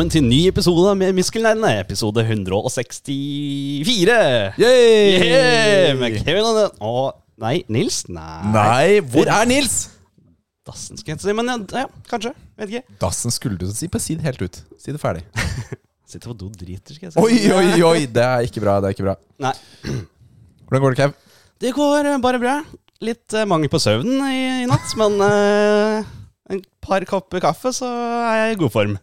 Velkommen 0.00 0.14
til 0.16 0.24
ny 0.24 0.46
episode 0.48 0.92
med 0.96 1.10
Muskelnerdene. 1.12 1.74
Episode 1.82 2.22
164. 2.24 4.14
Yay! 4.56 5.10
Yeah! 5.28 5.98
Med 6.00 6.14
Kevin 6.24 6.46
og, 6.48 6.78
og 6.80 7.18
Nei, 7.36 7.58
Nils? 7.68 7.98
Nei. 8.08 8.38
Nei, 8.48 9.02
hvor 9.04 9.28
er 9.28 9.44
Nils? 9.50 9.90
Dassen 10.64 10.96
skal 10.96 11.12
jeg 11.12 11.20
si, 11.20 11.34
men 11.36 11.52
ja, 11.52 11.58
ja, 11.82 11.84
kanskje. 12.08 12.32
Vet 12.56 12.72
ikke. 12.72 12.96
Dassen 13.04 13.36
skulle 13.36 13.60
du 13.60 13.66
si. 13.68 13.90
Bare 13.92 14.00
si 14.00 14.16
det 14.16 14.24
helt 14.24 14.40
ut. 14.40 14.56
Si 14.80 14.88
det 14.96 15.02
ferdig. 15.02 15.20
Sitter 16.14 16.32
på 16.32 16.38
do 16.46 16.48
driter, 16.48 16.96
skal 16.96 17.10
jeg 17.10 17.18
si. 17.18 17.20
Oi, 17.20 17.52
oi, 17.58 17.84
oi! 17.90 18.08
Det 18.08 18.24
er 18.24 18.48
ikke 18.48 18.64
bra. 18.64 18.78
det 18.80 18.88
er 18.88 18.96
ikke 18.96 19.04
bra 19.10 19.18
Nei. 19.50 19.52
Hvordan 19.84 20.86
går 20.86 20.96
det, 20.96 21.00
Kev? 21.02 21.36
Det 21.60 21.74
går 21.76 22.08
eh, 22.14 22.18
bare 22.24 22.40
bra. 22.40 22.56
Litt 23.04 23.36
uh, 23.36 23.44
mangel 23.52 23.68
på 23.68 23.84
søvn 23.84 24.16
i, 24.32 24.64
i 24.64 24.66
natt, 24.72 24.96
men 24.96 25.20
uh, 25.20 26.10
en 26.48 26.64
par 26.80 27.04
kopper 27.12 27.44
kaffe, 27.50 27.76
så 27.76 27.92
er 28.32 28.46
jeg 28.46 28.56
i 28.56 28.60
god 28.64 28.76
form. 28.80 28.98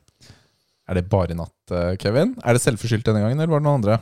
Er 0.88 1.00
det 1.00 1.08
bare 1.12 1.34
i 1.36 1.38
natt, 1.38 1.74
eh, 1.74 1.96
Kevin? 2.00 2.36
Er 2.44 2.56
det 2.56 2.64
selvforskyldt 2.64 3.10
denne 3.10 3.24
gangen, 3.24 3.40
eller 3.40 3.52
var 3.52 3.60
det 3.64 3.68
noen 3.68 3.80
andre? 3.82 3.98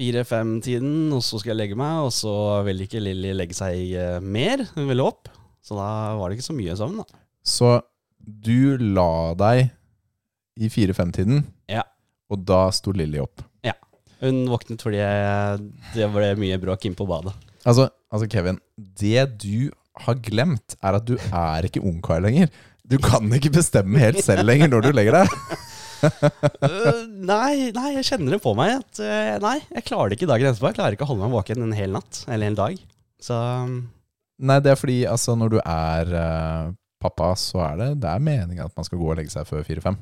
Fire-fem-tiden, 0.00 1.10
og 1.12 1.20
så 1.26 1.40
skal 1.40 1.52
jeg 1.52 1.60
legge 1.60 1.76
meg, 1.76 2.06
og 2.06 2.14
så 2.16 2.32
vil 2.64 2.80
ikke 2.86 3.02
Lilly 3.02 3.34
legge 3.36 3.56
seg 3.58 3.92
eh, 3.92 4.16
mer. 4.24 4.64
Hun 4.76 4.88
ville 4.88 5.04
opp. 5.04 5.28
Så 5.60 5.76
da 5.76 5.90
var 6.16 6.30
det 6.30 6.38
ikke 6.38 6.48
så 6.48 6.56
mye 6.56 6.78
søvn, 6.78 7.02
da. 7.02 7.20
Så 7.44 7.74
du 8.20 8.78
la 8.96 9.10
deg 9.36 9.68
i 10.60 10.72
fire-fem-tiden, 10.72 11.44
Ja. 11.68 11.84
og 12.32 12.44
da 12.48 12.66
sto 12.72 12.92
Lilly 12.96 13.20
opp. 13.20 13.44
Hun 14.20 14.42
våknet 14.52 14.82
fordi 14.84 15.00
det 15.94 16.08
ble 16.12 16.34
mye 16.40 16.58
bråk 16.60 16.84
inne 16.84 16.98
på 16.98 17.06
badet. 17.08 17.32
Altså, 17.64 17.86
altså, 18.12 18.28
Kevin, 18.28 18.58
det 18.76 19.22
du 19.40 19.70
har 20.04 20.18
glemt, 20.20 20.76
er 20.84 20.98
at 20.98 21.06
du 21.08 21.14
er 21.16 21.64
ikke 21.68 21.80
ungkar 21.80 22.20
lenger. 22.24 22.50
Du 22.84 22.98
kan 23.00 23.24
ikke 23.36 23.52
bestemme 23.54 24.00
helt 24.00 24.20
selv 24.24 24.44
lenger 24.48 24.68
når 24.72 24.88
du 24.88 24.90
legger 24.96 25.22
deg. 25.22 25.34
Øh, 26.02 27.00
nei, 27.30 27.70
nei, 27.76 27.88
jeg 27.98 28.06
kjenner 28.08 28.36
det 28.36 28.40
på 28.44 28.52
meg. 28.58 28.76
At, 28.80 29.00
uh, 29.02 29.36
nei, 29.44 29.56
jeg 29.76 29.86
klarer 29.88 30.12
det 30.12 30.18
ikke 30.20 30.28
dagen 30.30 30.50
etterpå. 30.50 30.70
Jeg 30.72 30.78
klarer 30.80 30.96
ikke 30.96 31.06
å 31.06 31.10
holde 31.12 31.24
meg 31.26 31.34
våken 31.38 31.64
en 31.66 31.76
hel 31.76 31.92
natt. 31.96 32.22
Eller 32.30 32.50
en 32.52 32.58
dag. 32.58 32.80
Så 33.20 33.36
Nei, 34.40 34.56
det 34.64 34.70
er 34.72 34.78
fordi 34.80 35.02
altså, 35.04 35.34
når 35.36 35.50
du 35.52 35.58
er 35.60 36.12
uh, 36.16 36.70
pappa, 37.04 37.34
så 37.36 37.60
er 37.66 37.74
det, 37.82 37.88
det 38.00 38.08
er 38.08 38.22
meningen 38.24 38.64
at 38.64 38.72
man 38.78 38.86
skal 38.88 38.96
gå 39.02 39.10
og 39.12 39.18
legge 39.20 39.32
seg 39.34 39.44
før 39.48 39.66
fire-fem. 39.66 39.98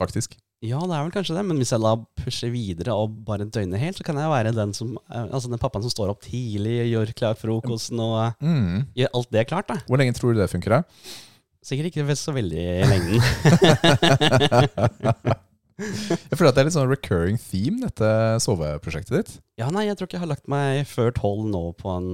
Faktisk. 0.00 0.34
ja, 0.64 0.78
det 0.88 0.94
er 0.96 1.02
vel 1.06 1.12
kanskje 1.14 1.34
det. 1.38 1.42
Men 1.48 1.58
hvis 1.60 1.72
jeg 1.72 1.80
da 1.82 1.94
pusher 2.20 2.52
videre 2.52 2.94
og 2.98 3.16
bare 3.26 3.46
døgnet 3.48 3.80
helt, 3.80 3.96
så 3.98 4.04
kan 4.06 4.18
jeg 4.20 4.30
være 4.30 4.52
den 4.56 4.72
som 4.76 4.92
Altså 5.08 5.48
den 5.50 5.60
pappaen 5.62 5.84
som 5.84 5.92
står 5.94 6.12
opp 6.12 6.22
tidlig, 6.26 6.76
gjør 6.92 7.12
klar 7.18 7.36
frokosten 7.40 8.00
og 8.02 8.36
Mm. 8.44 8.84
gjør 8.98 9.12
alt 9.18 9.30
det 9.32 9.46
klart, 9.50 9.68
da. 9.72 9.80
Hvor 9.88 10.00
lenge 10.00 10.14
tror 10.18 10.34
du 10.36 10.40
det 10.42 10.50
funker? 10.52 10.76
da? 10.76 10.82
Sikkert 11.62 11.92
ikke 11.92 12.16
så 12.18 12.32
veldig 12.34 12.58
i 12.58 12.82
lengden. 12.90 13.22
Jeg 15.82 16.36
føler 16.36 16.50
at 16.50 16.54
det 16.56 16.60
er 16.62 16.66
litt 16.68 16.74
sånn 16.76 16.90
recurring 16.90 17.38
theme, 17.40 17.78
dette 17.82 18.08
soveprosjektet 18.44 19.14
ditt. 19.16 19.30
Ja, 19.58 19.70
nei, 19.72 19.86
jeg 19.88 19.96
tror 19.98 20.06
ikke 20.06 20.16
jeg 20.18 20.22
har 20.22 20.30
lagt 20.30 20.48
meg 20.52 20.82
før 20.86 21.08
tolv 21.16 21.46
nå 21.48 21.62
på 21.78 21.88
en 21.96 22.08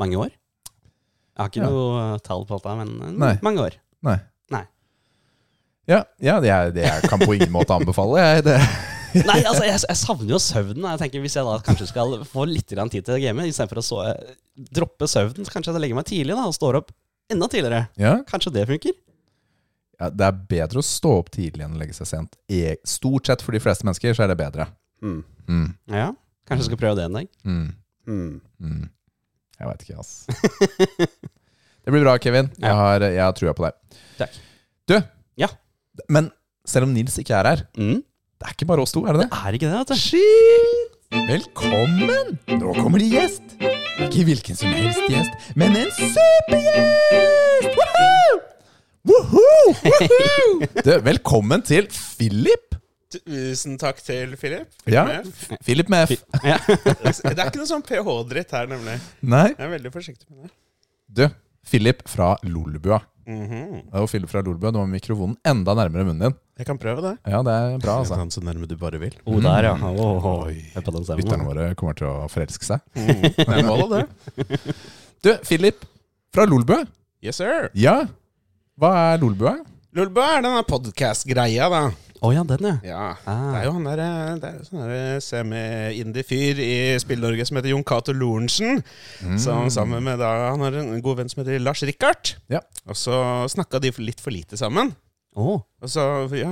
mange 0.00 0.16
år. 0.22 0.30
Jeg 0.32 1.42
har 1.42 1.50
ikke 1.50 1.60
Ja. 1.64 1.68
noe 1.68 2.18
tall 2.24 2.46
på 2.48 2.56
dette, 2.56 2.76
men 2.78 2.88
en- 3.18 3.40
mange 3.44 3.60
år. 3.66 3.72
Nei. 4.06 4.16
Nei. 4.54 4.62
Ja, 5.90 6.04
ja 6.22 6.38
det, 6.40 6.48
er, 6.54 6.70
det 6.72 6.84
jeg 6.86 7.02
kan 7.10 7.18
på 7.20 7.34
ingen 7.34 7.52
måte 7.52 7.74
anbefale. 7.74 8.16
Jeg, 8.22 8.44
det. 8.44 8.56
Nei, 9.28 9.40
altså, 9.42 9.64
jeg, 9.66 9.80
jeg 9.88 9.96
savner 9.98 10.30
jo 10.30 10.38
søvnen. 10.38 10.86
Jeg 10.94 10.98
tenker 11.02 11.20
Hvis 11.24 11.34
jeg 11.36 11.44
da 11.48 11.58
kanskje 11.64 11.88
skal 11.90 12.16
få 12.28 12.44
litt 12.48 12.66
tid 12.68 13.02
til 13.02 13.14
å 13.16 13.20
game, 13.20 13.44
istedenfor 13.50 13.78
å 13.82 13.84
så, 13.84 13.98
droppe 14.56 15.08
søvnen, 15.10 15.44
så 15.44 15.50
kanskje 15.52 15.72
jeg 15.74 15.80
legger 15.84 15.96
meg 15.98 16.06
tidlig 16.10 16.36
da, 16.38 16.46
og 16.46 16.54
står 16.56 16.74
opp 16.80 16.90
enda 17.30 17.48
tidligere. 17.48 17.86
Ja, 18.00 18.16
Kanskje 18.28 18.52
det 18.54 18.66
funker? 18.70 18.92
ja, 20.00 20.08
det 20.14 20.26
er 20.28 20.36
bedre 20.52 20.78
å 20.78 20.86
stå 20.86 21.10
opp 21.18 21.30
tidlig 21.34 21.64
enn 21.66 21.74
å 21.74 21.80
legge 21.80 21.96
seg 21.96 22.06
sent. 22.06 22.36
E, 22.48 22.76
stort 22.86 23.26
sett 23.26 23.42
for 23.42 23.52
de 23.56 23.60
fleste 23.62 23.84
mennesker 23.88 24.14
så 24.14 24.24
er 24.26 24.30
det 24.32 24.38
bedre. 24.38 24.68
Mm. 25.02 25.20
Mm. 25.48 25.66
Ja, 25.90 26.12
Kanskje 26.48 26.64
jeg 26.64 26.68
skal 26.70 26.80
prøve 26.80 26.96
det 27.00 27.04
en 27.08 27.16
dag. 27.18 27.28
Mm. 27.44 27.66
Mm. 28.08 28.40
Mm. 28.62 28.84
Jeg 29.58 29.68
veit 29.72 29.82
ikke, 29.84 29.98
ass. 29.98 30.12
det 31.84 31.90
blir 31.92 32.04
bra, 32.04 32.14
Kevin. 32.22 32.48
Jeg 32.62 32.74
har, 32.80 33.04
jeg 33.04 33.22
har 33.24 33.34
trua 33.36 33.54
på 33.58 33.66
deg. 33.66 33.98
Takk. 34.20 34.38
Du, 34.88 34.96
Ja. 35.42 35.48
men 36.08 36.30
selv 36.68 36.86
om 36.88 36.94
Nils 36.94 37.18
ikke 37.20 37.34
er 37.36 37.50
her, 37.52 37.64
Mm. 37.76 37.98
det 38.38 38.46
er 38.48 38.54
ikke 38.54 38.68
bare 38.70 38.82
oss 38.86 38.92
to, 38.94 39.02
er 39.06 39.12
det 39.18 39.26
det? 39.26 39.30
Er 39.34 39.52
ikke 39.58 39.66
det, 39.68 39.78
vet 39.82 39.92
du? 39.92 39.98
Shit! 39.98 40.97
Velkommen! 41.12 42.34
Nå 42.60 42.72
kommer 42.76 43.00
det 43.00 43.06
gjest. 43.08 43.54
Ikke 44.04 44.24
hvilken 44.28 44.56
som 44.58 44.68
helst 44.76 45.00
gjest, 45.08 45.46
men 45.56 45.72
en 45.80 45.88
supergjest! 45.96 47.78
Woohoo! 47.78 48.34
Woohoo! 49.08 49.72
Woohoo! 49.86 50.68
Du, 50.86 50.92
velkommen 51.06 51.64
til 51.64 51.88
Philip. 52.18 52.76
Tusen 53.14 53.78
takk 53.80 54.02
til 54.04 54.36
Philip. 54.36 54.68
Ja, 54.84 55.06
Med. 55.08 55.30
F- 55.32 55.56
Philip 55.64 55.88
med 55.88 56.10
F. 56.12 56.18
Ja. 56.44 56.58
Det 56.68 57.38
er 57.38 57.46
ikke 57.48 57.62
noe 57.62 57.70
sånn 57.72 57.84
ph-dritt 57.88 58.52
her, 58.52 58.68
nemlig. 58.68 58.98
Nei. 59.24 59.46
Jeg 59.54 59.64
er 59.64 59.72
veldig 59.78 59.92
forsiktig 59.94 60.28
med 60.28 60.44
det. 60.50 60.52
Du, 61.08 61.24
Philip 61.72 62.04
fra 62.08 62.34
Lolbua. 63.28 63.82
er 63.92 64.00
Og 64.00 64.08
Philip 64.08 64.30
fra 64.30 64.40
Lolbø. 64.44 64.70
du 64.72 64.78
har 64.80 64.88
mikrofonen 64.88 65.36
enda 65.46 65.74
nærmere 65.76 66.06
munnen 66.08 66.22
din. 66.28 66.36
Jeg 66.58 66.66
kan 66.66 66.78
prøve 66.80 67.02
det. 67.04 67.14
Ja, 67.28 67.42
det 67.44 67.54
er 67.54 67.78
bra, 67.82 67.98
altså. 68.00 68.16
så 68.30 68.40
nærme 68.42 68.66
du 68.66 68.76
bare 68.80 68.98
vil. 68.98 69.14
Oh, 69.26 69.38
der, 69.42 69.68
ja. 69.68 69.74
Oh, 69.76 70.24
oi 70.46 70.56
på. 70.74 71.20
Lytterne 71.20 71.46
våre 71.46 71.74
kommer 71.78 71.94
til 71.98 72.08
å 72.08 72.28
forelske 72.32 72.64
seg. 72.66 72.80
Mm. 72.96 73.22
Det 73.36 73.46
er 73.46 73.66
målet, 73.68 74.08
det. 74.38 74.60
Du, 75.22 75.32
Philip 75.44 75.84
fra 76.34 76.46
Lolbø. 76.48 76.80
Yes, 77.22 77.36
sir. 77.42 77.68
Ja, 77.74 78.00
hva 78.78 78.94
er 79.12 79.22
Lolbø? 79.22 79.56
Lolbø 79.98 80.22
er 80.22 80.42
denne 80.44 80.62
podcast-greia, 80.68 81.68
da. 81.72 81.82
Å 82.18 82.30
ja, 82.34 82.42
den, 82.48 82.66
ja. 82.66 82.76
Ja. 82.82 83.02
Ah. 83.30 83.42
Det 83.52 83.60
er 83.60 83.66
jo 83.68 83.74
han 83.76 83.86
der, 83.86 84.02
eh, 84.02 84.30
det 84.42 84.48
er 84.50 84.62
sånn 84.66 85.22
semi-indie-fyr 85.22 86.62
i 86.64 86.72
Spill-Norge 87.02 87.46
som 87.46 87.60
heter 87.60 87.72
Jon 87.74 87.86
Cato 87.86 88.14
Lorentzen. 88.16 88.82
Som 89.38 89.70
sammen 89.70 90.02
med 90.06 90.18
da, 90.22 90.50
Han 90.50 90.64
har 90.66 90.80
en 90.80 91.02
god 91.04 91.22
venn 91.22 91.30
som 91.30 91.44
heter 91.44 91.62
Lars 91.62 91.84
Rikard. 91.86 92.34
Ja. 92.50 92.64
Og 92.88 92.98
så 92.98 93.14
snakka 93.50 93.80
de 93.82 93.94
litt 94.02 94.22
for 94.24 94.34
lite 94.34 94.58
sammen. 94.58 94.94
Oh. 95.38 95.60
Og 95.78 95.90
så, 95.92 96.02
ja, 96.34 96.48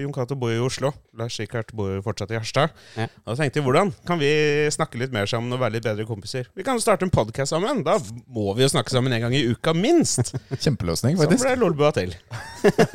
Jon 0.00 0.14
Cato 0.14 0.34
bor 0.38 0.50
jo 0.50 0.64
i 0.64 0.64
Oslo. 0.66 0.90
Lars 1.14 1.36
Rikard 1.38 1.70
bor 1.76 1.92
jo 1.92 2.00
fortsatt 2.02 2.32
i 2.34 2.38
Harstad. 2.40 2.72
Ja. 2.98 3.06
Og 3.22 3.28
da 3.30 3.36
tenkte 3.38 3.60
jeg, 3.60 3.66
hvordan 3.68 3.92
kan 4.08 4.18
vi 4.18 4.30
snakke 4.74 4.98
litt 4.98 5.14
mer 5.14 5.30
sammen 5.30 5.54
og 5.54 5.62
være 5.62 5.76
litt 5.76 5.86
bedre 5.86 6.06
kompiser? 6.08 6.48
Vi 6.58 6.66
kan 6.66 6.82
starte 6.82 7.06
en 7.06 7.14
podkast 7.14 7.54
sammen. 7.54 7.84
Da 7.86 8.00
må 8.26 8.48
vi 8.58 8.66
jo 8.66 8.72
snakke 8.72 8.90
sammen 8.90 9.14
en 9.14 9.22
gang 9.28 9.36
i 9.38 9.44
uka, 9.46 9.76
minst. 9.76 10.34
Kjempeløsning, 10.64 11.20
Så 11.20 11.30
ble 11.30 11.38
ble 11.44 11.54
Lolbua 11.62 11.94
til. 11.94 12.16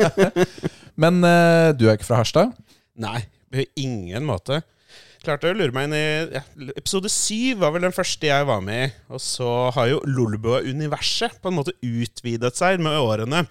Men 1.00 1.22
uh, 1.24 1.72
du 1.76 1.88
er 1.88 1.96
ikke 1.96 2.10
fra 2.10 2.20
Harstad? 2.20 2.56
Nei, 3.00 3.22
på 3.54 3.64
ingen 3.80 4.26
måte. 4.28 4.62
Klarte 5.19 5.50
å 5.52 5.56
lure 5.57 5.74
meg 5.75 5.90
inn 5.90 5.96
i 5.97 6.03
ja, 6.38 6.41
Episode 6.80 7.09
syv 7.12 7.59
var 7.66 7.74
vel 7.75 7.84
den 7.84 7.96
første 7.96 8.30
jeg 8.30 8.46
var 8.47 8.62
med 8.63 8.85
i. 8.88 8.91
Og 9.12 9.19
så 9.19 9.50
har 9.75 9.90
jo 9.91 10.00
Lolbua-universet 10.07 11.41
på 11.44 11.52
en 11.52 11.57
måte 11.59 11.75
utvidet 11.84 12.56
seg 12.56 12.80
med 12.84 12.96
årene. 12.96 13.44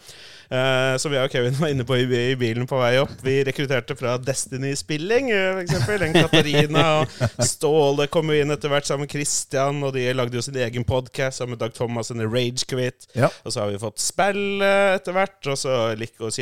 Uh, 0.48 0.94
som 0.96 1.12
jeg 1.12 1.20
og 1.28 1.28
Kevin 1.34 1.58
var 1.60 1.68
inne 1.68 1.84
på 1.84 1.98
i, 2.00 2.06
i 2.32 2.36
bilen 2.40 2.64
på 2.68 2.78
vei 2.80 2.94
opp. 3.02 3.12
Vi 3.20 3.34
rekrutterte 3.44 3.92
fra 3.98 4.14
Destiny-spilling, 4.16 5.28
eh, 5.28 5.50
for 5.52 5.60
eksempel. 5.66 6.06
En 6.06 6.16
Katarina 6.16 6.84
og 7.02 7.44
Ståle 7.44 8.06
kom 8.08 8.32
jo 8.32 8.38
inn 8.40 8.54
etter 8.56 8.72
hvert 8.72 8.88
sammen 8.88 9.04
med 9.04 9.12
Christian, 9.12 9.82
og 9.84 9.92
de 9.98 10.06
lagde 10.16 10.40
jo 10.40 10.44
sin 10.46 10.56
egen 10.56 10.88
podkast 10.88 11.42
sammen 11.42 11.58
med 11.58 11.60
Dag 11.66 11.76
Thomas 11.76 12.08
og 12.14 12.24
Ragequit. 12.24 13.10
Ja. 13.12 13.28
Og 13.44 13.52
så 13.52 13.60
har 13.66 13.74
vi 13.74 13.82
fått 13.84 14.00
spill 14.00 14.64
eh, 14.64 14.94
etter 14.96 15.12
hvert, 15.20 15.36
og 15.52 15.60
så 15.60 15.76
Likos 16.00 16.40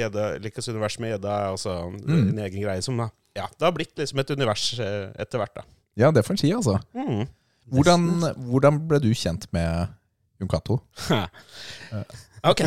univers 0.70 1.00
med 1.02 1.16
Gjedda, 1.16 1.38
og 1.56 1.58
så 1.66 1.74
Mm. 1.96 2.28
en 2.30 2.38
egen 2.46 2.62
greie 2.62 2.82
som 2.84 2.96
da 3.00 3.08
Ja, 3.36 3.48
det 3.52 3.66
har 3.68 3.74
blitt 3.76 3.96
liksom 4.00 4.20
et 4.22 4.32
univers 4.32 4.68
eh, 4.80 5.10
etter 5.20 5.42
hvert, 5.42 5.56
da. 5.60 5.66
Ja, 6.00 6.12
det 6.12 6.24
får 6.26 6.36
en 6.36 6.42
si, 6.42 6.52
altså. 6.56 6.78
Mm. 6.96 7.26
Hvordan, 7.72 8.06
hvordan 8.50 8.80
ble 8.88 9.00
du 9.02 9.10
kjent 9.16 9.48
med 9.56 9.92
Jon 10.40 10.50
Cato? 10.52 10.80
Ok, 12.46 12.60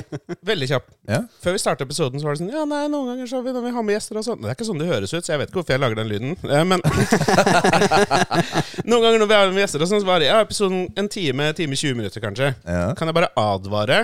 veldig 0.44 0.68
kjapp. 0.68 0.88
Ja. 1.08 1.22
Før 1.40 1.54
vi 1.56 1.60
startet 1.62 1.86
episoden, 1.88 2.20
så 2.20 2.28
var 2.28 2.36
det 2.36 2.42
sånn 2.42 2.50
Ja, 2.52 2.66
nei, 2.68 2.82
noen 2.92 3.14
ganger 3.14 3.30
så 3.30 3.38
har 3.40 3.46
vi, 3.46 3.54
når 3.56 3.64
vi 3.64 3.72
har 3.78 3.86
med 3.88 3.96
gjester 3.96 4.18
og 4.20 4.26
sånn 4.26 4.42
Det 4.42 4.50
er 4.50 4.58
ikke 4.58 4.66
sånn 4.68 4.82
det 4.82 4.88
høres 4.90 5.14
ut, 5.14 5.24
så 5.24 5.32
jeg 5.32 5.40
vet 5.40 5.52
ikke 5.54 5.62
hvorfor 5.62 5.76
jeg 5.76 5.84
lager 5.86 6.00
den 6.02 6.10
lyden. 6.10 6.34
Eh, 6.50 6.66
Men 6.68 6.84
Noen 8.90 9.06
ganger 9.06 9.22
når 9.22 9.30
vi 9.30 9.38
har 9.38 9.54
med 9.54 9.62
gjester 9.64 9.86
og 9.86 9.92
sånn, 9.92 10.02
så 10.04 10.10
var 10.10 10.20
det 10.20 10.28
ja, 10.32 10.42
episoden 10.44 10.88
en 11.00 11.08
time, 11.12 11.48
time 11.56 11.78
20 11.80 11.96
minutter, 12.02 12.24
kanskje. 12.26 12.52
Ja. 12.66 12.90
Kan 13.00 13.12
jeg 13.12 13.16
bare 13.22 13.32
advare 13.40 14.02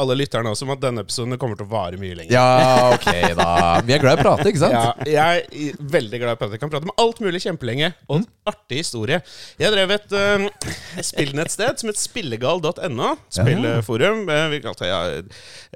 alle 0.00 0.16
lytterne 0.16 0.52
også 0.52 0.64
om 0.64 0.72
at 0.74 0.80
denne 0.82 1.02
episoden 1.04 1.36
kommer 1.40 1.58
til 1.58 1.66
å 1.66 1.70
vare 1.70 1.98
mye 2.00 2.16
lenger? 2.16 2.32
ja, 2.32 2.90
ok 2.94 3.34
da. 3.36 3.48
Vi 3.84 3.94
er 3.94 4.02
glad 4.02 4.16
i 4.16 4.22
å 4.22 4.24
prate, 4.24 4.46
ikke 4.48 4.62
sant? 4.62 4.76
Ja, 4.76 4.94
jeg 5.04 5.42
er 5.74 5.82
veldig 5.96 6.20
glad 6.22 6.32
i 6.32 6.38
å 6.38 6.40
prate. 6.40 6.56
Jeg 6.56 6.62
kan 6.62 6.72
prate 6.72 6.88
om 6.88 6.94
alt 7.02 7.20
mulig 7.24 7.42
kjempelenge. 7.44 7.90
Og 8.08 8.22
en 8.22 8.26
artig 8.48 8.80
historie. 8.80 9.20
Jeg 9.60 9.74
drev 9.74 9.92
et 9.96 10.16
uh, 10.16 10.46
spillnettsted 11.10 11.82
som 11.82 11.92
het 11.92 12.00
spillegal.no. 12.00 13.10
Spillforum. 13.40 14.24
eh, 14.30 14.46
vi 14.54 14.62
kalte 14.64 14.86
det 14.86 14.90
ja, 14.90 15.02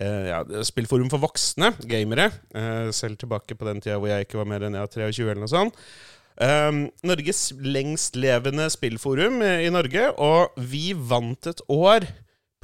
eh, 0.00 0.25
ja, 0.31 0.40
spillforum 0.66 1.12
for 1.12 1.22
voksne 1.26 1.75
gamere. 1.90 2.31
Eh, 2.56 2.88
selv 2.96 3.20
tilbake 3.20 3.58
på 3.58 3.69
den 3.69 3.84
tida 3.84 4.00
hvor 4.00 4.12
jeg 4.12 4.28
ikke 4.28 4.40
var 4.40 4.50
mer 4.55 4.64
enn 4.66 4.78
ja, 4.78 4.88
23 4.88 5.28
eller 5.28 5.44
noe 5.44 5.52
sånt. 5.52 5.84
Um, 6.34 6.88
Norges 7.06 7.52
lengstlevende 7.62 8.66
spillforum 8.72 9.38
eh, 9.46 9.69
i 9.69 9.70
Norge, 9.70 10.08
og 10.19 10.56
vi 10.58 10.88
vant 10.96 11.46
et 11.46 11.61
år 11.70 12.08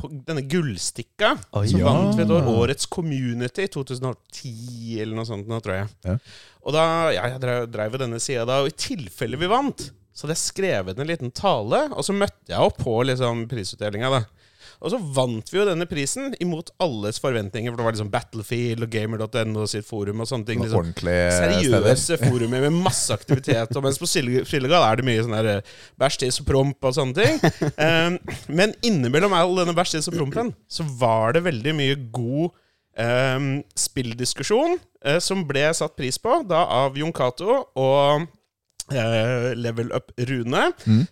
denne 0.09 0.43
gullstikka. 0.49 1.35
Oi. 1.59 1.67
som 1.69 1.81
Ja. 1.81 1.87
vant 1.91 2.17
vi 2.17 2.23
et 2.23 2.31
år 2.31 2.49
Årets 2.49 2.87
Community 2.87 3.63
i 3.67 3.69
2010 3.69 5.01
eller 5.03 5.17
noe 5.17 5.29
sånt, 5.29 5.49
nå, 5.51 5.61
tror 5.61 5.75
jeg. 5.75 5.89
Ja. 6.05 6.17
Og 6.65 6.73
da, 6.77 6.85
ja, 7.15 7.27
jeg 7.35 7.41
drev, 7.41 7.67
drev 7.73 7.99
denne 7.99 8.21
sida 8.21 8.45
da, 8.49 8.61
og 8.63 8.69
i 8.73 8.77
tilfelle 8.77 9.37
vi 9.41 9.47
vant, 9.51 9.91
så 10.13 10.27
hadde 10.27 10.37
jeg 10.37 10.45
skrevet 10.49 10.99
en 10.99 11.07
liten 11.09 11.31
tale, 11.33 11.87
og 11.95 12.05
så 12.05 12.13
møtte 12.17 12.53
jeg 12.53 12.61
opp 12.61 12.79
på 12.83 12.97
liksom, 13.09 13.47
prisutdelinga. 13.49 14.11
da. 14.11 14.25
Og 14.81 14.93
så 14.95 14.99
vant 15.17 15.51
vi 15.53 15.59
jo 15.59 15.67
denne 15.69 15.85
prisen 15.89 16.33
imot 16.41 16.73
alles 16.81 17.21
forventninger, 17.21 17.69
for 17.69 17.81
det 17.81 17.87
var 17.87 17.97
liksom 17.97 18.13
Battlefield 18.13 18.87
og 18.87 18.95
Gamer.no 18.95 19.67
sitt 19.69 19.87
forum 19.89 20.23
og 20.25 20.31
sånne 20.31 20.49
ting. 20.49 20.63
Liksom 20.65 20.81
ordentlige 20.81 21.27
steder. 21.37 21.59
seriøse 21.61 22.19
forumer 22.25 22.65
med 22.65 22.79
masse 22.89 23.13
aktivitet. 23.13 23.77
Og 23.77 23.85
mens 23.85 24.01
på 24.01 24.09
Frillegall 24.49 24.87
er 24.87 25.01
det 25.01 25.07
mye 25.09 25.27
sånn 25.27 25.37
der 25.37 25.51
eh, 25.59 25.77
bæsj, 26.01 26.23
tiss 26.25 26.41
og 26.41 26.49
promp 26.49 26.89
og 26.89 26.97
sånne 26.97 27.17
ting. 27.21 27.39
Um, 27.77 28.19
men 28.63 28.75
innimellom 28.87 29.37
all 29.37 29.53
denne 29.61 29.77
bæsj, 29.77 29.99
tiss 29.99 30.11
og 30.13 30.17
prompen, 30.17 30.55
så 30.71 30.89
var 31.01 31.37
det 31.37 31.45
veldig 31.45 31.77
mye 31.77 32.01
god 32.17 32.51
um, 32.97 33.53
spilldiskusjon 33.77 34.79
uh, 34.81 35.19
som 35.21 35.45
ble 35.49 35.69
satt 35.77 35.97
pris 35.99 36.17
på 36.21 36.41
da 36.49 36.65
av 36.81 36.97
Jon 36.97 37.15
Cato 37.15 37.67
og 37.77 38.29
Level 38.91 39.93
Up 39.97 40.13
Rune, 40.17 40.63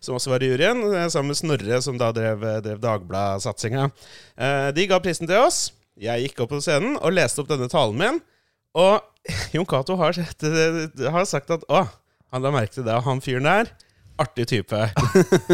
som 0.01 0.17
også 0.19 0.33
var 0.33 0.43
i 0.43 0.51
juryen, 0.51 0.83
eh, 0.93 1.09
sammen 1.09 1.33
med 1.33 1.39
Snorre, 1.39 1.81
som 1.83 1.99
da 1.99 2.11
drev, 2.13 2.43
drev 2.65 2.81
Dagbladet-satsinga. 2.83 3.91
Eh, 4.37 4.69
de 4.75 4.87
ga 4.91 5.01
prisen 5.01 5.29
til 5.31 5.39
oss. 5.41 5.73
Jeg 5.99 6.29
gikk 6.29 6.45
opp 6.45 6.53
på 6.55 6.61
scenen 6.63 6.97
og 7.01 7.15
leste 7.15 7.43
opp 7.43 7.51
denne 7.51 7.69
talen 7.71 7.99
min. 7.99 8.21
Og 8.79 9.03
Jon 9.55 9.67
Cato 9.67 9.97
har, 9.99 10.15
har 10.15 11.29
sagt 11.29 11.51
at 11.51 11.67
Å, 11.69 11.85
han 12.33 12.45
la 12.45 12.55
merke 12.55 12.79
til 12.79 12.87
det, 12.87 13.03
han 13.05 13.23
fyren 13.25 13.49
der. 13.49 13.73
Artig 14.19 14.49
type. 14.51 14.79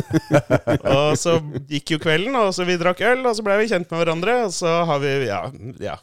og 0.96 1.16
så 1.20 1.36
gikk 1.68 1.96
jo 1.96 1.98
kvelden, 2.00 2.36
og 2.40 2.54
så 2.56 2.64
vi 2.64 2.78
drakk 2.80 3.02
øl, 3.04 3.26
og 3.28 3.36
så 3.36 3.44
ble 3.44 3.58
vi 3.60 3.68
kjent 3.68 3.90
med 3.92 4.00
hverandre. 4.00 4.38
Og 4.46 4.54
så 4.56 4.78
har 4.88 5.02
vi 5.04 5.16
ja, 5.28 5.42
ja 5.84 5.98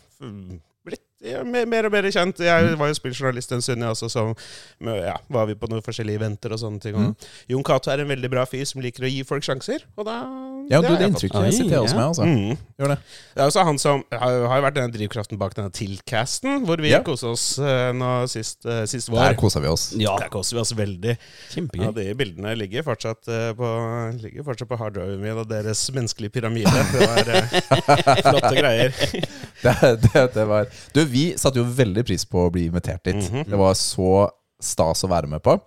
ja, 1.24 1.44
mer, 1.44 1.66
mer 1.70 1.86
og 1.86 1.92
mer 1.94 2.08
kjent. 2.12 2.40
Jeg 2.44 2.76
var 2.80 2.88
jo 2.92 2.96
spilljournalist 2.98 3.52
en 3.56 3.62
stund, 3.62 3.82
jeg 3.84 3.90
også, 3.94 4.10
så 4.10 4.24
med- 4.82 5.04
ja, 5.06 5.16
var 5.30 5.46
vi 5.50 5.56
på 5.56 5.70
noen 5.70 5.82
forskjellige 5.86 6.18
eventer 6.22 6.52
og 6.56 6.60
sånne 6.60 6.82
ting. 6.82 6.96
Og 6.96 7.16
Jon 7.50 7.64
Cato 7.64 7.92
er 7.94 8.02
en 8.04 8.10
veldig 8.10 8.30
bra 8.32 8.46
fyr 8.50 8.66
som 8.66 8.82
liker 8.82 9.04
å 9.06 9.12
gi 9.12 9.24
folk 9.28 9.44
sjanser, 9.44 9.84
og 9.98 10.06
da 10.06 10.18
Ja, 10.72 10.80
du, 10.82 10.88
det 10.88 11.00
jeg 11.00 11.00
fått. 11.00 11.08
inntrykket 11.12 11.46
jeg 11.50 11.54
sitter 11.58 11.80
også 11.82 11.96
med. 11.98 12.06
Altså. 12.06 12.26
Mm. 12.26 12.58
Gjør 12.80 12.88
det. 12.94 12.98
Det 13.36 13.42
er 13.42 13.48
også 13.50 13.64
han 13.66 13.78
som 13.82 14.04
har, 14.12 14.48
har 14.48 14.58
jo 14.62 14.66
vært 14.66 14.76
denne 14.78 14.94
drivkraften 14.94 15.38
bak 15.42 15.56
denne 15.58 15.72
Tilcasten, 15.74 16.66
hvor 16.66 16.78
vi 16.82 16.92
Ja. 16.92 17.02
kosa 17.04 17.28
oss 17.34 17.58
eh, 17.60 17.92
nå 17.94 18.28
sist, 18.30 18.66
uh, 18.66 18.86
sist 18.86 19.10
vår. 19.10 19.32
Der 19.32 19.36
kosa 19.40 19.60
vi 19.60 19.68
oss. 19.68 19.94
Ja, 19.98 20.18
Der 20.22 20.30
koser 20.30 20.56
vi 20.58 20.62
oss 20.62 20.72
veldig. 20.78 21.18
kjempegøy. 21.52 21.86
Ja, 21.86 21.92
De 21.92 22.14
bildene 22.16 22.56
ligger 22.58 22.84
fortsatt, 22.84 23.28
uh, 23.28 23.52
på, 23.58 23.68
ligger 24.22 24.44
fortsatt 24.48 24.70
på 24.70 24.78
harddriven 24.80 25.20
min 25.22 25.38
og 25.38 25.50
deres 25.50 25.82
menneskelige 25.92 26.32
pyramide. 26.32 26.72
Det 26.94 27.08
var 27.10 27.34
uh, 27.36 28.22
flotte 28.30 28.56
greier. 28.56 28.94
Det, 29.62 29.74
det, 30.02 30.22
det 30.34 30.44
var 30.50 30.66
Du, 30.96 31.04
vi 31.12 31.26
satte 31.40 31.62
jo 31.62 31.68
veldig 31.68 32.06
pris 32.08 32.26
på 32.28 32.48
å 32.48 32.54
bli 32.54 32.68
invitert 32.70 33.04
dit. 33.08 33.20
Mhm. 33.22 33.46
Det 33.52 33.60
var 33.60 33.78
så 33.80 34.30
stas 34.62 35.06
å 35.06 35.12
være 35.12 35.30
med 35.32 35.44
på. 35.46 35.58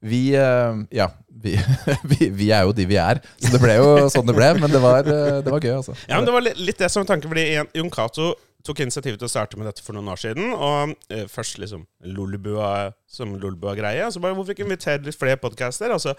Vi 0.00 0.30
eh, 0.34 0.76
Ja, 0.96 1.10
vi, 1.28 1.56
vi, 2.10 2.28
vi 2.32 2.50
er 2.56 2.64
jo 2.68 2.72
de 2.76 2.86
vi 2.88 2.96
er, 3.00 3.20
så 3.40 3.52
det 3.52 3.60
ble 3.62 3.74
jo 3.76 3.88
sånn 4.12 4.28
det 4.28 4.36
ble. 4.36 4.52
Men 4.60 4.72
det 4.72 4.80
var, 4.82 5.04
eh, 5.04 5.40
det 5.44 5.52
var 5.52 5.64
gøy, 5.64 5.74
altså. 5.80 5.96
Ja, 6.08 6.18
men 6.18 6.28
Det 6.28 6.36
var 6.36 6.46
litt, 6.48 6.78
det 6.78 6.88
som 6.92 7.04
var 7.04 7.10
tanken, 7.14 7.32
fordi 7.32 7.50
Jon 7.76 7.92
Cato 7.92 8.32
tok 8.66 8.82
initiativet 8.84 9.16
til 9.20 9.28
å 9.28 9.32
starte 9.32 9.56
med 9.56 9.68
dette 9.70 9.84
for 9.84 9.96
noen 9.96 10.10
år 10.12 10.20
siden. 10.20 10.52
Og 10.52 10.94
eh, 11.12 11.24
først 11.32 11.60
liksom 11.62 11.86
Lolbua 12.12 12.90
som 13.08 13.32
Lolbua-greie. 13.40 14.04
Og 14.06 14.12
så 14.14 14.22
bare 14.24 14.36
hvorfor 14.36 14.56
ikke 14.56 14.66
invitere 14.66 15.04
litt 15.06 15.16
flere 15.20 15.40
podcaster? 15.40 15.92
Og 15.94 16.02
så 16.02 16.12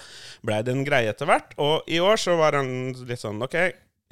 blei 0.46 0.62
det 0.66 0.74
en 0.74 0.86
greie 0.88 1.12
etter 1.14 1.30
hvert. 1.30 1.54
Og 1.62 1.90
i 1.90 2.02
år 2.02 2.22
så 2.22 2.38
var 2.40 2.58
han 2.58 2.72
litt 3.10 3.22
sånn 3.22 3.42
Ok, 3.46 3.58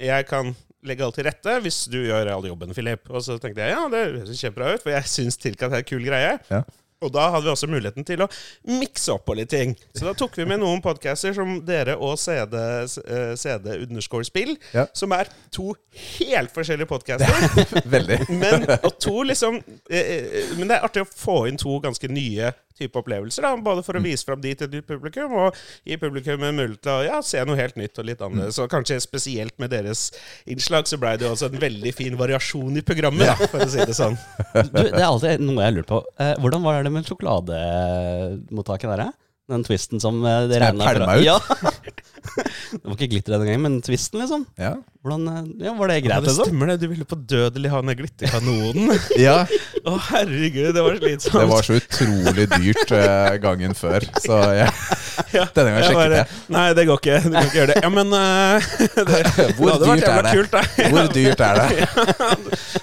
jeg 0.00 0.28
kan 0.30 0.54
legge 0.86 1.04
alt 1.04 1.16
til 1.18 1.26
rette 1.28 1.56
hvis 1.64 1.82
du 1.92 1.98
gjør 2.06 2.30
all 2.34 2.46
jobben, 2.48 2.74
Philip. 2.76 3.08
Og 3.12 3.24
så 3.26 3.38
tenkte 3.42 3.64
jeg 3.66 3.74
ja, 3.76 3.86
det 3.92 4.04
høres 4.06 4.40
kjempebra 4.40 4.74
ut, 4.76 4.84
for 4.84 4.94
jeg 4.94 5.10
syns 5.12 5.40
Tilkat 5.40 5.72
er 5.74 5.82
en 5.84 5.90
kul 5.90 6.04
greie. 6.06 6.36
Ja. 6.50 6.62
Og 7.00 7.08
da 7.14 7.30
hadde 7.32 7.46
vi 7.46 7.52
også 7.54 7.68
muligheten 7.70 8.04
til 8.04 8.20
å 8.20 8.26
mikse 8.68 9.14
opp 9.14 9.22
på 9.24 9.32
litt 9.38 9.48
ting. 9.48 9.70
Så 9.96 10.04
da 10.04 10.12
tok 10.12 10.34
vi 10.36 10.44
med 10.44 10.60
noen 10.60 10.82
podcaster 10.84 11.32
som 11.32 11.54
dere 11.64 11.94
og 11.96 12.18
CD, 12.20 12.52
eh, 12.60 13.30
CD 13.40 13.70
underscore 13.86 14.26
spill, 14.28 14.52
Ja. 14.76 14.84
som 14.92 15.14
er 15.16 15.30
to 15.48 15.70
helt 16.18 16.52
forskjellige 16.52 16.90
podcaster. 16.90 17.80
Veldig. 17.96 18.18
Men, 18.36 18.68
to 19.00 19.22
liksom, 19.24 19.62
eh, 19.88 20.12
eh, 20.18 20.52
men 20.58 20.68
det 20.68 20.76
er 20.76 20.84
artig 20.90 21.06
å 21.06 21.08
få 21.08 21.46
inn 21.48 21.56
to 21.60 21.78
ganske 21.80 22.12
nye 22.12 22.52
type 22.80 22.98
opplevelser. 23.00 23.44
Da, 23.46 23.52
både 23.64 23.84
for 23.86 23.98
å 23.98 24.02
vise 24.04 24.26
fram 24.26 24.42
de 24.42 24.54
til 24.56 24.68
et 24.68 24.76
nytt 24.78 24.88
publikum, 24.88 25.36
og 25.44 25.58
gi 25.86 25.98
publikum 26.00 26.42
en 26.48 26.58
mulighet 26.58 26.82
til 26.86 26.94
å 26.96 27.06
ja, 27.06 27.20
se 27.24 27.42
noe 27.46 27.58
helt 27.60 27.78
nytt 27.80 28.00
og 28.00 28.08
litt 28.08 28.24
annerledes. 28.24 28.58
Og 28.64 28.70
kanskje 28.72 28.98
spesielt 29.04 29.54
med 29.62 29.72
deres 29.74 30.08
innslag 30.50 30.88
så 30.90 30.98
blei 31.00 31.14
det 31.20 31.28
jo 31.28 31.34
også 31.36 31.50
en 31.52 31.60
veldig 31.62 31.94
fin 31.96 32.18
variasjon 32.20 32.80
i 32.80 32.84
programmet, 32.86 33.30
da, 33.30 33.50
for 33.50 33.64
å 33.64 33.70
si 33.70 33.84
det 33.84 33.96
sånn. 33.98 34.18
Du, 34.70 34.76
det 34.82 34.98
er 35.00 35.06
alltid 35.06 35.42
noe 35.42 35.64
jeg 35.64 35.76
lurer 35.78 35.88
på. 35.88 35.98
Eh, 36.22 36.34
hvordan 36.42 36.62
var 36.64 36.84
det 36.86 36.92
med 36.94 37.08
sjokolademottaket 37.08 38.90
der? 38.92 39.06
eh? 39.08 39.16
Den 39.50 39.64
twisten 39.66 40.02
som 40.02 40.20
dere 40.22 40.70
regna 40.70 41.16
ut? 41.16 41.24
Ja. 41.26 41.38
det 42.20 42.84
var 42.84 42.96
ikke 42.96 43.10
glitter 43.14 43.34
denne 43.34 43.46
gangen, 43.48 43.62
men 43.64 43.76
twisten, 43.84 44.20
liksom. 44.22 44.44
Ja. 44.60 44.74
Hvordan, 45.00 45.28
eh, 45.28 45.66
ja, 45.66 45.72
Var 45.74 45.88
det 45.88 45.94
Ja, 45.94 46.00
greit, 46.00 46.24
det 46.24 46.28
liksom? 46.28 46.44
stemmer 46.44 46.66
det. 46.66 46.76
Du 46.80 46.86
ville 46.88 47.04
på 47.08 47.16
dødelig 47.16 47.70
ha 47.72 47.80
den 47.80 47.96
glitterkanonen. 47.96 48.98
ja. 49.26 49.46
Å, 49.88 49.94
herregud, 50.10 50.74
det 50.76 50.82
var 50.84 50.98
slitsomt. 51.00 51.38
Det 51.40 51.46
var 51.48 51.68
så 51.68 51.78
utrolig 51.80 52.46
dyrt 52.52 52.92
uh, 52.92 53.36
gangen 53.40 53.76
før, 53.78 54.04
så 54.20 54.40
jeg, 54.58 54.74
Ja, 55.38 55.46
denne 55.56 55.72
gangen 55.72 55.80
jeg 55.80 55.88
sjekket 55.88 56.02
bare. 56.02 56.24
Nei, 56.52 56.66
det 56.76 56.86
går 56.90 57.00
ikke. 57.00 57.20
Du 57.24 57.30
kan 57.30 57.48
ikke 57.48 57.60
gjøre 57.60 57.72
det. 57.72 57.78
Ja, 57.80 57.92
men 57.96 58.12
uh, 58.12 58.70
det, 59.12 59.22
Hvor 59.56 59.72
det 59.72 59.88
dyrt 59.88 60.10
er 60.10 60.28
det? 60.28 60.34
Kult, 60.36 60.52
da. 60.52 60.90
Hvor 60.92 61.14
dyrt 61.16 61.46
er 61.48 61.62
det? 61.62 61.88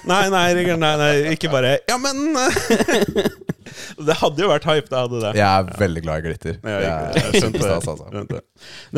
Nei, 0.08 0.24
nei, 0.32 0.48
nei, 0.74 0.94
nei, 1.04 1.12
ikke 1.36 1.52
bare 1.52 1.78
Ja, 1.86 2.00
men 2.02 2.34
Det 4.08 4.14
hadde 4.20 4.42
jo 4.44 4.48
vært 4.50 4.66
hype, 4.68 4.88
det 4.90 4.98
hadde 4.98 5.20
det. 5.24 5.32
Jeg 5.38 5.46
er 5.48 5.70
veldig 5.80 6.02
glad 6.04 6.18
i 6.18 6.26
glitter. 6.28 6.58
Ja, 6.62 6.62
Det 6.62 6.84
jeg- 6.84 6.92
er 6.92 7.18
jeg 7.18 7.32
det. 7.32 7.42
kjempestas, 7.42 7.88
altså. 7.92 8.26
Det. 8.28 8.40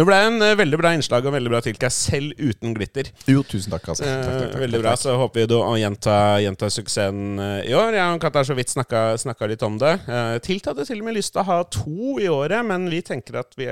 Det 0.01 0.07
ble 0.09 0.19
en 0.27 0.37
uh, 0.43 0.55
veldig 0.61 0.79
bra 0.81 0.93
innslag 0.97 1.27
og 1.29 1.35
veldig 1.35 1.51
bra 1.53 1.61
tilkast, 1.65 2.07
selv 2.11 2.33
uten 2.41 2.75
glitter. 2.77 3.11
Jo, 3.31 3.43
tusen 3.47 3.73
takk, 3.75 3.89
altså. 3.95 4.05
Eh, 4.07 4.21
Takk, 4.21 4.31
takk, 4.31 4.53
takk, 4.53 4.61
veldig 4.65 4.81
bra. 4.85 4.95
Så 5.01 5.15
håper 5.21 5.43
vi 5.43 5.47
du 5.51 5.57
å 5.61 5.73
gjenta, 5.81 6.71
suksessen 6.71 7.39
eh, 7.41 7.71
i 7.71 7.75
år. 7.77 7.95
Jeg 7.99 8.15
og 8.17 8.21
Katar 8.23 8.47
så 8.49 8.57
vidt 8.59 8.73
snakka, 8.73 9.03
snakka 9.21 9.49
litt 9.51 9.63
om 9.67 9.79
det. 9.81 9.95
Uh, 10.09 10.37
Tilt 10.45 10.69
hadde 10.71 10.87
til 10.89 11.01
og 11.03 11.09
med 11.11 11.17
lyst 11.19 11.33
til 11.35 11.43
å 11.43 11.47
ha 11.51 11.59
to 11.65 12.19
i 12.23 12.29
året, 12.33 12.65
men 12.67 12.89
vi 12.93 13.01
tenker 13.07 13.41
at 13.43 13.57
vi, 13.59 13.67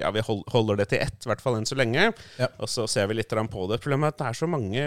ja, 0.00 0.10
vi 0.14 0.24
hold, 0.26 0.42
holder 0.52 0.82
det 0.82 0.88
til 0.92 1.02
ett, 1.04 1.18
i 1.24 1.30
hvert 1.30 1.42
fall 1.44 1.58
enn 1.60 1.68
så 1.68 1.78
lenge. 1.78 2.10
Ja. 2.40 2.48
Og 2.62 2.68
så 2.72 2.86
ser 2.90 3.08
vi 3.10 3.18
litt 3.20 3.32
på 3.32 3.64
det. 3.70 3.80
Problemet 3.82 4.10
er 4.10 4.12
at 4.12 4.18
det 4.22 4.26
er 4.32 4.38
så 4.42 4.48
mange 4.50 4.82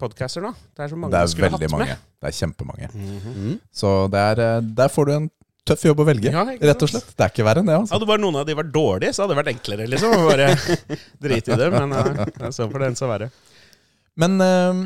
podcaster 0.00 0.44
nå. 0.44 0.54
Det 0.76 0.86
er 0.86 0.92
så 0.92 0.96
mange 0.98 1.12
Det 1.12 1.20
vi 1.20 1.28
er 1.28 1.32
skulle 1.34 1.50
veldig 1.52 1.70
mange. 1.74 1.92
med. 1.92 2.08
Det 2.22 2.28
er 2.30 2.36
kjempemange. 2.38 2.88
Mm. 2.94 3.54
Så 3.74 3.90
det 4.12 4.20
er, 4.22 4.40
det 4.62 4.74
der 4.78 4.91
får 4.94 5.08
du 5.08 5.12
en 5.16 5.30
tøff 5.68 5.84
jobb 5.86 6.00
å 6.02 6.06
velge, 6.08 6.32
Ja, 6.34 6.42
rett 6.42 6.82
og 6.82 6.90
slett. 6.90 7.12
Det 7.14 7.22
er 7.26 7.30
ikke 7.30 7.44
verre 7.46 7.62
enn 7.62 7.68
det. 7.70 7.76
altså. 7.78 7.94
Hadde 7.94 8.08
bare 8.10 8.22
noen 8.24 8.40
av 8.40 8.46
de 8.48 8.56
vært 8.58 8.72
dårlige, 8.74 9.12
så 9.14 9.22
hadde 9.22 9.34
det 9.36 9.40
vært 9.42 9.52
enklere, 9.54 9.86
liksom. 9.92 10.16
Å 10.16 10.26
bare 10.26 10.48
drite 11.26 11.54
i 11.54 11.60
det. 11.60 11.68
Men 11.76 11.94
uh, 11.94 12.50
så 12.50 12.66
får 12.72 12.84
den 12.88 12.98
så 12.98 13.08
være. 13.10 13.28
Men, 14.18 14.34
uh, 14.42 14.82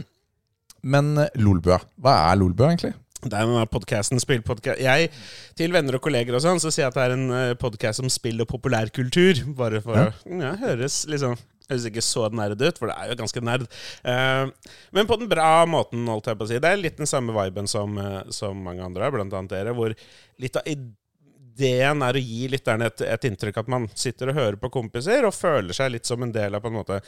men 0.86 1.08
eh, 1.24 1.32
Lolbua, 1.42 1.80
hva 2.04 2.18
er 2.28 2.38
Lolbua 2.42 2.68
egentlig? 2.74 2.92
Det 3.26 3.32
er 3.32 3.48
denne 3.48 3.64
podcasten, 3.72 4.20
spillpodcast. 4.22 4.78
Jeg, 4.84 5.08
til 5.58 5.72
venner 5.74 5.96
og 5.96 6.02
kolleger 6.04 6.36
og 6.36 6.44
sånn, 6.44 6.60
så 6.62 6.68
sier 6.70 6.84
jeg 6.84 6.92
at 6.92 6.98
det 7.00 7.06
er 7.08 7.14
en 7.16 7.56
podkast 7.58 8.04
om 8.04 8.10
spill 8.12 8.44
og 8.44 8.50
populærkultur. 8.52 9.40
Bare 9.58 9.80
for 9.82 9.96
Ja. 9.98 10.10
å 10.28 10.42
ja, 10.44 10.52
høres 10.60 11.00
liksom 11.10 11.34
Høres 11.70 11.86
ikke 11.88 12.04
så 12.04 12.28
nerd 12.30 12.60
ut, 12.62 12.78
for 12.78 12.90
det 12.90 12.96
er 12.96 13.10
jo 13.10 13.18
ganske 13.18 13.42
nerd. 13.44 13.64
Eh, 14.06 14.74
men 14.94 15.08
på 15.08 15.18
den 15.18 15.30
bra 15.30 15.50
måten, 15.70 16.04
holdt 16.10 16.30
jeg 16.30 16.38
på 16.38 16.46
å 16.46 16.50
si. 16.50 16.60
Det 16.62 16.70
er 16.70 16.78
litt 16.78 17.00
den 17.00 17.10
samme 17.10 17.34
viben 17.36 17.70
som, 17.70 17.96
eh, 17.98 18.20
som 18.34 18.60
mange 18.62 18.84
andre, 18.86 19.10
blant 19.14 19.34
annet 19.34 19.56
dere, 19.56 19.74
hvor 19.76 19.94
litt 20.42 20.60
av 20.60 20.68
ideen 20.70 22.04
er 22.06 22.18
å 22.18 22.22
gi 22.22 22.50
lytterne 22.52 22.90
et, 22.90 23.02
et 23.02 23.30
inntrykk 23.30 23.62
at 23.62 23.72
man 23.72 23.88
sitter 23.94 24.30
og 24.30 24.38
hører 24.38 24.60
på 24.62 24.70
kompiser, 24.78 25.26
og 25.26 25.34
føler 25.34 25.74
seg 25.76 25.94
litt 25.94 26.06
som 26.06 26.22
en 26.22 26.34
del 26.34 26.54
av 26.54 26.62
på 26.62 26.72
en 26.72 26.80
måte 26.82 27.00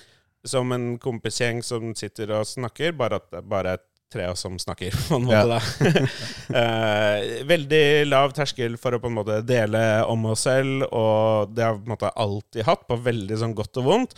Som 0.46 0.70
en 0.72 0.98
kompisgjeng 1.02 1.64
som 1.66 1.94
sitter 1.98 2.30
og 2.30 2.46
snakker, 2.46 2.92
bare 2.94 3.16
at 3.18 3.30
det 3.32 3.40
bare 3.50 3.72
tre 3.76 3.97
av 4.16 4.30
oss 4.32 4.40
som 4.40 4.58
snakker, 4.58 4.94
på 5.08 5.14
en 5.18 5.26
måte. 5.28 5.58
Ja. 5.84 6.06
Eh, 6.58 7.44
veldig 7.44 8.06
lav 8.08 8.32
terskel 8.32 8.78
for 8.80 8.96
å 8.96 9.00
på 9.02 9.10
en 9.10 9.18
måte 9.18 9.42
dele 9.44 9.82
om 10.08 10.22
oss 10.30 10.46
selv, 10.46 10.86
og 10.96 11.50
det 11.52 11.66
har 11.66 11.74
vi 11.76 11.82
på 11.82 11.90
en 11.90 11.92
måte 11.92 12.12
alltid 12.16 12.64
hatt, 12.64 12.86
på 12.88 12.96
veldig 13.04 13.36
sånn 13.42 13.52
godt 13.58 13.76
og 13.82 13.84
vondt. 13.84 14.14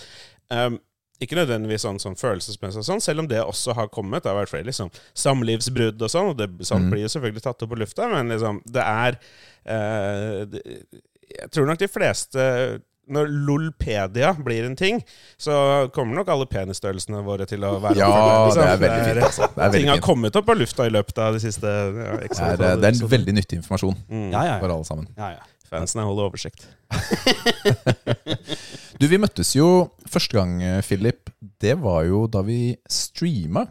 Um, 0.55 0.79
ikke 1.21 1.37
nødvendigvis 1.37 1.83
sånn, 1.85 1.99
sånn 2.01 2.15
følelsesmessig, 2.17 2.85
sånn, 2.87 3.03
selv 3.05 3.25
om 3.25 3.29
det 3.29 3.43
også 3.43 3.75
har 3.77 3.91
kommet. 3.93 4.23
Det 4.23 4.31
har 4.31 4.39
vært 4.39 4.53
flere 4.55 4.69
liksom, 4.71 4.89
samlivsbrudd 5.13 6.01
og 6.07 6.13
sånn, 6.15 6.31
og 6.33 6.39
det, 6.39 6.49
sånn, 6.65 6.87
Mm. 6.87 6.93
blir 6.95 7.03
jo 7.05 7.11
selvfølgelig 7.13 7.43
tatt 7.45 7.67
opp 7.67 7.73
på 7.75 7.81
lufta, 7.83 8.07
men 8.15 8.31
liksom, 8.33 8.63
det 8.71 8.87
er 8.87 9.19
uh, 9.67 10.61
Jeg 11.31 11.51
tror 11.55 11.67
nok 11.69 11.79
de 11.83 11.87
fleste 11.91 12.47
når 13.11 13.29
Lolpedia 13.49 14.33
blir 14.39 14.65
en 14.69 14.77
ting, 14.79 15.03
så 15.41 15.89
kommer 15.95 16.21
nok 16.21 16.29
alle 16.33 16.47
penisstørrelsene 16.51 17.21
våre 17.27 17.47
til 17.51 17.65
å 17.67 17.75
være 17.83 17.99
Ja, 17.99 18.11
det 18.55 18.65
er 18.65 18.83
veldig 18.85 19.05
fint. 19.11 19.23
altså. 19.29 19.49
Det 19.57 19.65
er 19.69 19.75
Ting 19.77 19.89
har 19.91 19.99
fint. 20.01 20.07
kommet 20.07 20.37
opp 20.41 20.49
av 20.55 20.61
lufta 20.63 20.87
i 20.87 20.93
løpet 20.95 21.19
av 21.27 21.35
de 21.37 21.41
siste 21.43 21.67
ja, 21.67 22.19
Det 22.25 22.41
er, 22.41 22.77
det 22.81 22.91
er 22.93 22.95
en 22.97 23.09
veldig 23.17 23.35
nyttig 23.41 23.61
informasjon 23.63 23.97
Mm. 24.11 24.29
Ja, 24.33 24.45
ja, 24.47 24.59
for 24.63 24.73
alle 24.77 24.87
sammen. 24.89 25.09
ja, 25.19 25.35
ja. 25.39 25.49
Fansen 25.71 26.01
holder 26.03 26.27
oversikt. 26.33 26.65
Du, 29.01 29.07
vi 29.09 29.17
møttes 29.23 29.55
jo 29.57 29.67
første 30.11 30.37
gang, 30.37 30.57
eh, 30.63 30.81
Philip. 30.85 31.31
Det 31.63 31.77
var 31.81 32.03
jo 32.05 32.25
da 32.29 32.43
vi 32.45 32.75
streama, 32.91 33.63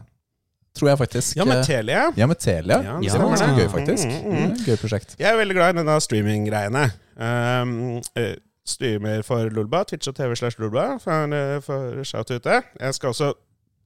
tror 0.74 0.90
jeg 0.90 0.98
faktisk. 1.04 1.36
Ja, 1.38 1.44
med 1.46 1.62
Telia. 1.66 2.08
ja, 2.18 2.26
med 2.26 2.40
Telia. 2.42 2.80
Ja, 2.82 2.96
det 2.98 3.12
det 3.12 3.20
var 3.20 3.34
ganske 3.36 3.52
gøy, 3.60 3.68
faktisk. 3.70 4.06
Mm, 4.10 4.24
mm, 4.24 4.40
mm. 4.40 4.56
Gøy 4.66 4.76
prosjekt. 4.80 5.14
Jeg 5.20 5.28
er 5.30 5.38
veldig 5.38 5.54
glad 5.58 5.74
i 5.74 5.78
denne 5.82 5.98
streaminggreiene. 6.02 6.84
Um, 7.20 7.74
eh, 8.18 8.32
streamer 8.66 9.22
for 9.26 9.48
Lulba, 9.50 9.84
Twitch 9.88 10.08
og 10.10 10.14
TV 10.18 10.34
slash 10.38 10.60
Lulba, 10.60 10.98
for, 11.02 11.32
eh, 11.34 11.60
for 11.64 12.02
shout 12.04 12.30
ute. 12.30 12.62
Jeg 12.80 12.94
skal 12.94 13.08
også 13.14 13.32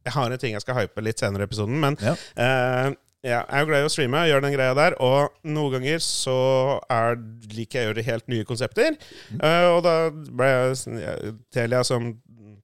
Jeg 0.05 0.13
har 0.13 0.31
en 0.31 0.37
ting 0.39 0.53
jeg 0.53 0.61
skal 0.61 0.75
hype 0.77 1.01
litt 1.01 1.19
senere 1.19 1.41
i 1.41 1.49
episoden, 1.49 1.79
men 1.81 1.97
Ja. 2.03 2.13
eh, 2.37 2.91
ja, 3.25 3.39
jeg 3.41 3.57
er 3.57 3.61
jo 3.61 3.67
glad 3.71 3.81
i 3.81 3.87
å 3.87 3.89
streame, 3.89 4.21
gjøre 4.29 4.43
den 4.43 4.53
greia 4.53 4.75
der, 4.77 4.95
og 5.01 5.31
noen 5.49 5.73
ganger 5.79 5.97
så 6.05 6.79
er, 6.93 7.17
liker 7.57 7.79
jeg 7.81 7.87
å 7.89 7.95
gjøre 7.95 8.05
helt 8.05 8.29
nye 8.29 8.45
konsepter. 8.45 8.99
Uh, 9.41 9.79
og 9.79 9.83
da 9.87 9.95
ble 10.13 10.45
jeg 10.45 11.01
ja, 11.01 11.15
Telia 11.51 11.81
som 11.89 12.11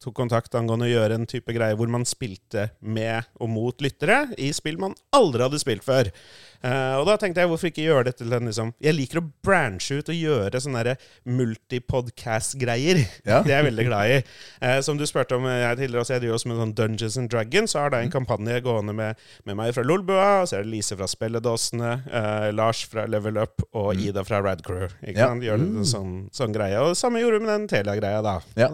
tok 0.04 0.14
kontakt 0.16 0.52
angående 0.54 0.84
å 0.84 0.92
gjøre 0.92 1.16
en 1.16 1.24
type 1.28 1.48
greie 1.56 1.76
hvor 1.76 1.88
man 1.88 2.04
spilte 2.04 2.70
med 2.80 3.24
og 3.40 3.48
mot 3.48 3.80
lyttere 3.80 4.34
i 4.36 4.50
spill 4.52 4.76
man 4.80 4.94
aldri 5.16 5.42
hadde 5.44 5.60
spilt 5.60 5.84
før. 5.84 6.12
Eh, 6.60 6.94
og 7.00 7.06
da 7.08 7.14
tenkte 7.16 7.40
jeg, 7.40 7.48
hvorfor 7.48 7.70
ikke 7.70 7.84
gjøre 7.86 8.04
det 8.10 8.14
til 8.18 8.34
en 8.36 8.44
liksom 8.50 8.74
Jeg 8.84 8.92
liker 8.92 9.22
å 9.22 9.24
branche 9.46 9.96
ut 9.96 10.10
og 10.12 10.18
gjøre 10.18 10.60
sånne 10.60 10.94
multipodcast-greier. 11.24 13.00
Ja. 13.24 13.40
Det 13.46 13.54
er 13.54 13.62
jeg 13.62 13.68
veldig 13.70 13.86
glad 13.88 14.12
i. 14.12 14.18
Uh, 14.60 14.78
som 14.84 14.98
du 15.00 15.06
spurte 15.08 15.38
om 15.38 15.46
jeg 15.48 15.78
tidligere 15.80 16.04
også, 16.04 16.14
jeg 16.16 16.24
driver 16.24 16.38
også 16.38 16.50
med 16.50 16.60
sånn 16.60 16.74
Dungeons 16.76 17.18
and 17.20 17.32
Dragons. 17.32 17.74
Så 17.74 17.80
har 17.82 17.94
det 17.94 18.02
en 18.04 18.12
kampanje 18.12 18.60
gående 18.64 18.94
med, 18.96 19.20
med 19.48 19.58
meg 19.58 19.72
fra 19.76 19.84
Lolbua, 19.86 20.28
og 20.42 20.50
så 20.50 20.58
er 20.58 20.66
det 20.66 20.74
Lise 20.74 20.98
fra 21.00 21.08
Spelledåsene, 21.10 21.94
uh, 22.12 22.48
Lars 22.56 22.84
fra 22.90 23.06
Level 23.10 23.40
Up 23.40 23.64
og 23.72 23.94
Ida 24.00 24.24
fra 24.26 24.42
Radcrew. 24.44 24.88
Ikke 25.00 25.16
Ja. 25.20 25.30
sant? 25.30 25.44
Gjør 25.44 25.60
det 25.62 25.68
en 25.80 25.88
sånn, 25.88 26.14
sånn 26.36 26.54
greie. 26.56 26.76
Og 26.80 26.92
det 26.94 27.00
samme 27.00 27.22
gjorde 27.22 27.40
vi 27.40 27.46
med 27.46 27.54
den 27.54 27.68
Telia-greia, 27.70 28.20
da. 28.24 28.36
Ja. 28.60 28.70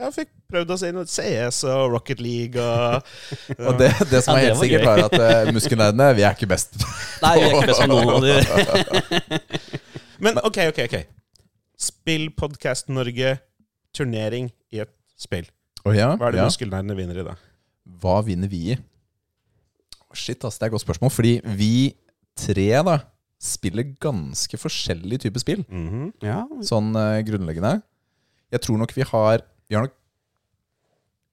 Jeg 0.00 0.16
fikk 0.16 0.32
prøvd 0.52 0.74
å 0.74 0.78
inn 0.88 0.98
noe 0.98 1.08
CS 1.08 1.62
og 1.70 1.94
Rocket 1.94 2.20
League 2.22 2.60
og 2.60 3.02
Og 3.68 3.78
det, 3.80 3.90
det 4.10 4.20
som 4.24 4.36
er 4.36 4.50
helt 4.50 4.60
sikkert, 4.60 4.84
Er 4.84 4.88
var 4.88 5.04
at 5.06 5.46
uh, 5.48 5.52
muskelnerdene, 5.54 6.10
vi 6.18 6.26
er 6.26 6.36
ikke 6.36 6.50
best. 6.50 6.76
Nei, 7.22 7.32
vi 7.38 7.46
er 7.46 7.56
ikke 7.56 7.70
best 7.70 7.82
med 7.82 7.92
noen 7.92 8.10
av 8.12 8.20
de. 8.26 9.40
Men 10.24 10.38
ok, 10.42 10.58
ok, 10.72 10.80
ok. 10.86 10.96
Spill 11.82 12.28
Podcast 12.38 12.90
Norge, 12.92 13.36
turnering 13.94 14.50
i 14.72 14.82
et 14.84 14.92
spill. 15.18 15.48
Oh, 15.82 15.94
ja, 15.94 16.12
Hva 16.14 16.28
er 16.28 16.36
det 16.36 16.42
ja. 16.42 16.48
muskelnerdene 16.50 16.96
vinner 16.98 17.22
i 17.22 17.26
da? 17.26 17.36
Hva 18.02 18.20
vinner 18.26 18.50
vi 18.50 18.60
i? 18.74 18.78
Shit, 20.14 20.44
ass, 20.44 20.58
det 20.60 20.66
er 20.66 20.70
et 20.70 20.76
godt 20.76 20.84
spørsmål. 20.84 21.10
Fordi 21.14 21.32
vi 21.58 21.72
tre 22.38 22.68
da 22.86 22.98
spiller 23.42 23.88
ganske 24.02 24.58
forskjellige 24.60 25.24
typer 25.26 25.42
spill. 25.42 25.64
Mhm. 25.66 26.12
Ja, 26.22 26.44
Sånn 26.66 26.92
uh, 26.94 27.18
grunnleggende. 27.26 27.80
Jeg 28.52 28.62
tror 28.62 28.78
nok 28.78 28.92
vi 28.94 29.06
har 29.08 29.42
Vi 29.70 29.74
har 29.78 29.88
nok 29.88 29.98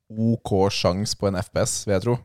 OK 0.10 0.52
sjans 0.74 1.14
på 1.20 1.28
en 1.30 1.38
FPS, 1.38 1.84
vil 1.86 1.94
jeg 1.94 2.06
tro. 2.08 2.16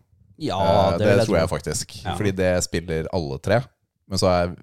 Ja 0.41 0.59
Eh, 0.59 0.99
det, 0.99 1.05
det 1.05 1.17
jeg 1.19 1.29
tror 1.29 1.39
jeg 1.39 1.51
faktisk. 1.53 1.97
Ja. 2.05 2.17
Fordi 2.19 2.35
det 2.37 2.51
spiller 2.67 3.09
alle 3.15 3.39
tre. 3.43 3.61
Men 4.11 4.21
så 4.21 4.31
er 4.33 4.55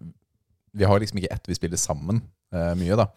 Vi 0.73 0.87
har 0.87 0.99
liksom 0.99 1.19
ikke 1.19 1.33
ett 1.33 1.47
vi 1.49 1.57
spiller 1.57 1.79
sammen 1.79 2.21
uh, 2.55 2.71
mye, 2.79 2.95
da. 2.95 3.09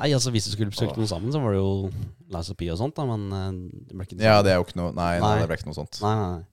Nei, 0.00 0.12
altså 0.16 0.32
Hvis 0.32 0.48
du 0.48 0.54
skulle 0.54 0.72
spilt 0.72 0.96
noe 0.96 1.08
sammen, 1.08 1.32
så 1.32 1.40
var 1.40 1.54
det 1.54 1.60
jo 1.60 1.90
of 2.36 2.52
P 2.56 2.70
og 2.72 2.78
sånt, 2.80 2.96
da, 2.96 3.04
men 3.04 3.26
eh, 3.32 3.50
det 3.88 3.96
ble 3.96 4.06
ikke 4.06 4.16
det 4.16 4.24
Ja, 4.24 4.40
det 4.44 4.52
er 4.52 4.60
jo 4.60 4.64
ikke 4.64 4.80
noe 4.80 4.94
Nei, 4.96 5.18
nei, 5.18 5.26
Nei. 5.26 5.42
det 5.42 5.50
ble 5.50 5.58
ikke 5.60 5.68
noe 5.68 5.76
sånt. 5.76 6.00
Nei, 6.04 6.14
nei, 6.16 6.30
nei. 6.38 6.46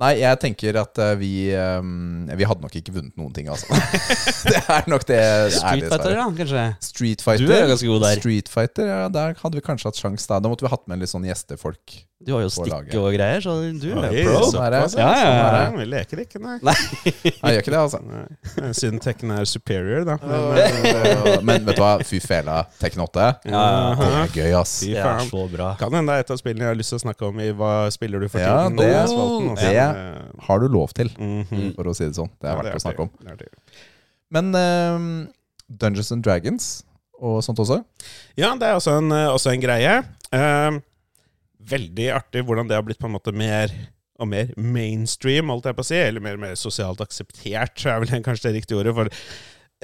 Nei, 0.00 0.14
jeg 0.16 0.38
tenker 0.40 0.78
at 0.80 0.96
vi 1.20 1.30
um, 1.60 2.28
Vi 2.38 2.46
hadde 2.48 2.64
nok 2.64 2.76
ikke 2.78 2.94
vunnet 2.94 3.18
noen 3.20 3.34
ting, 3.36 3.50
altså. 3.52 3.68
det 4.48 4.62
er 4.62 4.86
nok 4.88 5.04
det. 5.04 5.18
Street. 5.52 5.84
Fighter, 5.90 6.14
da, 6.16 6.28
kanskje? 6.38 6.62
Street 6.86 7.24
Fighter. 7.24 7.44
Du 7.44 7.52
er 7.52 7.66
ganske 7.68 7.90
god 7.90 8.06
der. 8.06 8.22
Street 8.22 8.48
Fighter, 8.48 8.88
ja, 8.88 9.02
Der 9.12 9.36
hadde 9.42 9.60
vi 9.60 9.64
kanskje 9.66 9.90
hatt 9.90 10.00
sjans 10.00 10.24
da. 10.30 10.38
Da 10.40 10.48
måtte 10.48 10.64
vi 10.64 10.72
hatt 10.72 10.86
med 10.88 11.02
litt 11.02 11.12
sånn 11.12 11.26
gjestefolk. 11.28 11.98
Du 12.20 12.34
har 12.34 12.42
jo 12.44 12.48
stikke 12.52 12.82
stikk 12.84 12.94
og 13.00 13.14
greier, 13.14 13.40
så 13.40 13.52
du 13.80 13.86
er 13.96 14.10
Oi, 14.10 14.24
pro. 14.26 14.40
sånn 14.52 14.64
er 14.66 14.74
det. 14.74 14.80
Ja, 15.00 15.04
ja, 15.08 15.20
ja. 15.24 15.44
Sånn 15.48 15.56
er. 15.56 15.76
Vi 15.80 15.84
leker 15.88 16.20
ikke, 16.20 16.40
nei. 16.44 16.56
Nei, 16.68 16.74
jeg 17.14 17.32
gjør 17.40 17.60
ikke 17.62 17.72
det, 17.72 17.78
altså. 17.80 18.00
nei. 18.04 18.72
Synd 18.76 19.00
Tekken 19.00 19.30
er 19.38 19.46
superior, 19.48 20.04
da. 20.04 20.16
Men, 20.20 20.58
eh, 20.90 21.38
Men 21.48 21.64
vet 21.64 21.78
du 21.78 21.80
hva? 21.80 21.94
Fy 22.04 22.20
fela, 22.20 22.58
Tekken 22.82 23.00
8. 23.06 23.28
Ja, 23.48 23.62
Det 23.96 24.10
er 24.10 24.34
gøy, 24.36 24.50
ass. 24.60 24.74
Fy 24.84 24.90
Det 24.92 24.98
er 25.00 25.08
faen. 25.08 25.30
så 25.32 25.46
bra. 25.54 25.70
Kan 25.80 25.96
hende 25.96 26.12
det 26.12 26.18
er 26.18 26.26
et 26.26 26.34
av 26.36 26.42
spillene 26.42 26.66
jeg 26.68 26.74
har 26.74 26.78
lyst 26.82 26.92
til 26.92 27.00
å 27.00 27.04
snakke 27.06 27.30
om 27.30 27.40
i 27.40 27.48
Hva 27.56 27.72
spiller 27.96 28.20
du 28.20 28.28
for 28.28 28.36
tiden? 28.38 28.52
Ja, 28.52 28.68
tiden? 28.68 28.76
det- 28.76 29.08
Spalten, 29.14 29.48
altså. 29.54 29.72
det- 29.72 30.44
Har 30.50 30.58
du 30.60 30.68
lov 30.76 30.92
til, 31.00 31.08
Mhm. 31.16 31.74
for 31.80 31.84
å 31.84 31.96
si 31.96 32.04
det 32.04 32.14
sånn. 32.20 32.28
Det 32.40 32.50
er 32.52 32.60
verdt 32.60 32.76
å 32.76 32.84
snakke 32.84 33.00
om. 33.00 33.10
er. 33.26 33.48
Men 34.30 34.54
eh, 34.54 35.26
Dungeons 35.72 36.12
and 36.12 36.22
Dragons 36.22 36.68
og 37.20 37.40
sånt 37.42 37.58
også? 37.64 37.80
Ja, 38.36 38.52
det 38.56 38.68
er 38.68 38.76
også 38.76 38.98
en, 38.98 39.10
eh, 39.10 39.26
også 39.32 39.52
en 39.54 39.60
greie. 39.64 40.04
Eh, 40.32 40.80
veldig 41.70 42.10
artig 42.16 42.44
hvordan 42.46 42.70
det 42.70 42.78
har 42.78 42.84
blitt 42.86 43.00
på 43.00 43.08
en 43.10 43.16
måte 43.16 43.34
mer 43.36 43.72
og 44.20 44.28
mer 44.28 44.50
mainstream, 44.60 45.48
holdt 45.52 45.70
jeg 45.70 45.78
på 45.78 45.84
å 45.84 45.88
si. 45.90 46.00
Eller 46.00 46.24
mer, 46.24 46.36
mer 46.40 46.58
sosialt 46.58 47.00
akseptert, 47.00 47.86
er 47.88 48.02
vel 48.02 48.20
kanskje 48.24 48.50
det 48.50 48.58
riktige 48.58 48.82
ordet. 48.82 48.92
For 48.96 49.08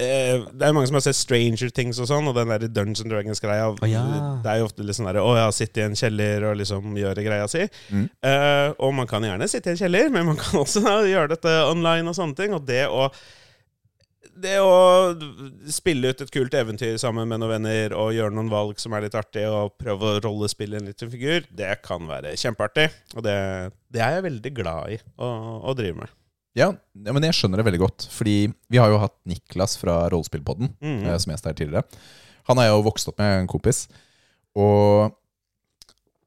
eh, 0.03 0.43
det 0.53 0.67
er 0.67 0.75
mange 0.77 0.89
som 0.89 0.99
har 0.99 1.05
sett 1.07 1.17
Stranger 1.17 1.73
Things 1.73 1.97
og 2.03 2.09
sånn, 2.11 2.29
og 2.29 2.37
den 2.37 2.53
der 2.53 2.67
Dungeons 2.69 3.01
Dragons-greia. 3.01 3.71
Oh, 3.73 3.89
ja. 3.89 4.03
Det 4.43 4.51
er 4.51 4.61
jo 4.61 4.69
ofte 4.69 4.85
litt 4.85 4.99
sånn 4.99 5.09
derre 5.09 5.25
Å 5.25 5.33
ja, 5.39 5.47
sitte 5.55 5.81
i 5.81 5.87
en 5.87 5.97
kjeller 5.97 6.51
og 6.51 6.61
liksom 6.61 6.93
gjøre 7.01 7.25
greia 7.25 7.49
si. 7.51 7.65
Mm. 7.89 8.05
Eh, 8.29 8.69
og 8.77 8.93
man 8.99 9.09
kan 9.09 9.25
gjerne 9.25 9.49
sitte 9.49 9.73
i 9.73 9.75
en 9.75 9.81
kjeller, 9.81 10.13
men 10.13 10.29
man 10.29 10.39
kan 10.41 10.61
også 10.61 10.85
da, 10.85 10.99
gjøre 11.09 11.33
dette 11.33 11.57
online 11.71 12.13
og 12.13 12.19
sånne 12.19 12.37
ting. 12.37 12.53
Og 12.57 12.65
det 12.69 12.85
å 12.93 13.09
det 14.41 14.57
å 14.61 15.15
spille 15.73 16.11
ut 16.11 16.21
et 16.23 16.31
kult 16.33 16.53
eventyr 16.57 16.97
sammen 17.01 17.27
med 17.29 17.41
noen 17.41 17.55
venner 17.55 17.95
og 17.97 18.13
gjøre 18.15 18.35
noen 18.35 18.51
valg 18.51 18.79
som 18.81 18.93
er 18.95 19.05
litt 19.05 19.17
artig, 19.17 19.45
og 19.49 19.75
prøve 19.79 20.11
å 20.11 20.21
rollespille 20.23 20.79
en 20.79 20.87
liten 20.89 21.11
figur, 21.11 21.47
det 21.49 21.73
kan 21.85 22.05
være 22.09 22.35
kjempeartig. 22.39 22.87
Og 23.15 23.25
det, 23.25 23.35
det 23.93 24.03
er 24.03 24.17
jeg 24.17 24.27
veldig 24.29 24.53
glad 24.59 24.95
i 24.95 25.01
å, 25.17 25.31
å 25.67 25.75
drive 25.77 26.01
med. 26.03 26.15
Ja, 26.57 26.71
men 26.93 27.25
jeg 27.27 27.37
skjønner 27.37 27.61
det 27.61 27.67
veldig 27.67 27.83
godt. 27.83 28.07
Fordi 28.13 28.37
vi 28.71 28.81
har 28.81 28.89
jo 28.89 29.01
hatt 29.01 29.17
Niklas 29.29 29.77
fra 29.77 30.07
Rollespillpodden 30.09 30.73
mm 30.79 30.97
-hmm. 31.03 31.17
som 31.21 31.31
gjest 31.31 31.45
her 31.45 31.53
tidligere. 31.53 31.83
Han 32.49 32.57
har 32.57 32.71
jo 32.71 32.85
vokst 32.87 33.07
opp 33.07 33.19
med 33.19 33.41
en 33.41 33.47
kompis. 33.47 33.87
Og 34.55 35.11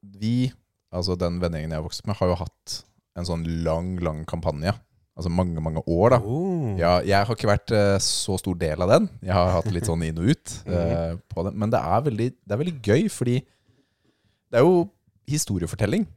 vi, 0.01 0.51
altså 0.91 1.17
den 1.19 1.41
vennegjengen 1.41 1.71
jeg 1.71 1.81
har 1.81 1.87
vokst 1.87 2.01
opp 2.01 2.07
med, 2.07 2.15
har 2.15 2.27
jo 2.27 2.39
hatt 2.39 2.83
en 3.17 3.25
sånn 3.27 3.43
lang, 3.65 3.97
lang 3.99 4.23
kampanje. 4.25 4.73
Altså 5.17 5.31
mange, 5.33 5.59
mange 5.59 5.81
år, 5.91 6.13
da. 6.13 6.19
Oh. 6.23 6.71
Ja, 6.79 6.93
jeg 7.03 7.27
har 7.27 7.35
ikke 7.35 7.49
vært 7.49 7.73
uh, 7.75 7.97
så 8.01 8.37
stor 8.39 8.55
del 8.57 8.83
av 8.83 8.93
den. 8.93 9.09
Jeg 9.19 9.35
har 9.35 9.51
hatt 9.57 9.67
litt 9.75 9.89
sånn 9.89 10.05
inn 10.07 10.21
og 10.21 10.31
ut 10.31 10.53
uh, 10.71 11.17
på 11.33 11.43
den. 11.47 11.57
Men 11.59 11.73
det 11.73 11.81
er, 11.81 12.05
veldig, 12.07 12.29
det 12.39 12.55
er 12.55 12.61
veldig 12.61 12.77
gøy, 12.79 13.03
fordi 13.11 13.35
det 13.43 14.61
er 14.61 14.65
jo 14.65 14.85
historiefortelling. 15.31 16.07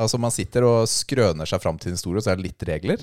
Altså 0.00 0.20
Man 0.20 0.32
sitter 0.34 0.66
og 0.68 0.84
skrøner 0.90 1.48
seg 1.48 1.62
fram 1.64 1.80
til 1.80 1.92
en 1.92 1.98
historie, 1.98 2.20
og 2.20 2.26
så 2.26 2.34
er 2.34 2.40
det 2.40 2.50
litt 2.50 2.68
regler 2.68 3.00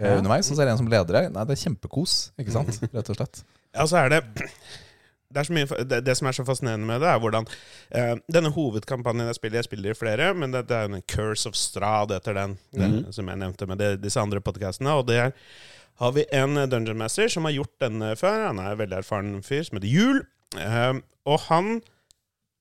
uh, 0.00 0.16
underveis. 0.16 0.48
Og 0.48 0.56
så 0.56 0.64
er 0.64 0.70
det 0.70 0.76
en 0.78 0.82
som 0.82 0.90
leder 0.90 1.20
deg. 1.20 1.30
Nei, 1.36 1.46
det 1.48 1.56
er 1.58 1.62
kjempekos, 1.66 2.16
ikke 2.40 2.56
sant? 2.56 2.80
Rett 2.96 3.12
og 3.12 3.20
slett. 3.20 3.44
Ja, 3.76 3.84
så 3.84 4.00
er 4.00 4.16
det 4.16 4.22
det, 5.28 5.40
er 5.40 5.48
så 5.48 5.56
mye, 5.56 5.84
det, 5.90 6.00
det 6.06 6.16
som 6.18 6.28
er 6.30 6.36
så 6.36 6.44
fascinerende 6.46 6.88
med 6.88 7.02
det, 7.02 7.10
er 7.10 7.22
hvordan 7.22 7.48
eh, 7.90 8.12
Denne 8.32 8.52
hovedkampanjen 8.54 9.30
jeg 9.30 9.38
spiller, 9.38 9.60
jeg 9.60 9.68
spiller 9.68 9.94
i 9.94 9.98
flere, 9.98 10.30
men 10.34 10.54
det, 10.54 10.66
det 10.70 10.76
er 10.76 10.90
en 10.90 11.04
Curse 11.10 11.50
of 11.50 11.58
Strad 11.58 12.14
etter 12.16 12.36
den, 12.38 12.58
den 12.76 13.00
som 13.14 13.28
jeg 13.30 13.42
nevnte 13.42 13.68
med 13.70 13.82
det, 13.82 13.90
disse 14.04 14.22
andre 14.22 14.42
podkastene. 14.44 14.94
Og 14.94 15.08
der 15.10 15.34
har 16.00 16.12
vi 16.12 16.26
en 16.36 16.58
Dungeon 16.70 16.98
Master 17.00 17.28
som 17.32 17.48
har 17.48 17.56
gjort 17.56 17.74
denne 17.82 18.14
før. 18.20 18.48
Han 18.50 18.62
er 18.62 18.74
en 18.74 18.80
veldig 18.82 18.98
erfaren 19.00 19.36
fyr 19.46 19.64
som 19.66 19.78
heter 19.78 19.92
Jul. 19.92 20.22
Eh, 20.60 21.02
og 21.26 21.46
han 21.48 21.78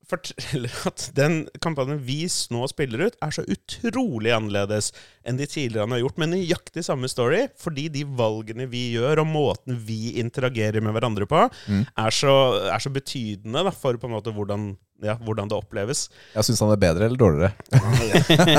forteller 0.10 0.74
at 0.90 1.10
den 1.18 1.42
kampanjen 1.64 2.00
vi 2.06 2.24
nå 2.54 2.66
spiller 2.72 3.08
ut, 3.08 3.18
er 3.24 3.34
så 3.36 3.44
utrolig 3.52 4.34
annerledes 4.36 4.92
enn 5.26 5.40
de 5.40 5.48
tidligere 5.50 5.86
han 5.88 5.96
har 5.96 6.04
gjort, 6.04 6.20
med 6.22 6.34
nøyaktig 6.34 6.84
samme 6.86 7.10
story, 7.12 7.46
fordi 7.62 7.88
de 7.94 8.04
valgene 8.18 8.68
vi 8.72 8.88
gjør, 8.96 9.24
og 9.24 9.30
måten 9.32 9.78
vi 9.88 10.16
interagerer 10.22 10.84
med 10.86 10.94
hverandre 10.96 11.28
på, 11.30 11.46
er, 11.72 12.12
så, 12.14 12.34
er 12.70 12.82
så 12.84 12.92
betydende 12.94 13.66
da, 13.66 13.74
for 13.74 13.98
på 13.98 14.10
en 14.10 14.16
måte 14.18 14.34
hvordan, 14.36 14.68
ja, 15.06 15.18
hvordan 15.26 15.50
det 15.52 15.58
oppleves. 15.58 16.06
Jeg 16.36 16.48
syns 16.48 16.62
han 16.64 16.74
er 16.76 16.82
bedre 16.82 17.10
eller 17.10 17.20
dårligere. 17.20 17.54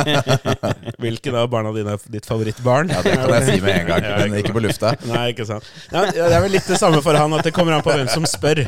Hvilken 1.02 1.38
av 1.38 1.48
barna 1.52 1.72
dine 1.76 1.94
er 1.96 2.10
ditt 2.12 2.26
favorittbarn? 2.28 2.90
Ja, 2.92 3.04
Det 3.06 3.14
kan 3.14 3.32
jeg 3.38 3.46
si 3.48 3.60
med 3.62 3.80
en 3.82 3.88
gang, 3.92 4.10
men 4.30 4.40
ikke 4.42 4.56
på 4.56 4.64
lufta. 4.66 4.96
Nei, 5.08 5.28
ikke 5.34 5.46
sant. 5.48 5.70
Ja, 5.92 6.08
det 6.10 6.26
er 6.26 6.42
vel 6.44 6.54
litt 6.58 6.68
det 6.68 6.80
samme 6.82 7.02
for 7.04 7.18
han, 7.18 7.38
at 7.38 7.46
det 7.46 7.54
kommer 7.56 7.78
an 7.78 7.86
på 7.86 7.94
hvem 7.94 8.10
som 8.12 8.26
spør. 8.28 8.66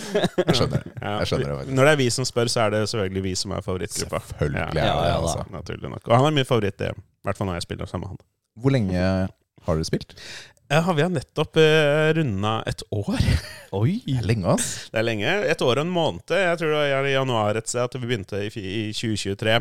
Jeg 0.46 0.56
skjønner. 0.58 0.86
Jeg 1.02 1.28
skjønner 1.30 1.48
det 1.52 1.56
faktisk. 1.58 1.74
Når 1.78 1.88
det 1.88 1.92
er 1.96 2.00
vi 2.02 2.08
som 2.18 2.28
spør, 2.28 2.52
så 2.52 2.64
er 2.66 2.74
det 2.76 2.82
selvfølgelig 2.92 3.24
vi 3.28 3.34
som 3.42 3.56
er 3.56 3.64
favorittgruppa. 3.66 4.22
Selvfølgelig 4.30 4.62
er 4.66 4.70
det 4.76 4.82
Ja, 4.84 4.86
ja, 4.92 5.02
da. 5.10 5.18
altså. 5.20 5.44
Naturlig 5.54 5.92
nok. 5.96 6.06
Og 6.08 6.16
han 6.18 6.30
er 6.30 6.38
min 6.40 6.48
favoritt, 6.48 6.78
det. 6.82 6.92
I 6.96 7.28
hvert 7.28 7.38
fall 7.38 7.50
når 7.52 7.60
jeg 7.60 7.68
spiller 7.68 7.90
sammen 7.90 8.08
med 8.08 8.16
han. 8.16 8.24
Hvor 8.62 8.74
lenge 8.74 9.04
har 9.66 9.78
dere 9.78 9.88
spilt? 9.88 10.16
Ja, 10.72 10.80
vi 10.96 11.02
har 11.04 11.10
nettopp 11.12 11.58
uh, 11.60 12.10
runda 12.16 12.52
et 12.70 12.80
år. 12.96 13.18
Oi! 13.76 13.98
Det 14.06 14.14
er 14.22 14.24
lenge, 14.24 14.54
ass. 14.54 14.68
Det 14.88 14.96
er 15.02 15.04
lenge. 15.04 15.32
Et 15.52 15.64
år 15.66 15.74
og 15.76 15.82
en 15.84 15.90
måned. 15.92 16.32
Jeg 16.32 16.58
tror 16.62 16.70
det 16.72 16.78
var 16.94 17.08
i 17.08 17.12
januar 17.12 17.58
et 17.60 17.68
sted 17.68 17.82
at 17.84 17.96
vi 17.98 18.06
begynte 18.08 18.40
i, 18.40 18.48
fi- 18.54 18.64
i 18.64 18.94
2023. 18.96 19.58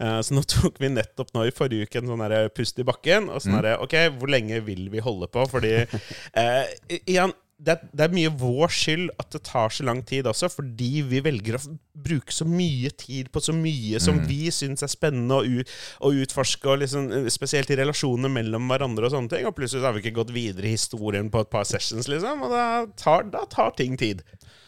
Eh, 0.00 0.16
så 0.24 0.36
nå 0.38 0.44
tok 0.54 0.80
vi 0.80 0.88
nettopp 0.94 1.34
nå 1.36 1.44
i 1.44 1.52
forrige 1.52 1.84
uke 1.90 2.00
en 2.00 2.08
sånn 2.08 2.24
derre 2.24 2.48
pust 2.56 2.80
i 2.80 2.86
bakken. 2.88 3.28
Og 3.34 3.44
sånn 3.44 3.58
derre 3.58 3.74
Ok, 3.84 3.98
hvor 4.16 4.32
lenge 4.32 4.62
vil 4.64 4.86
vi 4.94 5.04
holde 5.04 5.28
på? 5.28 5.44
Fordi 5.52 5.74
eh, 5.84 6.62
i- 6.88 7.02
igjen 7.04 7.36
det, 7.56 7.78
det 7.96 8.04
er 8.04 8.12
mye 8.12 8.30
vår 8.36 8.72
skyld 8.72 9.06
at 9.16 9.30
det 9.32 9.40
tar 9.48 9.72
så 9.72 9.84
lang 9.88 10.02
tid 10.04 10.26
også, 10.28 10.50
fordi 10.52 11.00
vi 11.08 11.22
velger 11.24 11.56
å 11.56 11.60
bruke 12.06 12.34
så 12.34 12.44
mye 12.48 12.90
tid 13.00 13.30
på 13.32 13.40
så 13.40 13.54
mye 13.56 14.00
som 14.02 14.18
vi 14.28 14.50
syns 14.52 14.84
er 14.84 14.92
spennende 14.92 15.38
å, 15.38 15.64
å 16.04 16.10
utforske, 16.20 16.68
og 16.68 16.82
liksom, 16.82 17.08
eh, 17.16 17.30
spesielt 17.32 17.72
i 17.72 17.78
relasjoner 17.80 18.32
mellom 18.32 18.68
hverandre 18.68 19.08
og 19.08 19.14
sånne 19.14 19.32
ting. 19.32 19.48
Og 19.48 19.56
plutselig 19.56 19.86
har 19.88 19.96
vi 19.96 20.04
ikke 20.04 20.18
gått 20.20 20.34
videre 20.36 20.68
i 20.68 20.74
historien 20.76 21.32
på 21.32 21.40
et 21.46 21.52
par 21.52 21.64
sessions, 21.68 22.10
liksom, 22.12 22.44
og 22.44 22.52
da 22.52 22.66
tar, 23.00 23.24
da 23.32 23.46
tar 23.48 23.72
ting 23.78 23.96
tid. 24.00 24.20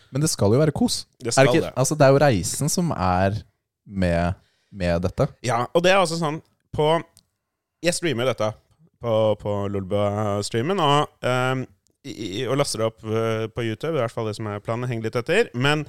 Men 0.09 0.25
det 0.25 0.33
skal 0.33 0.57
jo 0.57 0.63
være 0.63 0.73
kos. 0.73 1.03
Det 1.21 1.35
Er 1.37 1.51
ikke, 1.51 1.67
det. 1.69 1.75
altså, 1.77 1.99
det 1.99 2.07
er 2.09 2.15
jo 2.17 2.23
reisen 2.25 2.73
som 2.73 2.95
er 2.97 3.43
med, 3.85 4.39
med 4.73 5.05
dette. 5.05 5.29
Ja, 5.45 5.67
og 5.75 5.85
det 5.85 5.93
er 5.93 6.01
altså 6.01 6.17
sånn 6.21 6.41
på 6.73 6.89
Jeg 7.85 7.95
streamer 7.97 8.27
dette 8.33 8.49
på, 8.99 9.13
på 9.39 9.53
Lolbua-streamen, 9.71 10.81
og, 10.83 11.13
ehm, 11.23 11.69
i- 12.15 12.47
og 12.49 12.57
laster 12.61 12.79
det 12.83 12.87
opp 12.93 13.05
eh, 13.05 13.47
på 13.53 13.65
YouTube. 13.67 13.97
I 13.97 14.01
hvert 14.05 14.15
fall 14.15 14.27
det 14.31 14.37
som 14.39 14.47
er 14.51 14.61
planen. 14.65 14.89
Henger 14.89 15.09
litt 15.09 15.17
etter. 15.21 15.51
Men 15.55 15.85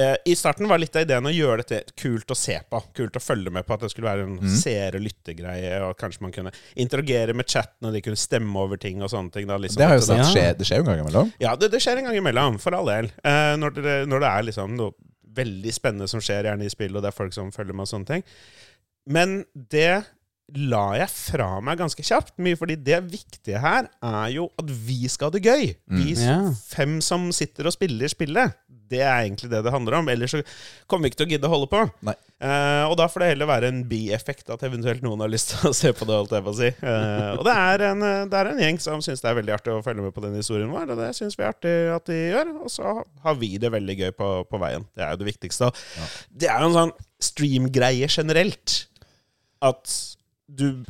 eh, 0.00 0.16
i 0.26 0.34
starten 0.38 0.68
var 0.70 0.78
litt 0.80 0.94
av 0.96 1.02
ideen 1.04 1.26
å 1.28 1.32
gjøre 1.34 1.64
dette 1.66 1.92
kult 2.00 2.30
å 2.32 2.36
se 2.38 2.56
på. 2.70 2.80
Kult 2.96 3.18
å 3.18 3.22
følge 3.22 3.50
med 3.52 3.66
på. 3.68 3.74
At 3.76 3.80
det 3.84 3.90
skulle 3.92 4.08
være 4.10 4.24
en 4.28 4.54
seer- 4.56 4.96
og 4.96 5.04
lyttegreie. 5.04 5.74
Og 5.88 5.96
kanskje 6.00 6.22
man 6.24 6.32
kunne 6.32 6.52
interagere 6.80 7.34
med 7.36 7.46
chatten, 7.50 7.88
og 7.88 7.92
de 7.96 8.00
kunne 8.06 8.16
stemme 8.20 8.56
over 8.62 8.76
ting 8.80 9.02
og 9.02 9.10
sånne 9.12 9.32
ting. 9.34 9.46
Da, 9.50 9.58
liksom, 9.60 9.78
Det 9.82 9.86
har 9.90 9.98
jeg 9.98 10.02
jo 10.02 10.06
sagt 10.12 10.24
Ja. 10.24 10.30
skjer, 10.32 10.58
det 10.58 10.66
skjer 10.70 10.76
jo 10.82 10.86
en 10.86 10.90
gang 10.92 11.04
imellom. 11.06 11.32
ja, 11.40 11.54
det, 11.56 11.70
det 11.74 11.80
skjer 11.84 11.98
en 11.98 12.04
gang 12.10 12.16
imellom, 12.22 12.58
for 12.60 12.74
all 12.78 12.86
del. 12.86 13.10
Eh, 13.24 13.56
når, 13.60 13.74
det, 13.80 13.98
når 14.08 14.20
det 14.26 14.30
er 14.34 14.42
liksom 14.52 14.76
noe 14.76 14.92
veldig 15.30 15.72
spennende 15.72 16.08
som 16.10 16.18
skjer 16.20 16.48
gjerne 16.48 16.64
i 16.66 16.72
spill, 16.72 16.96
og 16.96 17.02
det 17.04 17.12
er 17.12 17.18
folk 17.20 17.32
som 17.36 17.52
følger 17.54 17.72
med 17.76 17.86
og 17.86 17.92
sånne 17.92 18.06
ting. 18.06 18.24
Men 19.06 19.44
det 19.54 20.04
la 20.56 20.84
jeg 20.98 21.10
fra 21.12 21.50
meg 21.64 21.80
ganske 21.80 22.04
kjapt, 22.04 22.34
mye 22.42 22.58
fordi 22.58 22.78
det 22.80 22.98
viktige 23.10 23.60
her 23.62 23.86
er 23.86 24.32
jo 24.34 24.48
at 24.60 24.70
vi 24.70 25.04
skal 25.10 25.30
ha 25.30 25.36
det 25.36 25.44
gøy. 25.44 25.70
Vi 25.90 26.16
mm, 26.16 26.24
yeah. 26.24 26.50
fem 26.72 26.98
som 27.04 27.30
sitter 27.34 27.68
og 27.68 27.76
spiller 27.76 28.10
spillet. 28.10 28.56
Det 28.90 29.04
er 29.04 29.22
egentlig 29.22 29.50
det 29.52 29.60
det 29.62 29.70
handler 29.70 30.00
om. 30.00 30.08
Ellers 30.10 30.34
så 30.34 30.40
kommer 30.90 31.06
vi 31.06 31.12
ikke 31.12 31.20
til 31.20 31.28
å 31.28 31.32
gidde 31.34 31.46
å 31.46 31.52
holde 31.52 31.68
på. 31.70 31.84
Nei. 32.06 32.16
Eh, 32.40 32.84
og 32.88 32.96
da 32.98 33.04
får 33.10 33.22
det 33.22 33.28
heller 33.34 33.48
være 33.50 33.68
en 33.70 33.80
bieffekt 33.86 34.50
at 34.50 34.64
eventuelt 34.66 35.04
noen 35.04 35.22
har 35.22 35.30
lyst 35.30 35.52
til 35.52 35.70
å 35.70 35.76
se 35.76 35.92
på 35.94 36.08
det. 36.08 36.16
holdt 36.16 36.34
jeg 36.34 36.46
på 36.46 36.54
å 36.54 36.58
si. 36.58 36.70
Eh, 36.72 37.30
og 37.36 37.44
det 37.46 37.54
er, 37.54 37.84
en, 37.92 38.02
eh, 38.06 38.24
det 38.32 38.40
er 38.40 38.50
en 38.50 38.62
gjeng 38.64 38.80
som 38.82 39.04
syns 39.04 39.22
det 39.22 39.30
er 39.30 39.38
veldig 39.38 39.54
artig 39.54 39.74
å 39.76 39.82
følge 39.86 40.06
med 40.06 40.16
på 40.16 40.24
den 40.24 40.38
historien 40.40 40.72
vår, 40.72 40.90
og 40.90 41.02
det 41.04 41.12
syns 41.18 41.38
vi 41.38 41.46
er 41.46 41.52
artig 41.54 41.76
at 41.94 42.10
de 42.10 42.18
gjør. 42.18 42.54
Og 42.64 42.74
så 42.74 42.96
har 43.26 43.38
vi 43.38 43.52
det 43.62 43.70
veldig 43.76 43.98
gøy 44.02 44.14
på, 44.18 44.30
på 44.50 44.62
veien. 44.64 44.88
Det 44.96 45.06
er 45.06 45.14
jo 45.14 45.22
det 45.22 45.30
viktigste. 45.30 45.70
Ja. 46.00 46.10
Det 46.42 46.50
er 46.50 46.64
jo 46.64 46.72
en 46.72 46.78
sånn 46.80 46.96
stream-greie 47.30 48.10
generelt. 48.10 48.80
At 49.60 49.92
du 50.56 50.84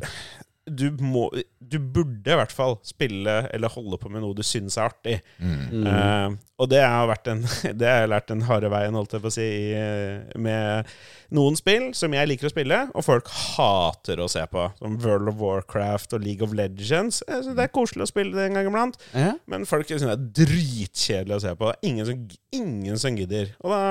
du, 0.71 0.91
må, 1.03 1.25
du 1.59 1.79
burde 1.83 2.31
i 2.31 2.37
hvert 2.39 2.53
fall 2.55 2.77
spille 2.87 3.33
eller 3.51 3.73
holde 3.73 3.99
på 4.01 4.11
med 4.13 4.23
noe 4.23 4.37
du 4.37 4.43
syns 4.47 4.77
er 4.79 4.87
artig. 4.91 5.17
Mm. 5.43 5.87
Uh, 5.87 6.37
og 6.61 6.71
det 6.71 6.83
har 6.85 7.09
vært 7.11 7.31
en 7.33 7.43
Det 7.81 7.89
har 7.89 8.05
jeg 8.05 8.11
lært 8.13 8.29
den 8.31 8.45
harde 8.47 8.71
veien, 8.73 8.97
holdt 8.99 9.17
jeg 9.17 9.25
på 9.25 9.33
å 9.33 9.35
si, 9.35 9.47
i, 9.73 10.39
med 10.41 10.91
noen 11.35 11.59
spill 11.59 11.91
som 11.97 12.15
jeg 12.15 12.31
liker 12.31 12.51
å 12.51 12.53
spille, 12.53 12.81
og 12.95 13.07
folk 13.07 13.31
hater 13.33 14.23
å 14.23 14.29
se 14.31 14.45
på. 14.53 14.69
Som 14.79 14.99
World 15.03 15.33
of 15.33 15.41
Warcraft 15.43 16.17
og 16.19 16.25
League 16.27 16.47
of 16.47 16.55
Legends. 16.57 17.23
Det 17.27 17.67
er 17.67 17.75
koselig 17.75 18.07
å 18.07 18.13
spille 18.13 18.37
det 18.37 18.49
en 18.51 18.61
gang 18.61 18.71
iblant, 18.71 19.01
Ja. 19.17 19.35
men 19.51 19.67
folk 19.69 19.89
syns 19.91 20.07
det 20.07 20.15
er 20.15 20.27
dritkjedelig 20.45 21.39
å 21.39 21.45
se 21.49 21.55
på. 21.57 21.71
Det 21.71 21.79
er 21.81 21.93
ingen 21.93 22.11
som, 22.11 22.27
ingen 22.63 23.01
som 23.01 23.19
gidder. 23.19 23.55
Og 23.65 23.75
da 23.75 23.83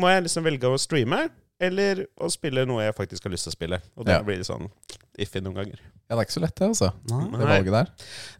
må 0.00 0.10
jeg 0.12 0.28
liksom 0.28 0.46
velge 0.46 0.70
å 0.70 0.78
streame, 0.78 1.24
eller 1.60 2.06
å 2.20 2.30
spille 2.32 2.64
noe 2.68 2.82
jeg 2.86 2.94
faktisk 2.96 3.24
har 3.26 3.32
lyst 3.34 3.44
til 3.48 3.52
å 3.52 3.56
spille. 3.58 3.80
Og 3.96 4.06
da 4.06 4.12
Ja. 4.18 4.22
blir 4.22 4.36
det 4.40 4.46
sånn 4.48 4.70
iffy 5.18 5.40
noen 5.44 5.54
ganger. 5.54 5.78
Ja, 6.08 6.16
det 6.16 6.22
er 6.22 6.24
ikke 6.26 6.38
så 6.38 6.40
lett, 6.42 6.54
det, 6.56 6.68
altså. 6.68 6.92
Nei. 7.10 7.38
Det 7.38 7.46
valget 7.50 7.72
der. 7.72 7.90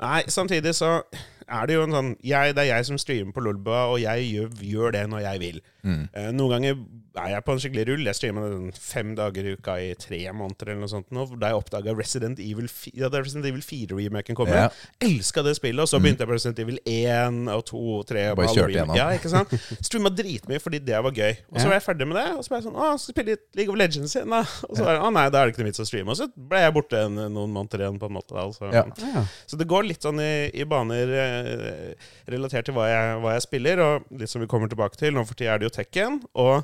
Nei, 0.01 0.23
samtidig 0.27 0.73
så 0.75 1.03
er 1.49 1.67
det 1.67 1.75
jo 1.75 1.83
en 1.85 1.91
sånn 1.93 2.17
jeg, 2.23 2.55
Det 2.55 2.63
er 2.65 2.77
jeg 2.77 2.87
som 2.87 2.99
streamer 2.99 3.33
på 3.33 3.43
Lolba, 3.45 3.85
og 3.93 4.01
jeg 4.01 4.33
gjør, 4.33 4.49
gjør 4.63 4.93
det 4.93 5.05
når 5.11 5.21
jeg 5.21 5.41
vil. 5.41 5.61
Mm. 5.85 6.09
Eh, 6.15 6.31
noen 6.33 6.51
ganger 6.51 6.75
er 7.19 7.33
jeg 7.33 7.45
på 7.47 7.55
en 7.55 7.61
skikkelig 7.63 7.85
rull. 7.89 8.05
Jeg 8.07 8.17
streamer 8.19 8.47
den 8.53 8.71
fem 8.77 9.15
dager 9.19 9.47
i 9.47 9.55
uka 9.59 9.75
i 9.83 9.89
tre 9.99 10.21
måneder 10.37 10.71
eller 10.71 10.85
noe 10.85 10.93
sånt 10.93 11.09
nå, 11.15 11.25
da 11.41 11.51
jeg 11.51 11.59
oppdaga 11.59 11.95
Resident 11.99 12.39
Evil 12.43 12.69
4, 12.71 12.93
ja, 13.01 13.11
Resident 13.15 13.49
Evil 13.51 13.65
4-remaken 13.67 14.39
kom. 14.39 14.51
Ja. 14.53 14.69
Elska 15.03 15.43
det 15.47 15.57
spillet, 15.59 15.83
og 15.83 15.91
så 15.91 16.01
begynte 16.03 16.25
jeg 16.25 16.31
på 16.31 16.37
Resident 16.37 16.63
Evil 16.63 16.79
1 16.87 17.41
og 17.55 17.65
2 17.71 17.83
og 17.97 18.05
3. 18.11 18.27
og 18.31 18.39
Bare 18.41 18.55
kjørte 18.55 18.77
gjennom. 18.77 18.99
Ja, 18.99 19.09
ikke 19.17 19.33
sant? 19.33 19.55
Streama 19.81 20.13
dritmye 20.15 20.63
fordi 20.63 20.83
det 20.87 21.03
var 21.03 21.17
gøy. 21.17 21.35
Og 21.51 21.61
så 21.61 21.67
var 21.67 21.77
jeg 21.79 21.87
ferdig 21.89 22.09
med 22.11 22.21
det, 22.21 22.27
og 22.37 22.47
så 22.47 22.53
ble 22.53 22.61
jeg 22.61 22.69
sånn 22.69 22.81
Å, 22.81 22.91
skal 23.03 23.17
spille 23.17 23.37
litt 23.37 23.47
League 23.59 23.75
of 23.75 23.81
Legends 23.81 24.17
igjen, 24.17 24.35
da? 24.37 24.43
Og 24.69 24.75
så 24.79 24.87
var 24.87 24.97
jeg, 24.97 25.05
å 25.05 25.13
nei, 25.19 25.27
da 25.35 25.43
er 25.43 25.49
det 25.49 25.55
ikke 25.55 25.65
noe 25.65 25.73
vits 25.73 25.83
å 25.83 25.89
streame. 25.91 26.15
Og 26.15 26.21
så 26.21 26.31
ble 26.55 26.65
jeg 26.65 26.77
borte 26.77 27.05
en, 27.09 27.23
noen 27.35 27.55
måneder 27.55 27.87
igjen, 27.87 28.01
på 28.01 28.11
en 28.11 28.19
måte. 28.21 28.49
Så. 28.55 28.71
Ja. 28.71 28.85
Ja. 29.03 29.25
Så 29.51 29.59
det 29.61 29.69
går 29.71 29.89
litt 29.89 30.07
sånn 30.07 30.21
i, 30.23 30.33
i 30.55 30.67
baner 30.69 31.15
eh, 31.25 32.11
relatert 32.31 32.69
til 32.69 32.77
hva 32.77 32.87
jeg, 32.91 33.17
hva 33.25 33.35
jeg 33.37 33.47
spiller, 33.49 33.83
og 33.85 34.21
litt 34.21 34.31
som 34.31 34.43
vi 34.43 34.51
kommer 34.51 34.71
tilbake 34.71 35.01
til. 35.01 35.17
Nå 35.17 35.27
for 35.27 35.39
tida 35.39 35.57
er 35.57 35.63
det 35.63 35.71
jo 35.71 35.75
Tekken, 35.81 36.23
og 36.39 36.63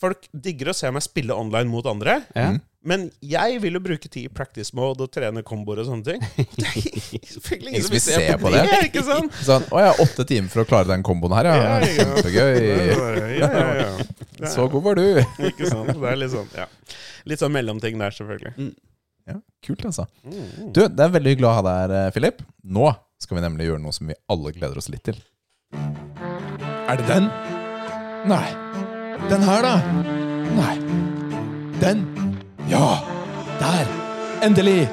folk 0.00 0.28
digger 0.32 0.70
å 0.72 0.76
se 0.76 0.90
meg 0.92 1.04
spille 1.04 1.34
online 1.36 1.70
mot 1.70 1.86
andre. 1.90 2.20
Ja. 2.34 2.54
Mm. 2.54 2.62
Men 2.84 3.06
jeg 3.24 3.62
vil 3.62 3.78
jo 3.78 3.80
bruke 3.80 4.10
tid 4.12 4.26
i 4.26 4.32
practice 4.32 4.74
mode 4.76 5.06
og 5.06 5.12
trene 5.12 5.40
komboer 5.46 5.80
og 5.80 5.86
sånne 5.88 6.04
ting. 6.04 6.24
Det 6.60 6.68
er 6.68 7.30
selvfølgelig 7.32 7.70
ingen 7.70 7.86
som 7.86 7.94
vil 7.94 8.02
se 8.04 8.34
på 8.42 8.52
det, 8.52 8.64
ikke 8.90 9.04
sant? 9.06 9.38
Sånn, 9.48 9.64
å, 9.72 9.80
ja, 9.80 9.94
åtte 10.04 10.26
timer 10.28 10.52
for 10.52 10.64
å 10.64 10.68
klare 10.68 10.90
den 10.90 11.04
komboen 11.06 11.32
her, 11.38 11.48
ja. 11.48 11.54
Ja, 11.56 11.78
ja. 11.80 11.94
Kjempegøy. 12.02 12.58
Ja, 13.40 13.48
ja, 13.54 13.70
ja. 13.80 14.08
Så 14.52 14.66
god 14.68 14.84
var 14.84 15.00
du. 15.00 15.06
Ikke 15.48 15.70
sant? 15.70 15.94
Det 15.94 16.10
er 16.10 16.20
litt 16.20 16.34
sånn, 16.34 16.50
ja. 16.58 16.68
Litt 17.30 17.40
sånn 17.40 17.54
mellomting 17.56 17.96
der, 18.02 18.12
selvfølgelig. 18.12 18.74
Ja, 19.32 19.38
kult, 19.64 19.86
altså. 19.88 20.04
Mm. 20.28 20.72
Du, 20.76 20.84
det 20.84 21.06
er 21.06 21.16
veldig 21.16 21.32
hyggelig 21.32 21.48
å 21.48 21.56
ha 21.56 21.64
deg 21.64 21.80
her, 21.80 22.12
Filip. 22.12 22.42
Philip. 22.42 22.48
Nå 22.76 22.92
skal 23.24 23.38
vi 23.38 23.46
nemlig 23.46 23.70
gjøre 23.70 23.80
noe 23.86 23.96
som 23.96 24.12
vi 24.12 24.18
alle 24.28 24.52
gleder 24.56 24.80
oss 24.80 24.92
litt 24.92 25.06
til. 25.08 25.20
Er 26.84 27.00
det 27.00 27.08
den? 27.08 27.32
Nei. 28.28 28.83
Den 29.14 29.42
her, 29.46 29.62
da? 29.62 29.74
Nei. 30.56 30.74
Den? 31.80 32.00
Ja! 32.68 32.98
Der! 33.60 33.86
Endelig! 34.42 34.88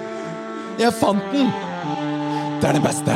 Jeg 0.78 0.94
fant 0.94 1.26
den! 1.34 1.50
Det 2.62 2.70
er 2.70 2.78
det 2.78 2.84
beste! 2.86 3.16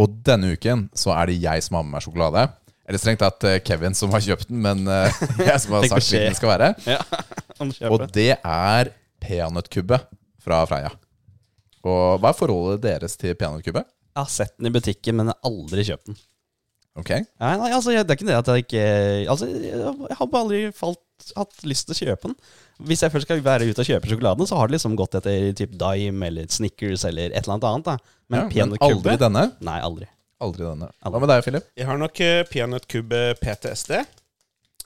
Og 0.00 0.16
denne 0.24 0.54
uken 0.56 0.86
så 0.96 1.12
er 1.18 1.28
det 1.28 1.36
jeg 1.42 1.64
som 1.66 1.76
har 1.76 1.84
med 1.84 1.98
meg 1.98 2.06
sjokolade. 2.06 2.46
Eller 2.88 3.02
strengt 3.04 3.20
tatt 3.20 3.44
eh, 3.50 3.60
Kevin 3.60 3.94
som 3.94 4.16
har 4.16 4.24
kjøpt 4.24 4.48
den, 4.48 4.64
men 4.64 4.88
eh, 4.88 5.20
jeg 5.50 5.60
som 5.66 5.76
har 5.76 5.86
sagt 5.92 6.08
hvilken 6.08 6.30
den 6.30 6.40
skal 6.40 6.54
være. 6.54 6.72
Ja. 6.88 6.98
Og 7.92 8.08
det 8.16 8.30
er 8.40 8.94
peanøttkubbe 9.22 10.00
fra 10.42 10.64
Freia. 10.72 10.96
Og 11.84 12.16
hva 12.22 12.32
er 12.32 12.40
forholdet 12.40 12.86
deres 12.88 13.20
til 13.20 13.36
peanøttkubbe? 13.36 13.84
Jeg 13.84 14.24
har 14.24 14.32
sett 14.40 14.56
den 14.56 14.72
i 14.72 14.74
butikken, 14.74 15.20
men 15.20 15.28
jeg 15.28 15.36
har 15.36 15.52
aldri 15.52 15.84
kjøpt 15.92 16.08
den. 16.08 16.22
Ok, 16.98 17.08
Nei, 17.40 17.54
nei, 17.56 17.70
altså, 17.72 17.92
jeg- 17.94 18.04
det 18.06 18.12
er 18.12 18.18
ikke 18.20 18.26
det 18.28 18.34
at 18.36 18.48
jeg 18.52 18.64
ikke 18.66 18.82
Altså, 19.32 19.46
jeg 19.48 19.72
jeg 19.72 20.16
har 20.18 20.26
bare 20.28 20.42
aldri 20.44 20.58
falt, 20.76 21.00
hatt 21.36 21.62
lyst 21.64 21.86
til 21.88 21.94
å 21.94 22.00
kjøpe 22.10 22.28
den. 22.28 22.34
Hvis 22.82 23.00
jeg 23.00 23.12
først 23.14 23.24
skal 23.28 23.40
være 23.40 23.68
ute 23.70 23.80
og 23.80 23.86
kjøpe 23.88 24.10
sjokoladen, 24.10 24.46
så 24.46 24.56
har 24.58 24.68
det 24.68 24.74
liksom 24.76 24.96
gått 24.98 25.14
etter 25.14 25.52
typ 25.56 25.72
Dime 25.78 26.26
eller 26.26 26.46
Snickers 26.52 27.04
eller 27.08 27.30
et 27.32 27.46
eller 27.46 27.54
annet 27.54 27.64
annet. 27.70 27.84
da 27.84 27.96
Men 28.28 28.38
ja, 28.38 28.44
men 28.44 28.52
peanøttkubbe 28.52 29.08
aldri 29.08 29.16
denne. 29.24 29.44
Nei, 29.60 29.78
aldri. 29.80 30.06
Aldri 30.42 30.66
denne. 30.66 30.90
Hva 31.06 31.20
med 31.22 31.28
deg, 31.32 31.44
Philip? 31.46 31.64
Jeg 31.78 31.86
har 31.86 31.96
nok 32.02 32.20
uh, 32.20 32.42
peanøttkubbe 32.50 33.22
PTSD. 33.40 33.92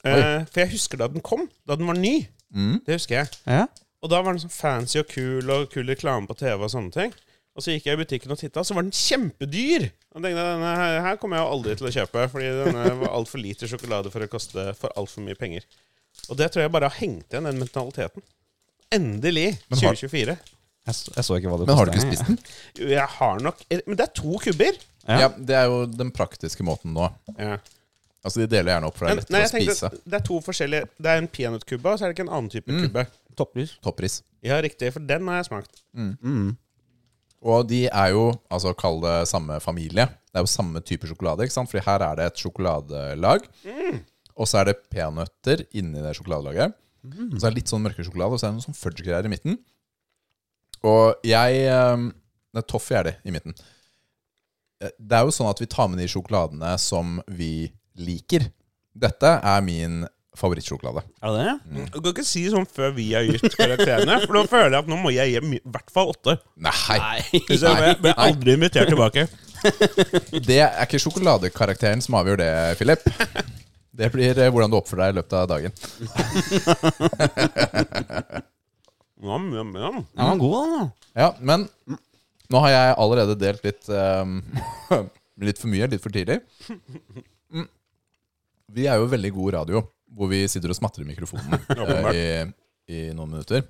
Eh, 0.07 0.45
for 0.47 0.61
jeg 0.63 0.71
husker 0.77 1.01
da 1.01 1.09
den 1.11 1.25
kom. 1.25 1.49
Da 1.67 1.75
den 1.75 1.89
var 1.89 1.97
ny. 1.99 2.29
Mm. 2.55 2.85
Det 2.87 3.01
husker 3.01 3.23
jeg. 3.25 3.31
Ja. 3.49 3.65
Og 4.05 4.11
da 4.13 4.21
var 4.23 4.37
den 4.37 4.45
sånn 4.45 4.53
fancy 4.55 5.01
og 5.01 5.09
kul, 5.11 5.49
og 5.51 5.71
kul 5.73 5.89
reklame 5.91 6.29
på 6.29 6.37
TV 6.39 6.61
og 6.63 6.71
sånne 6.71 6.93
ting. 6.95 7.15
Og 7.57 7.65
så 7.65 7.73
gikk 7.73 7.89
jeg 7.89 7.97
i 7.97 8.03
butikken 8.05 8.31
og 8.35 8.39
titta, 8.39 8.61
så 8.63 8.77
var 8.77 8.85
den 8.87 8.93
kjempedyr! 8.95 9.89
Og 10.17 10.23
tenkte 10.25 10.41
denne 10.47 10.71
her, 10.81 10.95
her 11.05 11.19
kommer 11.21 11.37
jeg 11.43 11.47
aldri 11.53 11.75
til 11.77 11.87
å 11.91 11.93
kjøpe, 11.93 12.23
fordi 12.33 12.49
denne 12.65 12.85
var 13.03 13.11
altfor 13.19 13.43
lite 13.43 13.69
sjokolade 13.69 14.09
for 14.15 14.25
å 14.25 14.29
koste 14.33 14.63
for 14.79 14.95
altfor 14.97 15.21
mye 15.27 15.37
penger. 15.37 15.67
Og 16.33 16.39
det 16.41 16.49
tror 16.55 16.65
jeg 16.65 16.73
bare 16.73 16.89
har 16.89 16.97
hengt 17.03 17.29
igjen, 17.35 17.45
den 17.45 17.61
mentaliteten. 17.61 18.25
Endelig! 18.97 19.59
Men 19.69 19.79
har- 19.83 19.93
2024. 19.99 20.37
Jeg, 20.87 20.95
så- 20.95 21.13
jeg 21.17 21.25
så 21.27 21.37
ikke 21.37 21.51
hva 21.51 21.59
det 21.59 21.67
Men 21.67 21.77
har 21.77 21.85
du 21.85 21.91
ikke 21.93 22.07
spist 22.07 22.27
den? 22.29 22.39
Jo, 22.79 22.87
Jeg 22.95 23.09
har 23.19 23.41
nok 23.43 23.57
eh, 23.69 23.81
Men 23.89 23.97
det 23.99 24.05
er 24.09 24.13
to 24.15 24.39
kubber! 24.39 24.77
Ja. 25.09 25.19
Ja, 25.21 25.29
Det 25.37 25.51
er 25.59 25.65
jo 25.67 25.81
den 25.87 26.11
praktiske 26.13 26.63
måten 26.63 26.95
nå. 26.95 27.09
Ja. 27.39 27.59
Altså 28.25 28.41
De 28.41 28.47
deler 28.47 28.73
gjerne 28.73 28.87
opp, 28.87 28.97
for 28.97 29.07
det 29.07 29.17
Men, 29.17 29.19
er 29.19 29.27
lettere 29.27 29.33
nei, 29.37 29.41
jeg 29.43 29.69
å 29.69 29.75
spise. 29.75 29.91
tenkte, 29.91 30.11
det 30.11 30.15
er 30.21 30.25
to 30.27 30.41
forskjellige 30.41 30.89
Det 31.03 31.07
er 31.13 31.19
en 31.19 31.29
peanøttkubbe, 31.29 31.87
og 31.91 31.99
så 31.99 32.05
er 32.07 32.13
det 32.13 32.17
ikke 32.17 32.29
en 32.29 32.35
annen 32.39 32.51
type 32.51 32.71
Mm. 32.73 32.81
kubbe. 32.87 33.07
Toppris. 33.37 33.75
Toppris. 33.83 34.23
Ja, 34.43 34.61
riktig, 34.63 34.93
for 34.95 35.01
den 35.01 35.27
har 35.29 35.43
jeg 35.43 35.51
smakt. 35.51 35.83
Mm. 35.95 36.57
Og 37.47 37.67
de 37.71 37.85
er 37.87 38.09
jo, 38.11 38.25
altså 38.51 38.73
kall 38.79 38.99
det 39.05 39.15
samme 39.31 39.61
familie. 39.63 40.09
Det 40.33 40.41
er 40.41 40.45
jo 40.45 40.51
samme 40.51 40.81
type 40.83 41.07
sjokolade, 41.07 41.47
ikke 41.47 41.55
sant? 41.55 41.71
Fordi 41.71 41.85
her 41.87 42.03
er 42.03 42.19
det 42.19 42.27
et 42.33 42.43
sjokoladelag. 42.43 43.47
Og 44.37 44.49
så 44.51 44.59
er 44.61 44.69
det 44.73 44.81
peanøtter 44.93 45.63
inni 45.79 46.03
det 46.03 46.17
sjokoladelaget. 46.19 46.75
Og 47.07 47.39
så 47.39 47.47
er 47.47 47.55
det 47.55 47.61
litt 47.61 47.71
sånn 47.71 47.85
mørke 47.87 48.03
sjokolade, 48.05 48.35
og 48.35 48.41
så 48.43 48.49
er 48.49 48.51
det 48.51 48.59
noe 48.59 48.67
sånn 48.67 48.81
fudge-greier 48.81 49.29
i 49.29 49.31
midten. 49.31 49.59
Og 50.87 51.23
jeg 51.25 51.63
eh, 51.71 52.03
Det 52.53 52.63
er 52.63 52.67
toffee 52.69 52.99
er 52.99 53.05
det 53.11 53.15
i 53.25 53.33
midten. 53.35 53.55
Eh, 54.83 54.91
Det 54.99 55.17
er 55.21 55.25
jo 55.29 55.35
sånn 55.39 55.51
at 55.53 55.63
vi 55.63 55.71
tar 55.71 55.89
med 55.93 56.03
de 56.03 56.09
sjokoladene 56.11 56.75
som 56.83 57.21
vi 57.29 57.71
liker. 57.97 58.51
Dette 58.97 59.37
er 59.39 59.63
min 59.65 60.03
favorittsjokolade. 60.37 61.03
Er 61.23 61.35
det 61.35 61.45
det? 61.47 61.55
Mm. 61.71 61.87
Du 61.91 61.99
kan 62.01 62.13
ikke 62.13 62.27
si 62.29 62.43
sånn 62.53 62.69
før 62.69 62.95
vi 62.97 63.07
har 63.15 63.27
gitt 63.29 63.57
karakterene, 63.57 64.21
for 64.25 64.39
da 64.39 64.45
føler 64.51 64.77
jeg 64.77 64.85
at 64.85 64.91
nå 64.93 64.97
må 65.01 65.13
jeg 65.15 65.33
gi 65.33 65.39
i 65.59 65.61
hvert 65.65 65.93
fall 65.95 66.13
åtte. 66.13 66.37
Nei! 66.57 66.99
Nei. 67.01 67.21
Så 67.61 67.73
jeg 67.73 67.99
blir 68.05 68.15
aldri 68.29 68.57
invitert 68.59 68.93
tilbake. 68.93 69.27
Det 70.49 70.61
er 70.63 70.83
ikke 70.85 71.01
sjokoladekarakteren 71.03 72.03
som 72.05 72.19
avgjør 72.21 72.39
det, 72.43 72.51
Philip. 72.79 73.03
Det 73.97 74.11
blir 74.13 74.37
eh, 74.37 74.51
hvordan 74.53 74.71
du 74.71 74.77
oppfører 74.79 75.03
deg 75.07 75.15
i 75.15 75.19
løpet 75.19 75.35
av 75.41 75.47
dagen. 75.51 75.73
Nam, 79.27 79.47
nam, 79.49 79.71
nam. 79.73 80.03
Ja, 80.13 80.23
han 80.29 80.39
var 80.39 80.43
god, 80.43 80.73
den. 80.73 80.91
Ja, 81.17 81.29
men 81.41 81.63
nå 82.53 82.61
har 82.63 82.71
jeg 82.75 82.97
allerede 83.01 83.37
delt 83.41 83.65
litt 83.65 83.89
um, 83.89 84.43
Litt 85.41 85.61
for 85.61 85.73
mye, 85.73 85.89
litt 85.89 86.05
for 86.05 86.13
tidlig. 86.13 86.39
Mm. 87.53 87.67
Vi 88.77 88.87
er 88.89 89.01
jo 89.01 89.09
veldig 89.13 89.33
god 89.37 89.57
radio, 89.57 89.83
hvor 90.17 90.31
vi 90.33 90.43
sitter 90.49 90.73
og 90.73 90.79
smatrer 90.79 91.05
i 91.05 91.11
mikrofonen 91.11 91.59
eh, 92.13 92.49
i, 92.89 92.97
i 92.97 93.01
noen 93.17 93.37
minutter. 93.37 93.67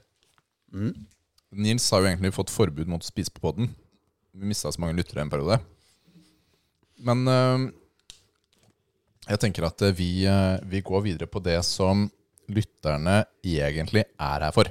Mm. 0.73 0.93
Nils 1.57 1.87
har 1.93 2.03
jo 2.03 2.11
egentlig 2.11 2.35
fått 2.37 2.53
forbud 2.53 2.91
mot 2.91 3.03
å 3.03 3.09
spise 3.09 3.33
på 3.35 3.43
podden. 3.43 3.71
Vi 4.37 4.49
mista 4.49 4.71
så 4.73 4.83
mange 4.83 4.99
lyttere 4.99 5.25
en 5.25 5.33
periode. 5.33 5.59
Men 7.07 7.27
ehm, 7.29 7.67
jeg 9.27 9.43
tenker 9.43 9.67
at 9.69 9.83
eh, 9.85 9.95
vi, 9.97 10.11
vi 10.69 10.83
går 10.85 11.07
videre 11.11 11.31
på 11.31 11.43
det 11.45 11.59
som 11.67 12.07
lytterne 12.53 13.25
egentlig 13.43 14.07
er 14.07 14.47
her 14.47 14.55
for. 14.55 14.71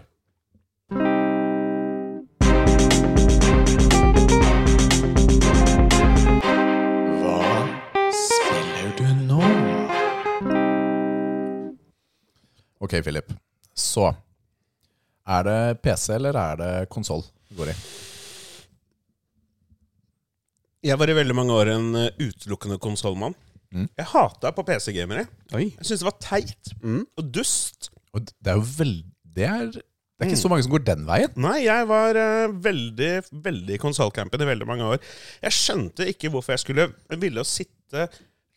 Ok, 12.86 13.00
Philip. 13.06 13.32
Så 13.76 14.12
Er 15.26 15.42
det 15.48 15.82
PC 15.82 16.14
eller 16.20 16.38
er 16.38 16.60
det 16.60 16.74
konsoll 16.94 17.24
du 17.50 17.56
går 17.58 17.72
i? 17.74 17.76
Jeg 20.86 21.00
var 21.02 21.10
i 21.10 21.16
veldig 21.18 21.34
mange 21.34 21.56
år 21.58 21.72
en 21.74 21.88
eh, 21.98 22.12
utelukkende 22.22 22.78
konsollmann. 22.82 23.34
Mm. 23.74 23.88
Jeg 23.98 24.08
hata 24.12 24.52
på 24.54 24.64
PC-gamere. 24.68 25.26
Jeg 25.56 25.72
syntes 25.82 26.04
det 26.04 26.08
var 26.12 26.20
teit 26.22 26.74
Mm. 26.84 27.02
og 27.18 27.32
dust. 27.34 27.90
Og 28.14 28.22
det 28.22 28.52
er 28.54 28.60
jo 28.62 28.68
veldig 28.78 29.12
Det 29.36 29.82
det 30.16 30.24
er 30.24 30.30
ikke 30.32 30.40
så 30.40 30.48
mange 30.48 30.64
som 30.64 30.72
går 30.72 30.84
den 30.88 31.02
veien. 31.10 31.32
Nei, 31.44 31.66
jeg 31.66 31.88
var 31.90 32.16
uh, 32.16 32.54
veldig, 32.64 33.10
veldig 33.44 33.74
i 33.76 33.80
konsollcampen 33.82 34.40
i 34.46 34.48
veldig 34.48 34.68
mange 34.70 34.86
år. 34.94 35.02
Jeg 35.44 35.52
skjønte 35.58 36.08
ikke 36.08 36.30
hvorfor 36.32 36.54
jeg 36.56 36.62
skulle 36.64 36.86
ville 37.20 37.44
å 37.44 37.50
sitte 37.50 38.06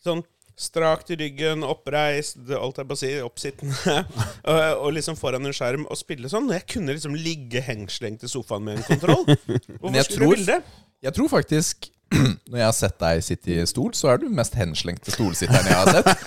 sånn 0.04 0.22
strakt 0.58 1.12
i 1.14 1.18
ryggen, 1.20 1.62
oppreist, 1.66 2.40
alt 2.58 2.80
jeg 2.80 2.88
på 2.88 2.96
å 2.96 3.00
si, 3.00 3.12
oppsittende, 3.24 3.98
og, 4.50 4.62
og 4.88 4.96
liksom 4.96 5.18
foran 5.18 5.46
en 5.46 5.54
skjerm 5.54 5.86
og 5.86 6.00
spille 6.00 6.30
sånn. 6.32 6.50
Jeg 6.56 6.66
kunne 6.74 6.96
liksom 6.96 7.14
ligge 7.18 7.62
hengslengt 7.64 8.26
i 8.26 8.32
sofaen 8.32 8.66
med 8.66 8.80
en 8.80 8.88
kontroll. 8.88 9.24
Hvorfor 9.80 10.02
skulle 10.02 10.18
tror- 10.18 10.26
du 10.26 10.34
ville 10.34 10.58
det? 10.58 10.82
Jeg 11.06 11.14
tror 11.14 11.30
faktisk 11.30 11.92
når 12.48 12.56
jeg 12.56 12.64
har 12.64 12.72
sett 12.76 12.96
deg 13.02 13.20
sitte 13.24 13.52
i 13.52 13.64
stol, 13.68 13.90
så 13.96 14.08
er 14.14 14.20
du 14.22 14.30
mest 14.32 14.54
henslengte 14.56 15.12
stolsitteren 15.12 15.66
jeg 15.68 15.76
har 15.76 15.90
sett. 15.92 16.08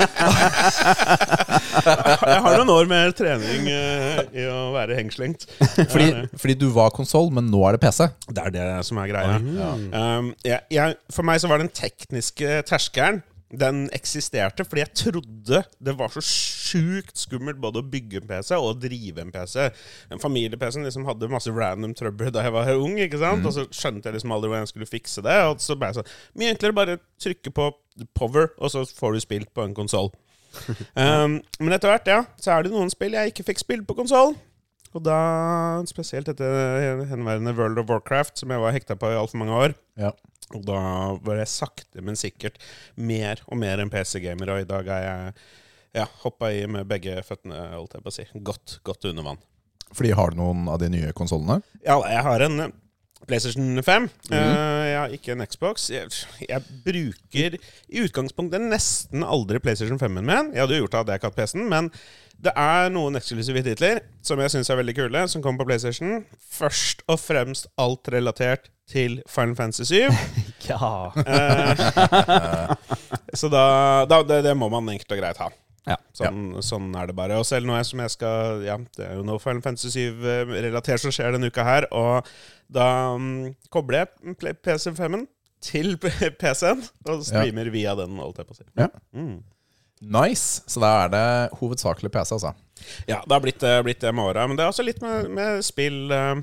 Jeg 1.81 2.41
har 2.43 2.59
noen 2.59 2.69
år 2.73 2.89
med 2.89 3.13
trening 3.17 3.65
eh, 3.71 4.19
i 4.37 4.43
å 4.45 4.71
være 4.75 4.97
hengslengt. 4.99 5.47
Fordi, 5.89 6.27
fordi 6.37 6.55
du 6.59 6.67
var 6.75 6.91
konsoll, 6.93 7.31
men 7.33 7.47
nå 7.49 7.61
er 7.65 7.77
det 7.77 7.81
PC. 7.81 8.05
Det 8.29 8.43
er 8.43 8.53
det 8.53 8.67
som 8.85 8.99
er 9.01 9.09
greia. 9.09 9.39
Um, 9.39 10.31
jeg, 10.45 10.59
jeg, 10.73 10.97
for 11.13 11.25
meg 11.27 11.41
så 11.41 11.49
var 11.49 11.63
den 11.63 11.71
tekniske 11.73 12.61
terskelen 12.69 13.21
Den 13.51 13.83
eksisterte 13.95 14.63
fordi 14.63 14.83
jeg 14.85 14.93
trodde 14.95 15.61
det 15.83 15.95
var 15.99 16.13
så 16.13 16.21
sjukt 16.23 17.19
skummelt 17.19 17.59
både 17.59 17.81
å 17.81 17.87
bygge 17.91 18.21
en 18.21 18.29
PC 18.29 18.55
og 18.55 18.69
å 18.69 18.77
drive 18.79 19.23
en 19.25 19.31
PC. 19.33 19.65
En 20.13 20.21
familie-PC-en 20.23 20.87
liksom 20.87 21.07
hadde 21.09 21.31
masse 21.31 21.51
random 21.51 21.95
trøbbel 21.97 22.31
da 22.31 22.45
jeg 22.45 22.55
var 22.55 22.71
ung, 22.77 22.95
ikke 23.03 23.19
sant? 23.19 23.45
og 23.45 23.55
så 23.55 23.65
skjønte 23.75 24.07
jeg 24.07 24.17
liksom 24.17 24.31
aldri 24.35 24.51
hvordan 24.51 24.63
jeg 24.63 24.71
skulle 24.71 24.89
fikse 24.89 25.23
det. 25.25 25.37
Og 25.51 25.63
så 25.63 25.75
ble 25.75 25.91
jeg 25.91 25.99
sånn 25.99 26.13
Mye 26.39 26.53
enklere 26.55 26.77
bare 26.77 26.99
trykke 27.21 27.51
på 27.55 27.67
power, 28.17 28.53
og 28.57 28.71
så 28.71 28.85
får 28.87 29.17
du 29.17 29.23
spilt 29.23 29.51
på 29.55 29.67
en 29.67 29.77
konsoll. 29.77 30.13
Um, 30.99 31.37
men 31.63 31.71
etter 31.71 31.87
hvert, 31.87 32.09
ja, 32.11 32.23
så 32.41 32.51
er 32.51 32.65
det 32.65 32.73
noen 32.73 32.89
spill 32.91 33.13
jeg 33.15 33.31
ikke 33.31 33.45
fikk 33.47 33.61
spilt 33.61 33.85
på 33.87 33.95
konsoll. 33.95 34.33
Og 34.91 35.03
da, 35.05 35.17
spesielt 35.87 36.27
etter 36.27 37.05
henværende 37.07 37.53
World 37.55 37.79
of 37.79 37.87
Warcraft, 37.87 38.41
som 38.41 38.51
jeg 38.51 38.59
var 38.59 38.75
hekta 38.75 38.97
på 38.99 39.11
i 39.13 39.15
altfor 39.15 39.39
mange 39.39 39.55
år, 39.55 39.75
Ja. 39.99 40.11
Og 40.57 40.65
da 40.67 40.81
var 41.23 41.41
jeg 41.41 41.51
sakte, 41.51 42.03
men 42.03 42.19
sikkert 42.19 42.59
mer 42.95 43.41
og 43.47 43.59
mer 43.61 43.81
en 43.81 43.91
PC-gamer, 43.93 44.53
og 44.53 44.63
i 44.63 44.69
dag 44.69 44.91
er 44.91 45.07
jeg 45.07 45.33
ja, 46.01 46.05
hoppa 46.23 46.51
i 46.55 46.63
med 46.71 46.87
begge 46.89 47.17
føttene, 47.27 47.57
holdt 47.75 47.97
jeg 47.97 48.05
på 48.05 48.11
å 48.11 48.15
si. 48.15 48.27
Godt, 48.47 48.77
godt 48.87 49.09
under 49.11 49.31
vann. 49.31 49.41
Fordi 49.91 50.13
har 50.15 50.31
du 50.31 50.39
noen 50.39 50.69
av 50.71 50.79
de 50.79 50.87
nye 50.93 51.11
konsollene? 51.15 51.59
Ja, 51.83 51.97
jeg 52.07 52.23
har 52.23 52.45
en 52.45 52.63
eh, 52.63 52.71
PlayStation 53.27 53.83
5. 53.83 54.07
Eh, 54.31 54.83
jeg 54.87 54.97
har 54.97 55.15
ikke 55.15 55.35
en 55.35 55.45
Xbox. 55.45 55.89
Jeg, 55.91 56.09
jeg 56.47 56.79
bruker 56.85 57.57
i 57.59 58.05
utgangspunktet 58.05 58.63
nesten 58.63 59.25
aldri 59.27 59.59
PlayStation 59.63 59.99
5-en 59.99 60.27
min. 60.27 60.53
Jeg 60.55 60.63
hadde 60.63 60.79
jo 60.79 60.85
gjort 60.85 60.95
det 60.95 61.01
hadde 61.01 61.15
jeg 61.15 61.21
ikke 61.21 61.31
hatt 61.31 61.41
PC-en, 61.41 61.67
men 61.71 61.91
det 62.41 62.53
er 62.57 62.89
noen 62.93 63.17
eksklusive 63.19 63.61
titler 63.65 64.01
som 64.25 64.39
jeg 64.41 64.53
syns 64.53 64.69
er 64.71 64.79
veldig 64.79 64.95
kule, 64.97 65.23
som 65.29 65.43
kommer 65.43 65.61
på 65.61 65.71
PlayStation. 65.71 66.23
Først 66.51 67.03
og 67.11 67.19
fremst 67.21 67.67
alt 67.81 68.09
relatert 68.13 68.71
til 68.89 69.19
Final 69.29 69.57
Fantasy 69.59 69.83
7. 70.07 70.07
Ja. 70.71 71.11
Eh, 71.17 71.79
så 73.33 73.49
da, 73.51 73.63
da 74.07 74.21
det, 74.23 74.43
det 74.45 74.53
må 74.55 74.69
man 74.71 74.87
enkelt 74.93 75.11
og 75.11 75.19
greit 75.19 75.39
ha. 75.41 75.49
Ja. 75.89 75.97
Sånn, 76.15 76.61
sånn 76.63 76.91
er 76.95 77.09
det 77.09 77.15
bare. 77.17 77.39
Og 77.41 77.47
selv 77.49 77.67
nå 77.67 77.75
er 77.75 77.85
som 77.87 78.01
jeg 78.03 78.13
skal 78.13 78.61
Ja, 78.63 78.77
det 78.97 79.07
er 79.07 79.17
jo 79.17 79.25
noe 79.27 79.41
Final 79.41 79.63
Fantasy 79.65 80.05
7-relatert 80.21 81.01
som 81.03 81.13
skjer 81.13 81.33
denne 81.35 81.49
uka 81.51 81.65
her. 81.65 81.89
Og 81.97 82.29
da 82.71 82.87
um, 83.17 83.49
kobler 83.73 84.05
jeg 84.05 84.55
PC5-en 84.61 85.25
til 85.61 85.97
PC-en 86.01 86.85
og 87.09 87.25
streamer 87.25 87.69
via 87.73 87.97
den, 87.99 88.15
holdt 88.21 88.41
jeg 88.41 88.49
på 88.49 88.55
å 88.55 88.61
si. 88.61 88.69
Ja. 88.79 88.87
Mm. 89.17 89.41
Nice! 90.01 90.63
Så 90.67 90.81
da 90.81 90.91
er 91.05 91.11
det 91.13 91.25
hovedsakelig 91.59 92.11
PC, 92.11 92.33
altså. 92.39 92.53
Ja, 93.07 93.19
det 93.21 93.31
har 93.35 93.43
blitt, 93.43 93.63
eh, 93.63 93.81
blitt 93.85 94.01
det 94.01 94.13
med 94.17 94.25
åra. 94.31 94.47
Men 94.49 94.57
det 94.57 94.65
er 94.65 94.71
også 94.73 94.83
litt 94.85 95.01
med, 95.01 95.29
med 95.29 95.61
spill 95.63 96.09
eh, 96.11 96.35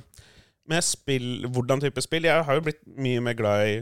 Med 0.69 0.85
spill, 0.85 1.47
hvordan 1.49 1.81
type 1.81 2.03
spill. 2.05 2.27
Jeg 2.29 2.45
har 2.45 2.55
jo 2.59 2.61
blitt 2.67 2.83
mye 3.01 3.21
mer 3.25 3.33
glad 3.39 3.67
i 3.67 3.77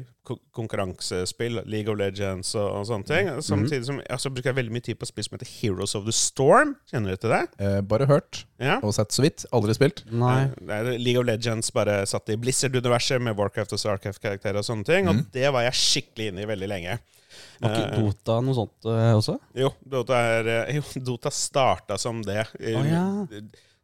konkurransespill, 0.55 1.61
League 1.67 1.91
of 1.93 1.99
Legends 1.99 2.53
og, 2.59 2.67
og 2.81 2.87
sånne 2.89 3.07
ting. 3.09 3.29
Samtidig 3.43 3.87
som 3.89 3.99
jeg 4.03 4.33
bruker 4.35 4.51
jeg 4.53 4.57
veldig 4.61 4.75
mye 4.77 4.85
tid 4.87 4.99
på 5.01 5.09
spill 5.09 5.27
som 5.27 5.35
heter 5.37 5.51
Heroes 5.51 5.95
of 5.99 6.07
the 6.07 6.15
Storm. 6.15 6.77
Kjenner 6.91 7.15
du 7.17 7.23
til 7.25 7.35
det? 7.35 7.43
Eh, 7.63 7.81
bare 7.91 8.07
hørt 8.11 8.45
Ja. 8.63 8.79
og 8.83 8.95
sett 8.97 9.11
så 9.15 9.23
vidt. 9.27 9.45
Aldri 9.55 9.75
spilt. 9.77 10.05
Nei. 10.11 10.47
Det 10.59 10.79
er 10.79 10.93
League 10.99 11.21
of 11.21 11.27
Legends 11.29 11.71
bare 11.75 12.01
satt 12.07 12.31
i 12.33 12.39
Blizzard-universet 12.41 13.23
med 13.23 13.37
Warcraft 13.39 13.75
og 13.77 13.83
Starcraft-karakterer 13.83 14.63
og 14.63 14.67
sånne 14.71 14.87
ting. 14.87 15.11
Og 15.11 15.25
det 15.35 15.51
var 15.55 15.67
jeg 15.67 15.79
skikkelig 15.83 16.31
inne 16.33 16.47
i 16.47 16.51
veldig 16.55 16.71
lenge. 16.71 16.99
Var 17.61 17.73
ikke 17.73 18.01
Dota 18.01 18.41
noe 18.45 18.57
sånt 18.57 18.89
eh, 18.91 19.13
også? 19.17 19.37
Jo, 19.57 19.71
Dota, 19.81 20.19
er, 20.37 20.51
eh, 20.53 20.77
jo, 20.79 20.85
Dota 21.13 21.33
starta 21.33 21.99
som 22.01 22.21
det. 22.27 22.43
Oh, 22.73 22.87
ja. 22.87 23.05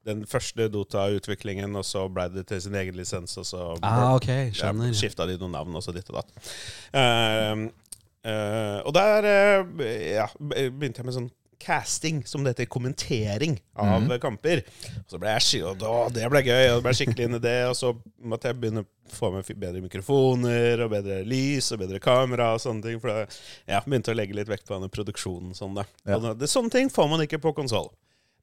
Den 0.02 0.24
første 0.26 0.66
Dota-utviklingen, 0.72 1.76
og 1.78 1.86
så 1.86 2.08
ble 2.10 2.26
det 2.34 2.48
til 2.50 2.62
sin 2.64 2.74
egen 2.78 2.96
lisens, 2.98 3.36
og 3.38 3.46
så 3.46 3.68
Ah, 3.86 4.16
okay, 4.16 4.50
ja, 4.58 4.72
skifta 4.90 5.28
de 5.30 5.38
noen 5.38 5.54
navn, 5.54 5.76
og 5.78 5.84
så 5.84 5.94
ditt 5.94 6.10
og 6.10 6.18
datt. 6.18 6.50
Uh, 6.90 7.68
uh, 8.26 8.80
og 8.82 8.90
der 8.98 9.28
uh, 9.30 9.86
ja, 9.86 10.26
begynte 10.42 11.04
jeg 11.04 11.06
med 11.06 11.18
sånn 11.20 11.30
casting, 11.62 12.20
som 12.26 12.42
det 12.44 12.52
heter, 12.56 12.68
kommentering 12.72 13.56
av 13.78 14.08
kamper. 14.22 14.64
Og 14.98 15.14
så 15.14 15.20
ble 15.22 15.32
jeg 15.36 15.44
ski- 15.46 15.62
og 15.66 15.78
da, 15.80 15.94
Det 16.12 16.28
ble 16.32 16.42
gøy, 16.42 16.64
og 16.72 16.80
det 16.80 16.86
ble 16.88 16.94
skikkelig 16.98 17.28
inn 17.28 17.38
i 17.38 17.42
det. 17.42 17.56
Og 17.70 17.76
så 17.78 17.92
måtte 18.18 18.50
jeg 18.50 18.58
begynne 18.60 18.84
å 18.84 19.12
få 19.12 19.30
med 19.34 19.48
bedre 19.60 19.82
mikrofoner, 19.84 20.82
og 20.84 20.90
bedre 20.94 21.20
lys, 21.28 21.72
og 21.72 21.82
bedre 21.84 22.00
kamera 22.02 22.52
og 22.56 22.62
sånne 22.64 22.82
ting. 22.86 23.02
For 23.02 23.12
jeg 23.14 23.28
ja, 23.68 23.82
begynte 23.86 24.14
å 24.14 24.18
legge 24.18 24.36
litt 24.38 24.50
vekt 24.50 24.66
på 24.66 24.74
denne 24.76 24.90
produksjonen. 24.92 25.54
Sånn, 25.58 25.76
da. 25.78 25.86
Ja. 26.06 26.18
Og 26.18 26.32
det, 26.40 26.50
sånne 26.50 26.72
ting 26.74 26.90
får 26.92 27.12
man 27.12 27.24
ikke 27.26 27.42
på 27.42 27.54
konsoll. 27.56 27.92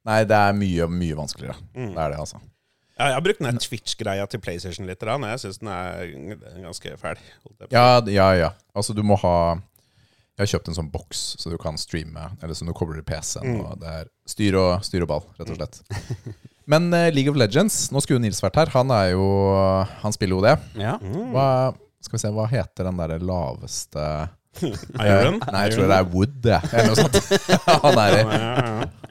Nei, 0.08 0.22
det 0.24 0.36
er 0.36 0.56
mye, 0.56 0.88
mye 0.88 1.18
vanskeligere. 1.18 1.60
Det 1.76 1.92
er 1.92 2.14
det, 2.14 2.22
altså. 2.24 2.40
Ja, 3.00 3.06
jeg 3.08 3.16
har 3.16 3.22
brukt 3.24 3.40
den 3.40 3.58
Twitch-greia 3.64 4.26
til 4.28 4.40
PlayStation 4.44 4.84
litt. 4.88 5.00
da, 5.00 5.14
og 5.16 5.22
Jeg 5.24 5.40
syns 5.40 5.58
den 5.62 5.68
er 5.72 6.64
ganske 6.66 6.96
fæl. 7.00 7.20
Ja, 7.72 8.02
ja, 8.12 8.26
ja. 8.36 8.50
Altså, 8.76 8.92
du 8.92 9.00
må 9.02 9.16
ha 9.22 9.56
Jeg 10.40 10.46
har 10.46 10.52
kjøpt 10.54 10.68
en 10.72 10.76
sånn 10.78 10.86
boks, 10.88 11.18
så 11.36 11.50
du 11.52 11.58
kan 11.60 11.76
streame, 11.76 12.22
eller 12.40 12.56
som 12.56 12.64
du 12.64 12.72
kobler 12.72 12.96
til 12.96 13.04
PC-en. 13.04 13.58
Og 13.60 13.74
det 13.82 13.90
er 13.92 14.06
styr 14.24 14.56
og, 14.56 14.70
styr 14.86 15.04
og 15.04 15.10
ball, 15.10 15.26
rett 15.36 15.50
og 15.52 15.58
slett. 15.58 15.82
Men 16.72 16.86
uh, 16.94 17.10
League 17.12 17.28
of 17.28 17.36
Legends 17.36 17.90
Nå 17.92 18.00
skulle 18.00 18.22
Nils 18.24 18.40
vært 18.40 18.56
her. 18.56 18.70
Han 18.72 18.92
er 18.94 19.10
jo 19.10 19.26
Han 20.04 20.14
spiller 20.14 20.38
jo 20.38 20.42
det. 20.44 20.54
Ja. 20.80 20.94
Hva, 21.34 21.46
skal 22.00 22.16
vi 22.16 22.22
se, 22.22 22.30
hva 22.32 22.46
heter 22.48 22.88
den 22.88 23.00
derre 23.02 23.18
laveste 23.20 24.06
Iron? 25.10 25.42
Uh, 25.42 25.50
Nei, 25.50 25.66
jeg 25.66 25.76
tror 25.76 25.92
det 25.92 25.98
er 25.98 26.08
Wood, 26.14 26.38
det. 26.48 26.60
Eller 26.70 26.88
noe 26.88 27.00
sånt. 27.02 27.20
Han 27.84 28.00
er 28.06 28.16
i. 28.16 28.24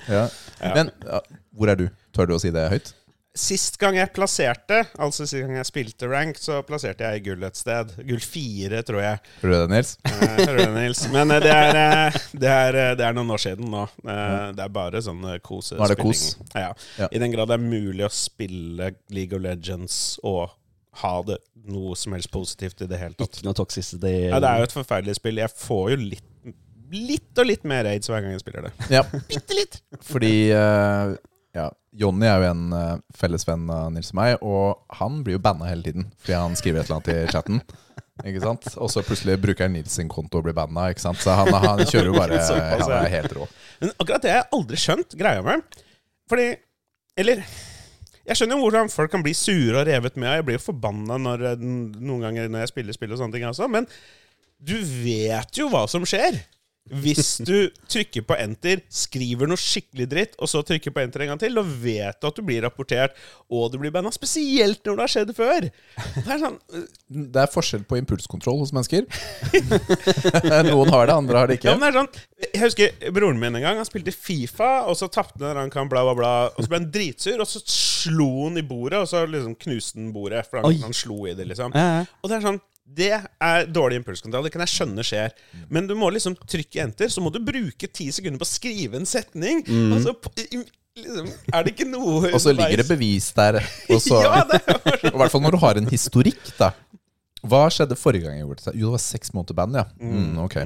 Ja. 0.09 0.23
Men 0.79 0.89
uh, 1.05 1.21
hvor 1.53 1.69
er 1.75 1.77
du? 1.77 1.85
Tør 2.15 2.31
du 2.31 2.39
å 2.39 2.41
si 2.41 2.49
det 2.55 2.65
høyt? 2.73 2.95
Sist 3.37 3.75
gang 3.77 3.93
jeg 3.93 4.09
plasserte, 4.09 4.79
altså 4.97 5.23
sist 5.29 5.43
gang 5.45 5.53
jeg 5.59 5.67
spilte 5.69 6.07
rank, 6.09 6.39
så 6.41 6.63
plasserte 6.65 7.05
jeg 7.05 7.19
i 7.19 7.23
gull 7.27 7.43
et 7.45 7.59
sted. 7.59 7.91
Gull 8.07 8.23
fire, 8.25 8.81
tror 8.87 9.03
jeg. 9.03 9.19
Tror 9.39 9.53
du 9.53 9.55
det, 9.55 9.67
Nils? 9.69 9.91
Eh, 10.09 10.39
det, 10.57 10.65
Nils? 10.73 11.03
Men 11.13 11.35
eh, 11.35 11.43
det 11.45 11.51
er, 11.53 11.79
eh, 11.83 12.17
det, 12.33 12.49
er, 12.49 12.79
eh, 12.81 12.93
det 12.97 13.05
er 13.05 13.15
noen 13.15 13.29
år 13.35 13.43
siden 13.43 13.69
nå. 13.69 13.83
Det 14.01 14.65
er 14.65 14.73
bare 14.73 15.03
sånn 15.05 15.21
kosespilling. 15.45 15.83
Nå 15.83 15.85
er 15.85 15.93
det 15.93 15.99
kos. 16.01 16.23
Ja. 16.57 16.71
Ja. 16.97 17.11
I 17.13 17.21
den 17.21 17.35
grad 17.35 17.53
det 17.53 17.59
er 17.59 17.67
mulig 17.69 18.07
å 18.07 18.11
spille 18.13 18.91
League 19.13 19.37
of 19.37 19.45
Legends 19.45 19.99
og 20.25 20.49
ha 21.03 21.13
det 21.29 21.37
noe 21.69 21.93
som 21.95 22.17
helst 22.17 22.33
positivt 22.33 22.81
i 22.81 22.89
det 22.89 22.97
hele 22.99 23.13
tatt. 23.13 23.37
Ikke 23.37 23.45
noe 23.45 23.55
toxicity. 23.61 24.15
Ja, 24.33 24.41
det 24.41 24.49
er 24.49 24.63
jo 24.63 24.71
et 24.71 24.77
forferdelig 24.81 25.19
spill. 25.21 25.39
Jeg 25.45 25.53
får 25.53 25.93
jo 25.93 26.01
litt 26.09 26.25
Litt 26.89 27.37
og 27.37 27.45
litt 27.45 27.61
mer 27.69 27.85
aids 27.85 28.09
hver 28.09 28.23
gang 28.25 28.31
jeg 28.33 28.41
spiller 28.41 28.63
det. 28.65 28.71
Ja, 28.89 29.03
Bitte 29.29 29.53
litt! 29.53 29.75
fordi 30.09 30.49
eh, 30.57 31.11
ja, 31.55 31.69
Jonny 31.97 32.27
er 32.29 32.43
jo 32.43 32.49
en 32.51 32.65
uh, 32.75 32.97
fellesvenn 33.17 33.69
av 33.73 33.89
Nils 33.93 34.11
og 34.13 34.19
meg, 34.19 34.35
og 34.45 34.97
han 34.99 35.21
blir 35.25 35.39
jo 35.39 35.43
banna 35.43 35.69
hele 35.69 35.85
tiden 35.85 36.09
fordi 36.21 36.35
han 36.37 36.57
skriver 36.59 36.83
et 36.83 36.89
eller 36.89 36.99
annet 36.99 37.13
i 37.15 37.31
chatten. 37.33 37.61
Ikke 38.29 38.43
sant? 38.43 38.67
Og 38.77 38.91
så 38.91 39.03
plutselig 39.05 39.37
bruker 39.41 39.71
Nils 39.71 39.95
sin 39.95 40.11
konto 40.11 40.41
og 40.41 40.45
blir 40.45 40.57
banna. 40.57 40.89
Ikke 40.91 41.05
sant? 41.05 41.21
Så 41.23 41.33
han, 41.39 41.49
han 41.55 41.81
kjører 41.87 42.11
jo 42.11 42.17
bare 42.17 42.39
Han 42.75 42.83
ja. 42.83 43.01
er 43.01 43.13
helt 43.15 43.35
rå. 43.37 43.47
Men 43.79 43.93
akkurat 43.95 44.25
det 44.25 44.33
har 44.33 44.41
jeg 44.41 44.51
aldri 44.59 44.79
skjønt 44.83 45.17
greia 45.19 45.43
med. 45.45 45.79
Fordi 46.29 46.49
Eller 47.19 47.43
jeg 48.29 48.37
skjønner 48.37 48.59
jo 48.59 48.67
hvordan 48.67 48.91
folk 48.93 49.09
kan 49.09 49.23
bli 49.25 49.33
sure 49.33 49.79
og 49.79 49.87
revet 49.87 50.19
med. 50.19 50.29
Jeg 50.29 50.45
blir 50.45 50.59
jo 50.59 50.65
forbanna 50.67 51.17
når, 51.17 51.45
eh, 51.49 51.63
noen 51.63 52.27
ganger 52.27 52.51
når 52.51 52.65
jeg 52.65 52.71
spiller 52.75 52.95
spill 52.95 53.15
og 53.15 53.21
sånne 53.23 53.33
ting 53.33 53.47
også. 53.47 53.65
Men 53.71 53.87
du 54.59 54.75
vet 54.77 55.57
jo 55.57 55.69
hva 55.71 55.87
som 55.89 56.05
skjer. 56.05 56.37
Hvis 56.89 57.35
du 57.45 57.69
trykker 57.89 58.23
på 58.27 58.35
enter, 58.39 58.81
skriver 58.89 59.49
noe 59.49 59.59
skikkelig 59.59 60.07
dritt, 60.11 60.33
og 60.41 60.49
så 60.51 60.61
trykker 60.65 60.93
på 60.95 61.01
enter 61.03 61.23
en 61.25 61.31
gang 61.33 61.41
til, 61.41 61.53
da 61.57 61.63
vet 61.63 62.17
du 62.21 62.27
at 62.29 62.37
du 62.39 62.43
blir 62.45 62.63
rapportert, 62.65 63.17
og 63.49 63.71
du 63.73 63.77
blir 63.81 63.93
banna. 63.93 64.11
Spesielt 64.15 64.81
når 64.87 64.97
det 64.99 65.05
har 65.05 65.13
skjedd 65.13 65.33
før. 65.37 65.67
Det 65.69 66.25
er 66.25 66.41
sånn 66.41 66.57
Det 67.09 67.43
er 67.43 67.51
forskjell 67.53 67.83
på 67.89 67.99
impulskontroll 68.01 68.59
hos 68.63 68.73
mennesker. 68.75 69.05
Noen 70.69 70.91
har 70.93 71.07
det, 71.09 71.13
andre 71.15 71.37
har 71.41 71.49
det 71.51 71.59
Ja, 71.59 71.73
ikke. 71.73 71.75
men 71.79 71.85
det 71.85 71.89
er 71.89 71.97
sånn 71.99 72.49
Jeg 72.49 72.61
husker 72.63 73.11
broren 73.15 73.39
min 73.41 73.55
en 73.59 73.63
gang. 73.65 73.79
Han 73.81 73.87
spilte 73.87 74.13
Fifa, 74.15 74.71
og 74.89 74.97
så 74.99 75.09
tapte 75.11 75.43
han 75.45 75.59
en 75.65 75.73
kamp, 75.73 75.91
bla, 75.93 76.03
bla, 76.07 76.15
bla. 76.17 76.31
Og 76.55 76.65
så 76.65 76.71
ble 76.71 76.81
han 76.81 76.89
dritsur, 76.93 77.39
og 77.43 77.49
så 77.49 77.61
slo 77.65 78.29
han 78.47 78.59
i 78.61 78.65
bordet, 78.65 79.01
og 79.03 79.09
så 79.11 79.25
liksom 79.29 79.55
knuste 79.59 79.99
han 79.99 80.11
bordet. 80.15 80.45
For 80.49 80.61
han, 80.63 80.79
han 80.85 80.95
slo 80.95 81.23
i 81.29 81.35
det, 81.37 81.47
liksom. 81.51 81.75
Ja, 81.77 81.87
ja. 82.01 82.05
Og 82.23 82.31
det 82.31 82.39
er 82.39 82.47
sånn 82.49 82.61
Det 82.89 83.11
er 83.13 83.67
dårlig 83.69 83.99
impulskontroll. 84.01 84.47
Det 84.47 84.51
kan 84.55 84.63
jeg 84.65 84.73
skjønne 84.73 85.03
skjer. 85.05 85.33
Men 85.69 85.87
du 85.89 85.93
må 85.99 86.09
liksom 86.13 86.35
trykke 86.41 86.81
enter, 86.83 87.11
så 87.13 87.21
må 87.21 87.31
du 87.33 87.39
bruke 87.45 87.87
ti 87.91 88.09
sekunder 88.15 88.41
på 88.41 88.47
å 88.47 88.49
skrive 88.49 88.99
en 88.99 89.07
setning. 89.09 89.61
Altså, 89.93 90.15
Og 90.17 90.33
så 90.35 90.45
liksom, 90.97 91.29
er 91.53 91.63
det 91.67 91.73
ikke 91.75 91.87
noe 91.87 92.31
Og 92.33 92.41
så 92.41 92.51
ligger 92.55 92.81
det 92.81 92.87
bevis 92.89 93.29
der. 93.37 93.59
Og 93.93 94.01
så, 94.03 94.23
Ja, 94.25 94.41
det 94.49 94.61
I 95.13 95.15
hvert 95.15 95.31
fall 95.31 95.45
når 95.45 95.55
du 95.55 95.61
har 95.61 95.79
en 95.79 95.89
historikk, 95.91 96.41
da. 96.59 96.73
Hva 97.47 97.67
skjedde 97.71 97.95
forrige 97.95 98.25
gang 98.25 98.39
jeg 98.39 98.47
gjorde 98.47 98.65
det? 98.65 98.73
Jo, 98.75 98.89
det 98.89 98.95
var 98.97 99.03
seks 99.05 99.31
måneder 99.37 99.55
band, 99.61 99.77
ja. 99.79 99.85
Mm, 100.01 100.33
ok. 100.43 100.57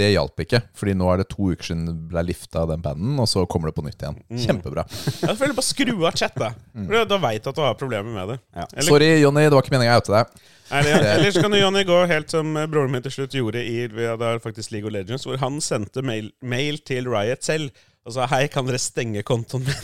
Det 0.00 0.10
hjalp 0.14 0.44
ikke, 0.44 0.62
Fordi 0.80 0.94
nå 0.96 1.08
er 1.12 1.20
det 1.20 1.26
to 1.32 1.50
uker 1.52 1.70
siden 1.70 1.88
det 1.90 1.96
ble 2.12 2.22
lifta 2.30 2.62
av 2.64 2.70
den 2.72 2.84
banden, 2.84 3.18
og 3.20 3.28
så 3.28 3.44
kommer 3.50 3.70
det 3.70 3.76
på 3.76 3.84
nytt 3.84 4.00
igjen. 4.00 4.16
Kjempebra. 4.46 4.86
Jeg 5.28 5.36
føler 5.36 5.56
bare 5.58 5.66
skru 5.66 5.92
av 5.98 6.16
chat, 6.16 6.38
da. 6.40 6.52
For 6.78 7.10
Da 7.10 7.20
veit 7.20 7.44
du 7.44 7.50
at 7.52 7.58
du 7.58 7.62
har 7.66 7.76
problemer 7.80 8.14
med 8.14 8.32
det. 8.34 8.38
Ja. 8.56 8.64
Eller, 8.72 8.88
Sorry, 8.88 9.10
Jonny, 9.20 9.44
det 9.48 9.58
var 9.58 9.66
ikke 9.66 9.76
meninga 9.76 9.98
å 9.98 10.00
oute 10.02 10.16
deg. 10.16 10.40
eller, 10.80 11.06
eller 11.16 11.36
så 11.36 11.44
kan 11.44 11.58
Jonny, 11.58 11.84
gå 11.88 12.00
helt 12.14 12.32
som 12.32 12.56
broren 12.72 12.94
min 12.94 13.04
til 13.04 13.16
slutt 13.18 13.36
gjorde 13.36 13.62
i 13.66 13.76
det 13.90 14.08
er 14.16 14.42
faktisk 14.42 14.72
League 14.74 14.88
of 14.88 14.96
Legends, 14.96 15.28
hvor 15.28 15.40
han 15.42 15.60
sendte 15.64 16.04
mail, 16.06 16.32
mail 16.40 16.80
til 16.88 17.10
Riot 17.10 17.44
selv. 17.46 17.70
Og 18.08 18.14
sa 18.14 18.24
hei, 18.32 18.46
kan 18.48 18.64
dere 18.64 18.78
stenge 18.80 19.20
kontoen 19.28 19.66
min? 19.66 19.74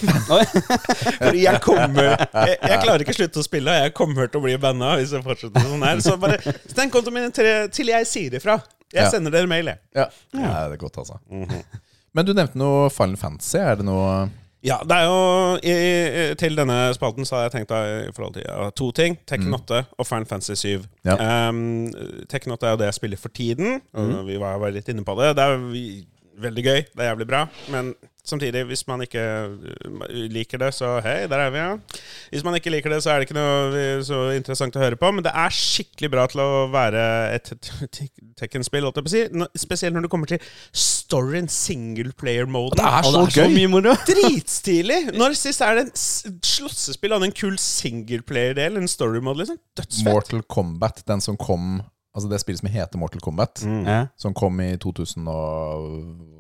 Fordi 1.21 1.43
jeg 1.43 1.61
kommer 1.61 2.15
jeg, 2.15 2.55
jeg 2.57 2.79
klarer 2.81 3.05
ikke 3.05 3.13
å 3.13 3.19
slutte 3.19 3.43
å 3.43 3.45
spille, 3.45 3.75
og 3.75 3.85
jeg 3.85 3.93
kommer 3.99 4.31
til 4.31 4.41
å 4.41 4.47
bli 4.47 4.55
banna 4.63 4.95
hvis 4.97 5.13
jeg 5.13 5.27
fortsetter 5.27 5.67
sånn 5.69 5.85
her. 5.85 6.01
Så 6.01 6.17
bare 6.23 6.41
steng 6.73 6.95
kontoen 6.95 7.19
min 7.19 7.35
til, 7.37 7.69
til 7.77 7.93
jeg 7.93 8.09
sier 8.09 8.39
ifra. 8.41 8.57
Jeg 8.95 9.11
sender 9.13 9.35
dere 9.35 9.51
mail, 9.51 9.73
jeg. 9.73 9.83
Ja, 9.97 10.07
ja 10.37 10.55
det 10.71 10.77
er 10.77 10.83
godt, 10.85 10.99
altså. 11.03 11.19
Men 12.17 12.27
du 12.27 12.33
nevnte 12.33 12.59
noe 12.61 12.89
Final 12.95 13.19
Fantasy. 13.21 13.59
Er 13.61 13.81
det 13.81 13.87
noe 13.89 14.29
Ja, 14.65 14.79
det 14.89 14.97
er 14.97 15.05
jo 15.05 15.19
i, 15.61 15.75
Til 16.41 16.57
denne 16.59 16.79
spalten 16.97 17.29
så 17.29 17.37
har 17.37 17.47
jeg 17.47 17.55
tenkt 17.59 17.75
da, 17.75 17.83
i 18.07 18.15
forhold 18.17 18.39
til 18.39 18.47
ja, 18.47 18.71
to 18.73 18.91
ting. 18.97 19.19
Tekken 19.29 19.55
8 19.55 19.83
og 19.99 20.09
Final 20.09 20.29
Fantasy 20.31 20.57
7. 20.57 20.87
Ja. 21.07 21.19
Um, 21.51 21.93
Tekken 22.31 22.57
8 22.57 22.67
er 22.67 22.77
jo 22.77 22.83
det 22.83 22.91
jeg 22.91 22.99
spiller 23.01 23.21
for 23.21 23.35
tiden. 23.37 23.81
Mm. 23.93 24.19
Vi 24.31 24.41
var 24.43 24.61
var 24.63 24.75
litt 24.75 24.89
inne 24.93 25.05
på 25.07 25.17
det. 25.21 25.35
Det 25.37 25.45
er 25.45 25.67
veldig 26.47 26.65
gøy. 26.65 26.81
Det 26.89 27.03
er 27.03 27.11
jævlig 27.13 27.29
bra. 27.29 27.47
Men 27.75 27.93
samtidig, 28.29 28.65
hvis 28.69 28.85
man 28.89 29.03
ikke 29.05 29.23
uh, 29.49 30.05
liker 30.33 30.61
det, 30.63 30.73
så 30.77 30.97
hei, 31.05 31.25
der 31.31 31.47
er 31.47 31.53
vi, 31.55 31.63
ja. 31.63 32.03
Hvis 32.33 32.45
man 32.47 32.59
ikke 32.59 32.73
liker 32.75 32.93
det, 32.93 33.03
så 33.05 33.13
er 33.13 33.21
det 33.21 33.29
ikke 33.29 33.39
noe 33.39 33.71
uh, 33.73 34.03
så 34.07 34.21
interessant 34.37 34.77
å 34.77 34.83
høre 34.83 34.99
på. 35.01 35.11
Men 35.15 35.27
det 35.27 35.33
er 35.33 35.55
skikkelig 35.55 36.13
bra 36.13 36.27
til 36.33 36.43
å 36.45 36.51
være 36.73 37.07
et 37.37 37.53
Tekken-spill, 38.37 38.85
holdt 38.85 38.99
jeg 39.01 39.07
på 39.07 39.09
å 39.09 39.15
si. 39.15 39.61
Spesielt 39.63 39.97
når 39.97 40.07
det 40.07 40.13
kommer 40.13 40.29
til 40.29 40.43
storyen, 40.77 41.49
singleplayer-moden. 41.49 42.77
Det 42.77 42.85
er 42.85 43.07
så 43.07 43.15
det 43.15 43.23
er 43.23 43.35
så 43.39 43.47
gøy! 43.47 43.55
mye 43.57 43.73
moro. 43.73 43.97
Dritstilig! 44.11 45.01
Når 45.17 45.37
sist 45.41 45.65
er 45.65 45.79
det 45.79 45.87
en 45.87 46.41
slåssespill 46.45 47.17
av 47.17 47.25
en 47.25 47.35
kul 47.35 47.57
single 47.63 48.21
player-del, 48.27 48.77
En 48.77 48.91
story-mode, 48.91 49.45
liksom? 49.45 49.61
Dødsfett. 49.79 50.09
Mortal 50.11 50.45
Kombat, 50.53 51.01
den 51.09 51.25
som 51.25 51.39
kom 51.41 51.79
Altså 52.17 52.31
det 52.33 52.41
spillet 52.41 52.63
som 52.63 52.71
heter 52.73 53.01
Mortal 53.01 53.21
Kombat, 53.21 53.61
mm. 53.69 54.09
som 54.17 54.33
kom 54.37 54.57
i 54.65 54.71
2000 54.81 55.27
og 55.29 55.91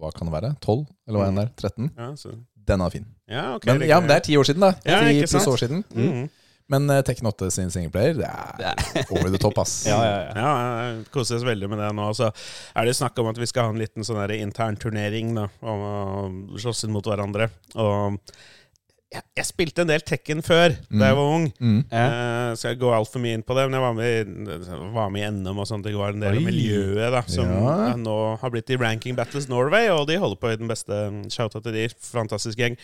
Hva 0.00 0.08
kan 0.16 0.30
det 0.30 0.32
være? 0.32 0.54
12? 0.64 0.86
Eller 1.04 1.20
hva 1.20 1.26
enn 1.28 1.36
det 1.36 1.44
er? 1.44 1.52
13? 1.68 1.90
Ja, 1.92 2.08
så. 2.16 2.32
Den 2.66 2.82
er 2.82 2.90
fin. 2.90 3.04
ja, 3.30 3.44
okay, 3.54 3.74
Men, 3.74 3.84
ja, 3.86 4.00
men 4.00 4.08
det 4.10 4.16
er 4.16 4.24
ti 4.26 4.36
år 4.40 4.48
siden, 4.48 4.64
da. 4.64 4.72
Ja, 4.88 5.04
ti 5.04 5.20
pluss 5.28 5.46
år 5.52 5.60
siden. 5.60 5.84
Mm. 5.94 6.26
Men 6.72 6.90
uh, 6.90 6.98
Tekken 7.06 7.28
8 7.30 7.50
sin 7.54 7.70
singleplayer, 7.70 8.16
det 8.18 8.26
er 8.26 9.04
over 9.14 9.30
the 9.30 9.38
top, 9.38 9.58
ass. 9.62 9.84
Ja, 9.86 10.00
ja, 10.02 10.16
ja. 10.24 10.32
Ja, 10.34 10.54
jeg 10.88 11.04
koser 11.14 11.38
oss 11.38 11.46
veldig 11.46 11.68
med 11.70 11.78
det 11.78 11.92
nå. 11.94 12.08
Så 12.18 12.32
er 12.32 12.88
det 12.88 12.96
snakk 12.98 13.18
om 13.22 13.30
at 13.30 13.38
vi 13.38 13.46
skal 13.46 13.68
ha 13.68 13.74
en 13.74 13.82
liten 13.82 14.06
sånn 14.06 14.34
intern 14.34 14.78
turnering 14.80 15.36
da, 15.36 15.46
om 15.62 15.86
å 15.86 16.58
slåss 16.58 16.86
inn 16.88 16.94
mot 16.96 17.06
hverandre. 17.06 17.52
Og 17.78 18.18
jeg, 19.16 19.24
jeg 19.40 19.46
spilte 19.48 19.82
en 19.84 19.90
del 19.90 20.02
Tekken 20.06 20.42
før 20.44 20.74
da 20.90 21.08
jeg 21.10 21.16
var 21.18 21.30
ung. 21.36 21.46
Mm. 21.58 21.78
Ja. 21.90 22.04
Eh, 22.06 22.50
skal 22.60 22.74
jeg 22.74 22.80
gå 22.82 22.90
altfor 22.94 23.22
mye 23.24 23.36
inn 23.38 23.44
på 23.46 23.56
det, 23.58 23.66
men 23.68 23.76
jeg 23.78 23.84
var 23.86 23.96
med, 23.98 24.90
var 24.94 25.10
med 25.14 25.24
i 25.24 25.30
NM 25.32 25.62
og 25.64 25.68
sånt. 25.70 25.86
Det 25.86 25.94
var 25.96 26.14
en 26.14 26.22
del 26.24 26.36
Oi. 26.36 26.42
av 26.42 26.46
miljøet 26.50 27.14
da, 27.16 27.22
som 27.30 27.50
Ja. 27.50 27.94
nå 28.00 28.16
har 28.42 28.52
blitt 28.54 28.70
i 28.74 28.78
Ranking 28.80 29.16
Battles 29.18 29.48
Norway, 29.52 29.88
og 29.94 30.06
de 30.10 30.18
holder 30.22 30.40
på 30.42 30.52
i 30.52 30.60
den 30.60 30.68
beste 30.70 31.00
shouta 31.32 31.62
til 31.64 31.72
de. 31.76 31.88
Fantastisk 32.12 32.58
gjeng. 32.60 32.76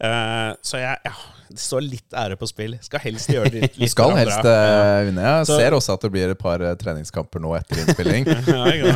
Eh, 0.00 0.50
så 0.62 0.80
jeg, 0.82 0.96
ja, 1.06 1.14
det 1.50 1.58
står 1.58 1.82
litt 1.82 2.14
ære 2.14 2.36
på 2.38 2.46
spill. 2.46 2.76
Skal 2.84 3.02
helst 3.02 3.30
gjøre 3.32 3.50
det 3.50 3.60
litt, 3.64 3.74
Du 3.74 3.82
litt 3.82 3.92
skal 3.92 4.12
helst 4.14 4.46
eh, 4.46 4.98
vinne. 5.08 5.24
Jeg 5.26 5.48
Så- 5.48 5.56
ser 5.58 5.74
også 5.76 5.96
at 5.98 6.04
det 6.06 6.10
blir 6.14 6.30
et 6.32 6.38
par 6.38 6.62
eh, 6.62 6.74
treningskamper 6.78 7.42
nå 7.42 7.54
etter 7.58 7.80
innspilling. 7.82 8.28
ja, 8.54 8.62
ikke 8.70 8.92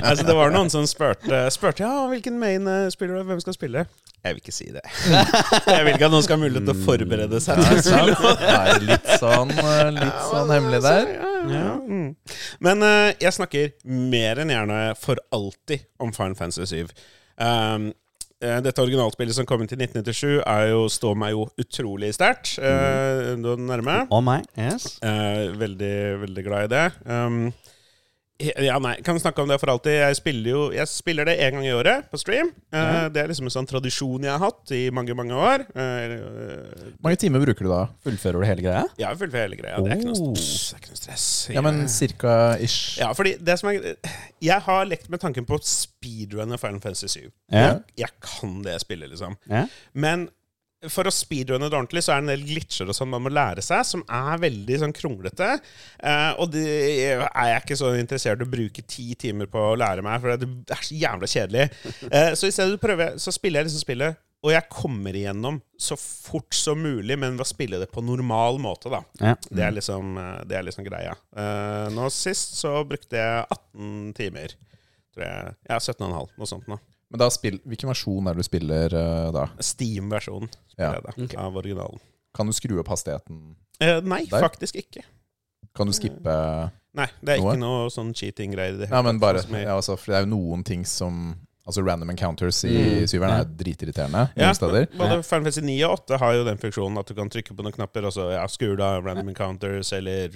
altså, 0.00 0.24
det 0.26 0.36
var 0.38 0.54
noen 0.54 0.72
som 0.72 0.86
spurte, 0.88 1.42
spurte 1.52 1.84
ja, 1.84 2.06
hvilken 2.08 2.40
main 2.40 2.64
eh, 2.70 2.88
spiller 2.94 3.20
du, 3.20 3.28
hvem 3.28 3.42
skal 3.44 3.56
spille. 3.58 3.84
Jeg 4.24 4.36
vil 4.36 4.42
ikke 4.42 4.52
si 4.56 4.66
det. 4.72 4.82
Jeg 5.76 5.84
vil 5.86 5.94
ikke 5.94 6.08
at 6.08 6.16
noen 6.16 6.24
skal 6.26 6.36
ha 6.36 6.42
mulighet 6.42 6.66
til 6.68 6.74
å 6.74 6.84
forberede 6.88 7.40
seg 7.44 7.60
Ja, 7.60 8.58
er 8.66 8.82
litt 8.84 9.08
sånn, 9.20 9.54
litt 9.96 10.26
sånn 10.28 10.52
hemmelig 10.52 10.82
der. 10.84 11.14
Ja, 11.14 11.30
ja, 11.54 11.70
mm. 11.80 12.10
Men 12.60 12.84
jeg 13.16 13.32
snakker 13.32 13.72
mer 13.88 14.42
enn 14.42 14.52
gjerne 14.52 14.82
for 15.00 15.20
alltid 15.32 15.86
om 16.00 16.12
Final 16.16 16.36
Fantasy 16.36 16.84
7. 16.84 16.92
Um, 17.40 17.90
dette 18.40 18.80
originalspillet 18.80 19.36
som 19.36 19.46
kom 19.48 19.60
inn 19.60 19.68
til 19.68 19.80
1997, 19.82 20.38
er 20.48 20.70
jo, 20.72 20.84
står 20.88 21.18
meg 21.20 21.34
jo 21.34 21.46
utrolig 21.60 22.12
sterkt. 22.16 22.54
Uh, 22.56 23.36
nærme. 23.60 24.06
Oh 24.08 24.22
my, 24.24 24.40
Yes. 24.56 24.94
Eh, 25.04 25.50
veldig, 25.60 25.96
veldig 26.24 26.44
glad 26.46 26.68
i 26.68 26.72
det. 26.72 26.86
Um, 27.04 27.52
ja, 28.40 28.78
nei, 28.82 28.94
kan 29.04 29.16
vi 29.16 29.20
snakke 29.22 29.42
om 29.42 29.48
det 29.50 29.58
for 29.60 29.70
alltid. 29.72 29.92
Jeg 30.00 30.16
spiller 30.18 30.50
jo 30.50 30.60
Jeg 30.74 30.88
spiller 30.88 31.28
det 31.28 31.34
én 31.44 31.52
gang 31.56 31.66
i 31.66 31.72
året 31.76 32.06
på 32.10 32.18
stream. 32.20 32.50
Eh, 32.72 33.08
Det 33.12 33.20
er 33.22 33.28
liksom 33.30 33.48
en 33.50 33.54
sånn 33.54 33.68
tradisjon 33.68 34.24
jeg 34.24 34.32
har 34.32 34.40
hatt 34.42 34.72
i 34.76 34.82
mange, 34.94 35.14
mange 35.18 35.36
år. 35.36 35.64
Eh, 35.74 36.14
eh, 36.16 36.88
Hvor 36.96 37.08
mange 37.08 37.20
timer 37.20 37.44
bruker 37.44 37.66
du 37.66 37.70
da? 37.72 37.82
Fullfører 38.06 38.40
du 38.40 38.46
hele 38.48 38.64
greia? 38.64 38.84
jeg 38.98 39.20
fullfører 39.20 39.46
hele 39.48 39.60
greia. 39.60 39.76
Det 39.84 39.92
er 39.92 40.00
ikke 40.00 40.10
noe, 40.12 40.32
pss, 40.34 40.70
det 40.70 40.76
er 40.78 40.82
ikke 40.82 40.92
noe 40.94 41.02
stress. 41.02 41.26
Ja, 41.54 41.60
men 41.66 41.80
cirka 41.92 42.34
ish. 42.62 42.98
Ja, 43.00 43.12
fordi 43.16 43.36
det 43.40 43.58
som 43.60 43.70
er 43.72 43.94
Jeg 44.40 44.60
har 44.66 44.84
lekt 44.88 45.10
med 45.12 45.20
tanken 45.20 45.44
på 45.48 45.58
speedrunner 45.62 46.56
Final 46.60 46.80
Fantasy 46.80 47.06
7. 47.20 47.30
Ja. 47.52 47.78
Jeg 47.98 48.10
kan 48.24 48.62
det 48.64 48.78
spillet, 48.80 49.10
liksom. 49.12 49.36
Ja. 49.50 49.66
Men 49.92 50.28
for 50.88 51.04
å 51.08 51.12
speedrunne 51.12 51.68
det 51.68 51.76
ordentlig, 51.76 52.02
så 52.06 52.14
er 52.14 52.20
det 52.20 52.24
en 52.24 52.32
del 52.32 52.46
glitcher 52.48 52.88
og 52.88 52.96
sånn 52.96 53.10
man 53.12 53.24
må 53.26 53.32
lære 53.32 53.60
seg, 53.64 53.82
som 53.84 54.04
er 54.06 54.40
veldig 54.40 54.78
sånn 54.80 54.94
kronglete. 54.96 55.50
Eh, 55.98 56.30
og 56.40 56.54
det 56.54 56.64
er 57.10 57.50
jeg 57.50 57.62
ikke 57.64 57.78
så 57.82 57.92
interessert 57.98 58.40
i 58.40 58.46
å 58.46 58.52
bruke 58.54 58.84
ti 58.88 59.10
timer 59.20 59.50
på 59.50 59.60
å 59.72 59.76
lære 59.78 60.04
meg, 60.06 60.22
for 60.22 60.40
det 60.40 60.48
er 60.72 60.88
så 60.88 60.96
jævla 60.96 61.30
kjedelig. 61.30 61.68
Eh, 62.10 62.32
så 62.34 62.48
i 62.48 62.52
stedet 62.54 62.80
prøver 62.82 63.10
jeg, 63.10 63.20
så 63.22 63.32
spiller 63.34 63.60
jeg 63.60 63.68
liksom 63.68 63.82
spillet, 63.84 64.18
og 64.40 64.52
jeg 64.54 64.72
kommer 64.72 65.16
igjennom 65.16 65.58
så 65.78 65.98
fort 66.00 66.56
som 66.56 66.80
mulig, 66.80 67.16
men 67.20 67.36
ved 67.36 67.44
å 67.44 67.48
spille 67.48 67.80
det 67.82 67.90
på 67.92 68.02
normal 68.04 68.56
måte, 68.62 68.90
da. 68.92 69.02
Ja. 69.20 69.34
Det 69.50 69.64
er 69.66 69.74
liksom, 69.76 70.16
eh, 70.18 70.38
det 70.48 70.56
er 70.58 70.64
liksom 70.66 70.86
greia. 70.86 71.12
Eh, 71.36 71.90
nå 71.92 72.08
sist 72.14 72.56
så 72.58 72.72
brukte 72.88 73.20
jeg 73.20 73.44
18 73.44 74.14
timer. 74.16 74.56
Tror 75.14 75.26
jeg. 75.26 75.54
Ja, 75.68 75.76
17,5. 75.76 76.32
Noe 76.40 76.48
sånt 76.48 76.70
nå. 76.70 76.80
Men 77.10 77.18
da 77.24 77.26
spill, 77.34 77.58
hvilken 77.66 77.90
versjon 77.90 78.28
er 78.30 78.36
det 78.38 78.44
du 78.44 78.46
spiller 78.46 78.94
uh, 78.94 79.30
da? 79.34 79.48
Steam-versjonen 79.58 80.50
Ja. 80.78 80.92
da, 81.02 81.14
av 81.42 81.56
originalen. 81.58 81.98
Kan 82.36 82.46
du 82.46 82.54
skru 82.54 82.76
opp 82.78 82.88
hastigheten? 82.92 83.56
Eh, 83.82 83.98
nei, 84.06 84.24
Der? 84.30 84.44
faktisk 84.44 84.76
ikke. 84.78 85.02
Kan 85.74 85.90
du 85.90 85.94
skippe 85.96 86.34
Nei, 86.94 87.06
det 87.22 87.36
er 87.36 87.38
Noe? 87.42 87.52
ikke 87.54 87.60
noe 87.62 87.90
sånn 87.94 88.10
cheating-greier. 88.14 88.78
det 88.80 88.88
Ja, 88.90 89.00
men 89.02 89.20
bare 89.22 89.44
ja, 89.46 89.76
altså, 89.76 89.94
For 89.98 90.10
det 90.10 90.16
er 90.18 90.24
jo 90.26 90.30
noen 90.32 90.64
ting 90.66 90.84
som 90.84 91.36
Altså 91.70 91.84
random 91.86 92.10
encounters 92.10 92.64
i 92.66 92.74
syveren 93.10 93.44
er 93.44 93.50
dritirriterende 93.60 94.24
Ja, 94.34 94.48
noen 94.48 94.58
steder. 94.58 94.86
både 94.96 95.20
Final 95.22 95.26
Fantasy 95.28 95.62
9 95.62 95.76
og 95.86 95.94
8 96.00 96.18
har 96.18 96.34
jo 96.34 96.46
den 96.48 96.58
funksjonen 96.62 96.98
at 96.98 97.10
du 97.10 97.14
kan 97.18 97.30
trykke 97.30 97.54
på 97.54 97.66
noen 97.66 97.76
knapper, 97.76 98.08
og 98.08 98.14
så 98.16 98.26
ja, 98.34 98.42
Skula, 98.50 98.90
random 99.04 99.30
encounters 99.30 99.92
eller 99.96 100.34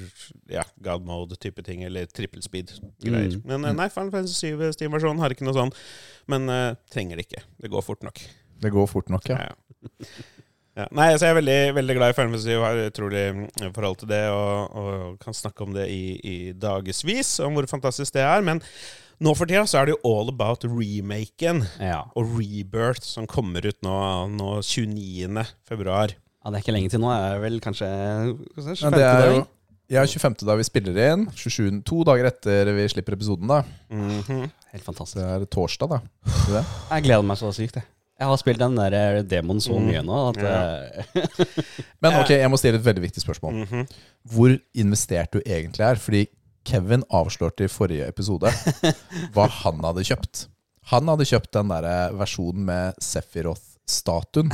ja, 0.53 0.63
god 0.85 1.09
mode-type 1.09 1.65
ting, 1.67 1.83
eller 1.89 2.07
trippelspeed-greier. 2.07 3.41
Mm. 3.41 3.49
Men 3.51 3.67
eh, 3.71 3.77
nei, 3.83 3.89
Final 3.95 4.15
Fantasy 4.15 4.55
7 4.55 4.79
Steam-versjonen 4.79 5.23
har 5.25 5.35
ikke 5.35 5.49
noe 5.49 5.57
sånn, 5.59 5.75
men 6.31 6.47
uh, 6.53 6.79
trenger 6.95 7.19
det 7.19 7.27
ikke. 7.27 7.43
Det 7.65 7.73
går 7.73 7.85
fort 7.85 8.07
nok. 8.07 8.23
Det 8.63 8.73
går 8.73 8.89
fort 8.91 9.11
nok, 9.13 9.29
ja. 9.35 9.51
Ja. 9.51 9.99
Ja. 10.75 10.89
Nei, 10.91 11.13
altså 11.13 11.29
Jeg 11.29 11.35
er 11.35 11.39
veldig, 11.39 11.59
veldig 11.77 11.95
glad 11.95 12.11
i 12.11 12.15
Final 12.17 12.33
Fantasy 12.33 12.55
og 12.57 12.65
har 12.67 12.81
utrolig 12.89 13.21
mm, 13.31 13.75
forhold 13.77 14.01
til 14.01 14.09
det, 14.11 14.23
og, 14.35 14.73
og 14.75 15.21
kan 15.23 15.37
snakke 15.39 15.63
om 15.63 15.75
det 15.77 15.85
i, 15.87 16.17
i 16.19 16.35
dagevis, 16.51 17.37
om 17.47 17.55
hvor 17.55 17.69
fantastisk 17.71 18.17
det 18.17 18.25
er. 18.27 18.43
Men 18.43 18.59
nå 19.21 19.35
for 19.37 19.47
tida 19.47 19.63
så 19.71 19.81
er 19.83 19.87
det 19.87 19.95
jo 19.97 20.01
all 20.11 20.29
about 20.33 20.65
remaken 20.65 21.65
Ja. 21.81 22.05
og 22.17 22.35
Rebirth, 22.39 23.05
som 23.07 23.27
kommer 23.31 23.65
ut 23.67 23.79
nå, 23.83 23.95
nå 24.35 24.63
29. 24.63 25.47
februar. 25.69 26.09
ja, 26.45 26.51
det 26.51 26.57
er 26.59 26.63
ikke 26.65 26.75
lenge 26.77 26.91
til 26.91 27.01
nå. 27.01 27.09
Det 27.15 27.33
er 27.35 27.41
vel 27.41 27.61
kanskje 27.61 27.87
hva 27.89 28.61
skal 28.61 28.73
jeg 28.75 28.77
si, 28.77 28.85
Men 28.85 28.93
det 28.99 29.03
er 29.07 29.23
25. 29.23 29.35
jo 29.37 29.47
ja, 29.95 30.03
25. 30.09 30.47
da 30.49 30.55
vi 30.57 30.65
spiller 30.65 30.97
inn. 31.13 31.27
27, 31.37 31.83
to 31.85 32.03
dager 32.09 32.25
etter 32.31 32.71
vi 32.75 32.87
slipper 32.89 33.13
episoden, 33.19 33.47
da. 33.47 33.63
Mhm. 33.93 34.51
Helt 34.73 34.85
fantastisk. 34.85 35.17
det 35.21 35.25
er 35.29 35.45
torsdag, 35.47 35.89
da. 35.91 35.99
Det? 36.49 36.65
Jeg 36.91 37.05
gleder 37.05 37.23
meg 37.29 37.37
så 37.39 37.53
sykt, 37.55 37.77
jeg. 37.77 37.85
Jeg 38.19 38.29
har 38.31 38.37
spilt 38.39 38.59
den 38.63 38.77
der 38.79 38.95
eh, 38.95 39.23
demoen 39.23 39.59
så 39.61 39.75
Mm. 39.75 39.87
mye 39.91 40.03
nå 40.07 40.19
at 40.31 40.37
Ja. 40.39 40.55
eh, 40.55 41.25
Men 42.03 42.15
ok, 42.21 42.31
jeg 42.31 42.49
må 42.51 42.57
stille 42.59 42.79
et 42.79 42.85
veldig 42.85 43.03
viktig 43.03 43.23
spørsmål. 43.23 43.55
Mhm. 43.67 43.87
Hvor 44.33 44.59
investert 44.75 45.33
du 45.33 45.41
egentlig 45.45 45.81
er? 45.85 45.95
Fordi 45.97 46.29
Kevin 46.65 47.05
avslørte 47.15 47.67
i 47.67 47.71
forrige 47.73 48.09
episode 48.09 48.51
hva 49.35 49.47
han 49.63 49.85
hadde 49.85 50.05
kjøpt. 50.09 50.47
Han 50.93 51.09
hadde 51.09 51.27
kjøpt 51.29 51.53
den 51.57 51.71
der 51.73 51.87
eh, 51.89 52.17
versjonen 52.21 52.65
med 52.69 52.99
Sephiroth-statuen. 53.05 54.51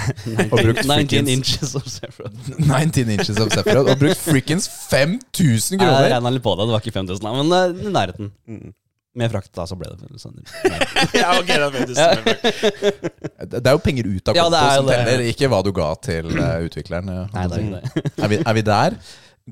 Og 0.46 0.58
brukt 0.66 0.84
19 0.86 1.30
inches 1.32 1.74
of 1.78 1.88
Sephiroth. 1.90 2.52
19 2.66 3.10
inches 3.10 3.40
of 3.42 3.50
Sephiroth. 3.54 3.90
Og 3.90 3.98
brukt 4.02 4.20
frikkens 4.22 4.68
5000 4.90 5.74
Jeg 5.74 5.80
kroner! 5.82 6.10
regna 6.12 6.30
litt 6.36 6.44
på 6.44 6.54
det. 6.54 6.68
Det 6.68 6.76
var 6.76 6.84
ikke 6.84 6.98
5000, 7.00 7.32
men 7.40 7.56
eh, 7.58 7.88
i 7.88 7.94
nærheten. 7.96 8.30
Mm. 8.46 8.68
Med 9.18 9.32
frakt, 9.32 9.50
da, 9.58 9.64
så 9.66 9.74
ble 9.74 9.88
det 9.90 10.20
sånn. 10.22 10.36
ja, 11.18 11.32
ok, 11.34 11.48
da 11.50 11.70
du 11.74 11.96
sånn. 11.98 12.28
Det 13.50 13.58
er 13.64 13.74
jo 13.74 13.80
penger 13.82 14.06
ut 14.06 14.30
av 14.30 14.36
konto 14.38 14.52
det 14.54 14.60
er 14.60 14.76
som 14.76 14.90
teller, 14.92 15.24
ikke 15.32 15.48
hva 15.50 15.58
du 15.66 15.72
ga 15.74 15.88
til 16.06 16.30
eh, 16.30 16.68
utvikleren. 16.68 17.10
Nei, 17.34 17.48
det 17.50 17.58
er 17.58 17.72
det. 17.74 18.04
Er 18.22 18.30
vi, 18.30 18.38
er 18.38 18.58
vi 18.60 18.64
der? 18.70 19.00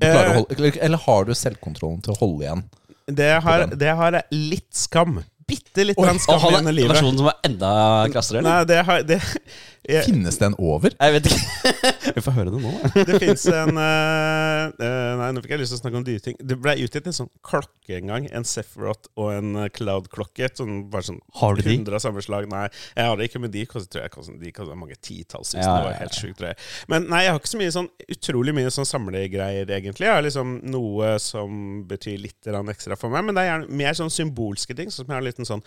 Eh. 0.01 0.35
holde, 0.35 0.77
eller, 0.79 1.01
har 1.05 1.25
du 1.25 1.33
selvkontrollen 1.35 1.99
til 2.05 2.13
å 2.13 2.19
holde 2.21 2.45
igjen? 2.45 2.63
Det 3.09 3.31
har, 3.43 3.65
det 3.73 3.93
har 3.99 4.19
litt 4.31 4.69
skam. 4.75 5.17
Bitte 5.49 5.85
litt 5.87 5.97
Oi, 5.97 6.11
skam 6.21 6.45
igjen 6.51 6.69
i 6.69 6.75
livet. 6.77 6.93
versjonen 6.93 7.17
som 7.17 7.29
var 7.31 7.39
enda 7.47 7.71
krassere. 8.13 8.43
Nei, 8.45 8.59
det 8.69 8.83
har 8.85 9.01
det, 9.07 9.17
jeg, 9.87 10.03
Finnes 10.09 10.37
det 10.39 10.47
en 10.49 10.55
over? 10.59 10.93
Jeg 10.95 11.13
vet 11.15 11.27
ikke. 11.29 11.71
Vi 12.17 12.23
får 12.25 12.35
høre 12.35 12.51
det 12.53 12.59
nå. 12.63 12.71
det 13.07 13.19
fins 13.21 13.45
en 13.51 13.79
eh, 13.79 14.63
eh, 14.85 15.11
Nei, 15.19 15.29
nå 15.35 15.43
fikk 15.43 15.53
jeg 15.55 15.61
lyst 15.61 15.73
til 15.73 15.79
å 15.79 15.81
snakke 15.83 15.99
om 16.01 16.05
dyre 16.07 16.23
ting. 16.25 16.35
Det 16.39 16.57
ble 16.59 16.75
utgitt 16.83 17.07
en 17.09 17.15
sånn 17.15 17.29
klokke 17.45 17.97
en 17.97 18.11
gang. 18.11 18.27
En 18.35 18.47
Sephiroth 18.47 19.11
og 19.19 19.31
en 19.37 19.53
eh, 19.63 19.69
Cloud-klokke. 19.75 20.49
Sånn, 20.59 20.81
bare 20.91 21.07
sånn 21.07 21.21
Har 21.39 21.55
du 21.55 21.63
de? 21.63 21.75
100 21.77 21.95
av 21.95 22.03
samme 22.03 22.23
slag. 22.25 22.49
Nei, 22.51 22.65
jeg 22.95 23.11
har 23.11 23.19
det 23.19 23.29
ikke, 23.29 23.43
men 23.45 23.53
de 23.55 23.65
koster, 23.69 23.91
tror 23.95 24.05
jeg, 24.05 24.13
koster, 24.15 24.39
de 24.41 24.55
koster 24.55 24.79
mange 24.79 24.97
titalls 24.99 25.53
tusen. 25.53 25.63
Ja, 25.63 25.69
Det 25.69 25.85
ja, 25.85 25.87
var 25.87 25.99
helt 26.01 26.19
sjukt, 26.19 26.39
tror 26.41 26.51
jeg. 26.51 26.59
Men 26.91 27.07
nei, 27.11 27.23
jeg 27.25 27.35
har 27.35 27.41
ikke 27.43 27.53
så 27.53 27.61
mye 27.61 27.75
sånn 27.77 27.91
utrolig 28.17 28.55
mye 28.57 28.73
sånn 28.75 28.89
samlegreier, 28.89 29.75
egentlig. 29.79 30.09
Jeg 30.09 30.15
har 30.17 30.25
liksom 30.25 30.57
noe 30.73 31.13
som 31.23 31.85
betyr 31.89 32.19
litt 32.25 32.51
ekstra 32.69 32.99
for 32.99 33.13
meg, 33.13 33.25
men 33.27 33.37
det 33.37 33.45
er 33.45 33.53
gjerne 33.53 33.79
mer 33.79 33.95
sånn 33.97 34.13
symbolske 34.13 34.75
ting. 34.75 34.91
Sånn 34.91 35.05
som 35.05 35.13
jeg 35.13 35.17
har 35.17 35.23
en 35.23 35.29
liten 35.29 35.47
sånn 35.47 35.63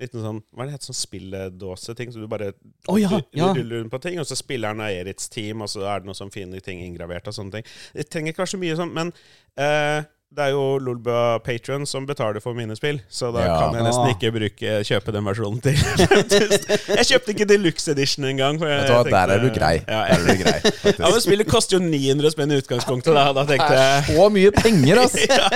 Liten 0.00 0.24
sånn, 0.24 0.38
Hva 0.54 0.64
er 0.64 0.70
det 0.70 0.78
het 0.78 0.86
Sånn 0.88 0.96
spilledåse-ting? 0.96 2.12
Så 2.12 2.22
du 2.22 2.28
bare 2.30 2.52
oh, 2.88 2.96
ja, 3.00 3.20
ja. 3.36 3.50
ruller 3.56 3.82
rundt 3.82 3.92
på 3.92 4.00
ting, 4.02 4.20
og 4.22 4.28
så 4.28 4.38
spiller 4.38 4.72
han 4.72 4.84
av 4.84 4.94
Erits 4.94 5.28
team, 5.32 5.64
og 5.64 5.70
så 5.72 5.84
er 5.84 6.00
det 6.00 6.10
noen 6.10 6.18
sånn 6.18 6.32
fine 6.34 6.62
ting 6.64 6.80
inngravert 6.84 7.28
og 7.28 7.36
sånne 7.36 7.58
ting. 7.58 7.74
Det 7.96 8.08
trenger 8.08 8.32
ikke 8.32 8.44
være 8.44 8.54
så 8.54 8.62
mye 8.62 8.78
sånn, 8.80 8.94
men 8.96 9.12
eh, 9.60 10.00
det 10.30 10.44
er 10.44 10.52
jo 10.54 10.76
Lolbua 10.78 11.40
Patron 11.42 11.82
som 11.90 12.04
betaler 12.06 12.38
for 12.40 12.54
mine 12.54 12.76
spill, 12.78 13.00
så 13.10 13.32
da 13.34 13.40
Ja. 13.42 13.54
kan 13.58 13.74
jeg 13.74 13.82
nesten 13.82 14.06
Ah. 14.06 14.12
ikke 14.14 14.30
bruke, 14.30 14.74
kjøpe 14.86 15.12
den 15.12 15.24
versjonen 15.26 15.60
til 15.60 15.74
5000. 15.80 16.96
Jeg 16.96 17.06
kjøpte 17.08 17.32
ikke 17.34 17.46
Deluxe 17.50 17.90
Edition 17.90 18.24
engang. 18.28 18.58
for 18.60 18.66
jeg 18.70 18.78
Vet 18.80 18.90
tenkte- 18.90 19.10
Der 19.10 19.34
er 19.34 19.38
du 19.42 19.48
grei. 19.58 19.82
Ja, 19.88 20.04
jeg, 20.06 20.14
er 20.14 20.36
du 20.36 20.42
grei 20.44 20.94
ja, 21.00 21.10
men 21.10 21.20
Spillet 21.20 21.48
koster 21.50 21.78
jo 21.78 21.82
900 21.82 22.30
spenn 22.30 22.52
i 22.54 22.60
utgangspunktet, 22.62 23.12
da. 23.12 23.32
Da 23.32 23.44
tenkte 23.44 23.74
jeg 23.74 24.04
Så 24.16 24.28
mye 24.30 24.50
penger, 24.54 25.02
ass! 25.02 25.16
ja. 25.28 25.48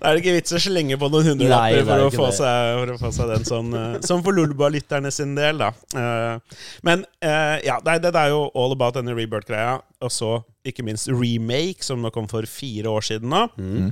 Da 0.00 0.08
er 0.08 0.16
det 0.16 0.24
ikke 0.24 0.36
vits 0.38 0.52
å 0.56 0.62
slenge 0.64 0.96
på 0.96 1.10
noen 1.12 1.28
hundrelapper 1.34 1.82
er 1.82 1.84
for, 1.84 2.06
å 2.08 2.10
få 2.10 2.30
seg- 2.40 2.80
for 2.80 2.94
å 2.94 2.98
få 3.04 3.12
seg 3.12 3.34
den 3.34 3.44
sånn 3.44 3.70
Sånn 3.70 4.02
Som 4.08 4.22
for 4.24 4.32
Lolbua-lytterne 4.32 5.12
sin 5.12 5.34
del, 5.36 5.58
da. 5.60 5.70
Eh, 5.94 6.38
men 6.82 7.04
eh, 7.20 7.60
ja, 7.68 7.76
det, 7.84 8.00
det 8.02 8.14
er 8.16 8.32
jo 8.32 8.46
all 8.56 8.72
about 8.72 8.94
denne 8.96 9.12
Rebirth-greia. 9.14 9.82
Og 10.00 10.08
så 10.10 10.38
ikke 10.66 10.84
minst 10.86 11.10
remake, 11.12 11.84
som 11.84 12.02
nå 12.02 12.12
kom 12.14 12.28
for 12.30 12.46
fire 12.48 12.90
år 12.92 13.06
siden 13.06 13.32
nå. 13.32 13.46
Mm. 13.56 13.90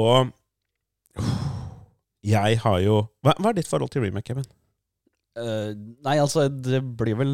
Og 0.00 0.32
jeg 2.34 2.60
har 2.62 2.80
jo 2.84 3.02
Hva, 3.24 3.34
hva 3.40 3.50
er 3.50 3.58
ditt 3.58 3.70
forhold 3.70 3.92
til 3.92 4.04
remake, 4.04 4.28
Kevin? 4.30 4.48
Uh, 5.38 5.72
nei, 6.04 6.18
altså, 6.20 6.48
det 6.50 6.82
blir 6.98 7.16
vel 7.20 7.32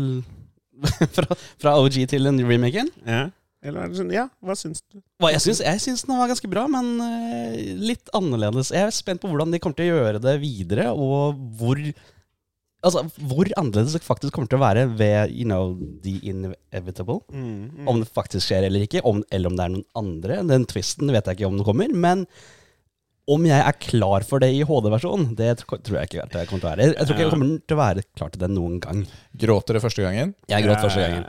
fra, 1.17 1.37
fra 1.59 1.75
OG 1.81 2.03
til 2.13 2.29
en 2.29 2.41
remaken. 2.45 2.93
Ja? 3.09 3.27
Eller 3.67 3.87
er 3.87 3.95
sånn, 3.97 4.13
ja, 4.15 4.27
hva 4.45 4.55
syns 4.59 4.83
du? 4.85 5.01
Hva 5.19 5.33
jeg 5.33 5.43
syns, 5.43 5.63
jeg 5.65 5.81
syns 5.83 6.05
den 6.07 6.19
var 6.21 6.29
ganske 6.31 6.51
bra, 6.51 6.67
men 6.71 6.93
uh, 7.01 7.57
litt 7.81 8.13
annerledes. 8.17 8.71
Jeg 8.75 8.87
er 8.87 8.95
spent 8.95 9.23
på 9.23 9.31
hvordan 9.33 9.55
de 9.55 9.61
kommer 9.63 9.81
til 9.81 9.91
å 9.91 9.97
gjøre 9.97 10.21
det 10.23 10.37
videre, 10.43 10.91
og 10.93 11.41
hvor 11.59 11.81
Altså, 12.87 13.03
hvor 13.27 13.49
annerledes 13.59 13.97
det 13.97 14.05
faktisk 14.07 14.37
kommer 14.37 14.51
til 14.53 14.61
å 14.61 14.63
være 14.63 14.85
ved 14.99 15.33
you 15.35 15.47
know, 15.49 15.73
the 16.05 16.17
inevitable. 16.31 17.21
Mm, 17.35 17.89
Om 17.91 18.05
det 18.05 18.13
faktisk 18.15 18.47
skjer 18.47 18.69
eller 18.69 18.85
ikke, 18.87 19.03
om, 19.07 19.25
eller 19.35 19.51
om 19.51 19.57
det 19.59 19.65
er 19.67 19.75
noen 19.75 19.89
andre. 19.99 20.39
Den 20.47 20.69
twisten 20.71 21.11
vet 21.11 21.27
jeg 21.27 21.41
ikke 21.41 21.51
om 21.51 21.59
den 21.59 21.67
kommer. 21.67 21.91
Men 22.07 22.23
om 23.27 23.43
jeg 23.43 23.59
er 23.59 23.75
klar 23.83 24.23
for 24.23 24.39
det 24.39 24.53
i 24.55 24.61
HD-versjonen, 24.63 25.33
det 25.39 25.49
tror 25.67 25.97
jeg 25.99 26.07
ikke 26.13 26.23
at 26.29 26.37
jeg 26.39 26.47
kommer 26.47 26.63
til 26.63 26.69
å 26.69 26.73
være. 26.77 26.85
Jeg 26.93 27.01
tror 27.09 27.17
ikke 27.17 27.25
jeg 27.25 27.33
kommer 27.35 27.55
til 27.59 27.75
å 27.75 27.81
være 27.81 28.05
klar 28.15 28.31
til 28.31 28.43
det 28.45 28.51
noen 28.55 28.77
gang. 28.85 29.01
Gråter 29.35 29.75
det 29.79 29.83
første 29.83 30.05
gangen? 30.07 30.31
Jeg 30.53 30.63
gråt 30.69 30.85
første 30.87 31.03
gangen. 31.03 31.25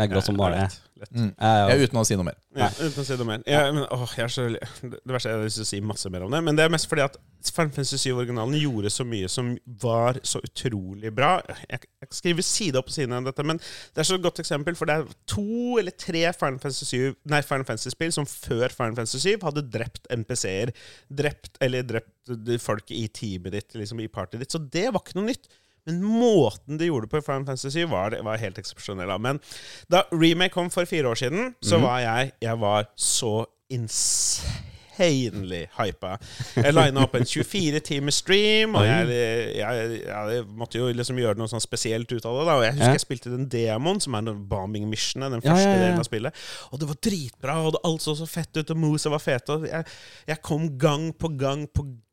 Jeg 0.00 0.12
gråt 0.14 0.24
som 0.24 0.40
bare 0.40 0.62
lett. 1.02 1.12
Mm. 1.14 1.30
Jeg, 1.30 1.68
Ja, 1.68 1.76
uten 1.84 2.00
å 2.00 2.04
si 2.08 2.18
noe 2.18 2.26
mer. 2.28 2.38
Ja, 2.58 2.68
uten 2.78 3.02
å 3.02 3.06
si 3.06 3.18
noe 3.20 3.28
mer. 3.28 3.42
Ja, 3.48 3.62
men, 3.72 3.84
åh, 3.94 4.14
jeg 4.18 4.24
er 4.26 4.34
så, 4.34 4.46
det 4.48 5.14
verste 5.14 5.30
er 5.30 5.34
at 5.34 5.36
jeg 5.36 5.38
har 5.38 5.48
lyst 5.48 5.60
til 5.60 5.66
å 5.66 5.70
si 5.70 5.80
masse 5.92 6.12
mer 6.12 6.26
om 6.26 6.34
det, 6.34 6.40
men 6.46 6.58
det 6.58 6.66
er 6.66 6.72
mest 6.74 6.88
fordi 6.90 7.04
at 7.06 7.18
Final 7.48 7.70
Fantasy 7.76 7.98
7-originalen 8.02 8.58
gjorde 8.58 8.90
så 8.90 9.06
mye 9.06 9.28
som 9.30 9.52
var 9.82 10.18
så 10.26 10.40
utrolig 10.44 11.12
bra. 11.14 11.36
Jeg, 11.70 11.86
jeg 12.02 12.18
skriver 12.18 12.46
side 12.46 12.80
opp 12.80 12.88
på 12.90 12.96
siden 12.96 13.14
av 13.14 13.28
dette, 13.28 13.46
men 13.46 13.60
det 13.62 14.02
er 14.02 14.08
så 14.08 14.18
et 14.18 14.24
godt 14.26 14.42
eksempel, 14.42 14.76
for 14.78 14.90
det 14.90 14.98
er 14.98 15.14
to 15.30 15.78
eller 15.78 15.94
tre 15.94 16.24
Final 16.34 16.58
Fantasy 16.62 16.88
7 16.90 17.30
Nei, 17.30 17.40
Final 17.46 17.66
Fantasy-spill 17.68 18.12
som 18.14 18.26
før 18.28 18.74
Final 18.74 18.98
Fantasy 18.98 19.22
7 19.22 19.46
hadde 19.46 19.66
drept 19.70 20.10
NPC-er. 20.12 20.74
Drept, 21.22 21.54
eller 21.64 21.86
drept 21.86 22.34
folk 22.62 22.90
i 22.94 23.06
teamet 23.14 23.54
ditt, 23.54 23.78
liksom 23.78 24.02
i 24.02 24.10
partyet 24.12 24.42
ditt. 24.42 24.54
Så 24.54 24.60
det 24.60 24.88
var 24.92 25.04
ikke 25.04 25.20
noe 25.20 25.30
nytt. 25.30 25.48
Men 25.88 26.02
måten 26.04 26.76
de 26.78 26.90
gjorde 26.90 27.06
det 27.06 27.10
på 27.14 27.18
i 27.22 27.24
Final 27.24 27.46
Fantasy 27.46 27.70
7, 27.70 27.86
var, 27.88 28.16
var 28.24 28.36
helt 28.42 28.58
eksepsjonell. 28.60 29.14
Men 29.24 29.40
da 29.88 30.04
remake 30.12 30.52
kom 30.52 30.68
for 30.72 30.84
fire 30.88 31.08
år 31.08 31.16
siden, 31.16 31.54
så 31.64 31.80
var 31.80 32.02
jeg 32.04 32.32
Jeg 32.44 32.60
var 32.60 32.90
så 32.96 33.46
insanely 33.72 35.64
hypa. 35.78 36.18
Jeg 36.56 36.74
lina 36.76 37.04
opp 37.06 37.14
en 37.16 37.24
24 37.28 37.80
timer 37.84 38.12
stream, 38.12 38.76
og 38.76 38.84
jeg, 38.84 39.08
jeg, 39.56 40.00
jeg, 40.04 40.44
måtte 40.60 40.80
jo 40.80 40.88
liksom 40.92 41.20
gjøre 41.20 41.40
noe 41.40 41.48
sånn 41.48 41.64
spesielt 41.64 42.12
ut 42.12 42.24
av 42.24 42.36
det. 42.36 42.44
da 42.48 42.56
Og 42.58 42.64
jeg 42.66 42.74
husker 42.76 42.90
Ja. 42.90 42.96
jeg 42.98 43.04
spilte 43.06 43.32
den 43.32 43.48
demoen, 43.52 44.00
som 44.04 44.16
er 44.18 44.26
den 44.28 44.42
bombing 44.50 44.88
missionet, 44.90 45.32
den 45.32 45.44
første 45.44 45.70
ja, 45.70 45.76
ja. 45.76 45.86
delen 45.86 46.02
av 46.02 46.08
spillet. 46.08 46.42
Og 46.72 46.82
det 46.82 46.90
var 46.90 47.00
dritbra, 47.08 47.56
og 47.64 47.80
alt 47.80 48.04
så 48.04 48.16
så 48.18 48.28
fett 48.28 48.52
ut, 48.60 48.74
og 48.74 48.76
Moose 48.84 49.08
var 49.12 49.24
fete. 49.24 49.56
Og 49.56 49.68
jeg, 49.70 49.88
jeg 50.28 50.44
kom 50.44 50.68
gang 50.76 51.14
på 51.16 51.32
gang 51.36 51.64
på 51.72 51.86
gang 51.88 52.04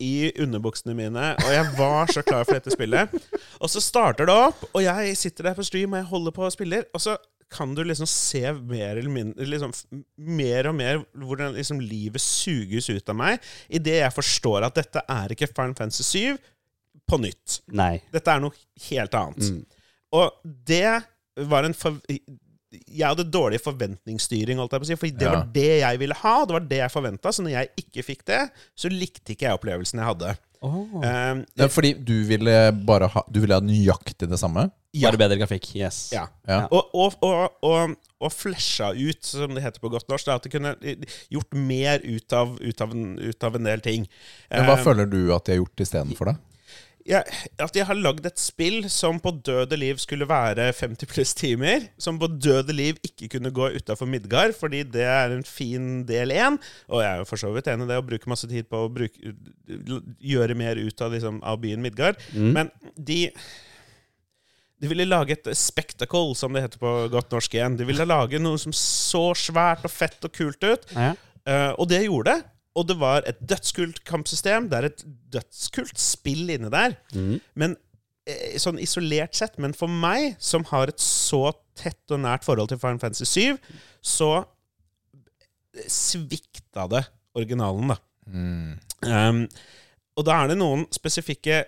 i 0.00 0.32
underbuksene 0.40 0.94
mine, 0.96 1.34
og 1.36 1.52
jeg 1.52 1.68
var 1.78 2.12
så 2.12 2.22
klar 2.24 2.44
for 2.46 2.56
dette 2.56 2.72
spillet. 2.74 3.12
Og 3.60 3.70
så 3.70 3.82
starter 3.82 4.28
det 4.28 4.34
opp, 4.34 4.64
og 4.72 4.82
jeg 4.84 5.16
sitter 5.20 5.50
der 5.50 5.58
på 5.58 5.66
stream 5.66 5.94
og 5.94 6.00
jeg 6.02 6.10
holder 6.10 6.34
på 6.36 6.44
og 6.46 6.54
spiller, 6.54 6.86
og 6.94 7.02
så 7.04 7.16
kan 7.54 7.74
du 7.76 7.82
liksom 7.84 8.06
se 8.08 8.40
mer 8.52 8.96
eller 8.96 9.12
mindre 9.12 9.46
liksom, 9.46 9.72
Mer 10.16 10.70
og 10.70 10.74
mer 10.74 11.02
hvordan 11.12 11.54
liksom 11.54 11.78
livet 11.84 12.22
suges 12.22 12.88
ut 12.90 13.12
av 13.12 13.18
meg 13.18 13.44
idet 13.68 14.00
jeg 14.00 14.16
forstår 14.16 14.64
at 14.66 14.80
dette 14.80 15.02
er 15.12 15.34
ikke 15.34 15.50
Final 15.52 15.76
Fantasy 15.78 16.06
7 16.08 16.38
på 17.04 17.18
nytt. 17.20 17.60
nei. 17.68 17.98
Dette 18.14 18.32
er 18.32 18.40
noe 18.40 18.56
helt 18.88 19.14
annet. 19.18 19.50
Mm. 19.52 19.82
Og 20.16 20.54
det 20.70 21.02
var 21.50 21.66
en. 21.66 21.74
Jeg 22.88 23.06
hadde 23.08 23.24
dårlig 23.30 23.60
forventningsstyring, 23.64 24.58
holdt 24.60 24.72
jeg 24.76 24.80
på 24.82 24.86
å 24.86 24.90
si, 24.92 24.96
for 25.00 25.06
det 25.20 25.26
Ja. 25.28 25.34
var 25.36 25.46
det 25.54 25.68
jeg 25.80 25.98
ville 26.00 26.14
ha. 26.14 26.34
Det 26.44 26.52
var 26.56 26.60
det 26.70 26.78
jeg 26.82 26.90
forventa. 26.92 27.32
Så 27.32 27.42
når 27.44 27.50
jeg 27.56 27.68
ikke 27.84 28.04
fikk 28.04 28.24
det, 28.26 28.40
så 28.76 28.90
likte 28.92 29.32
ikke 29.34 29.48
jeg 29.48 29.58
opplevelsen 29.58 30.00
jeg 30.00 30.08
hadde. 30.10 30.36
Oh. 30.64 30.86
Um, 31.04 31.44
Ja, 31.60 31.66
fordi 31.68 31.92
du 32.04 32.24
ville 32.24 32.72
bare 32.88 33.06
ha 33.12 33.20
Du 33.30 33.38
ville 33.42 33.52
ha 33.52 33.60
nøyaktig 33.60 34.30
det 34.30 34.38
samme? 34.40 34.70
ja. 34.94 35.10
Bare 35.10 35.18
bedre 35.18 35.36
grafikk. 35.36 35.74
Yes. 35.76 36.10
Ja. 36.14 36.28
Ja. 36.48 36.68
Og, 36.70 36.88
og, 36.94 37.14
og, 37.20 37.50
og, 37.66 37.96
og 38.22 38.32
flasha 38.32 38.92
ut, 38.94 39.20
som 39.26 39.52
det 39.54 39.62
heter 39.62 39.80
på 39.82 39.90
godt 39.90 40.08
norsk. 40.08 40.24
Da, 40.24 40.36
at 40.38 40.42
de 40.46 40.48
kunne 40.54 40.76
gjort 41.34 41.52
mer 41.52 42.00
ut 42.06 42.32
av, 42.32 42.56
ut 42.62 42.80
av, 42.80 42.92
en, 42.94 43.18
ut 43.18 43.44
av 43.44 43.56
en 43.56 43.64
del 43.64 43.80
ting. 43.84 44.06
Men 44.50 44.64
hva 44.70 44.78
Um, 44.78 44.84
føler 44.86 45.06
du 45.10 45.34
at 45.34 45.44
de 45.44 45.52
har 45.52 45.60
gjort 45.64 45.82
istedenfor 45.84 46.30
det? 46.32 46.36
Jeg, 47.04 47.24
at 47.60 47.76
jeg 47.76 47.84
har 47.84 47.98
lagd 47.98 48.24
et 48.24 48.40
spill 48.40 48.86
som 48.92 49.18
på 49.20 49.34
døde 49.44 49.76
liv 49.76 49.98
skulle 50.00 50.28
være 50.28 50.70
50 50.72 51.10
pluss 51.10 51.34
timer. 51.36 51.88
Som 52.00 52.16
på 52.20 52.30
døde 52.32 52.72
liv 52.72 52.96
ikke 53.04 53.28
kunne 53.36 53.52
gå 53.54 53.68
utafor 53.76 54.08
Midgard, 54.08 54.54
fordi 54.56 54.82
det 54.88 55.04
er 55.04 55.34
en 55.34 55.44
fin 55.44 56.06
del 56.08 56.32
én. 56.32 56.56
Og 56.88 57.04
jeg 57.04 57.10
er 57.10 57.20
jo 57.20 57.28
for 57.28 57.40
så 57.40 57.52
vidt 57.52 57.68
enig 57.68 57.88
i 57.88 57.92
det, 57.92 58.00
å 58.00 58.06
bruke 58.08 58.32
masse 58.32 58.48
tid 58.48 58.70
på 58.70 58.86
å 58.86 58.90
bruke, 58.92 59.34
gjøre 60.24 60.56
mer 60.58 60.80
ut 60.80 61.04
av, 61.04 61.12
liksom, 61.12 61.42
av 61.44 61.60
byen 61.64 61.84
Midgard. 61.84 62.20
Men 62.56 62.72
de 62.96 63.28
de 64.82 64.90
ville 64.90 65.06
lage 65.06 65.36
et 65.36 65.46
spectacle, 65.56 66.34
som 66.36 66.52
det 66.52 66.64
heter 66.64 66.80
på 66.82 66.90
godt 67.12 67.30
norsk 67.32 67.54
igjen. 67.56 67.76
De 67.78 67.86
ville 67.88 68.04
lage 68.04 68.40
noe 68.42 68.58
som 68.60 68.74
så 68.76 69.30
svært 69.38 69.86
og 69.86 69.92
fett 69.92 70.26
og 70.26 70.34
kult 70.34 70.66
ut. 70.66 70.90
Ja. 70.92 71.14
Uh, 71.44 71.72
og 71.80 71.88
det 71.88 72.02
gjorde 72.04 72.34
det. 72.34 72.50
Og 72.74 72.86
det 72.88 72.96
var 72.98 73.22
et 73.30 73.38
dødskult 73.40 74.00
kampsystem. 74.04 74.68
Det 74.70 74.78
er 74.80 74.88
et 74.88 75.04
dødskult 75.34 75.98
spill 76.00 76.50
inni 76.50 76.70
der. 76.72 76.96
Men 77.54 77.76
eh, 78.26 78.56
sånn 78.58 78.80
isolert 78.82 79.34
sett, 79.38 79.58
men 79.62 79.74
for 79.76 79.86
meg, 79.88 80.34
som 80.42 80.64
har 80.72 80.90
et 80.90 80.98
så 81.02 81.52
tett 81.78 82.10
og 82.14 82.20
nært 82.24 82.44
forhold 82.46 82.68
til 82.72 82.78
Final 82.82 82.98
Fantasy 83.02 83.24
7, 83.24 83.58
så 84.02 84.32
svikta 85.90 86.86
det 86.90 87.04
originalen, 87.34 87.90
da. 87.94 87.96
Um, 89.04 89.40
og 90.16 90.24
da 90.26 90.36
er 90.44 90.52
det 90.52 90.58
noen 90.60 90.86
spesifikke 90.94 91.64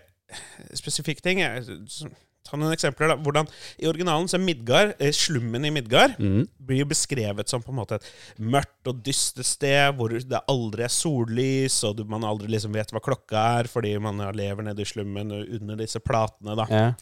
Spesifikke 0.74 1.22
ting. 1.22 1.38
Jeg- 1.38 1.64
som- 1.88 2.10
Ta 2.46 2.56
noen 2.56 2.72
eksempler. 2.72 3.08
da 3.08 3.16
Hvordan 3.16 3.48
I 3.82 3.86
originalen 3.90 4.28
så 4.30 4.38
er 4.38 4.44
Midgard, 4.44 4.94
eh, 5.00 5.10
slummen 5.12 5.64
i 5.66 5.70
Midgard 5.70 6.16
blir 6.18 6.78
jo 6.78 6.84
beskrevet 6.86 7.48
som 7.48 7.62
på 7.62 7.70
en 7.74 7.78
måte 7.80 7.96
et 7.98 8.06
mørkt 8.40 8.86
og 8.86 9.02
dystert 9.02 9.44
sted 9.44 9.94
hvor 9.98 10.08
det 10.14 10.40
aldri 10.48 10.82
er 10.86 10.88
sollys, 10.94 11.82
og 11.84 11.96
du- 11.96 12.04
man 12.04 12.22
aldri 12.22 12.48
liksom 12.48 12.72
vet 12.72 12.90
hva 12.92 13.00
klokka 13.00 13.60
er 13.60 13.64
fordi 13.64 13.98
man 14.00 14.16
lever 14.34 14.62
nede 14.62 14.80
i 14.80 14.84
slummen 14.84 15.32
under 15.60 15.76
disse 15.76 15.98
platene. 16.00 16.56
da 16.56 16.66
Ja. 16.70 16.92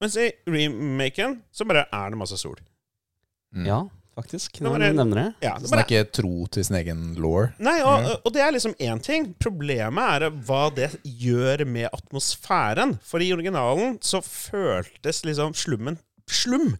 Mens 0.00 0.16
i 0.16 0.32
remaken 0.48 1.42
så 1.52 1.64
bare 1.66 1.86
er 1.92 2.10
det 2.10 2.18
masse 2.18 2.36
sol. 2.38 2.56
ja, 3.54 3.82
faktisk. 4.18 4.60
Når 4.64 4.76
du 4.76 4.84
nevner 4.84 5.18
det. 5.18 5.26
Ja, 5.44 5.54
det 5.58 5.68
Så 5.68 5.74
bare 5.74 5.84
er 5.84 5.88
ikke 5.88 6.12
tro 6.20 6.46
til 6.52 6.66
sin 6.68 6.76
egen 6.80 7.02
law. 7.20 7.48
Nei, 7.62 7.78
og, 7.86 8.08
og 8.24 8.34
det 8.34 8.42
er 8.44 8.54
liksom 8.54 8.74
én 8.78 9.00
ting. 9.04 9.30
Problemet 9.42 10.22
er 10.22 10.30
hva 10.48 10.62
det 10.74 10.90
gjør 11.04 11.64
med 11.68 11.88
atmosfæren. 11.92 12.96
For 13.06 13.24
i 13.24 13.32
originalen 13.34 13.98
så 14.04 14.20
føltes 14.24 15.24
liksom 15.28 15.54
slummen 15.58 15.98
slum. 16.30 16.74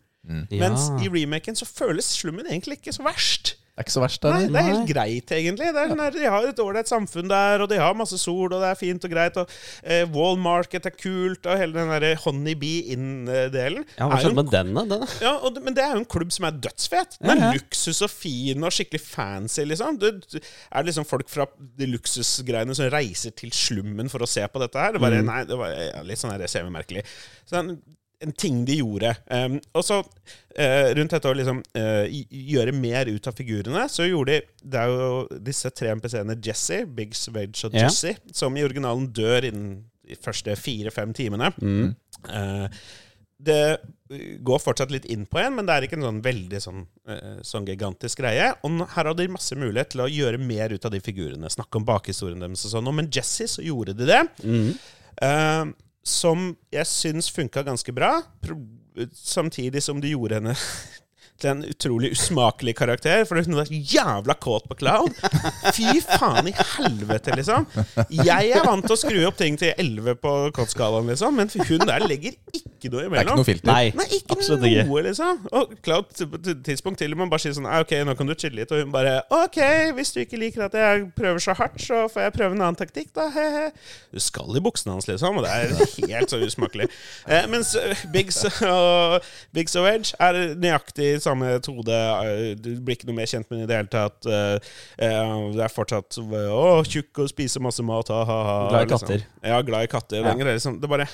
Mens 0.53 0.87
i 1.03 1.09
remaken 1.11 1.57
så 1.59 1.67
føles 1.67 2.07
slummen 2.21 2.47
egentlig 2.47 2.79
ikke 2.79 2.95
så 2.95 3.03
verst. 3.07 3.57
Det 3.83 3.89
er 3.89 3.89
ikke 3.89 3.97
så 3.97 4.05
verst, 4.05 4.27
Nei, 4.31 4.47
det 4.47 4.61
er 4.61 4.69
helt 4.69 4.89
greit, 4.93 5.35
egentlig. 5.35 5.71
Det 5.75 5.83
er, 5.83 5.91
sånn 5.91 6.03
de 6.15 6.31
har 6.31 6.49
et 6.49 6.63
ålreit 6.63 6.91
samfunn 6.91 7.31
der, 7.33 7.65
og 7.65 7.71
de 7.73 7.81
har 7.83 7.97
masse 7.99 8.19
sol, 8.23 8.47
og 8.47 8.63
det 8.63 8.71
er 8.71 8.79
fint 8.79 9.07
og 9.09 9.13
greit. 9.13 9.41
Og 9.43 9.57
eh, 9.83 10.05
Wall 10.15 10.39
Market 10.41 10.87
er 10.87 10.95
kult, 10.95 11.47
og 11.51 11.59
hele 11.59 11.75
den 11.75 11.91
der 11.91 12.21
Honeybee 12.23 12.95
Inn-delen. 12.95 13.85
Ja, 13.99 14.07
Hva 14.07 14.21
skjedde 14.23 14.39
med 14.39 14.53
den, 14.55 14.73
da? 14.93 15.01
Ja, 15.25 15.35
og, 15.43 15.59
men 15.65 15.75
det 15.77 15.83
er 15.85 15.97
jo 15.97 16.05
en 16.05 16.09
klubb 16.15 16.31
som 16.35 16.47
er 16.49 16.57
dødsfet. 16.63 17.19
Den 17.21 17.35
er 17.35 17.43
Ja, 17.43 17.51
ja. 17.51 17.59
luksus 17.59 18.03
og 18.05 18.13
fin 18.13 18.63
og 18.63 18.75
skikkelig 18.75 19.03
fancy, 19.03 19.65
liksom. 19.67 19.99
Det 19.99 20.13
det 20.33 20.43
er 20.45 20.87
liksom 20.87 21.07
folk 21.09 21.31
fra 21.33 21.47
de 21.79 21.89
luksusgreiene 21.91 22.77
som 22.77 22.91
reiser 22.93 23.35
til 23.37 23.53
slummen 23.55 24.11
for 24.13 24.25
å 24.25 24.29
se 24.31 24.45
på 24.49 24.63
dette 24.63 24.81
her. 24.81 24.95
Det 24.95 25.03
bare, 25.03 25.23
nei, 25.27 25.43
det 25.49 25.59
var 25.59 25.75
ja, 25.75 26.05
litt 26.07 26.21
sånn 26.21 26.35
her 26.35 26.45
semimerkelig. 26.51 27.05
Så 27.49 27.59
en, 27.61 27.75
en 28.23 28.33
ting 28.33 28.63
de 28.69 28.79
gjorde. 28.81 29.13
Um, 29.27 29.59
og 29.77 29.85
så 29.87 30.01
uh, 30.03 30.89
rundt 30.97 31.15
dette 31.15 31.31
å 31.31 31.37
liksom 31.37 31.63
uh, 31.79 32.05
gjøre 32.09 32.75
mer 32.77 33.11
ut 33.11 33.29
av 33.29 33.37
figurene, 33.39 33.87
så 33.91 34.07
gjorde 34.09 34.39
de 34.39 34.69
Det 34.75 34.83
er 34.83 34.93
jo 34.93 35.39
disse 35.51 35.73
tre 35.75 35.93
MPC-ene 35.99 36.39
Jesse, 36.45 36.83
Biggs, 36.87 37.27
Wedge 37.35 37.69
og 37.69 37.79
Jesse, 37.79 38.15
yeah. 38.15 38.37
som 38.37 38.57
i 38.57 38.65
originalen 38.67 39.09
dør 39.15 39.49
innen 39.51 39.81
de 40.07 40.19
første 40.23 40.55
fire-fem 40.59 41.13
timene. 41.17 41.53
Eh, 42.29 42.81
det 43.43 43.63
går 44.45 44.61
fortsatt 44.63 44.93
litt 44.95 45.07
inn 45.11 45.25
på 45.31 45.41
en, 45.41 45.55
men 45.57 45.67
det 45.67 45.75
er 45.75 45.87
ikke 45.87 45.97
en 45.99 46.05
sånn 46.05 46.21
veldig 46.23 46.59
sånn, 46.63 46.83
sånn 47.47 47.65
gigantisk 47.67 48.21
greie. 48.21 48.51
Og 48.67 48.83
her 48.93 49.09
hadde 49.09 49.25
de 49.25 49.35
masse 49.35 49.57
mulighet 49.59 49.95
til 49.95 50.05
å 50.05 50.11
gjøre 50.11 50.39
mer 50.43 50.75
ut 50.75 50.85
av 50.87 50.93
de 50.95 51.01
figurene. 51.03 51.51
Snakke 51.51 51.81
om 51.81 51.87
bakhistorien 51.89 52.43
deres 52.43 52.67
og 52.69 52.75
sånn. 52.75 52.91
Men 52.95 53.11
Jesse 53.15 53.49
så 53.51 53.65
gjorde 53.67 53.97
de 53.99 54.11
det. 54.11 54.21
Eh, 55.23 55.65
som 56.05 56.53
jeg 56.73 56.87
syns 56.91 57.31
funka 57.33 57.63
ganske 57.67 57.93
bra. 57.95 58.17
Samtidig 59.15 59.83
som 59.83 60.01
det 60.03 60.13
gjorde 60.13 60.41
henne 60.41 60.57
til 61.43 61.51
en 61.53 61.65
utrolig 61.67 62.13
usmakelig 62.15 62.75
karakter. 62.79 63.25
For 63.29 63.41
hun 63.43 63.57
var 63.59 63.71
jævla 63.73 64.37
kåt 64.43 64.69
på 64.71 64.77
Cloud. 64.81 65.13
Fy 65.75 65.99
faen 66.07 66.49
i 66.51 66.55
helvete, 66.57 67.35
liksom. 67.39 67.67
Jeg 68.23 68.53
er 68.57 68.65
vant 68.67 68.87
til 68.87 68.97
å 68.97 69.01
skru 69.01 69.21
opp 69.29 69.39
ting 69.41 69.59
til 69.61 69.75
11 69.77 70.17
på 70.23 70.33
kåtskalaen, 70.57 71.11
liksom, 71.13 71.37
men 71.39 71.51
hun 71.53 71.85
der 71.89 72.07
legger 72.07 72.35
ikke 72.55 72.91
noe 72.93 73.03
Det 73.03 73.03
er 73.03 73.07
ikke 73.07 73.11
imellom. 73.13 73.37
noe 73.43 73.47
filter. 73.47 73.71
Nei, 73.73 73.93
Nei, 73.99 74.07
ikke 74.19 74.37
absolutt 74.37 74.67
ikke. 74.69 74.87
noe, 74.89 75.03
liksom. 75.07 75.43
Og 75.59 75.75
Cloud 75.87 76.09
t- 76.17 76.27
på 76.33 76.41
et 76.41 76.63
tidspunkt 76.67 76.99
til 77.03 77.13
og 77.15 77.21
med 77.23 77.31
bare 77.33 77.43
sier 77.45 77.55
sånn 77.57 77.69
«Ah, 77.71 77.81
Ok, 77.83 77.93
nå 78.07 78.15
kan 78.19 78.29
du 78.31 78.35
chille 78.39 78.61
litt. 78.63 78.73
Og 78.75 78.83
hun 78.85 78.93
bare 78.95 79.19
Ok, 79.35 79.59
hvis 79.97 80.13
du 80.15 80.21
ikke 80.23 80.39
liker 80.41 80.67
at 80.69 80.75
jeg 80.79 81.07
prøver 81.19 81.43
så 81.43 81.55
hardt, 81.59 81.79
så 81.83 82.05
får 82.13 82.27
jeg 82.29 82.35
prøve 82.39 82.57
en 82.57 82.63
annen 82.63 82.79
taktikk, 82.79 83.11
da. 83.17 83.29
He-he. 83.35 83.69
Du 84.15 84.21
skal 84.23 84.59
i 84.59 84.63
buksene 84.63 84.95
hans, 84.97 85.07
liksom. 85.11 85.39
Og 85.41 85.47
det 85.47 85.51
er 85.51 86.17
helt 86.17 86.31
så 86.35 86.41
usmakelig. 86.43 86.89
Eh, 87.27 87.47
mens 87.51 87.75
eh, 87.79 88.05
Biggs 88.13 88.43
og, 88.67 89.23
Biggs 89.55 89.75
og 89.81 89.89
Edge 89.91 90.15
er 90.23 90.41
nøyaktig 90.63 91.15
samme 91.33 91.49
metode. 91.57 91.97
Eh, 91.97 92.53
Du 92.63 92.71
blir 92.81 92.97
ikke 92.97 93.09
noe 93.11 93.19
mer 93.19 93.31
kjent 93.31 93.49
med 93.51 93.63
det 93.63 93.65
i 93.65 93.71
det 93.73 93.81
hele 93.81 93.93
tatt. 93.93 94.29
Eh, 94.29 94.77
eh, 95.09 95.35
Det 95.57 95.65
er 95.67 95.73
fortsatt 95.73 96.21
Å, 96.23 96.85
tjukk 96.87 97.25
og 97.25 97.33
spiser 97.33 97.65
masse 97.65 97.83
mat, 97.83 98.09
ha-ha-ha. 98.13 98.69
Glad 98.71 98.87
i 98.87 98.93
katter. 98.93 99.27
Ja, 99.43 99.61
glad 99.67 99.89
i 99.89 99.93
katter. 99.93 100.23
Ja. 100.23 100.35
Det, 100.39 100.47
liksom, 100.61 100.79
det, 100.81 100.89
bare, 100.89 101.09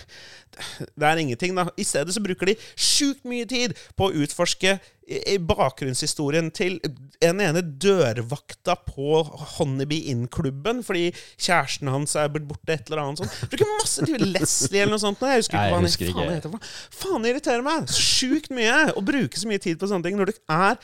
det 0.98 1.08
er 1.08 1.22
ingenting, 1.24 1.54
da. 1.56 1.68
I 1.78 1.86
stedet 1.86 2.14
så 2.14 2.22
bruker 2.24 2.52
de 2.52 2.56
sjukt 2.76 3.24
mye 3.28 3.46
tid 3.48 3.76
på 3.96 4.08
å 4.08 4.14
utforske 4.24 4.78
i- 5.09 5.38
bakgrunnshistorien 5.40 6.50
til 6.54 6.76
en 7.24 7.40
ene 7.40 7.62
dørvakta 7.80 8.74
på 8.86 9.22
Honeybee 9.56 10.11
Inn-klubben 10.12 10.82
fordi 10.86 11.09
kjæresten 11.40 11.88
hans 11.92 12.14
er 12.20 12.28
blitt 12.34 12.46
borte, 12.50 12.74
et 12.76 12.90
eller 12.90 13.02
annet 13.06 13.22
sånt. 13.24 13.38
Bruker 13.50 13.72
masse 13.78 14.04
tid. 14.06 14.20
Leslie 14.34 14.82
eller 14.84 14.94
noe 14.96 15.02
sånt. 15.06 15.24
Jeg 15.24 15.42
husker 15.42 15.59
ikke 15.59 15.72
hva 15.72 15.80
han 15.80 15.88
husker 15.88 16.12
faen 16.12 16.36
heter. 16.36 16.70
Faen 17.00 17.24
det 17.26 17.32
irriterer 17.34 17.64
meg 17.66 17.88
sjukt 17.96 18.52
mye 18.54 18.78
å 18.94 19.02
bruke 19.04 19.40
så 19.40 19.48
mye 19.50 19.62
tid 19.64 19.80
på 19.80 19.88
sånne 19.90 20.04
ting 20.09 20.20
når 20.20 20.32
det 20.34 20.38
er 20.48 20.78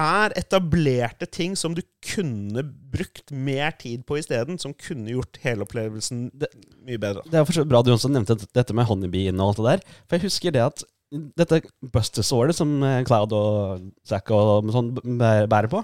er 0.00 0.32
etablerte 0.40 1.26
ting 1.28 1.52
som 1.54 1.74
du 1.76 1.82
kunne 2.14 2.62
brukt 2.64 3.28
mer 3.30 3.74
tid 3.76 4.06
på 4.08 4.16
isteden, 4.16 4.56
som 4.58 4.72
kunne 4.72 5.12
gjort 5.12 5.36
hele 5.42 5.66
opplevelsen 5.66 6.30
mye 6.86 6.96
bedre. 7.02 7.20
Det 7.28 7.36
er 7.42 7.64
bra 7.68 7.82
du 7.84 7.90
også 7.92 8.08
nevnte 8.08 8.38
dette 8.56 8.72
med 8.72 8.88
Honeybee 8.88 9.28
Inn 9.28 9.36
og 9.44 9.50
alt 9.52 9.60
det 9.60 9.66
der. 9.68 9.82
For 10.08 10.16
jeg 10.16 10.24
husker 10.30 10.54
det 10.56 10.62
at 10.64 10.84
dette 11.36 11.62
Buster-såret 11.92 12.56
som 12.56 12.72
eh, 12.86 13.02
Cloud 13.08 13.34
og 13.36 13.82
Zack 14.08 14.30
og 14.34 14.70
sånn 14.72 14.92
bærer 14.96 15.68
på 15.72 15.82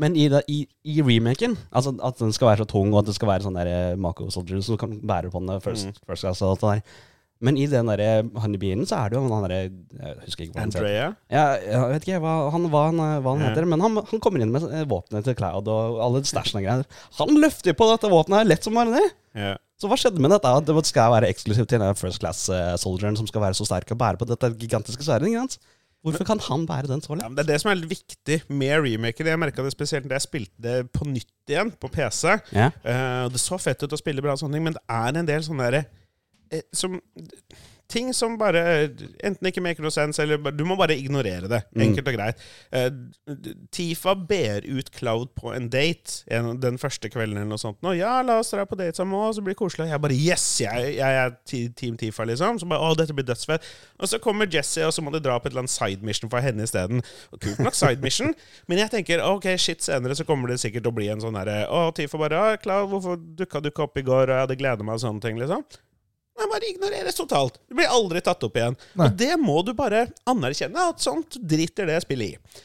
Men 0.00 0.14
i, 0.16 0.28
det, 0.32 0.40
i, 0.48 0.62
i 0.88 1.02
remaken, 1.04 1.58
altså 1.76 1.92
at 2.06 2.18
den 2.22 2.32
skal 2.32 2.48
være 2.52 2.62
så 2.64 2.70
tung, 2.70 2.92
og 2.94 3.02
at 3.02 3.10
det 3.10 3.14
skal 3.18 3.28
være 3.28 3.44
sånn 3.44 3.58
der 3.58 3.68
eh, 3.68 3.96
Mako 4.00 4.30
Soldier 4.32 4.62
som 4.64 4.78
kan 4.80 4.94
bære 5.02 5.28
på 5.34 5.42
den 5.44 5.60
first, 5.60 5.90
Mm. 5.90 5.98
first 6.08 6.22
class 6.24 6.40
og 6.42 6.54
alt 6.54 6.60
det 6.64 6.70
der. 6.70 7.06
Men 7.42 7.56
i 7.56 7.64
den 7.72 7.88
der 7.88 8.00
eh, 8.04 8.22
Honeybeen 8.40 8.82
så 8.88 8.98
er 9.00 9.10
det 9.12 9.16
jo 9.16 9.22
han 9.28 9.44
derre 9.46 9.58
Jeg 9.66 10.16
husker 10.26 10.44
ikke 10.44 10.54
hva 10.54 10.60
han. 10.60 10.72
Andrea? 10.72 11.06
Ja, 11.32 11.44
jeg 11.64 11.92
vet 11.94 12.04
ikke 12.08 12.20
hva 12.20 12.34
han, 12.52 12.66
hva 12.72 12.82
han, 12.90 12.98
hva 13.24 13.32
han 13.34 13.40
Ja. 13.44 13.48
heter, 13.50 13.68
men 13.68 13.80
han, 13.84 13.96
han 14.10 14.20
kommer 14.24 14.40
inn 14.44 14.52
med 14.52 14.64
eh, 14.70 14.84
våpenet 14.88 15.24
til 15.28 15.36
Cloud 15.38 15.68
og 15.72 16.00
alle 16.04 16.20
stæsjene 16.28 16.60
og 16.62 16.66
greier. 16.68 16.84
Han 17.20 17.36
løfter 17.40 17.76
på 17.76 17.88
dette 17.92 18.10
våpenet 18.12 18.42
her 18.42 18.50
lett 18.54 18.64
som 18.68 18.76
bare 18.80 18.92
det. 18.96 19.06
Ja. 19.40 19.54
Så 19.80 19.88
hva 19.88 19.96
skjedde 19.96 20.20
med 20.20 20.32
dette? 20.34 20.50
Det 20.68 20.86
skal 20.88 21.12
være 21.14 21.28
eksklusivt 21.32 21.70
til 21.72 21.80
den 21.80 21.96
first 21.96 22.20
class-soldieren 22.20 23.16
som 23.16 23.28
skal 23.28 23.46
være 23.46 23.56
så 23.56 23.64
sterk 23.64 23.94
og 23.94 24.00
bære 24.02 24.20
på 24.20 24.28
dette 24.28 24.52
gigantiske 24.60 25.06
sverdet? 25.06 25.30
ikke 25.30 25.46
sant? 25.46 25.56
Hvorfor 26.04 26.24
kan 26.24 26.40
han 26.40 26.62
bære 26.68 26.88
den 26.88 27.02
så 27.04 27.12
lett? 27.12 27.26
Ja, 27.26 27.32
det 27.36 27.42
er 27.42 27.48
det 27.50 27.58
som 27.60 27.70
er 27.70 27.76
litt 27.76 27.90
viktig 27.92 28.38
med 28.48 28.86
remaken. 28.86 29.28
Jeg 29.28 29.40
merka 29.40 29.64
det 29.64 29.72
spesielt 29.74 30.08
da 30.08 30.16
jeg 30.16 30.24
spilte 30.24 30.62
det 30.64 30.76
på 30.96 31.04
nytt 31.08 31.52
igjen 31.52 31.72
på 31.76 31.90
PC. 31.92 32.38
Ja. 32.56 32.70
Uh, 32.84 33.26
det 33.32 33.40
så 33.42 33.58
fett 33.60 33.84
ut 33.84 33.96
å 33.96 34.00
spille 34.00 34.24
bra, 34.24 34.36
sånne 34.40 34.56
ting, 34.56 34.64
men 34.68 34.76
det 34.78 34.84
er 34.96 35.20
en 35.20 35.28
del 35.28 35.44
sånne 35.44 35.66
derre 35.66 35.82
uh, 36.56 36.62
som 36.72 36.96
Ting 37.90 38.12
som 38.14 38.36
bare 38.40 38.62
enten 39.26 39.48
ikke 39.50 39.62
maker 39.64 39.84
noe 39.84 39.94
sense, 39.94 40.22
eller 40.22 40.52
du 40.54 40.62
må 40.68 40.76
bare 40.78 40.96
ignorere 40.98 41.50
det. 41.50 41.62
Mm. 41.74 41.82
Enkelt 41.88 42.10
og 42.12 42.16
greit. 42.16 42.44
Eh, 42.76 42.88
Tifa 43.74 44.14
ber 44.14 44.66
ut 44.68 44.90
Cloud 44.94 45.32
på 45.38 45.52
en 45.54 45.68
date 45.72 46.22
en, 46.30 46.52
den 46.62 46.78
første 46.80 47.10
kvelden, 47.10 47.40
eller 47.40 47.50
noe 47.50 47.62
sånt. 47.62 47.80
Nå, 47.84 47.94
ja, 47.98 48.20
la 48.26 48.38
oss 48.42 48.52
dra 48.54 48.66
på 48.68 48.78
date 48.78 48.98
sammen 49.00 49.18
og 49.18 49.34
så 49.36 49.44
blir 49.44 49.56
det 49.56 49.60
koselig. 49.60 49.88
Jeg 49.90 50.02
bare 50.04 50.18
Yes! 50.20 50.46
Jeg, 50.62 50.94
jeg 50.98 51.18
er 51.24 51.34
Team 51.76 51.98
Tifa, 52.00 52.26
liksom. 52.28 52.60
Så 52.62 52.68
bare 52.70 52.84
Å, 52.84 52.94
dette 52.98 53.16
blir 53.16 53.26
dødsfett. 53.28 53.66
Og 54.00 54.10
så 54.10 54.20
kommer 54.22 54.50
Jesse, 54.50 54.84
og 54.86 54.94
så 54.94 55.04
må 55.04 55.12
de 55.14 55.22
dra 55.24 55.38
på 55.38 55.48
et 55.48 55.54
eller 55.54 55.64
annet 55.66 55.74
side 55.74 56.06
mission 56.06 56.30
for 56.32 56.44
henne 56.44 56.66
isteden. 56.66 57.04
Og 57.34 57.42
Kult 57.42 57.62
nok 57.64 57.78
side 57.78 58.04
mission, 58.04 58.34
men 58.70 58.82
jeg 58.84 58.94
tenker 58.94 59.24
ok, 59.26 59.50
shit, 59.60 59.82
senere 59.84 60.16
så 60.18 60.26
kommer 60.28 60.52
det 60.52 60.60
sikkert 60.62 60.86
til 60.86 60.94
å 60.94 60.96
bli 60.96 61.10
en 61.12 61.22
sånn 61.22 61.38
herre 61.40 61.62
Å, 61.66 61.88
Tifa 61.96 62.20
bare 62.20 62.40
Ja, 62.40 62.58
Cloud, 62.60 62.90
hvorfor 62.92 63.18
dukka 63.18 63.62
du 63.62 63.70
ikke 63.72 63.86
opp 63.88 63.98
i 64.00 64.06
går, 64.06 64.28
og 64.28 64.34
jeg 64.36 64.46
hadde 64.46 64.60
gleda 64.60 64.86
meg, 64.86 64.98
og 64.98 65.04
sånne 65.04 65.24
ting, 65.24 65.40
liksom. 65.40 65.64
Det 66.40 66.50
bare 66.50 66.70
ignoreres 66.72 67.18
totalt. 67.18 67.58
Det 67.68 67.76
blir 67.78 67.90
aldri 67.92 68.22
tatt 68.24 68.42
opp 68.46 68.56
igjen. 68.56 68.76
Nei. 68.96 69.08
Og 69.10 69.18
det 69.20 69.34
må 69.40 69.60
du 69.66 69.74
bare 69.76 70.06
anerkjenne, 70.30 70.90
at 70.94 71.02
sånt 71.04 71.36
driter 71.40 71.90
det 71.90 72.00
spillet 72.06 72.36
i. 72.36 72.62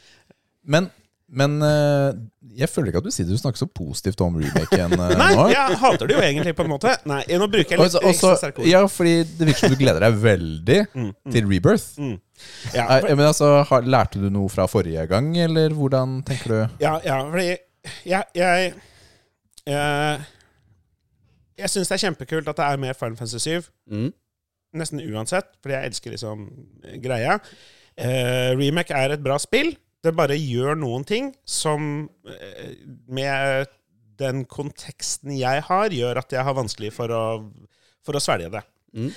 Men 0.65 0.88
Men 1.36 1.57
eh, 1.65 2.13
jeg 2.55 2.69
føler 2.69 2.91
ikke 2.91 2.99
at 3.01 3.07
du 3.07 3.11
sitter 3.11 3.34
du 3.34 3.39
snakker 3.41 3.57
så 3.57 3.67
positivt 3.67 4.21
om 4.21 4.36
remaken 4.39 4.93
nå. 4.99 5.07
Nei, 5.19 5.32
jeg 5.51 5.78
hater 5.82 6.07
det 6.07 6.15
jo 6.15 6.21
egentlig, 6.23 6.53
på 6.55 6.63
en 6.63 6.69
måte. 6.71 6.93
Nei, 7.09 7.23
Nå 7.41 7.47
bruker 7.51 7.73
jeg 7.76 7.82
litt 7.82 7.97
Også, 7.97 8.30
også, 8.30 8.51
ekstra 8.51 8.67
ja, 8.69 8.84
fordi 8.88 9.15
det 9.26 9.47
virker 9.49 9.65
som 9.65 9.73
du 9.73 9.80
gleder 9.82 10.05
deg 10.05 10.19
veldig 10.21 10.78
til 11.34 11.49
Rebirth. 11.49 11.88
Mm. 11.97 12.13
Ja, 12.76 12.86
Eh, 12.99 13.09
men 13.15 13.26
altså, 13.26 13.49
har, 13.67 13.89
Lærte 13.89 14.21
du 14.21 14.30
noe 14.30 14.51
fra 14.53 14.67
forrige 14.69 15.07
gang, 15.09 15.34
eller 15.39 15.73
hvordan 15.76 16.19
tenker 16.28 16.53
du? 16.53 16.78
Ja, 16.84 16.95
ja 17.03 17.17
fordi 17.26 17.49
jeg 17.49 17.59
Jeg, 18.05 18.73
jeg, 19.65 20.21
jeg 21.60 21.72
syns 21.72 21.89
det 21.91 21.97
er 21.97 22.03
kjempekult 22.08 22.51
at 22.51 22.60
det 22.60 22.68
er 22.68 22.82
mer 22.82 22.97
Final 22.97 23.18
Fantasy 23.20 23.41
7. 23.43 23.70
Mm. 23.91 24.12
Nesten 24.76 25.03
uansett, 25.06 25.53
fordi 25.64 25.78
jeg 25.78 25.91
elsker 25.91 26.16
liksom 26.16 26.45
greia. 27.03 27.38
Eh, 27.95 28.51
Remake 28.60 28.95
er 28.95 29.16
et 29.16 29.24
bra 29.24 29.38
spill. 29.39 29.76
Det 30.03 30.14
bare 30.16 30.38
gjør 30.38 30.78
noen 30.78 31.06
ting 31.08 31.32
som 31.47 32.10
eh, 32.30 32.76
med 33.08 33.72
den 34.20 34.43
konteksten 34.47 35.34
jeg 35.36 35.64
har, 35.68 35.95
gjør 35.95 36.22
at 36.22 36.36
jeg 36.36 36.43
har 36.47 36.58
vanskelig 36.58 36.91
for 36.95 37.12
å, 37.12 37.24
for 38.06 38.18
å 38.18 38.24
svelge 38.24 38.51
det. 38.53 38.62
Mm. 38.95 39.10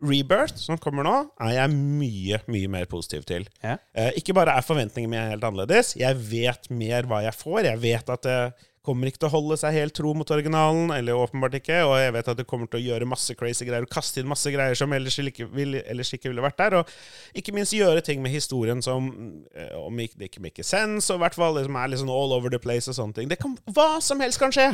Rebirth, 0.00 0.56
som 0.56 0.78
kommer 0.80 1.04
nå, 1.04 1.14
er 1.44 1.58
jeg 1.58 1.72
mye, 1.76 2.38
mye 2.48 2.70
mer 2.72 2.86
positiv 2.88 3.26
til. 3.28 3.44
Ja. 3.60 3.76
Eh, 3.92 4.14
ikke 4.20 4.36
bare 4.36 4.54
er 4.56 4.64
forventningene 4.64 5.12
mine 5.12 5.32
helt 5.34 5.44
annerledes, 5.44 5.92
jeg 6.00 6.16
vet 6.30 6.70
mer 6.72 7.08
hva 7.08 7.20
jeg 7.26 7.36
får. 7.36 7.66
Jeg 7.68 7.82
vet 7.82 8.12
at 8.16 8.24
det 8.24 8.38
kommer 8.86 9.10
ikke 9.10 9.20
til 9.20 9.28
å 9.28 9.34
holde 9.34 9.58
seg 9.60 9.74
helt 9.76 9.94
tro 9.96 10.12
mot 10.16 10.30
originalen, 10.32 10.92
eller 10.94 11.18
åpenbart 11.20 11.58
ikke, 11.58 11.82
og 11.84 11.96
jeg 12.00 12.14
vet 12.16 12.30
at 12.32 12.38
det 12.40 12.46
kommer 12.48 12.70
til 12.70 12.80
å 12.80 12.84
gjøre 12.86 13.08
masse 13.10 13.34
crazy 13.36 13.66
greier, 13.68 13.84
og 13.84 13.92
kaste 13.92 14.22
inn 14.22 14.30
masse 14.30 14.52
greier 14.54 14.78
som 14.78 14.92
ellers 14.96 15.18
ikke, 15.20 15.48
ville, 15.52 15.82
ellers 15.90 16.12
ikke 16.16 16.30
ville 16.32 16.44
vært 16.44 16.60
der, 16.62 16.78
og 16.80 16.94
ikke 17.36 17.54
minst 17.56 17.76
gjøre 17.76 18.00
ting 18.06 18.22
med 18.24 18.32
historien 18.32 18.80
som 18.84 19.10
eh, 19.52 19.74
om 19.76 20.00
ikke, 20.00 20.20
det 20.20 20.30
ikke 20.30 20.44
make 20.46 20.64
sense, 20.64 21.10
og 21.12 21.20
i 21.20 21.24
hvert 21.26 21.36
fall 21.36 21.58
liksom 21.60 21.76
er 21.76 21.92
litt 21.92 22.00
sånn 22.02 22.14
all 22.14 22.32
over 22.38 22.52
the 22.52 22.62
place 22.62 22.88
og 22.88 22.96
sånne 22.96 23.20
ting. 23.20 23.28
Det 23.30 23.40
kan, 23.42 23.58
hva 23.76 23.92
som 24.04 24.22
helst 24.24 24.40
kan 24.40 24.54
skje! 24.54 24.70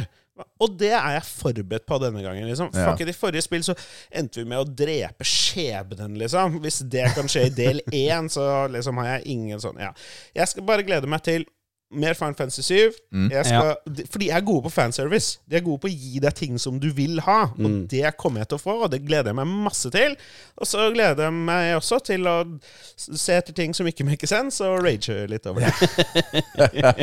Og 0.60 0.74
det 0.76 0.90
er 0.92 1.14
jeg 1.14 1.24
forberedt 1.30 1.86
på 1.88 1.96
denne 2.02 2.20
gangen. 2.20 2.44
liksom. 2.44 2.68
Ja. 2.74 2.90
Fuck 2.90 3.00
it, 3.00 3.08
I 3.08 3.16
forrige 3.16 3.46
spill 3.46 3.62
så 3.64 3.72
endte 4.12 4.42
vi 4.42 4.48
med 4.50 4.60
å 4.60 4.68
drepe 4.68 5.24
skjebnen, 5.24 6.18
liksom. 6.20 6.58
Hvis 6.60 6.82
det 6.92 7.06
kan 7.16 7.30
skje 7.32 7.46
i 7.48 7.54
del 7.56 7.80
én, 8.04 8.28
så 8.32 8.66
liksom 8.68 9.00
har 9.00 9.14
jeg 9.14 9.36
ingen 9.36 9.62
sånn 9.62 9.80
Ja. 9.80 9.94
Jeg 10.36 10.52
skal 10.52 10.66
bare 10.68 10.84
glede 10.84 11.08
meg 11.08 11.24
til 11.24 11.48
mer 11.90 12.14
Final 12.18 12.34
Fantasy 12.34 12.62
7. 12.62 12.92
Mm. 13.14 13.28
Jeg 13.30 13.46
skal, 13.46 13.76
de- 13.94 14.06
Fordi 14.10 14.26
jeg 14.28 14.36
er 14.36 14.40
gode 14.44 14.62
på 14.62 14.70
fanservice. 14.74 15.38
De 15.48 15.56
er 15.56 15.60
gode 15.64 15.78
på 15.84 15.88
å 15.88 15.92
gi 15.94 16.18
deg 16.20 16.34
ting 16.34 16.58
som 16.58 16.80
du 16.82 16.88
vil 16.92 17.20
ha. 17.20 17.42
Og 17.52 17.60
Mm. 17.70 17.86
det 17.88 18.16
kommer 18.18 18.40
jeg 18.42 18.48
til 18.48 18.58
å 18.58 18.62
få, 18.62 18.74
og 18.84 18.90
det 18.90 19.04
gleder 19.06 19.30
jeg 19.30 19.34
meg 19.38 19.46
masse 19.46 19.90
til. 19.90 20.16
Og 20.58 20.66
så 20.66 20.90
gleder 20.92 21.22
jeg 21.28 21.32
meg 21.32 21.76
også 21.76 22.00
til 22.04 22.26
å 22.26 22.58
se 22.96 23.32
etter 23.38 23.52
ting 23.54 23.72
som 23.74 23.86
ikke 23.86 24.04
make 24.04 24.26
sense, 24.26 24.60
og 24.64 24.82
rage 24.82 25.26
litt 25.30 25.46
over 25.46 25.60
det. 25.60 25.72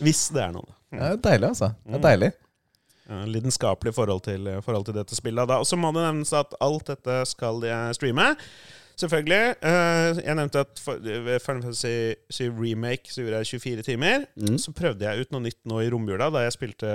Hvis 0.00 0.28
det 0.32 0.42
er 0.46 0.52
noe. 0.54 0.70
Det 0.90 1.02
er 1.06 1.18
deilig, 1.22 1.50
altså. 1.52 1.72
Det 1.86 1.98
er 1.98 2.04
deilig. 2.06 2.30
Ja, 3.10 3.24
lidenskapelig 3.26 3.92
forhold 3.94 4.22
til, 4.22 4.46
forhold 4.62 4.84
til 4.86 4.94
dette 4.94 5.16
spillet. 5.18 5.50
Og 5.50 5.66
så 5.66 5.76
må 5.78 5.90
det 5.96 6.04
nevnes 6.06 6.30
at 6.38 6.54
alt 6.62 6.86
dette 6.92 7.16
skal 7.26 7.58
jeg 7.66 7.94
streame. 7.98 8.28
Selvfølgelig. 9.00 9.54
Uh, 9.64 10.18
jeg 10.20 10.36
nevnte 10.36 10.62
at 10.64 10.80
ved 10.84 11.40
Final 11.40 11.62
Fantasy 11.62 12.18
7 12.30 12.50
Remake 12.58 13.12
så 13.12 13.22
gjorde 13.22 13.40
jeg 13.40 13.60
24 13.62 13.84
timer. 13.86 14.26
Mm. 14.36 14.58
Så 14.60 14.74
prøvde 14.76 15.06
jeg 15.06 15.24
ut 15.24 15.32
noe 15.32 15.44
nytt 15.46 15.60
nå 15.68 15.80
i 15.80 15.88
romjula, 15.92 16.28
da 16.34 16.44
jeg 16.44 16.56
spilte 16.58 16.90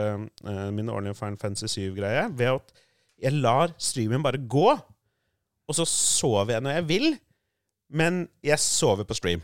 uh, 0.46 0.68
min 0.76 0.92
årlige 0.94 1.18
Final 1.18 1.40
Fantasy 1.42 1.80
7-greie, 1.80 2.28
ved 2.38 2.60
at 2.60 2.76
jeg 3.26 3.40
lar 3.42 3.74
streamen 3.82 4.24
bare 4.26 4.42
gå. 4.42 4.70
Og 5.66 5.78
så 5.78 5.86
sover 5.90 6.54
jeg 6.54 6.66
når 6.66 6.78
jeg 6.78 6.88
vil, 6.90 7.08
men 7.90 8.26
jeg 8.46 8.62
sover 8.62 9.08
på 9.08 9.18
stream. 9.18 9.42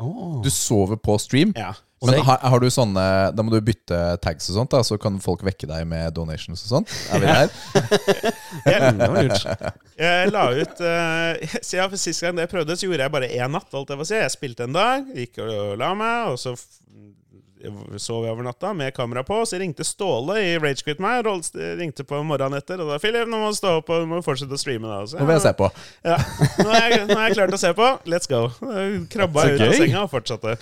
Oh. 0.00 0.38
Du 0.44 0.50
sover 0.50 0.96
på 0.96 1.18
stream. 1.18 1.54
Ja. 1.58 1.72
Men 2.00 2.22
har, 2.24 2.38
har 2.40 2.62
du 2.62 2.70
sånne 2.72 3.02
Da 3.36 3.44
må 3.44 3.52
du 3.52 3.58
bytte 3.64 3.96
tags 4.24 4.48
og 4.48 4.56
sånt, 4.56 4.72
da 4.72 4.80
så 4.86 4.96
kan 5.00 5.18
folk 5.20 5.42
vekke 5.44 5.68
deg 5.68 5.84
med 5.88 6.14
donations 6.16 6.62
og 6.64 6.70
sånt. 6.72 6.94
Er 7.12 7.20
vi 7.20 7.28
der? 7.28 7.48
Jeg. 8.70 9.72
Jeg 10.00 10.30
la 10.32 10.44
ut 10.56 10.80
uh, 10.80 11.60
Siden 11.66 12.00
Sist 12.00 12.24
gang 12.24 12.36
det 12.38 12.46
jeg 12.46 12.52
prøvde, 12.54 12.76
så 12.78 12.88
gjorde 12.88 13.04
jeg 13.04 13.12
bare 13.12 13.28
én 13.28 13.52
natt. 13.52 13.68
Alt 13.76 13.92
jeg, 13.92 14.06
si. 14.08 14.16
jeg 14.16 14.32
spilte 14.32 14.66
en 14.66 14.76
dag, 14.76 15.08
gikk 15.16 15.42
og 15.44 15.76
la 15.80 15.90
meg, 15.98 16.32
og 16.32 16.40
så 16.40 16.54
sov 18.00 18.24
jeg 18.24 18.32
over 18.32 18.46
natta 18.46 18.72
med 18.76 18.94
kamera 18.96 19.22
på. 19.26 19.40
Så 19.48 19.58
ringte 19.60 19.84
Ståle 19.86 20.38
i 20.42 20.52
Ragequit 20.60 21.00
meg. 21.02 21.22
Rolls 21.26 21.52
ringte 21.54 22.06
på 22.06 22.20
morgenen 22.26 22.60
etter. 22.60 22.80
Og 22.82 22.92
da 22.92 22.98
'Philip, 23.00 23.28
nå 23.28 23.40
må 23.40 23.50
du 23.52 23.58
stå 23.58 23.76
opp 23.80 23.90
og 23.92 24.04
du 24.04 24.10
må 24.10 24.20
fortsette 24.24 24.56
å 24.56 24.60
streame'. 24.60 24.88
da 24.88 25.00
så, 25.06 25.18
Nå 25.20 25.28
vil 25.28 25.36
jeg 25.36 25.44
se 25.46 25.54
på. 25.58 25.70
Ja, 26.06 26.16
nå 26.60 26.68
er, 26.68 26.86
jeg, 26.86 27.06
nå 27.10 27.18
er 27.18 27.24
jeg 27.28 27.38
klart 27.38 27.56
å 27.56 27.60
se 27.60 27.72
på. 27.76 27.90
Let's 28.10 28.30
go. 28.30 28.42
Krabba 29.12 29.46
ut 29.50 29.66
av 29.66 29.74
senga 29.76 30.04
og 30.04 30.12
fortsatte. 30.14 30.56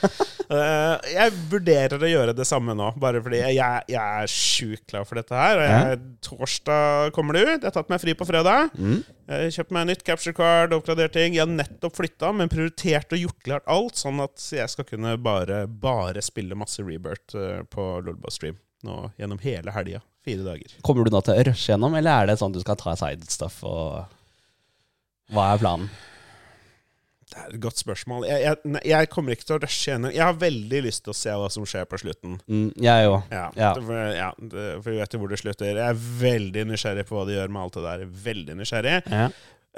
Uh, 0.49 0.97
jeg 1.13 1.37
vurderer 1.53 2.03
å 2.03 2.13
gjøre 2.13 2.37
det 2.37 2.47
samme 2.49 2.75
nå, 2.77 2.93
bare 3.01 3.23
fordi 3.25 3.43
jeg, 3.43 3.85
jeg 3.93 4.23
er 4.23 4.33
sjukt 4.33 4.87
klar 4.89 5.07
for 5.09 5.21
dette 5.21 5.37
her. 5.37 5.61
Og 5.61 5.69
jeg, 5.69 6.03
Torsdag 6.29 7.15
kommer 7.17 7.39
det 7.39 7.47
ut. 7.47 7.55
Jeg 7.59 7.69
har 7.69 7.77
tatt 7.77 7.93
meg 7.93 8.03
fri 8.03 8.17
på 8.19 8.27
fredag. 8.29 8.73
Mm. 8.79 9.03
Jeg 9.29 9.45
har 9.45 9.51
kjøpt 9.59 9.73
meg 9.77 9.89
nytt 9.91 10.05
capture 10.09 10.33
card, 10.33 10.73
oppgradert 10.73 11.13
ting. 11.13 11.35
Jeg 11.37 11.45
har 11.45 11.51
nettopp 11.53 11.99
flytta, 11.99 12.31
men 12.33 12.49
prioritert 12.49 13.13
og 13.13 13.21
gjort 13.21 13.43
klart 13.45 13.67
alt, 13.69 13.99
sånn 14.01 14.23
at 14.25 14.41
jeg 14.57 14.73
skal 14.73 14.87
kunne 14.89 15.19
bare, 15.21 15.67
bare 15.69 16.23
spille 16.25 16.57
masse 16.57 16.81
Rebirth 16.81 17.37
eh, 17.37 17.61
på 17.69 17.91
Lolba 18.07 18.33
Stream 18.33 18.57
nå 18.89 19.11
gjennom 19.21 19.41
hele 19.43 19.75
helga. 19.75 20.01
Fire 20.25 20.47
dager. 20.47 20.79
Kommer 20.87 21.05
du 21.05 21.13
da 21.13 21.21
til 21.25 21.37
å 21.37 21.45
rushe 21.51 21.75
gjennom, 21.75 21.97
eller 21.99 22.23
er 22.23 22.31
det 22.31 22.39
sånn 22.41 22.55
at 22.55 22.57
du 22.57 22.65
skal 22.65 22.81
ta 22.81 22.97
side 22.97 23.29
stuff 23.29 23.61
og 23.69 24.15
Hva 25.35 25.51
er 25.53 25.61
planen? 25.61 25.91
Det 27.29 27.37
er 27.43 27.49
et 27.53 27.61
godt 27.61 27.77
spørsmål. 27.81 28.25
Jeg, 28.25 28.41
jeg, 28.47 28.81
jeg 28.89 29.09
kommer 29.13 29.35
ikke 29.35 29.45
til 29.45 29.57
å 29.59 29.61
rushe 29.61 29.91
gjennom. 29.91 30.13
Jeg 30.17 30.25
har 30.25 30.39
veldig 30.41 30.81
lyst 30.87 31.03
til 31.05 31.13
å 31.13 31.17
se 31.19 31.35
hva 31.37 31.51
som 31.53 31.67
skjer 31.69 31.85
på 31.91 31.99
slutten. 32.01 32.39
Mm, 32.49 32.71
jeg 32.81 33.11
òg. 33.11 33.19
Ja, 33.35 33.45
Ja. 33.59 33.73
For, 33.77 34.01
ja, 34.17 34.31
for 34.81 34.89
vi 34.89 34.97
vet 35.03 35.13
jo 35.17 35.21
hvor 35.21 35.35
det 35.35 35.41
slutter. 35.43 35.69
Jeg 35.75 35.85
er 35.85 36.01
veldig 36.23 36.65
nysgjerrig 36.71 37.05
på 37.11 37.19
hva 37.19 37.27
de 37.29 37.37
gjør 37.37 37.53
med 37.53 37.63
alt 37.67 37.77
det 37.77 37.85
der. 37.85 38.07
Veldig 38.31 38.57
nysgjerrig. 38.63 38.97
Ja. 39.13 39.29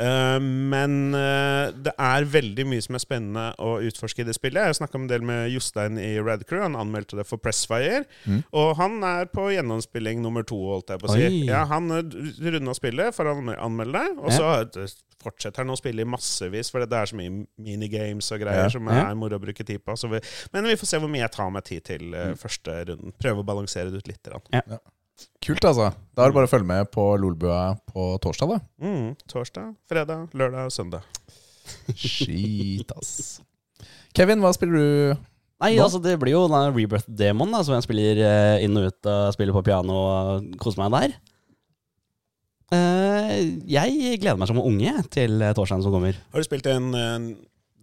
Eh, 0.00 0.38
men 0.40 0.94
eh, 1.14 1.72
det 1.84 1.92
er 2.00 2.24
veldig 2.32 2.64
mye 2.70 2.84
som 2.86 2.96
er 2.96 3.02
spennende 3.02 3.46
å 3.60 3.74
utforske 3.84 4.22
i 4.24 4.28
det 4.28 4.34
spillet. 4.38 4.70
Jeg 4.70 4.78
snakka 4.80 4.96
en 5.00 5.08
del 5.10 5.24
med 5.26 5.50
Jostein 5.52 5.98
i 6.00 6.14
Red 6.24 6.46
Crew. 6.48 6.62
Han 6.64 6.78
anmeldte 6.80 7.18
det 7.20 7.26
for 7.28 7.36
Pressfire. 7.42 8.04
Mm. 8.24 8.40
Og 8.56 8.72
han 8.80 8.98
er 9.04 9.28
på 9.32 9.48
gjennomspilling 9.52 10.22
nummer 10.24 10.46
to, 10.48 10.56
holdt 10.72 10.94
jeg 10.94 11.02
på 11.04 11.10
å 11.10 11.14
si. 11.18 11.28
Ja, 11.50 11.66
han 11.70 11.90
runda 11.92 12.74
spillet 12.78 13.14
for 13.16 13.28
å 13.30 13.36
anmelde 13.58 14.00
det, 14.00 14.18
og 14.18 14.32
så 14.32 14.50
eh, 14.64 14.96
fortsetter 15.20 15.60
han 15.60 15.74
å 15.74 15.76
spille 15.76 16.00
i 16.00 16.08
massevis, 16.08 16.70
for 16.72 16.80
det 16.88 16.96
er 16.96 17.10
så 17.10 17.16
mye 17.18 17.42
minigames 17.60 18.30
og 18.32 18.40
greier 18.40 18.62
Ja. 18.64 18.70
som 18.72 18.86
Ja. 18.88 19.10
er 19.10 19.14
moro 19.20 19.36
å 19.36 19.42
bruke 19.42 19.66
tid 19.68 19.84
på. 19.84 19.92
Så 20.00 20.08
vi, 20.08 20.20
men 20.54 20.64
vi 20.64 20.76
får 20.80 20.86
se 20.94 20.98
hvor 21.02 21.10
mye 21.12 21.26
jeg 21.26 21.32
tar 21.36 21.50
meg 21.52 21.64
tid 21.68 21.84
til 21.84 22.00
Mm. 22.10 22.14
eh, 22.14 22.34
første 22.40 22.78
runden. 22.88 23.12
Prøve 23.20 23.42
å 23.42 23.44
balansere 23.44 23.90
det 23.92 23.98
ut 24.00 24.08
litt. 24.08 24.22
grann. 24.24 24.78
Kult, 25.44 25.64
altså. 25.64 25.90
Da 26.14 26.24
er 26.24 26.30
det 26.32 26.36
bare 26.36 26.48
å 26.48 26.52
følge 26.52 26.68
med 26.68 26.90
på 26.92 27.04
Lolbua 27.20 27.60
på 27.88 28.10
torsdag, 28.22 28.54
da. 28.54 28.58
Mm, 28.84 29.14
torsdag, 29.30 29.72
fredag, 29.90 30.28
lørdag 30.36 30.68
og 30.68 30.74
søndag. 30.74 31.06
Skit, 31.94 32.92
ass. 32.96 33.40
Kevin, 34.16 34.42
hva 34.42 34.52
spiller 34.56 34.76
du? 34.76 35.26
Nei, 35.60 35.74
Nå? 35.76 35.84
altså 35.84 36.00
det 36.00 36.14
blir 36.20 36.34
jo 36.34 36.46
den 36.48 36.72
Rebirth 36.72 37.08
Demon 37.08 37.52
da, 37.52 37.60
som 37.66 37.76
jeg 37.76 37.84
spiller 37.84 38.20
eh, 38.24 38.62
inn 38.64 38.78
og 38.80 38.88
ut 38.88 39.08
og 39.12 39.34
spiller 39.36 39.56
på 39.56 39.64
piano 39.66 39.96
og 39.98 40.54
koser 40.62 40.80
meg 40.80 40.94
der. 40.94 41.18
Eh, 42.70 43.34
jeg 43.68 44.16
gleder 44.22 44.38
meg 44.40 44.48
som 44.48 44.60
unge 44.62 44.94
til 45.12 45.36
eh, 45.42 45.52
torsdagen 45.56 45.84
som 45.84 45.92
kommer. 45.94 46.16
Har 46.32 46.40
du 46.40 46.48
spilt 46.48 46.68
den, 46.68 46.92
en 46.96 47.28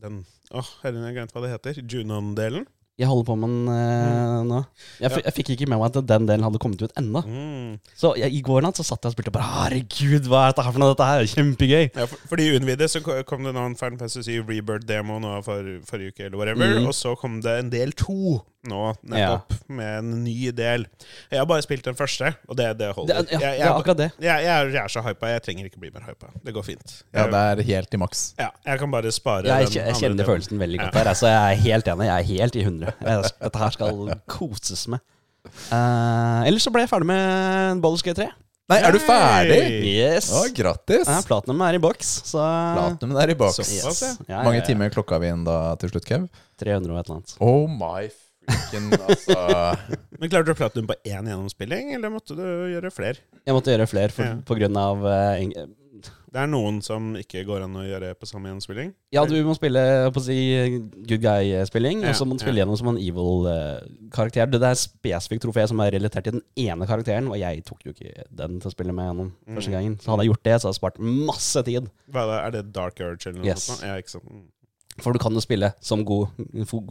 den 0.01 0.23
Åh, 0.55 0.67
herregud, 0.79 1.03
jeg 1.03 1.15
glemte 1.17 1.35
hva 1.35 1.41
det 1.43 1.51
heter. 1.51 1.79
Junon-delen? 1.91 2.63
Jeg 2.97 3.05
holder 3.11 3.25
på 3.27 3.35
med 3.37 3.51
den 3.51 3.67
eh, 3.69 4.37
nå. 4.49 4.59
Jeg, 4.97 5.11
f 5.11 5.19
jeg 5.21 5.33
fikk 5.35 5.51
ikke 5.53 5.67
med 5.69 5.77
meg 5.77 5.91
at 5.91 6.07
den 6.09 6.25
delen 6.25 6.45
hadde 6.47 6.61
kommet 6.63 6.81
ut 6.81 6.95
ennå. 6.97 7.21
Mm. 7.29 7.75
Så 7.93 8.15
jeg, 8.17 8.33
i 8.33 8.41
går 8.41 8.65
natt 8.65 8.79
så 8.79 8.85
satt 8.87 9.05
jeg 9.05 9.13
og 9.13 9.13
spilte 9.13 9.33
bare 9.35 9.45
Herregud, 9.51 10.25
hva 10.31 10.47
er 10.47 10.55
dette 10.55 10.65
her 10.65 10.73
for 10.73 10.81
noe? 10.81 10.95
Dette 10.95 11.09
her 11.11 11.21
er 11.21 11.29
kjempegøy. 11.29 11.85
Ja, 11.91 12.07
for, 12.09 12.23
fordi 12.31 12.47
unnvidet 12.57 12.89
så 12.89 13.03
kom 13.05 13.45
det 13.45 13.53
nå 13.53 13.67
en 13.69 13.77
Final 13.77 14.01
Fantasy 14.01 14.39
Rebirth-demo 14.41 15.19
nå 15.21 15.35
for, 15.45 15.69
forrige 15.85 16.15
uke, 16.15 16.25
eller 16.25 16.41
whatever. 16.41 16.73
Mm. 16.73 16.89
Og 16.89 16.97
så 16.97 17.13
kom 17.21 17.37
det 17.45 17.53
en 17.61 17.69
del 17.75 17.93
to 18.01 18.39
nå 18.67 18.93
nettopp, 19.07 19.53
med 19.69 19.99
en 19.99 20.23
ny 20.25 20.49
del. 20.55 20.85
Jeg 21.31 21.39
har 21.39 21.45
bare 21.47 21.63
spilt 21.63 21.85
den 21.85 21.95
første, 21.95 22.33
og 22.49 22.57
det, 22.57 22.65
det 22.79 22.87
Det, 22.87 22.89
holder. 22.95 23.13
ja, 23.13 23.21
jeg, 23.21 23.39
det 23.39 23.51
jeg, 23.59 23.67
er 23.67 23.73
akkurat 23.75 23.97
det. 24.01 24.07
jeg, 24.19 24.43
jeg, 24.43 24.53
er, 24.53 24.71
jeg 24.73 24.81
er 24.83 24.87
så 24.91 25.03
hypa. 25.05 25.29
Jeg 25.31 25.43
trenger 25.45 25.69
ikke 25.69 25.79
bli 25.83 25.91
mer 25.93 26.07
hypa. 26.09 26.31
Det 26.43 26.53
går 26.55 26.65
fint. 26.67 26.95
Ja, 27.13 27.27
det 27.31 27.43
er 27.51 27.61
helt 27.69 27.93
i 27.93 28.01
maks. 28.01 28.23
ja, 28.39 28.49
jeg 28.65 28.79
kan 28.81 28.91
bare 28.91 29.11
spare 29.15 29.45
Jeg, 29.47 29.67
den 29.69 29.77
jeg 29.77 29.85
andre 29.87 29.99
kjenner 30.01 30.25
følelsen 30.31 30.59
veldig 30.59 30.79
godt 30.81 30.97
der. 30.97 31.11
Altså, 31.13 31.27
jeg 31.31 31.53
er 31.53 31.61
helt 31.67 31.87
enig. 31.93 32.09
Jeg 32.09 32.17
er 32.17 32.27
helt 32.33 32.55
i 32.57 32.65
hundre. 32.67 32.95
Dette 33.05 33.63
her 33.63 33.77
skal 33.77 34.11
koses 34.27 34.87
med. 34.91 34.99
Uh, 35.71 36.43
ellers 36.49 36.65
så 36.67 36.73
ble 36.75 36.83
jeg 36.83 36.91
ferdig 36.91 37.07
med 37.07 37.79
Baldur's 37.83 38.03
G3. 38.03 38.27
Nei, 38.67 38.81
er 38.83 38.91
du 38.91 38.99
ferdig? 38.99 39.57
Hey! 39.63 39.91
Yes. 39.95 40.27
Å, 40.35 40.41
grattis. 40.51 41.07
Ja, 41.07 41.21
Platinum 41.23 41.61
er 41.63 41.77
i 41.77 41.79
boks, 41.79 42.09
så 42.27 42.43
Platinum 42.75 43.15
er 43.23 43.31
i 43.31 43.35
boks. 43.39 43.61
Yes 43.63 44.01
ja. 44.03 44.09
Ja, 44.27 44.41
Mange 44.43 44.57
ja, 44.59 44.65
ja. 44.65 44.67
timer 44.67 44.91
klokka 44.91 45.21
vi 45.23 45.29
inn 45.31 45.45
da 45.47 45.55
til 45.79 45.93
slutt, 45.93 46.03
Kev? 46.09 46.25
300 46.59 46.91
og 46.91 46.99
et 46.99 47.07
eller 47.07 47.15
annet. 47.21 47.35
Oh 47.39 47.63
my 47.71 48.09
freaking 48.47 48.91
altså. 48.97 49.37
Men 50.19 50.29
klarte 50.33 50.49
du 50.49 50.57
platinum 50.57 50.87
på 50.89 50.95
én 51.05 51.27
gjennomspilling, 51.29 51.91
eller 51.97 52.09
måtte 52.13 52.35
du 52.37 52.45
gjøre 52.73 52.91
flere? 52.95 53.21
Jeg 53.45 53.53
måtte 53.57 53.73
gjøre 53.75 53.87
flere 53.91 54.09
for, 54.15 54.23
Ja. 54.31 54.39
på 54.47 54.57
grunn 54.57 54.77
av 54.81 55.05
eh, 55.05 55.67
Det 56.27 56.41
er 56.43 56.49
noen 56.51 56.81
som 56.83 57.13
ikke 57.17 57.41
går 57.47 57.63
an 57.65 57.75
å 57.79 57.83
gjøre 57.87 58.11
på 58.19 58.27
samme 58.29 58.49
gjennomspilling? 58.49 58.91
Ja, 59.15 59.23
du 59.25 59.33
må 59.47 59.53
spille 59.57 59.81
på 60.13 60.19
å 60.21 60.25
si, 60.25 60.35
good 61.07 61.21
guy-spilling, 61.23 62.01
Ja, 62.03 62.11
og 62.11 62.19
så 62.19 62.27
må 62.27 62.35
du 62.37 62.43
spille 62.43 62.59
ja. 62.59 62.65
gjennom 62.65 62.77
som 62.77 62.89
en 62.91 62.99
evil-karakter. 63.01 64.49
det 64.51 64.61
er 64.67 64.77
spesifikt 64.81 65.45
trofé 65.45 65.65
som 65.69 65.79
er 65.85 65.93
relatert 65.95 66.27
til 66.27 66.37
den 66.37 66.43
ene 66.67 66.85
karakteren, 66.89 67.29
og 67.31 67.39
jeg 67.39 67.63
tok 67.65 67.85
jo 67.87 67.93
ikke 67.95 68.27
den 68.29 68.59
til 68.61 68.69
å 68.69 68.75
spille 68.75 68.93
med 68.93 69.09
gjennom 69.09 69.31
Mm. 69.47 69.55
første 69.57 69.71
gangen. 69.73 69.95
Så 70.01 70.11
hadde 70.11 70.25
jeg 70.25 70.31
gjort 70.33 70.43
det, 70.43 70.53
så 70.59 70.67
hadde 70.67 70.75
jeg 70.75 70.81
spart 70.81 70.99
masse 70.99 71.63
tid. 71.65 71.89
Hva 72.11 72.21
er, 72.25 72.27
det, 72.27 72.37
er 72.43 72.51
det 72.57 72.73
Dark 72.73 72.99
Urge 72.99 73.27
eller 73.29 73.39
noe 73.39 73.47
Yes. 73.47 73.67
sånt? 73.69 73.81
Ja, 73.87 73.95
ikke 73.97 74.09
sant? 74.17 74.29
For 75.03 75.13
du 75.13 75.21
kan 75.21 75.35
jo 75.35 75.43
spille 75.43 75.69
som 75.83 76.01
god, 76.07 76.31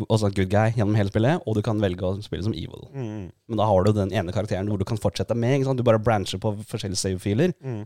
altså 0.06 0.30
good 0.30 0.50
guy 0.52 0.70
gjennom 0.76 0.94
hele 0.98 1.10
spillet, 1.10 1.42
og 1.42 1.56
du 1.58 1.62
kan 1.66 1.80
velge 1.82 2.06
å 2.06 2.22
spille 2.22 2.44
som 2.46 2.54
evil. 2.54 2.86
Mm. 2.94 3.28
Men 3.50 3.60
da 3.60 3.66
har 3.66 3.86
du 3.86 3.92
den 3.96 4.14
ene 4.14 4.34
karakteren 4.34 4.70
hvor 4.70 4.78
du 4.78 4.86
kan 4.86 5.00
fortsette 5.00 5.34
med. 5.34 5.56
Ikke 5.56 5.70
sant? 5.70 5.80
Du 5.80 5.86
bare 5.86 6.02
brancher 6.02 6.40
på 6.42 6.54
forskjellige 6.70 7.02
save-filer. 7.02 7.54
Mm. 7.64 7.84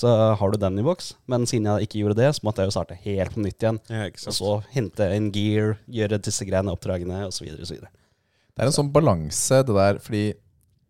Så 0.00 0.10
har 0.40 0.52
du 0.52 0.58
den 0.60 0.78
i 0.80 0.84
boks. 0.86 1.12
Men 1.28 1.44
siden 1.50 1.68
jeg 1.68 1.88
ikke 1.88 2.00
gjorde 2.00 2.20
det, 2.22 2.30
så 2.36 2.46
måtte 2.46 2.64
jeg 2.64 2.70
jo 2.70 2.76
starte 2.78 2.98
helt 3.04 3.34
på 3.34 3.44
nytt 3.44 3.60
igjen. 3.60 3.80
Ja, 3.90 4.06
ikke 4.08 4.28
Og 4.30 4.36
så 4.38 4.52
hente 4.72 5.08
en 5.12 5.30
gear, 5.34 5.74
gjøre 5.90 6.20
disse 6.22 6.46
greiene 6.48 6.72
oppdragene 6.72 7.24
osv. 7.26 7.50
osv. 7.60 7.80
Det 7.80 8.64
er 8.64 8.70
en 8.70 8.76
sånn 8.76 8.92
balanse, 8.94 9.60
det 9.66 9.76
der, 9.76 10.00
fordi 10.02 10.24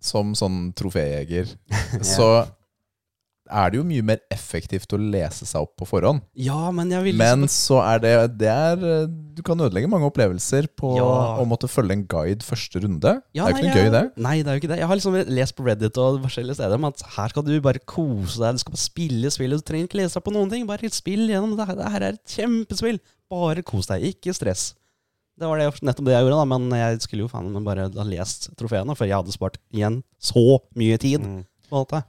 som 0.00 0.32
sånn 0.38 0.70
troféjeger 0.78 1.50
så 2.14 2.30
er 3.52 3.70
det 3.70 3.78
jo 3.80 3.84
mye 3.86 4.02
mer 4.06 4.20
effektivt 4.30 4.92
å 4.94 4.98
lese 5.00 5.46
seg 5.48 5.60
opp 5.64 5.72
på 5.80 5.86
forhånd. 5.88 6.22
Ja, 6.38 6.70
men 6.74 6.90
jeg 6.90 7.02
vil 7.04 7.16
Men 7.20 7.44
så 7.50 7.80
er 7.82 7.98
det, 8.02 8.12
det 8.38 8.48
er, 8.48 8.76
eh, 9.02 9.06
Du 9.34 9.42
kan 9.46 9.58
ødelegge 9.58 9.88
mange 9.88 10.06
opplevelser 10.10 10.66
på 10.76 10.96
Ja. 10.98 11.36
å 11.40 11.46
måtte 11.48 11.68
følge 11.70 11.92
en 11.92 12.06
guide 12.06 12.42
første 12.44 12.82
runde. 12.82 13.22
Ja, 13.32 13.46
det 13.46 13.50
er 13.50 13.50
jo 13.50 13.56
ikke 13.56 13.62
nei, 13.62 13.74
noe 13.74 13.84
gøy, 13.84 13.90
det. 13.92 14.12
Nei, 14.16 14.36
det 14.42 14.46
er 14.48 14.54
jo 14.56 14.60
ikke 14.60 14.72
det. 14.74 14.78
Jeg 14.80 14.86
har 14.88 14.96
liksom 14.96 15.14
lest 15.28 15.56
på 15.56 15.64
Reddit 15.66 15.96
og 15.98 16.20
forskjellige 16.22 16.54
steder 16.60 16.74
om 16.74 16.84
at 16.90 17.00
her 17.16 17.28
skal 17.28 17.42
du 17.42 17.60
bare 17.60 17.78
kose 17.86 18.38
deg. 18.38 18.52
Du 18.54 18.58
skal 18.58 18.72
bare 18.72 18.84
spille 18.84 19.30
spillet. 19.30 19.62
Du 19.64 19.64
trenger 19.72 19.88
ikke 19.88 20.00
lese 20.02 20.14
deg 20.20 20.24
på 20.24 20.32
noen 20.34 20.50
ting. 20.50 20.66
Bare 20.66 20.90
spill 20.90 21.26
gjennom 21.28 21.56
det. 21.56 21.66
her. 21.66 21.74
Det 21.76 21.90
her 21.92 22.00
er 22.02 22.12
et 22.18 22.26
kjempespill. 22.26 23.00
Bare 23.30 23.62
kos 23.62 23.86
deg, 23.86 24.02
ikke 24.02 24.34
stress. 24.34 24.74
Det 25.40 25.48
var 25.48 25.56
det, 25.56 25.72
nettopp 25.80 26.04
det 26.04 26.12
jeg 26.12 26.24
gjorde, 26.26 26.36
da. 26.36 26.44
Men 26.44 26.70
jeg 26.76 27.00
skulle 27.00 27.22
jo 27.24 27.28
faen 27.32 27.50
meg 27.50 27.64
bare 27.64 27.88
ha 27.88 28.04
lest 28.04 28.50
trofeene, 28.60 28.92
før 28.92 29.06
jeg 29.08 29.16
hadde 29.16 29.32
spart 29.32 29.56
igjen 29.72 30.02
så 30.20 30.58
mye 30.76 30.98
tid 31.00 31.20
Mm. 31.24 31.46
på 31.70 31.88
det. 31.88 32.04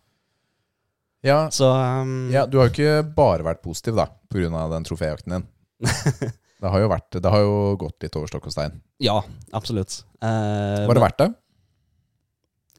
Ja, 1.26 1.50
Så 1.54 1.68
um, 1.70 2.32
ja, 2.34 2.48
Du 2.50 2.58
har 2.58 2.70
jo 2.70 2.74
ikke 2.74 3.04
bare 3.16 3.46
vært 3.46 3.62
positiv 3.62 3.98
da 4.00 4.08
pga. 4.32 4.64
den 4.72 4.88
troféjakten 4.88 5.36
din. 5.38 5.48
Det 6.62 6.70
har 6.70 6.78
jo 6.84 6.90
vært, 6.92 7.16
det 7.18 7.30
har 7.34 7.42
jo 7.42 7.54
gått 7.82 8.04
litt 8.06 8.16
over 8.20 8.30
stokk 8.30 8.46
og 8.46 8.54
stein. 8.54 8.76
ja, 9.02 9.16
absolutt. 9.58 10.04
Uh, 10.22 10.86
Var 10.86 10.94
det 10.94 11.02
verdt 11.02 11.22
det? 11.24 11.30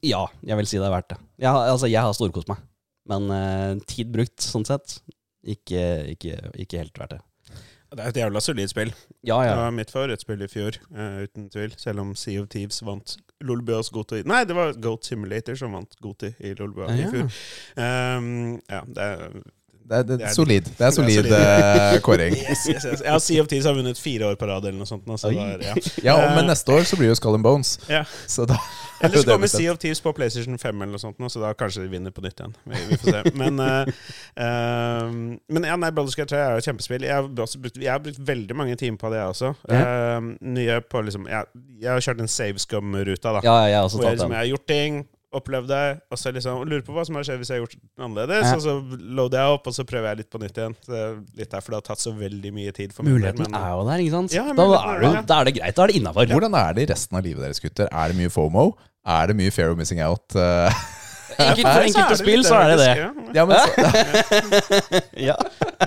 Ja, 0.07 0.21
jeg 0.39 0.55
vil 0.55 0.69
si 0.71 0.79
det 0.79 0.87
er 0.87 0.93
verdt 0.93 1.09
det. 1.11 1.17
Jeg, 1.43 1.51
altså, 1.51 1.89
jeg 1.91 1.99
har 1.99 2.15
storkost 2.15 2.47
meg. 2.47 2.61
Men 3.11 3.27
uh, 3.27 3.81
tid 3.83 4.07
brukt, 4.15 4.39
sånn 4.39 4.63
sett, 4.63 5.01
ikke, 5.43 5.83
ikke, 6.15 6.37
ikke 6.63 6.79
helt 6.79 6.95
verdt 7.01 7.17
det. 7.17 7.19
Det 7.93 8.01
er 8.01 8.09
et 8.09 8.17
jævla 8.17 8.39
solid 8.41 8.67
spill. 8.71 8.93
Ja, 9.23 9.37
ja. 9.45 9.49
Det 9.53 9.57
var 9.59 9.71
mitt 9.77 9.91
favorittspill 9.93 10.41
i 10.41 10.47
fjor, 10.49 10.77
uh, 10.97 11.23
uten 11.27 11.49
tvil. 11.53 11.75
Selv 11.77 11.99
om 12.01 12.15
Sea 12.17 12.41
of 12.41 12.47
Thieves 12.49 12.81
vant 12.85 13.17
Lolbuas 13.43 13.89
Goti 13.93 14.21
Nei, 14.25 14.43
det 14.49 14.55
var 14.57 14.73
Goat 14.81 15.05
Simulator 15.05 15.55
som 15.59 15.75
vant 15.77 15.93
Goti 16.01 16.31
i 16.39 16.53
Lolbua 16.57 16.87
i 16.93 17.01
Ja. 17.03 17.11
fjor. 17.11 17.29
Um, 17.77 18.59
ja, 18.71 18.81
det 18.87 19.03
er 19.03 19.27
Det 19.93 19.99
er, 19.99 20.17
det 20.17 20.25
er 20.25 20.33
solid. 20.33 20.61
Det 20.65 20.73
er 20.73 20.77
det 20.77 20.87
er 20.87 20.95
solid 20.95 21.33
eh, 21.37 21.97
kåring. 22.01 22.37
yes, 22.49 22.63
yes, 22.69 22.85
yes. 22.85 23.03
Ja, 23.05 23.17
Sea 23.19 23.41
of 23.41 23.49
Thieves 23.51 23.65
har 23.69 23.75
vunnet 23.77 23.99
fire 23.99 24.31
år 24.31 24.39
på 24.39 24.47
rad 24.49 24.65
eller 24.65 24.79
noe 24.79 24.89
sånt. 24.89 25.05
Altså, 25.05 25.29
Så 25.29 25.33
ja. 25.37 25.75
ja. 26.07 26.15
og 26.17 26.33
men 26.37 26.49
neste 26.49 26.73
år 26.73 26.87
så 26.89 26.97
blir 26.97 27.11
jo 27.11 27.17
Skull 27.19 27.37
and 27.37 27.45
Bones. 27.45 27.75
Ja. 27.91 28.01
Så 28.27 28.47
da 28.49 28.57
Eller 29.03 29.17
så 29.21 29.27
er 29.27 29.35
kommer. 29.35 29.51
Sea 29.51 29.71
of 29.71 29.77
Thieves 29.83 30.01
på 30.01 30.13
PlayStation 30.17 30.57
5, 30.59 30.81
eller 30.81 30.97
noe 30.97 31.03
sånt, 31.03 31.21
så 31.29 31.43
da 31.43 31.53
kanskje 31.57 31.85
de 31.85 31.91
vinner 31.93 32.15
på 32.15 32.23
nytt 32.25 32.39
igjen. 32.39 32.57
Vi, 32.63 32.81
vi 32.89 32.99
får 33.03 33.17
se. 33.17 33.35
Men, 33.37 33.61
uh, 33.61 33.93
uh, 34.39 35.13
men 35.53 35.69
ja, 35.69 35.77
nei, 35.77 35.93
Brothers 35.93 36.17
Gate 36.17 36.33
3 36.33 36.41
er 36.41 36.57
jo 36.57 36.63
et 36.63 36.69
kjempespill. 36.71 37.07
Jeg 37.09 37.13
har, 37.19 37.29
brukt, 37.37 37.77
jeg 37.77 37.91
har 37.91 38.01
brukt 38.03 38.21
veldig 38.33 38.57
mange 38.57 38.79
timer 38.79 39.01
på 39.01 39.13
det, 39.13 39.21
jeg 39.21 39.35
også. 39.35 39.53
Uh, 39.69 40.33
nye 40.57 40.79
på 40.89 41.05
liksom 41.05 41.29
jeg, 41.29 41.65
jeg 41.83 41.91
har 41.93 42.05
kjørt 42.07 42.23
en 42.25 42.31
save 42.31 42.65
scum-ruta, 42.65 43.37
da. 43.37 43.45
Ja, 43.45 43.57
jeg 43.69 43.77
har 43.77 43.89
også 43.89 44.01
hvor 44.01 44.09
jeg, 44.09 44.17
tatt 44.17 44.23
liksom, 44.23 44.37
jeg 44.37 44.41
har 44.41 44.51
gjort 44.55 44.67
ting, 44.73 45.03
opplevd 45.37 45.69
det, 45.71 45.83
og 46.13 46.19
så 46.19 46.31
liksom 46.35 46.63
lurer 46.69 46.85
på 46.85 46.95
hva 46.95 47.03
som 47.07 47.17
har 47.19 47.27
skjedd 47.27 47.41
hvis 47.41 47.51
jeg 47.51 47.59
har 47.59 47.65
gjort 47.65 47.75
det 47.75 48.05
annerledes. 48.05 48.47
Ja. 48.47 48.55
Og 48.55 48.63
så 48.65 49.03
loader 49.19 49.43
jeg 49.43 49.57
opp, 49.57 49.69
og 49.69 49.75
så 49.77 49.85
prøver 49.89 50.09
jeg 50.11 50.21
litt 50.23 50.31
på 50.33 50.41
nytt 50.43 50.59
igjen. 50.61 50.77
Litt 50.79 50.89
det 50.89 51.03
for 51.03 51.41
litt 51.41 51.53
derfor 51.57 51.75
det 51.75 51.79
har 51.81 51.87
tatt 51.89 52.03
så 52.03 52.15
veldig 52.17 52.53
mye 52.55 52.73
tid 52.75 52.95
for. 52.95 53.07
Muligheten 53.07 53.45
men- 53.47 53.59
er 53.59 53.69
jo 53.75 53.85
der, 53.89 54.05
ikke 54.05 54.15
sant? 54.17 54.35
Ja, 54.37 54.47
da, 54.53 54.67
er 54.93 55.03
du, 55.03 55.21
da 55.29 55.39
er 55.39 55.49
det 55.49 55.55
greit. 55.59 55.77
Da 55.77 55.85
er 55.85 55.93
det 55.93 56.01
innafor. 56.01 56.33
Hvordan 56.33 56.59
er 56.63 56.73
det 56.73 56.87
i 56.87 56.91
resten 56.93 57.19
av 57.19 57.23
livet 57.27 57.45
deres, 57.47 57.63
gutter? 57.63 57.91
Er 57.91 58.13
det 58.13 58.19
mye 58.19 58.33
FOMO? 58.33 58.67
Er 59.03 59.27
det 59.27 59.35
mye 59.35 59.51
fair 59.51 59.71
of 59.71 59.77
missing 59.77 60.01
out? 60.01 60.23
eh? 61.37 61.49
Enkelt, 61.49 61.67
for 61.67 61.73
så 61.73 61.83
enkelte 61.87 62.09
det 62.13 62.19
spill 62.21 62.43
så 62.47 62.55
er 62.59 62.73
det 62.73 62.77
det. 62.81 62.93
ja. 63.37 63.45
Men, 63.45 63.57
så, 63.59 65.01
Ja. 65.29 65.35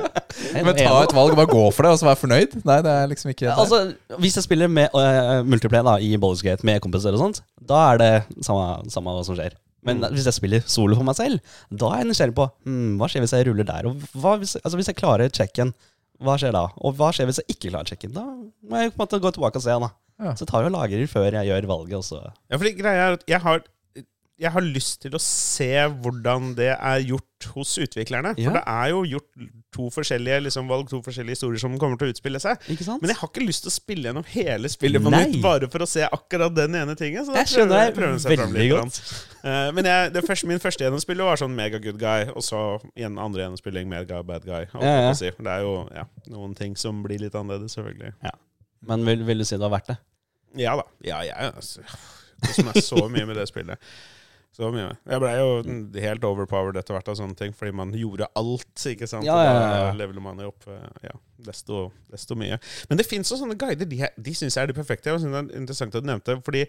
men 0.66 0.72
ta 0.78 0.94
et 1.02 1.14
valg 1.16 1.36
bare 1.38 1.50
gå 1.50 1.62
for 1.74 1.86
det, 1.86 1.92
og 1.94 2.00
så 2.00 2.08
være 2.08 2.20
fornøyd? 2.22 2.56
Nei, 2.68 2.78
det 2.84 2.92
er 2.92 3.10
liksom 3.10 3.30
ikke 3.32 3.52
Altså, 3.54 3.82
Hvis 4.22 4.36
jeg 4.38 4.46
spiller 4.46 4.68
med 4.72 4.92
uh, 4.96 5.40
multiplay 5.46 5.84
da, 5.86 5.96
i 6.02 6.14
Baldur's 6.20 6.44
med 6.66 6.80
kompiser 6.84 7.14
og 7.16 7.22
sånt, 7.22 7.42
da 7.62 7.82
er 7.92 8.02
det 8.02 8.10
samme, 8.46 8.90
samme 8.92 9.14
hva 9.16 9.24
som 9.26 9.38
skjer. 9.38 9.56
Men 9.86 10.00
Mm. 10.02 10.08
hvis 10.16 10.24
jeg 10.26 10.34
spiller 10.34 10.62
solo 10.66 10.96
for 10.98 11.06
meg 11.06 11.14
selv, 11.14 11.38
da 11.70 11.92
er 11.94 12.00
jeg 12.02 12.08
nysgjerrig 12.08 12.34
på 12.34 12.46
hmm, 12.66 12.96
hva 12.98 13.06
skjer 13.12 13.22
hvis 13.22 13.34
jeg 13.36 13.46
ruller 13.46 13.66
der. 13.68 13.86
Og 13.86 14.00
hva 14.18 14.32
hvis, 14.40 14.56
altså, 14.58 14.74
hvis 14.80 14.88
jeg 14.90 14.98
klarer 14.98 15.30
checken, 15.30 15.70
hva 16.26 16.34
skjer 16.40 16.50
da? 16.56 16.64
Og 16.82 16.96
hva 16.98 17.12
skjer 17.14 17.28
hvis 17.28 17.38
jeg 17.42 17.54
ikke 17.54 17.70
klarer 17.70 17.92
checken? 17.92 18.10
Da 18.16 18.24
må 18.26 18.80
jeg 18.82 18.90
på 18.90 18.98
en 18.98 19.04
måte 19.04 19.20
gå 19.22 19.30
tilbake 19.36 19.60
og 19.60 19.62
se. 19.62 19.76
da 19.84 19.92
Ja. 20.16 20.32
Så 20.34 20.46
tar 20.48 20.64
jeg 20.64 20.72
og 20.72 20.74
lagrer 20.78 21.06
før 21.12 21.28
jeg 21.38 21.46
gjør 21.52 21.66
valget. 21.70 21.96
Også. 22.00 22.18
Ja, 22.50 22.56
fordi 22.58 22.72
greia 22.78 23.02
er 23.10 23.18
at 23.18 23.24
jeg 23.28 23.40
har, 23.44 23.62
jeg 24.36 24.52
har 24.52 24.60
lyst 24.64 24.98
til 25.00 25.14
å 25.16 25.20
se 25.22 25.70
hvordan 26.02 26.50
det 26.58 26.68
er 26.74 27.04
gjort 27.08 27.46
hos 27.54 27.70
utviklerne. 27.80 28.34
Ja. 28.36 28.50
For 28.50 28.56
det 28.58 28.62
er 28.68 28.90
jo 28.92 28.98
gjort 29.08 29.46
to 29.76 29.86
forskjellige 29.92 30.42
liksom, 30.44 30.68
valg, 30.68 30.90
to 30.90 30.98
forskjellige 31.04 31.38
historier 31.38 31.60
som 31.62 31.76
kommer 31.80 31.96
til 32.00 32.10
å 32.10 32.12
utspille 32.12 32.40
seg. 32.42 32.60
Ikke 32.72 32.84
sant? 32.84 33.00
Men 33.00 33.12
jeg 33.12 33.18
har 33.22 33.30
ikke 33.30 33.44
lyst 33.46 33.64
til 33.64 33.72
å 33.72 33.74
spille 33.74 34.10
gjennom 34.10 34.26
hele 34.34 34.70
spillet 34.72 35.04
på 35.04 35.12
nytt 35.14 35.38
bare 35.44 35.70
for 35.72 35.84
å 35.84 35.88
se 35.88 36.04
akkurat 36.04 36.52
den 36.56 36.76
ene 36.80 36.96
tingen. 36.98 37.24
Så 37.24 37.32
da 37.32 37.44
Jeg 37.44 37.48
prøver- 37.54 37.72
deg 37.72 37.94
prøver 37.96 38.18
seg 38.24 38.42
veldig 38.42 38.66
godt. 38.74 38.98
Eh, 39.46 39.70
men 39.78 39.88
jeg, 39.88 40.12
det 40.12 40.24
første, 40.26 40.50
min 40.50 40.60
første 40.60 40.84
gjennomspill 40.84 41.22
var 41.24 41.40
sånn 41.40 41.54
mega 41.56 41.78
good 41.78 42.00
guy, 42.00 42.26
og 42.34 42.44
så 42.44 42.64
igjen 42.96 43.16
andre 43.22 43.46
gjennomspilling 43.46 43.88
mega 43.88 44.20
bad 44.22 44.44
guy. 44.44 44.66
Ja, 44.74 44.96
ja. 45.06 45.14
si. 45.16 45.30
Det 45.30 45.52
er 45.52 45.64
jo 45.64 45.78
ja, 45.94 46.04
noen 46.28 46.52
ting 46.58 46.76
som 46.76 47.00
blir 47.06 47.24
litt 47.24 47.36
annerledes, 47.38 47.76
selvfølgelig. 47.78 48.12
Men 48.86 49.04
vil, 49.08 49.24
vil 49.24 49.38
du 49.38 49.44
si 49.48 49.56
det 49.56 49.64
har 49.64 49.72
vært 49.72 49.94
det? 49.94 49.96
Ja 50.60 50.76
da. 50.76 50.84
Ja, 51.04 51.22
jeg 51.24 51.52
altså, 51.54 51.80
Det 52.42 52.52
som 52.56 52.68
er 52.68 52.80
så 52.84 53.08
mye 53.08 53.24
med 53.28 53.36
det 53.40 53.48
spillet. 53.48 53.80
Så 54.56 54.70
mye. 54.72 54.88
Jeg 55.04 55.20
blei 55.20 55.34
jo 55.36 55.48
helt 56.00 56.24
overpowered 56.24 56.78
etter 56.80 56.96
hvert 56.96 57.08
av 57.12 57.18
sånne 57.18 57.36
ting, 57.36 57.52
fordi 57.52 57.74
man 57.76 57.90
gjorde 57.92 58.28
alt, 58.40 58.84
ikke 58.88 59.08
sant. 59.10 59.26
Ja, 59.28 59.36
ja, 59.44 59.52
ja. 59.52 59.64
Da 59.90 59.96
leveler 59.98 60.24
man 60.24 60.40
jo 60.40 60.48
opp 60.48 60.64
eh, 60.72 60.86
ja, 61.04 61.12
desto, 61.44 61.90
desto 62.08 62.38
mye. 62.40 62.56
Men 62.88 63.00
det 63.00 63.04
fins 63.04 63.28
jo 63.28 63.36
sånne 63.36 63.58
guider. 63.60 63.88
De, 63.90 64.00
de 64.00 64.36
syns 64.38 64.56
jeg 64.56 64.64
er 64.64 64.72
de 64.72 64.78
perfekte. 64.78 65.12
Jeg 65.12 65.26
synes 65.26 65.36
det 65.36 65.42
er 65.42 65.60
interessant 65.60 65.98
at 65.98 66.06
du 66.06 66.08
nevnte 66.08 66.38
Fordi 66.46 66.64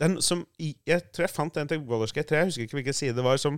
den 0.00 0.18
som 0.24 0.42
Jeg 0.60 1.06
tror 1.12 1.26
jeg 1.26 1.32
fant 1.32 1.56
en 1.60 1.70
til 1.70 1.80
Wallerskate 1.88 2.28
Gate 2.28 2.34
3, 2.34 2.42
jeg 2.42 2.50
husker 2.50 2.66
ikke 2.68 2.80
hvilken 2.80 2.98
side 3.00 3.16
det 3.16 3.24
var, 3.24 3.40
som 3.40 3.56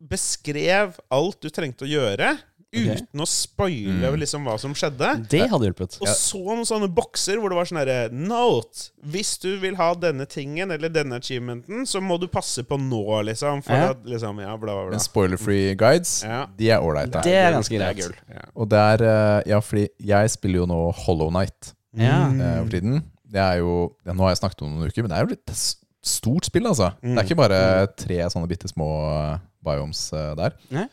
beskrev 0.00 0.96
alt 1.12 1.42
du 1.44 1.50
trengte 1.52 1.84
å 1.84 1.90
gjøre, 1.90 2.32
Ok. 2.70 2.86
uten 3.02 3.20
å 3.20 3.26
spoile 3.26 4.10
Mm. 4.12 4.18
liksom 4.20 4.44
hva 4.46 4.52
som 4.60 4.72
skjedde. 4.72 5.28
Det 5.28 5.48
hadde 5.50 5.66
hjulpet. 5.66 5.96
Og 6.00 6.06
så 6.08 6.38
noen 6.38 6.62
sånne 6.64 6.88
bokser 6.94 7.40
hvor 7.40 7.50
det 7.50 7.56
var 7.58 7.64
sånn 7.66 7.78
herre 7.82 8.12
Note! 8.12 8.90
Hvis 9.04 9.32
du 9.42 9.58
vil 9.58 9.74
ha 9.74 9.92
denne 9.94 10.24
tingen 10.30 10.70
eller 10.70 10.88
denne 10.88 11.18
achievementen, 11.18 11.82
så 11.84 12.00
må 12.00 12.18
du 12.20 12.28
passe 12.28 12.62
på 12.62 12.78
nå, 12.78 13.24
liksom. 13.26 13.62
For 13.64 13.72
Ja. 13.74 13.90
at 13.90 14.04
liksom 14.06 14.38
Ja, 14.40 14.56
bla, 14.56 14.72
bla, 14.74 14.82
bla. 14.84 14.90
Men 14.90 15.00
spoiler-free 15.00 15.74
guides, 15.76 16.22
Ja. 16.22 16.46
de 16.56 16.70
er 16.70 16.78
ålreite. 16.80 17.22
Det 17.24 17.34
er 17.34 17.52
ganske 17.52 17.76
greit. 17.76 18.12
Ja. 18.30 18.42
Og 18.54 18.68
det 18.68 18.78
er 18.78 19.04
eh, 19.04 19.42
Ja, 19.50 19.58
fordi 19.60 19.88
jeg 19.98 20.30
spiller 20.30 20.54
jo 20.60 20.66
nå 20.66 20.94
Hollow 20.94 21.30
Night 21.30 21.74
Ja. 21.96 22.28
Mm. 22.30 22.40
eh, 22.40 22.62
for 22.62 22.70
tiden. 22.70 23.02
Det 23.28 23.40
er 23.40 23.58
jo 23.58 23.92
ja, 24.06 24.12
Nå 24.12 24.20
har 24.22 24.30
jeg 24.34 24.38
snakket 24.38 24.62
om 24.62 24.78
noen 24.78 24.86
uker, 24.88 25.02
men 25.02 25.08
det 25.10 25.18
er 25.18 25.26
jo 25.26 25.34
litt 25.34 25.76
stort 26.02 26.44
spill, 26.46 26.62
altså. 26.66 26.94
Mm. 27.02 27.14
Det 27.16 27.18
er 27.18 27.28
ikke 27.28 27.36
bare 27.36 27.86
tre 27.96 28.16
sånne 28.30 28.48
bitte 28.48 28.68
små 28.70 29.34
eh, 29.34 29.38
biomes 29.64 30.10
der. 30.36 30.52
Nei. 30.70 30.86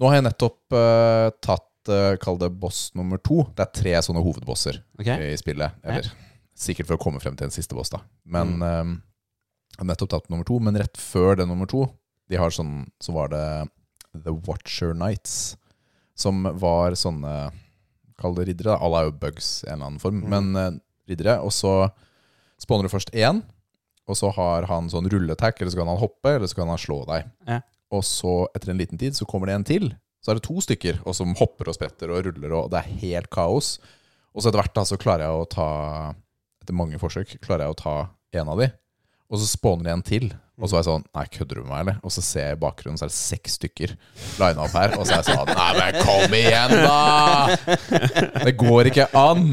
Nå 0.00 0.10
har 0.10 0.18
jeg 0.18 0.26
nettopp 0.26 0.74
uh, 0.74 1.28
tatt 1.44 1.90
uh, 1.92 2.14
Kall 2.22 2.38
det 2.40 2.50
boss 2.58 2.88
nummer 2.98 3.20
to. 3.22 3.44
Det 3.54 3.66
er 3.66 3.74
tre 3.78 3.96
sånne 4.02 4.22
hovedbosser 4.24 4.80
okay. 4.98 5.32
i 5.32 5.38
spillet. 5.38 5.76
Eller 5.84 6.08
sikkert 6.58 6.88
for 6.88 6.98
å 6.98 7.02
komme 7.02 7.20
frem 7.22 7.36
til 7.38 7.48
en 7.48 7.54
siste 7.54 7.76
boss, 7.76 7.92
da. 7.92 8.00
Men 8.30 8.56
eh, 8.62 8.94
jeg 9.74 9.80
har 9.82 9.88
nettopp 9.90 10.12
tatt 10.12 10.30
nummer 10.30 10.46
to. 10.46 10.60
Men 10.62 10.78
rett 10.78 11.00
før 11.00 11.40
den 11.40 11.50
nummer 11.50 11.68
to, 11.70 11.88
de 12.30 12.38
har 12.40 12.54
sånn, 12.54 12.86
så 13.02 13.14
var 13.16 13.32
det 13.32 13.44
The 14.14 14.34
Watcher 14.46 14.94
Nights. 14.96 15.56
Som 16.14 16.46
var 16.62 16.94
sånne 16.98 17.50
Kall 18.14 18.36
det 18.38 18.46
riddere. 18.46 18.76
Alle 18.78 19.00
er 19.00 19.08
jo 19.08 19.16
bugs 19.18 19.48
i 19.64 19.66
en 19.66 19.80
eller 19.80 19.88
annen 19.88 20.02
form. 20.02 20.22
Mm. 20.22 20.30
Men 20.30 20.54
uh, 20.54 20.80
riddere. 21.10 21.40
Og 21.42 21.50
så 21.52 21.88
spawner 22.62 22.86
du 22.86 22.92
først 22.92 23.10
én, 23.18 23.42
og 24.06 24.18
så 24.18 24.30
har 24.36 24.68
han 24.70 24.86
sånn 24.92 25.08
rulletakk, 25.10 25.58
eller 25.58 25.74
så 25.74 25.80
kan 25.80 25.90
han 25.90 25.98
hoppe, 25.98 26.36
eller 26.36 26.46
så 26.46 26.60
kan 26.60 26.70
han 26.70 26.80
slå 26.80 27.00
deg. 27.08 27.26
Ja. 27.50 27.58
Og 27.94 28.02
så, 28.06 28.34
etter 28.56 28.72
en 28.72 28.80
liten 28.80 29.00
tid, 29.00 29.16
så 29.16 29.26
kommer 29.28 29.50
det 29.50 29.58
en 29.58 29.68
til. 29.68 29.90
Så 30.24 30.32
er 30.32 30.38
det 30.38 30.46
to 30.46 30.56
stykker, 30.64 31.02
og 31.04 31.16
som 31.16 31.34
hopper 31.38 31.68
og 31.68 31.76
spretter 31.76 32.10
og 32.10 32.24
ruller, 32.26 32.54
og 32.56 32.70
det 32.72 32.80
er 32.80 33.00
helt 33.04 33.30
kaos. 33.34 33.76
Og 34.34 34.42
så 34.42 34.48
etter 34.50 34.62
hvert 34.62 34.76
da, 34.76 34.86
så 34.88 35.00
klarer 35.00 35.28
jeg 35.28 35.42
å 35.42 35.50
ta 35.50 35.68
Etter 36.64 36.76
mange 36.78 36.96
forsøk 36.96 37.34
klarer 37.44 37.66
jeg 37.66 37.74
å 37.74 37.76
ta 37.76 37.94
en 38.40 38.48
av 38.48 38.56
de. 38.62 38.70
Og 39.28 39.36
så 39.36 39.48
spawner 39.50 39.84
det 39.84 39.92
en 39.92 40.04
til. 40.06 40.30
Og 40.54 40.68
så 40.68 40.76
var 40.76 40.80
jeg 40.80 40.86
sånn 40.86 41.04
Nei, 41.16 41.24
kødder 41.34 41.58
du 41.58 41.62
med 41.64 41.70
meg, 41.72 41.80
eller? 41.82 41.96
Og 42.06 42.12
så 42.14 42.22
ser 42.24 42.46
jeg 42.48 42.56
i 42.56 42.60
bakgrunnen, 42.62 42.96
så 43.00 43.04
er 43.04 43.12
det 43.12 43.16
seks 43.18 43.56
stykker 43.58 43.94
lina 44.40 44.64
opp 44.64 44.76
her. 44.78 44.94
Og 44.96 45.04
så 45.04 45.16
er 45.16 45.20
jeg 45.20 45.28
sånn 45.28 45.50
Nei, 45.50 45.70
men 45.76 45.98
kom 46.06 46.36
igjen, 46.38 46.74
da! 46.86 48.44
Det 48.46 48.54
går 48.60 48.90
ikke 48.92 49.08
an! 49.18 49.48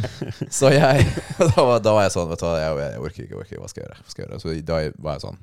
Så 0.53 0.71
jeg 0.75 1.07
Da 1.55 1.65
var, 1.67 1.81
da 1.83 1.95
var 1.97 2.05
jeg 2.05 2.15
sånn 2.15 2.29
Vet 2.31 2.43
du 2.43 2.47
hva, 2.47 2.53
jeg, 2.61 2.77
jeg 2.85 3.01
orker 3.07 3.25
ikke, 3.25 3.33
jeg 3.33 3.41
orker 3.41 3.55
ikke. 3.55 3.63
Hva 3.65 3.71
skal 3.73 3.83
jeg 3.83 3.87
gjøre? 3.89 3.99
Hva 4.05 4.13
skal 4.13 4.23
jeg 4.23 4.29
gjøre? 4.29 4.43
Så 4.45 4.55
da 4.71 4.81
var 5.07 5.17
jeg 5.17 5.25
sånn 5.25 5.41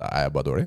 Er 0.00 0.24
jeg 0.24 0.34
bare 0.38 0.48
dårlig? 0.50 0.66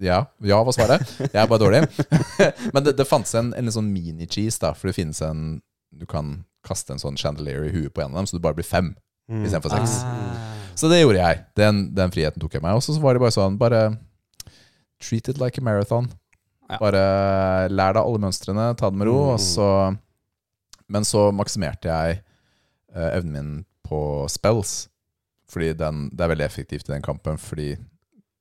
Ja, 0.00 0.24
ja 0.44 0.58
var 0.64 0.74
svaret. 0.74 1.10
Jeg 1.20 1.36
er 1.36 1.48
bare 1.50 1.62
dårlig. 1.62 1.82
Men 2.74 2.84
det, 2.86 2.96
det 2.98 3.08
fantes 3.08 3.34
en, 3.36 3.52
en 3.56 3.72
sånn 3.72 3.90
mini-cheese, 3.92 4.60
da. 4.62 4.72
For 4.76 4.90
det 4.90 4.96
finnes 4.98 5.20
en 5.24 5.60
Du 5.96 6.04
kan 6.08 6.42
kaste 6.66 6.92
en 6.92 7.00
sånn 7.00 7.16
chandelier 7.16 7.68
i 7.68 7.72
huet 7.72 7.94
på 7.94 8.02
en 8.02 8.10
av 8.10 8.18
dem, 8.20 8.26
så 8.28 8.36
du 8.36 8.42
bare 8.42 8.56
blir 8.58 8.66
fem 8.66 8.90
istedenfor 9.30 9.72
seks. 9.72 10.00
Ah. 10.04 10.56
Så 10.76 10.90
det 10.90 11.00
gjorde 11.00 11.22
jeg. 11.22 11.44
Den, 11.58 11.86
den 11.96 12.12
friheten 12.12 12.42
tok 12.42 12.56
jeg 12.58 12.64
meg. 12.64 12.76
Og 12.76 12.84
så 12.84 12.96
var 13.00 13.16
det 13.16 13.22
bare 13.22 13.34
sånn 13.34 13.56
Bare 13.60 13.82
treat 15.02 15.30
it 15.30 15.40
like 15.40 15.60
a 15.60 15.64
marathon. 15.64 16.10
Ja. 16.66 16.80
Bare 16.80 17.04
lær 17.70 17.94
deg 17.94 18.02
alle 18.02 18.22
mønstrene, 18.26 18.70
ta 18.78 18.90
det 18.90 19.00
med 19.00 19.08
ro. 19.08 19.16
Mm. 19.22 19.32
Og 19.34 19.40
så, 19.42 19.70
men 20.92 21.06
så 21.06 21.28
maksimerte 21.34 21.90
jeg 21.90 22.18
eh, 22.18 23.10
evnen 23.12 23.32
min 23.32 23.50
på 23.86 24.00
spells. 24.32 24.86
Fordi 25.50 25.72
den, 25.78 26.08
det 26.12 26.24
er 26.24 26.32
veldig 26.34 26.46
effektivt 26.46 26.88
i 26.88 26.94
den 26.96 27.04
kampen. 27.06 27.38
Fordi 27.38 27.74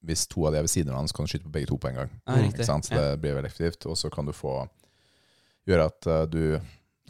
hvis 0.05 0.27
to 0.31 0.45
av 0.47 0.53
de 0.53 0.59
er 0.61 0.65
ved 0.67 0.71
siden 0.73 0.89
av 0.91 0.95
hverandre, 0.95 1.11
så 1.11 1.17
kan 1.17 1.25
du 1.27 1.31
skyte 1.33 1.47
på 1.47 1.53
begge 1.57 1.67
to 1.71 1.77
på 1.81 1.89
en 1.91 1.99
gang. 1.99 2.11
Ja. 2.27 2.39
Ikke 2.47 2.65
sant? 2.67 2.85
Så 2.87 2.95
det 2.95 3.19
blir 3.23 3.35
veldig 3.37 3.49
effektivt. 3.51 3.85
Og 3.89 3.97
så 3.97 4.11
kan 4.13 4.25
du 4.25 4.33
få 4.35 4.55
gjøre 5.67 5.87
at 5.91 6.07
eh, 6.07 6.25
du 6.31 6.41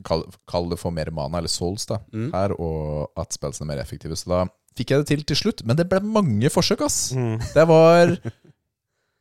Kall, 0.03 0.25
kall 0.51 0.65
det 0.67 0.75
for 0.75 0.91
mer 0.91 1.07
mana, 1.15 1.37
eller 1.39 1.47
souls, 1.47 1.85
da, 1.87 2.01
Mm. 2.11 2.25
her, 2.33 2.51
og 2.59 3.13
at 3.15 3.31
spillene 3.31 3.61
er 3.63 3.69
mer 3.69 3.79
effektive. 3.79 4.17
Så 4.19 4.27
da 4.27 4.41
fikk 4.75 4.89
jeg 4.91 4.99
det 4.99 5.07
til 5.07 5.21
til 5.23 5.37
slutt. 5.39 5.63
Men 5.65 5.77
det 5.79 5.85
ble 5.87 6.01
mange 6.03 6.49
forsøk, 6.51 6.81
ass. 6.83 7.13
Mm. 7.15 7.37
Det 7.53 7.63
var 7.69 8.11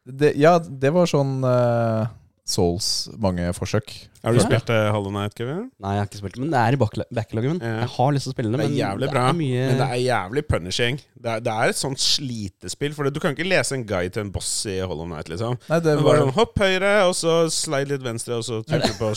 det, 0.05 0.33
Ja, 0.37 0.59
det 0.59 0.91
var 0.93 1.07
sånn 1.07 1.45
eh, 1.47 2.09
Souls, 2.45 3.09
mange 3.16 3.47
forsøk. 3.57 3.88
Har 4.22 4.32
du 4.32 4.38
Ja. 4.38 4.45
spilt 4.45 4.68
uh, 4.68 4.90
Hollow 4.92 5.11
Night, 5.12 5.32
Kevin? 5.34 5.70
Nei, 5.80 5.95
jeg 5.95 6.01
har 6.03 6.07
ikke 6.11 6.18
spilt 6.20 6.34
det, 6.36 6.40
men 6.42 6.51
det 6.53 6.61
er 6.61 6.76
i 6.76 6.80
backloggen 7.16 7.55
min. 7.55 7.61
Ja. 7.64 7.78
Jeg 7.80 7.88
har 7.95 8.12
lyst 8.12 8.26
til 8.28 8.32
å 8.32 8.34
spille 8.34 8.51
det, 8.53 8.59
men 8.61 8.68
Det 8.68 8.76
er 8.76 8.82
jævlig 8.84 9.07
det 9.07 9.11
bra, 9.14 9.22
er 9.30 9.38
mye 9.38 9.62
men 9.70 9.80
det 9.80 9.86
er 9.88 10.03
jævlig 10.05 10.42
punishing. 10.49 11.01
Det 11.24 11.30
er, 11.32 11.40
det 11.40 11.53
er 11.55 11.72
et 11.72 11.80
sånt 11.80 12.01
slitespill. 12.05 12.92
For 12.92 13.09
du 13.09 13.20
kan 13.20 13.32
ikke 13.32 13.49
lese 13.49 13.72
en 13.78 13.86
guide 13.88 14.12
til 14.12 14.26
en 14.26 14.32
boss 14.34 14.53
i 14.68 14.76
Hollow 14.84 15.09
Night, 15.09 15.28
liksom. 15.32 15.57
Nei, 15.70 15.80
det 15.80 15.97
var 15.97 16.05
bare 16.11 16.24
sånn 16.26 16.34
Hopp 16.36 16.59
høyre, 16.61 16.92
og 17.09 17.14
så 17.16 17.38
slide 17.49 17.95
litt 17.95 18.05
venstre, 18.05 18.36
og 18.36 18.45
så 18.45 18.61
trykker 18.68 18.92
du 18.92 19.01
på? 19.01 19.12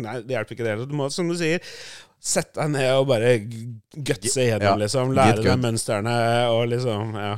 Nei, 0.00 0.16
det 0.24 0.36
hjelper 0.38 0.56
ikke 0.56 0.64
det 0.64 0.74
heller. 0.74 0.88
Du 0.88 0.96
må, 0.96 1.10
som 1.12 1.28
du 1.28 1.36
sier, 1.36 1.60
sette 2.20 2.56
deg 2.56 2.72
ned 2.72 2.90
og 2.98 3.06
bare 3.08 3.36
gutse 3.96 4.48
Ja, 4.48 4.74
liksom. 4.80 5.12
Lære 5.16 5.44
deg 5.44 5.60
mønstrene 5.60 6.16
og 6.52 6.68
liksom 6.72 7.14
Ja. 7.16 7.34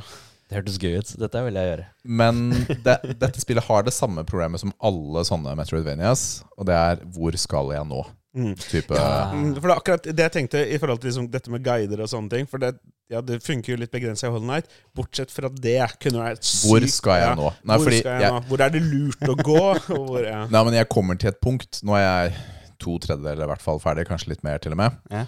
Det 0.53 0.59
hørtes 0.59 0.75
gøy 0.77 0.99
ut. 1.01 1.11
Dette 1.17 1.39
vil 1.47 1.55
jeg 1.57 1.69
gjøre. 1.71 1.85
Men 2.05 2.41
det, 2.85 2.97
dette 3.17 3.41
spillet 3.41 3.65
har 3.65 3.85
det 3.87 3.93
samme 3.95 4.21
problemet 4.27 4.61
som 4.61 4.73
alle 4.85 5.23
sånne 5.25 5.55
Metroidvanias, 5.57 6.43
og 6.53 6.67
det 6.69 6.75
er 6.77 7.01
'Hvor 7.01 7.37
skal 7.41 7.73
jeg 7.73 7.87
nå?' 7.89 8.05
Mm. 8.33 8.55
Type 8.57 8.95
ja, 8.97 9.29
For 9.29 9.61
det 9.61 9.69
er 9.69 9.77
akkurat 9.77 10.07
det 10.09 10.23
jeg 10.23 10.33
tenkte 10.33 10.61
i 10.65 10.77
forhold 10.81 10.97
til 11.03 11.11
liksom 11.11 11.27
dette 11.29 11.51
med 11.53 11.61
guider 11.61 12.01
og 12.01 12.09
sånne 12.09 12.31
ting. 12.31 12.47
For 12.49 12.57
det, 12.57 12.71
ja, 13.13 13.21
det 13.21 13.43
funker 13.45 13.75
jo 13.75 13.77
litt 13.77 13.91
begrensa 13.93 14.25
i 14.25 14.31
Hollow 14.33 14.47
Night. 14.49 14.71
Bortsett 14.97 15.29
fra 15.29 15.51
det 15.53 15.77
kunne 16.01 16.23
vært 16.23 16.41
sykt. 16.41 16.65
Hvor 16.65 16.87
skal 16.95 17.21
jeg 17.21 17.37
nå? 17.37 17.51
Nei, 17.61 17.77
hvor 17.77 17.85
fordi 17.85 17.99
skal 18.01 18.15
jeg, 18.15 18.25
jeg, 18.25 18.33
nå? 18.33 18.41
Hvor 18.49 18.65
er 18.65 18.73
det 18.73 18.81
lurt 18.87 19.29
å 19.29 19.37
gå? 19.37 19.61
Og 19.99 20.07
hvor, 20.09 20.25
ja. 20.25 20.41
nei, 20.49 20.63
men 20.65 20.79
jeg 20.79 20.89
kommer 20.89 21.19
til 21.21 21.29
et 21.29 21.37
punkt 21.45 21.83
Nå 21.85 21.93
er 21.99 22.03
jeg 22.07 22.33
to 22.81 22.97
tredjedeler 23.05 23.45
i 23.45 23.51
hvert 23.53 23.63
fall 23.63 23.79
ferdig, 23.83 24.07
kanskje 24.09 24.33
litt 24.33 24.41
mer 24.43 24.57
til 24.57 24.73
og 24.73 24.81
med. 24.81 24.97
Ja. 25.13 25.27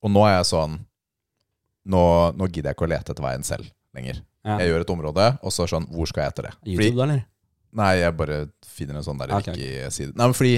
Og 0.00 0.14
nå 0.14 0.22
er 0.28 0.38
jeg 0.38 0.48
sånn 0.54 0.78
Nå, 1.90 2.00
nå 2.36 2.46
gidder 2.46 2.70
jeg 2.70 2.78
ikke 2.78 2.86
å 2.86 2.92
lete 2.92 3.10
etter 3.10 3.24
veien 3.24 3.42
selv 3.42 3.66
lenger. 3.96 4.22
Ja. 4.46 4.56
Jeg 4.62 4.70
gjør 4.72 4.84
et 4.86 4.90
område, 4.94 5.24
og 5.44 5.52
så 5.52 5.66
sånn 5.68 5.84
Hvor 5.92 6.08
skal 6.08 6.24
jeg 6.24 6.32
etter 6.32 6.46
det? 6.48 6.52
Fordi, 6.56 6.74
YouTube, 6.76 6.96
da, 6.96 7.06
eller? 7.08 7.24
nei, 7.76 7.90
jeg 8.00 8.14
bare 8.18 8.38
finner 8.66 8.96
en 8.98 9.04
sånn 9.06 9.20
der 9.20 9.34
okay. 9.36 9.52
ok. 9.52 9.60
wiki-side. 9.60 10.14
Nei, 10.16 10.28
men 10.30 10.36
fordi 10.38 10.54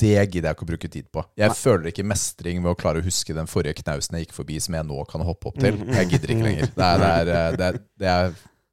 det 0.00 0.12
gidder 0.26 0.48
jeg 0.48 0.56
ikke 0.56 0.64
å 0.66 0.68
bruke 0.68 0.88
tid 0.90 1.08
på. 1.14 1.22
Jeg 1.38 1.50
Nei. 1.52 1.56
føler 1.58 1.90
ikke 1.90 2.04
mestring 2.06 2.62
ved 2.64 2.72
å 2.72 2.78
klare 2.78 2.98
å 3.02 3.04
huske 3.04 3.34
den 3.36 3.46
forrige 3.50 3.76
knausen 3.82 4.16
jeg 4.18 4.26
gikk 4.26 4.34
forbi, 4.34 4.56
som 4.62 4.74
jeg 4.74 4.86
nå 4.88 5.04
kan 5.10 5.22
hoppe 5.22 5.50
opp 5.52 5.60
til. 5.62 5.76
Mm, 5.78 5.92
Jeg 5.94 6.08
gidder 6.14 6.32
ikke 6.34 6.46
lenger. 6.48 6.72
Det, 6.74 6.88
er, 6.88 6.98
det, 6.98 7.10
er, 7.10 7.28
det, 7.28 7.36
er, 7.68 7.78
det, 8.02 8.14
er, 8.14 8.32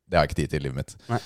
det 0.09 0.17
har 0.17 0.25
jeg 0.25 0.31
ikke 0.31 0.39
tid 0.39 0.53
til 0.53 0.61
i 0.61 0.63
livet 0.65 0.79
mitt. 0.79 0.95
Nei. 1.11 1.19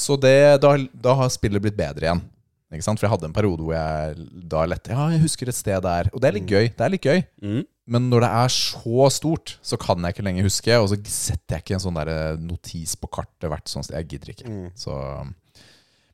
Så 0.00 0.16
det, 0.20 0.36
da, 0.62 0.70
da 1.08 1.16
har 1.18 1.32
spillet 1.34 1.64
blitt 1.64 1.78
bedre 1.78 2.06
igjen. 2.06 2.22
Ikke 2.70 2.86
sant? 2.86 3.00
For 3.02 3.08
jeg 3.08 3.14
hadde 3.16 3.26
en 3.26 3.34
periode 3.34 3.66
hvor 3.66 3.74
jeg 3.74 4.28
da 4.52 4.62
lette 4.70 4.94
Ja, 4.94 5.08
jeg 5.10 5.24
husker 5.24 5.50
et 5.50 5.58
sted 5.58 5.82
der. 5.82 6.10
Og 6.14 6.22
det 6.22 6.30
er 6.30 6.36
litt 6.38 6.46
gøy. 6.46 6.70
Det 6.70 6.86
er 6.86 6.94
litt 6.94 7.08
gøy. 7.10 7.24
Mm. 7.42 7.64
Men 7.90 8.06
når 8.06 8.22
det 8.22 8.30
er 8.38 8.52
så 8.54 9.08
stort, 9.10 9.56
så 9.66 9.78
kan 9.80 10.04
jeg 10.06 10.14
ikke 10.14 10.24
lenger 10.28 10.46
huske. 10.46 10.76
Og 10.78 10.92
så 10.92 10.98
setter 11.10 11.56
jeg 11.56 11.64
ikke 11.64 11.76
en 11.78 11.82
sånn 11.82 11.98
der 11.98 12.38
notis 12.38 12.94
på 13.00 13.10
kartet 13.10 13.50
hvert 13.50 13.70
sånt 13.70 13.88
sted. 13.88 13.98
Jeg 13.98 14.12
gidder 14.12 14.32
ikke. 14.34 14.46
Mm. 14.50 14.68
Så 14.78 14.94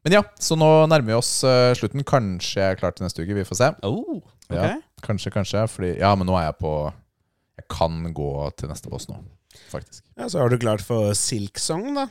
Men 0.07 0.14
ja, 0.16 0.22
så 0.41 0.57
nå 0.57 0.70
nærmer 0.89 1.11
vi 1.12 1.18
oss 1.18 1.33
uh, 1.45 1.74
slutten. 1.77 2.05
Kanskje 2.07 2.62
jeg 2.62 2.77
er 2.77 2.81
klar 2.81 2.97
til 2.97 3.05
neste 3.05 3.20
uke. 3.27 3.37
Vi 3.37 3.45
får 3.45 3.61
se. 3.61 3.70
Oh, 3.85 4.22
okay. 4.49 4.77
Ja. 4.77 4.77
Kanskje, 5.05 5.35
kanskje. 5.35 5.66
Fordi, 5.68 5.93
ja, 6.01 6.14
men 6.16 6.29
nå 6.31 6.37
er 6.41 6.49
jeg 6.49 6.59
på 6.62 6.72
Jeg 7.61 7.68
kan 7.72 8.01
gå 8.16 8.31
til 8.57 8.72
neste 8.72 8.93
boss 8.93 9.09
nå, 9.09 9.16
faktisk. 9.72 10.05
ja, 10.16 10.29
Så 10.33 10.41
er 10.41 10.53
du 10.53 10.59
klart 10.61 10.85
for 10.85 11.12
Silk 11.16 11.61
Song, 11.61 11.93
da. 11.97 12.07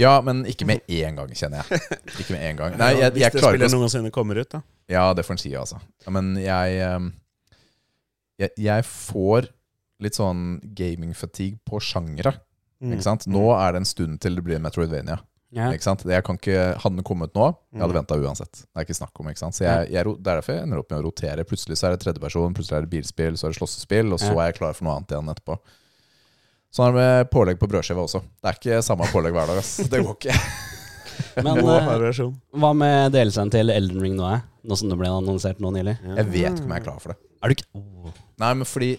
Ja, 0.00 0.20
men 0.24 0.44
ikke 0.48 0.64
med 0.68 0.84
én 0.88 1.16
gang, 1.18 1.32
kjenner 1.36 1.64
jeg. 1.68 1.80
Ikke 2.14 2.32
med 2.32 2.44
én 2.44 2.56
gang. 2.56 2.76
Nei, 2.80 2.94
jeg, 2.96 3.12
Hvis 3.12 3.24
jeg 3.24 3.32
det 3.34 3.40
klarer 3.42 3.56
ikke 3.56 3.68
spillet 3.68 3.76
noensinne 3.76 4.12
kommer 4.14 4.40
ut, 4.40 4.48
da. 4.52 4.60
Ja, 4.88 5.08
det 5.16 5.24
får 5.26 5.36
en 5.36 5.42
si, 5.42 5.52
altså. 5.58 5.80
Ja, 6.06 6.12
men 6.14 6.30
jeg, 6.40 6.78
ehm, 6.86 7.10
jeg 8.40 8.50
Jeg 8.66 8.86
får 8.88 9.50
litt 10.00 10.16
sånn 10.16 10.60
gaming-fatigue 10.76 11.58
på 11.68 11.80
sjangere. 11.84 12.32
Mm. 12.80 12.94
Ikke 12.96 13.04
sant? 13.04 13.26
Nå 13.28 13.50
er 13.52 13.74
det 13.74 13.82
en 13.82 13.88
stund 13.88 14.20
til 14.24 14.38
det 14.38 14.44
blir 14.46 14.62
Metroidvania. 14.62 15.18
Yeah. 15.50 15.72
Ikke 15.74 15.82
sant? 15.82 16.04
Jeg 16.06 16.22
kan 16.22 16.36
ikke, 16.38 16.76
Hadde 16.78 17.00
den 17.00 17.04
kommet 17.04 17.34
nå, 17.34 17.48
jeg 17.74 17.82
hadde 17.82 17.90
Mm. 17.92 17.98
venta 17.98 18.16
uansett. 18.16 18.52
Det 18.62 18.78
er 18.78 18.84
ikke 18.86 18.94
snakk 19.00 19.18
om, 19.20 19.26
ikke 19.32 19.42
sant? 19.42 19.56
Så 19.58 19.64
jeg, 19.66 19.90
jeg, 19.90 20.04
Det 20.04 20.30
er 20.30 20.38
derfor 20.38 20.54
jeg 20.54 20.62
ender 20.62 20.78
opp 20.78 20.90
med 20.92 21.00
å 21.00 21.04
rotere. 21.08 21.44
Plutselig 21.44 21.76
så 21.76 21.88
er 21.88 21.96
det 21.96 22.00
tredjeperson, 22.04 22.54
plutselig 22.54 22.76
er 22.78 22.86
det 22.86 22.90
bilspill, 22.94 23.34
så 23.36 23.48
er 23.48 23.50
det 23.52 23.58
slåssespill, 23.58 24.12
og 24.14 24.20
så 24.22 24.30
er 24.38 24.52
jeg 24.52 24.58
klar 24.60 24.78
for 24.78 24.86
noe 24.86 24.94
annet 24.96 25.10
igjen 25.10 25.32
etterpå. 25.34 25.58
Sånn 26.70 26.86
er 26.86 26.92
det 26.94 27.00
med 27.02 27.30
pålegg 27.34 27.58
på 27.58 27.66
brødskive 27.66 27.98
også. 28.06 28.22
Det 28.38 28.46
er 28.46 28.58
ikke 28.60 28.82
samme 28.86 29.08
pålegg 29.10 29.34
hver 29.34 29.50
dag. 29.50 29.58
ass. 29.58 29.76
Det 29.90 30.04
går 30.06 30.14
ikke. 30.14 30.38
Men 31.44 31.58
eh, 31.58 32.20
hva 32.62 32.70
med 32.72 33.12
delelsen 33.12 33.50
til 33.52 33.74
Elden 33.74 34.00
Ring 34.00 34.14
nå, 34.16 34.24
er? 34.30 34.44
Nå 34.64 34.78
som 34.78 34.88
det 34.88 34.96
ble 35.00 35.10
annonsert 35.10 35.58
nå 35.60 35.72
nylig? 35.74 35.98
Jeg 36.14 36.30
vet 36.30 36.54
ikke 36.54 36.64
om 36.64 36.70
jeg 36.76 36.78
er 36.80 36.86
klar 36.86 37.02
for 37.02 37.12
det. 37.12 37.18
Er 37.42 37.50
du 37.50 37.58
ikke 37.58 37.68
oh. 37.74 38.14
Nei, 38.40 38.52
men 38.56 38.66
fordi 38.68 38.92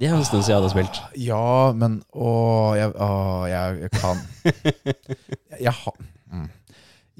Det 0.00 0.08
er 0.08 0.14
en 0.16 0.24
stund 0.24 0.42
siden 0.46 0.54
jeg 0.54 0.60
hadde 0.62 0.70
spilt. 0.72 1.00
Ja, 1.20 1.72
men 1.76 1.98
Å, 2.16 2.30
jeg, 2.78 2.92
å, 2.96 3.08
jeg, 3.50 3.80
jeg 3.84 3.90
kan 3.96 4.22
Jeg, 4.80 5.60
jeg, 5.66 5.74
har- 5.82 6.00
mm. 6.32 6.46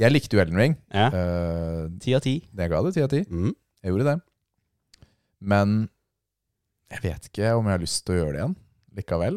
jeg 0.00 0.12
likte 0.14 0.36
jo 0.38 0.40
Elden 0.42 0.56
Ring. 0.62 0.76
Ja. 0.94 1.06
Eh, 1.12 1.82
Ti 2.00 2.14
av 2.16 2.22
ti. 2.24 2.34
det 2.56 2.70
ga 2.72 2.80
det 2.86 2.94
ti 2.96 3.04
av 3.04 3.10
ti. 3.12 3.20
Mm. 3.28 3.52
Jeg 3.84 3.92
gjorde 3.92 4.08
det. 4.08 4.16
Men 5.52 5.76
jeg 6.90 7.04
vet 7.04 7.28
ikke 7.30 7.52
om 7.58 7.68
jeg 7.68 7.76
har 7.76 7.84
lyst 7.84 8.02
til 8.06 8.16
å 8.16 8.18
gjøre 8.22 8.32
det 8.34 8.40
igjen 8.42 8.56
likevel. 9.00 9.36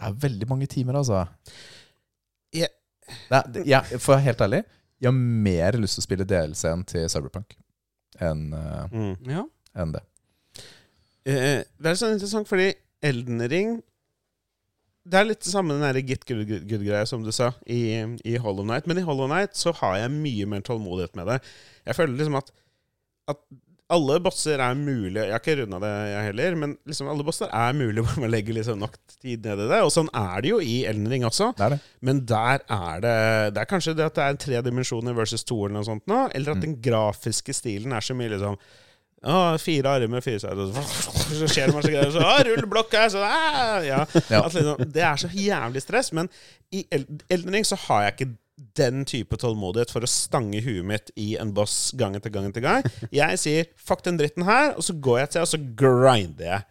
Det 0.00 0.08
er 0.08 0.16
veldig 0.24 0.48
mange 0.50 0.66
timer, 0.72 0.96
altså. 0.98 1.26
Jeg- 2.56 2.72
Det 3.30 3.36
er, 3.38 3.64
jeg, 3.66 4.00
for 4.00 4.14
å 4.14 4.16
være 4.16 4.24
helt 4.30 4.42
ærlig, 4.46 4.62
jeg 5.00 5.08
har 5.08 5.16
mer 5.16 5.72
lyst 5.80 5.96
til 5.98 6.02
å 6.02 6.06
spille 6.08 6.26
DLC-en 6.28 6.82
til 6.88 7.06
Cyberpunk 7.12 7.54
enn 8.20 8.52
uh, 8.54 8.88
Mm. 8.92 9.16
Ja. 9.28 9.44
enn 9.76 9.92
det. 9.94 10.02
Eh, 11.28 11.62
det 11.80 11.90
er 11.90 11.98
sånn 12.00 12.14
interessant, 12.16 12.48
fordi 12.48 12.70
Elden 13.04 13.42
Ring 13.50 13.74
Det 15.10 15.16
er 15.20 15.24
litt 15.30 15.40
det 15.44 15.50
samme 15.52 15.72
den 15.74 15.82
der 15.84 16.00
Git 16.04 16.24
good- 16.28 16.46
good- 16.48 16.66
good-greia 16.68 17.06
som 17.08 17.22
du 17.24 17.30
sa 17.32 17.50
i, 17.66 17.80
i 18.24 18.36
Hollow 18.40 18.64
Night. 18.68 18.86
Men 18.86 18.98
i 19.00 19.04
Hollow 19.06 19.26
Night 19.28 19.56
så 19.56 19.72
har 19.80 19.96
jeg 19.98 20.10
mye 20.12 20.46
mer 20.46 20.60
tålmodighet 20.66 21.16
med 21.16 21.26
det. 21.26 21.38
Jeg 21.88 21.96
føler 21.96 22.16
liksom 22.18 22.36
at, 22.36 22.50
at 23.32 23.40
alle 23.90 24.20
bosser 24.22 24.60
er 24.62 24.76
mulig 24.78 25.16
Jeg 25.18 25.32
har 25.32 25.40
ikke 25.40 25.56
runda 25.64 25.80
det, 25.82 25.88
jeg 26.12 26.26
heller, 26.28 26.54
men 26.60 26.74
liksom 26.86 27.08
alle 27.10 27.24
bosser 27.26 27.48
er 27.50 27.72
mulig 27.74 28.02
hvor 28.06 28.20
man 28.22 28.30
legger 28.30 28.54
liksom 28.54 28.78
nok 28.78 28.94
tid 29.20 29.42
ned 29.48 29.64
i 29.64 29.70
det. 29.72 29.80
Og 29.82 29.90
sånn 29.96 30.12
er 30.14 30.44
det 30.44 30.52
jo 30.52 30.60
i 30.62 30.76
Elden 30.86 31.08
Ring 31.10 31.24
også. 31.26 31.48
Det 31.58 31.64
er 31.66 31.74
det. 31.74 31.80
Men 32.06 32.20
der 32.28 32.60
er 32.68 33.00
det 33.02 33.16
Det 33.56 33.64
er 33.64 33.72
kanskje 33.72 33.96
det 33.98 34.06
at 34.12 34.20
det 34.20 34.28
er 34.28 34.38
tre 34.44 34.62
dimensjoner 34.68 35.16
versus 35.16 35.42
to, 35.48 35.58
eller 35.64 35.80
noe 35.80 35.88
sånt 35.88 36.06
nå, 36.06 36.28
eller 36.34 36.52
at 36.54 36.60
Mm. 36.60 36.66
den 36.68 36.76
grafiske 36.84 37.56
stilen 37.56 37.92
er 37.96 38.04
så 38.04 38.14
mye 38.14 38.30
liksom 38.36 38.60
å, 39.20 39.58
fire 39.60 39.90
armer, 39.98 40.22
fire 40.24 40.40
sider 40.40 40.70
Så 40.72 41.48
skjer 41.50 41.68
det 41.68 41.74
masse 41.76 41.90
greier. 41.92 42.12
Så, 42.14 42.22
å, 42.24 42.36
rull 42.46 42.68
blokk 42.70 42.94
så 43.12 43.20
ja. 43.20 43.82
Ja. 43.84 44.04
At 44.40 44.54
liksom, 44.56 44.86
Det 44.94 45.02
er 45.04 45.20
så 45.20 45.28
jævlig 45.34 45.82
stress. 45.84 46.12
Men 46.16 46.30
i 46.72 46.86
eldring 46.88 47.26
Elden 47.28 47.58
Ring 47.58 47.68
så 47.68 47.76
har 47.88 48.06
jeg 48.06 48.16
ikke 48.16 48.30
den 48.76 49.04
type 49.08 49.36
tålmodighet 49.40 49.92
for 49.92 50.04
å 50.04 50.10
stange 50.10 50.60
huet 50.64 50.84
mitt 50.84 51.12
i 51.20 51.34
en 51.40 51.52
boss 51.56 51.92
gang 51.96 52.16
etter 52.16 52.32
gang 52.32 52.48
etter 52.48 52.64
gang. 52.64 52.84
Jeg 53.12 53.38
sier 53.40 53.70
'fuck 53.76 54.04
den 54.04 54.18
dritten 54.20 54.44
her', 54.44 54.74
og 54.76 54.84
så 54.84 54.92
går 55.00 55.18
jeg 55.18 55.30
til, 55.30 55.40
og 55.40 55.48
så 55.48 55.60
grinder 55.76 56.44
jeg. 56.44 56.62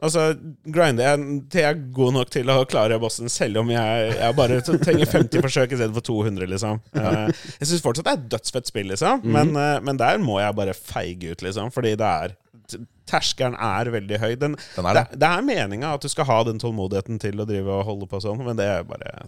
Altså, 0.00 0.22
grinder 0.64 1.04
jeg 1.10 1.24
til 1.52 1.60
jeg 1.60 1.68
er 1.74 1.80
god 1.92 2.14
nok 2.16 2.30
til 2.32 2.48
å 2.52 2.58
klare 2.68 2.96
bossen, 3.02 3.28
selv 3.28 3.60
om 3.60 3.68
jeg, 3.74 4.12
jeg 4.16 4.36
bare 4.38 4.60
trenger 4.64 5.10
50 5.12 5.42
forsøk 5.44 5.74
istedenfor 5.76 6.06
200, 6.08 6.46
liksom. 6.54 6.80
Eh, 6.96 7.26
Jeg 7.60 7.68
syns 7.68 7.84
fortsatt 7.84 8.06
det 8.08 8.14
er 8.14 8.20
et 8.22 8.30
dødsfett 8.32 8.70
spill, 8.72 8.88
liksom, 8.94 9.20
men, 9.28 9.52
eh, 9.60 9.76
men 9.84 10.00
der 10.00 10.22
må 10.24 10.38
jeg 10.40 10.56
bare 10.56 10.72
feige 10.78 11.34
ut, 11.34 11.44
liksom, 11.44 11.68
fordi 11.74 11.92
det 12.00 12.08
er 12.24 12.34
terskelen 13.10 13.56
er 13.58 13.90
veldig 13.90 14.18
høy. 14.22 14.32
Den, 14.38 14.56
Den 14.76 14.86
er 14.86 14.96
det, 14.96 15.04
det. 15.12 15.20
det 15.22 15.28
er 15.30 15.46
meninga 15.46 15.94
at 15.96 16.04
du 16.04 16.10
skal 16.12 16.28
ha 16.28 16.40
den 16.46 16.60
tålmodigheten 16.62 17.18
til 17.22 17.42
å 17.42 17.46
drive 17.48 17.80
og 17.80 17.86
holde 17.88 18.08
på 18.10 18.20
sånn, 18.22 18.42
men 18.46 18.58
det 18.58 18.68
er 18.70 18.84
bare 18.86 19.26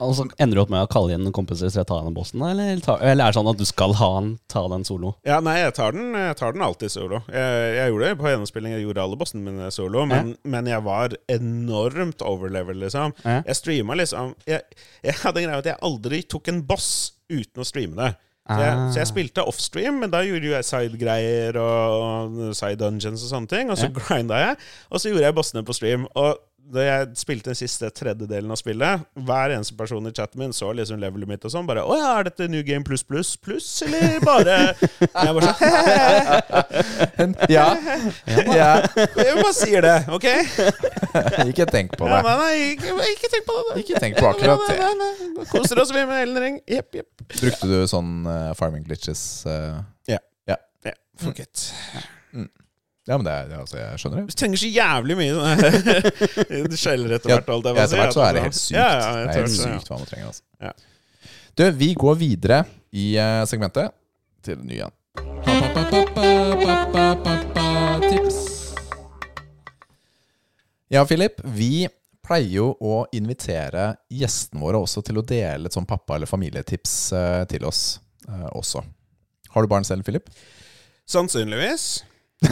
Og 0.00 0.14
så 0.16 0.24
ender 0.40 0.56
du 0.56 0.62
opp 0.62 0.72
med 0.72 0.86
å 0.86 0.90
kalle 0.90 1.16
inn 1.16 1.28
kompiser 1.36 1.70
til 1.72 1.82
å 1.84 1.88
ta 1.88 1.98
den 2.06 2.16
bossen, 2.16 2.42
eller, 2.44 2.78
eller 2.78 3.12
er 3.12 3.28
det 3.28 3.36
sånn 3.36 3.50
at 3.52 3.60
du 3.60 3.66
skal 3.68 3.92
ha 4.00 4.10
han 4.16 4.30
ta 4.50 4.64
den 4.72 4.86
solo? 4.88 5.12
Ja, 5.28 5.42
nei, 5.44 5.58
jeg 5.60 5.76
tar 5.76 5.92
den, 5.96 6.14
jeg 6.16 6.38
tar 6.40 6.56
den 6.56 6.64
alltid 6.64 6.94
solo. 6.94 7.20
Jeg, 7.28 7.74
jeg 7.76 7.92
gjorde 7.92 8.08
det 8.08 8.20
på 8.22 8.32
gjennomspilling, 8.32 8.76
jeg 8.78 8.86
gjorde 8.86 9.04
alle 9.04 9.20
bossene 9.20 9.44
mine 9.44 9.68
solo, 9.74 10.06
men, 10.08 10.32
men 10.48 10.70
jeg 10.72 10.84
var 10.88 11.18
enormt 11.36 12.24
overlevel, 12.24 12.80
liksom. 12.86 13.14
Ja. 13.24 13.42
Jeg 13.44 13.60
streama 13.60 13.98
liksom 13.98 14.32
jeg, 14.48 14.64
jeg 15.04 15.20
hadde 15.22 15.42
en 15.42 15.48
greie 15.50 15.62
at 15.62 15.68
jeg 15.68 15.80
aldri 15.84 16.22
tok 16.30 16.48
en 16.52 16.64
boss 16.68 16.88
uten 17.28 17.60
å 17.60 17.66
streame 17.68 17.98
det. 17.98 18.14
Så 18.48 18.56
jeg, 18.64 18.72
Ah. 18.78 18.92
så 18.92 18.98
jeg 19.02 19.06
spilte 19.06 19.44
offstream, 19.44 19.94
men 20.00 20.10
da 20.10 20.22
gjorde 20.24 20.46
jo 20.46 20.52
jeg 20.54 20.64
sidegreier 20.64 21.56
og 21.60 22.54
side 22.56 22.76
dungeons 22.80 23.22
og 23.26 23.28
sånne 23.28 23.48
ting. 23.48 23.70
Og 23.70 23.76
så 23.78 23.90
grinda 23.92 24.34
jeg, 24.40 24.56
og 24.90 25.00
så 25.00 25.08
gjorde 25.12 25.24
jeg 25.26 25.34
bossene 25.34 25.64
på 25.64 25.72
stream. 25.76 26.06
Og 26.14 26.38
da 26.68 26.82
jeg 26.84 27.06
spilte 27.16 27.48
den 27.50 27.56
siste 27.58 27.88
tredjedelen 27.96 28.50
av 28.52 28.58
spillet, 28.60 29.04
hver 29.28 29.54
eneste 29.54 29.76
person 29.78 30.04
i 30.08 30.12
chatten 30.12 30.40
min 30.42 30.52
så 30.52 30.68
liksom 30.76 31.00
levelet 31.00 31.28
mitt 31.30 31.44
og 31.48 31.52
sånn. 31.54 31.66
Bare 31.68 31.80
'Å 31.84 31.96
ja, 31.96 32.10
er 32.20 32.28
dette 32.28 32.48
New 32.52 32.62
Game 32.66 32.84
pluss 32.84 33.02
pluss 33.02 33.36
pluss, 33.40 33.68
eller 33.86 34.18
bare 34.20 34.56
Jeg 35.00 35.34
bare 35.38 35.52
sånn 35.54 37.34
Ja. 37.48 37.66
ja. 38.52 38.70
Jeg 39.16 39.34
bare 39.40 39.54
sier 39.56 39.82
det, 39.86 39.96
OK? 40.12 40.28
Ikke 41.48 41.66
tenk 41.70 41.96
på 41.96 42.08
Ja, 42.08 42.20
det. 42.20 42.22
nei, 42.28 42.36
nei, 42.42 42.54
ikke, 42.74 42.94
ikke 43.14 43.32
tenk 43.32 43.48
på 43.48 43.56
det. 43.70 43.76
Ikke 43.84 44.02
tenk 44.04 44.20
på 44.20 44.28
akkurat 44.32 44.64
det. 44.68 44.78
Nei, 44.78 44.94
nei, 45.02 45.12
nei. 45.38 45.48
Koser 45.52 45.80
oss 45.82 45.92
vi 45.94 46.04
med 46.04 46.22
Elden 46.26 46.42
Ring. 46.44 46.60
Jepp, 46.68 46.92
jepp. 47.00 47.26
Brukte 47.40 47.70
du 47.70 47.78
sånn 47.90 48.12
uh, 48.28 48.52
farming 48.58 48.84
glitches? 48.86 49.24
eh? 49.48 49.80
Ja. 50.12 50.20
yeah. 50.48 50.60
yeah. 50.84 50.98
fuck 51.16 51.40
it. 51.40 51.70
Ja, 53.08 53.16
men 53.16 53.24
det 53.24 53.32
er, 53.32 53.46
det 53.48 53.54
er, 53.56 53.60
altså, 53.64 53.76
jeg 53.80 54.00
skjønner 54.02 54.20
det. 54.20 54.28
Du 54.28 54.36
trenger 54.36 54.60
så 54.60 54.68
jævlig 54.68 55.14
mye 55.16 55.36
sånne 55.38 56.78
skjeller 56.82 57.14
etter 57.16 57.32
hvert. 57.32 57.48
alt 57.54 57.68
jeg 57.70 57.76
må 57.78 57.80
Etter 57.80 58.02
hvert 58.02 58.12
så 58.12 58.20
at 58.20 58.28
er 58.28 58.36
det 58.36 58.42
helt 58.44 58.58
sykt. 58.58 58.74
Ja, 58.76 58.88
ja, 58.92 59.06
det 59.16 59.22
er 59.22 59.38
helt 59.38 59.54
så, 59.54 59.62
ja. 59.64 59.78
sykt 59.78 59.88
hva 59.88 60.00
man 60.02 60.10
trenger. 60.10 60.26
Altså. 60.28 60.42
Ja. 60.60 60.72
Du, 61.56 61.62
vi 61.80 61.88
går 62.04 62.18
videre 62.20 62.58
i 62.92 63.06
eh, 63.16 63.44
segmentet 63.48 63.96
til 64.44 64.60
nye 64.60 64.76
igjen. 64.76 64.92
Tips. 68.04 68.38
Ja, 70.92 71.06
Philip. 71.08 71.40
Vi 71.44 71.88
pleier 72.28 72.52
jo 72.58 72.68
å 72.84 73.00
invitere 73.16 73.94
gjestene 74.12 74.60
våre 74.60 74.84
også 74.84 75.00
til 75.08 75.22
å 75.22 75.24
dele 75.24 75.72
et 75.72 75.74
sånn 75.74 75.88
pappa- 75.88 76.20
eller 76.20 76.28
familietips 76.28 76.94
eh, 77.16 77.42
til 77.48 77.64
oss 77.64 77.82
eh, 78.28 78.48
også. 78.52 78.84
Har 79.56 79.64
du 79.64 79.72
barn 79.72 79.88
selv, 79.88 80.04
Philip? 80.04 80.28
Sannsynligvis. 81.08 82.04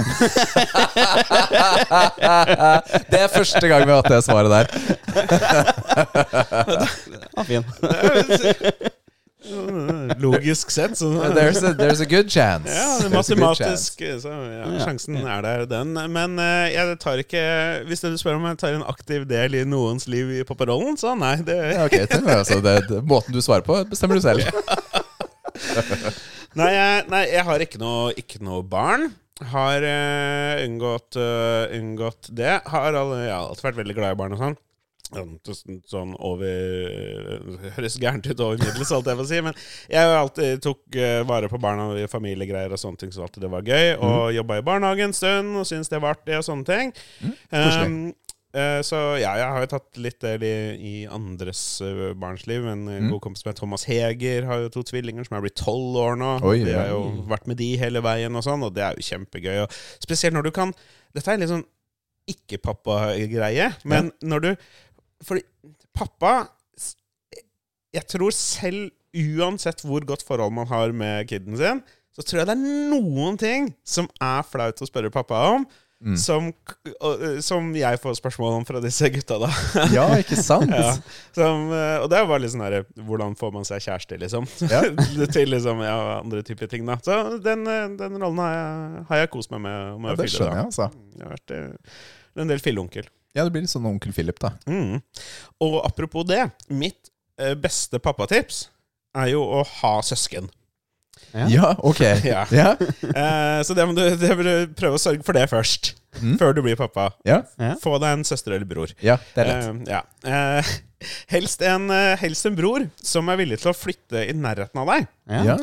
Det 3.11 3.20
er 3.20 3.28
første 3.30 3.68
gang 3.70 3.87
vi 3.87 3.93
har 3.93 4.03
hatt 4.03 4.11
det 4.11 4.24
svaret 4.26 4.51
der. 4.51 4.66
Ah, 7.37 7.45
fin. 7.45 7.64
Logisk 10.18 10.70
sett, 10.70 10.99
så 10.99 11.11
There's 11.34 11.62
a, 11.62 11.74
there's 11.76 12.01
a 12.01 12.09
good 12.09 12.30
chance. 12.30 12.72
Ja, 12.72 13.05
er 13.05 13.12
matematisk 13.12 14.01
så 14.22 14.32
ja, 14.32 14.62
Ja. 14.64 14.78
Sjansen 14.82 15.16
er 15.22 15.43
der, 15.45 15.66
den. 15.70 15.93
Men 16.12 16.39
uh, 16.41 16.66
jeg 16.72 16.97
tar 17.03 17.20
ikke 17.22 17.43
Hvis 17.87 18.01
du 18.03 18.16
spør 18.18 18.41
om 18.41 18.49
jeg 18.49 18.59
tar 18.59 18.74
en 18.74 18.87
aktiv 18.89 19.26
del 19.28 19.55
i 19.55 19.64
noens 19.68 20.09
liv 20.11 20.32
i 20.41 20.45
papparollen, 20.49 20.97
så 20.99 21.14
nei. 21.14 21.37
Det, 21.47 21.57
Ja, 21.76 21.84
okay, 21.84 22.07
det, 22.11 22.22
altså, 22.24 22.61
det, 22.64 22.89
det, 22.89 23.05
Måten 23.07 23.34
du 23.37 23.41
svarer 23.45 23.66
på, 23.66 23.78
bestemmer 23.91 24.18
du 24.18 24.24
selv. 24.24 24.43
nei, 26.59 26.72
jeg, 26.72 27.07
nei, 27.12 27.22
jeg 27.30 27.47
har 27.47 27.68
ikke 27.68 27.78
noe, 27.82 28.11
ikke 28.18 28.43
noe 28.45 28.64
barn. 28.66 29.11
Har 29.53 29.84
uh, 29.84 30.64
unngått, 30.64 31.18
uh, 31.20 31.66
unngått 31.76 32.30
det. 32.32 32.55
Har 32.72 32.97
alle, 32.97 33.26
ja, 33.26 33.43
alltid 33.43 33.68
vært 33.70 33.82
veldig 33.82 33.99
glad 33.99 34.16
i 34.16 34.20
barn 34.22 34.37
og 34.37 34.41
sånn. 34.41 34.57
Sånn, 35.87 36.14
over 36.18 36.43
det 36.43 37.70
Høres 37.76 37.99
gærent 38.03 38.26
ut 38.26 38.41
over 38.43 38.59
middels, 38.59 38.91
alt 38.91 39.07
jeg 39.07 39.20
får 39.20 39.28
si. 39.30 39.41
Men 39.47 39.59
jeg 39.93 40.14
alltid 40.18 40.62
tok 40.64 40.99
eh, 40.99 41.20
vare 41.28 41.51
på 41.53 41.61
barna 41.62 41.91
og 41.93 42.11
familiegreier 42.11 42.74
og 42.74 42.80
sånne 42.80 43.05
ting, 43.05 43.14
så 43.14 43.26
alltid 43.26 43.47
det 43.47 43.53
var 43.53 43.66
gøy. 43.66 43.95
Og 44.03 44.34
jobba 44.34 44.59
i 44.59 44.66
barnehage 44.66 45.07
en 45.07 45.16
stund 45.16 45.61
og 45.61 45.68
syntes 45.68 45.93
det 45.93 46.03
var 46.03 46.18
artig 46.18 46.39
og 46.41 46.47
sånne 46.47 46.66
ting. 46.66 46.95
Mm. 47.22 47.34
Um, 47.53 47.61
eh, 47.61 48.26
så 48.87 48.99
ja, 49.21 49.35
jeg 49.37 49.49
har 49.53 49.65
jo 49.65 49.69
tatt 49.69 49.99
litt 50.01 50.19
del 50.23 50.45
i, 50.47 50.57
i 50.81 50.93
andres 51.13 51.61
eh, 51.85 52.13
barns 52.17 52.47
liv. 52.49 52.65
En 52.65 52.87
mm. 52.89 53.11
god 53.13 53.21
kompis 53.27 53.45
med 53.45 53.59
Thomas 53.59 53.85
Heger 53.89 54.47
har 54.49 54.63
jo 54.63 54.71
to 54.73 54.85
tvillinger 54.89 55.27
som 55.27 55.37
er 55.37 55.45
blitt 55.45 55.59
tolv 55.61 55.99
år 56.01 56.17
nå. 56.21 56.31
Oi, 56.47 56.61
ja. 56.63 56.87
har 56.87 56.93
jo 56.95 57.27
vært 57.29 57.49
med 57.51 57.61
de 57.61 57.69
hele 57.81 58.01
veien 58.05 58.39
og 58.39 58.47
sånn, 58.47 58.65
og 58.65 58.73
det 58.77 58.87
er 58.87 58.97
jo 58.97 59.05
kjempegøy. 59.11 59.59
Og 59.67 59.81
spesielt 60.01 60.37
når 60.37 60.49
du 60.49 60.55
kan 60.57 60.73
Dette 61.17 61.33
er 61.33 61.41
litt 61.41 61.53
sånn 61.53 61.65
ikke-pappa-greie, 62.29 63.71
men 63.89 64.11
når 64.25 64.43
du 64.43 64.49
Fordi 65.25 65.45
pappa 65.97 66.49
Jeg 67.95 68.05
tror 68.11 68.35
selv, 68.35 68.91
uansett 69.17 69.85
hvor 69.87 70.05
godt 70.05 70.25
forhold 70.27 70.53
man 70.53 70.69
har 70.69 70.93
med 70.93 71.29
kiden 71.31 71.57
sin, 71.57 71.85
så 72.13 72.25
tror 72.25 72.43
jeg 72.43 72.49
det 72.49 72.57
er 72.57 72.91
noen 72.93 73.37
ting 73.41 73.71
som 73.85 74.09
er 74.21 74.45
flaut 74.45 74.81
å 74.81 74.89
spørre 74.89 75.13
pappa 75.13 75.41
om. 75.55 75.65
Mm. 75.97 76.17
Som, 76.21 76.51
som 77.41 77.71
jeg 77.73 77.99
får 78.03 78.19
spørsmål 78.19 78.59
om 78.59 78.65
fra 78.69 78.83
disse 78.85 79.09
gutta, 79.15 79.39
da. 79.41 79.49
Ja, 79.97 80.05
ikke 80.21 80.37
sant? 80.37 80.69
Ja. 80.69 80.91
Som, 81.33 81.71
og 81.73 82.11
det 82.13 82.19
er 82.19 82.29
bare 82.29 82.43
litt 82.43 82.53
sånn 82.53 82.65
her 82.67 82.83
Hvordan 83.09 83.33
får 83.41 83.55
man 83.55 83.65
seg 83.65 83.81
kjæreste, 83.87 84.19
liksom? 84.21 84.45
Ja. 84.69 84.83
Til 85.35 85.49
liksom, 85.55 85.81
ja, 85.87 85.97
andre 86.19 86.45
typer 86.47 86.69
ting, 86.71 86.85
da. 86.89 86.99
Så 87.05 87.39
den, 87.41 87.65
den 87.97 88.21
rollen 88.21 88.43
har 88.45 88.53
jeg, 88.53 89.03
har 89.09 89.23
jeg 89.25 89.33
kost 89.33 89.55
meg 89.55 89.65
med. 89.65 89.97
med 90.05 90.13
Ja, 90.13 90.19
det 90.21 90.27
fylle, 90.29 90.37
skjønner 90.37 90.61
jeg, 90.61 90.69
altså. 90.69 90.91
Jeg 91.17 91.25
har 91.25 91.35
vært 91.39 92.45
en 92.45 92.53
del 92.53 92.63
filleonkel. 92.63 93.11
Ja, 93.37 93.45
det 93.45 93.53
blir 93.55 93.65
litt 93.65 93.73
sånn 93.73 93.89
onkel 93.89 94.13
Philip, 94.17 94.39
da. 94.41 94.53
Mm. 94.69 95.01
Og 95.65 95.81
apropos 95.85 96.29
det, 96.29 96.43
mitt 96.69 97.13
beste 97.61 98.01
pappatips 98.01 98.67
er 99.17 99.33
jo 99.33 99.43
å 99.45 99.65
ha 99.81 99.97
søsken. 100.05 100.49
Ja. 101.35 101.47
Ja, 101.53 101.70
ok. 101.83 102.01
Ja. 102.24 102.45
Ja. 102.55 102.70
Eh, 102.79 103.62
så 103.66 103.74
det 103.77 103.87
må, 103.89 103.95
du, 103.97 104.03
det 104.16 104.31
må 104.39 104.43
du 104.47 104.74
prøve 104.79 104.97
å 104.99 105.03
sørge 105.03 105.24
for 105.27 105.33
det 105.37 105.47
først. 105.51 105.95
Mm. 106.22 106.37
Før 106.41 106.55
du 106.57 106.62
blir 106.64 106.77
pappa. 106.81 107.11
Få 107.83 107.99
deg 108.01 108.14
en 108.16 108.24
søster 108.24 108.55
eller 108.57 108.64
bror. 108.68 108.93
ja, 109.05 109.18
det 109.35 109.43
er 109.45 109.51
lett. 109.51 109.66
Eh, 109.66 109.91
ja. 109.93 110.01
Eh, 110.24 110.70
helst, 111.35 111.61
en, 111.66 111.91
eh, 111.93 112.14
helst 112.22 112.47
en 112.49 112.57
bror 112.57 112.87
som 113.05 113.29
er 113.29 113.37
villig 113.43 113.59
til 113.61 113.72
å 113.72 113.77
flytte 113.77 114.22
i 114.29 114.33
nærheten 114.37 114.81
av 114.81 114.89
deg. 114.95 115.09
Ja. 115.29 115.43
Ja. 115.51 115.59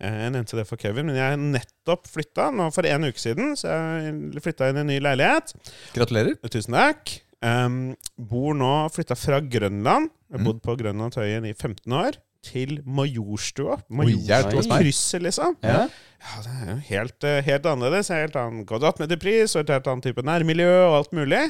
Eh, 0.00 0.16
Jeg 0.24 0.32
nevnte 0.32 0.56
det 0.60 0.64
for 0.70 0.80
Kevin, 0.80 1.10
men 1.10 1.18
jeg 1.18 1.34
har 1.34 1.36
nettopp 1.42 2.08
flytta 2.08 2.48
nå 2.54 2.70
for 2.72 2.86
en 2.88 3.04
uke 3.10 3.20
siden. 3.20 3.52
Så 3.58 3.68
jeg 3.68 4.42
flytta 4.46 4.70
inn 4.70 4.78
i 4.80 4.84
en 4.86 4.92
ny 4.94 4.98
leilighet. 5.04 5.52
Gratulerer. 5.96 6.38
Tusen 6.48 6.76
takk. 6.78 7.18
Um, 7.44 7.92
bor 8.18 8.56
nå 8.58 8.70
flytta 8.90 9.14
fra 9.18 9.38
Grønland. 9.44 10.08
Jeg 10.28 10.38
har 10.38 10.40
Mm. 10.42 10.48
bodd 10.48 10.58
på 10.64 10.74
Grønland-Tøyen 10.80 11.44
i 11.48 11.52
15 11.54 11.92
år. 11.94 12.16
Til 12.46 12.78
Majorstua. 12.86 13.80
Majorstua 13.90 14.52
hjelp. 14.52 14.70
Krysset, 14.78 15.22
liksom. 15.24 15.56
Ja. 15.64 15.88
Ja, 16.18 16.42
det 16.44 16.52
er 16.54 16.70
jo 16.70 16.76
helt, 16.88 17.24
eh, 17.26 17.40
helt 17.46 17.66
annerledes. 17.66 18.10
Helt 18.14 18.36
annen 18.38 18.66
kvadratmeterpris 18.66 19.56
og 19.56 19.64
et 19.64 19.74
helt 19.74 19.90
annet 19.90 20.06
type 20.08 20.22
nærmiljø 20.26 20.70
og 20.86 20.96
alt 21.00 21.12
mulig. 21.18 21.42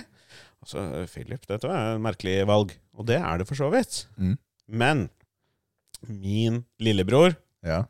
Og 0.63 0.71
så 0.73 0.83
eh, 1.03 1.07
Philip, 1.13 1.45
dette 1.49 1.69
var 1.69 1.95
et 1.95 2.03
merkelig 2.05 2.41
valg. 2.49 2.75
Og 2.99 3.07
det 3.09 3.21
er 3.21 3.41
det 3.41 3.49
for 3.49 3.59
så 3.59 3.71
vidt. 3.73 4.03
Mm. 4.17 4.37
Men 4.69 5.07
min 6.09 6.65
lillebror, 6.81 7.37
Ja. 7.65 7.83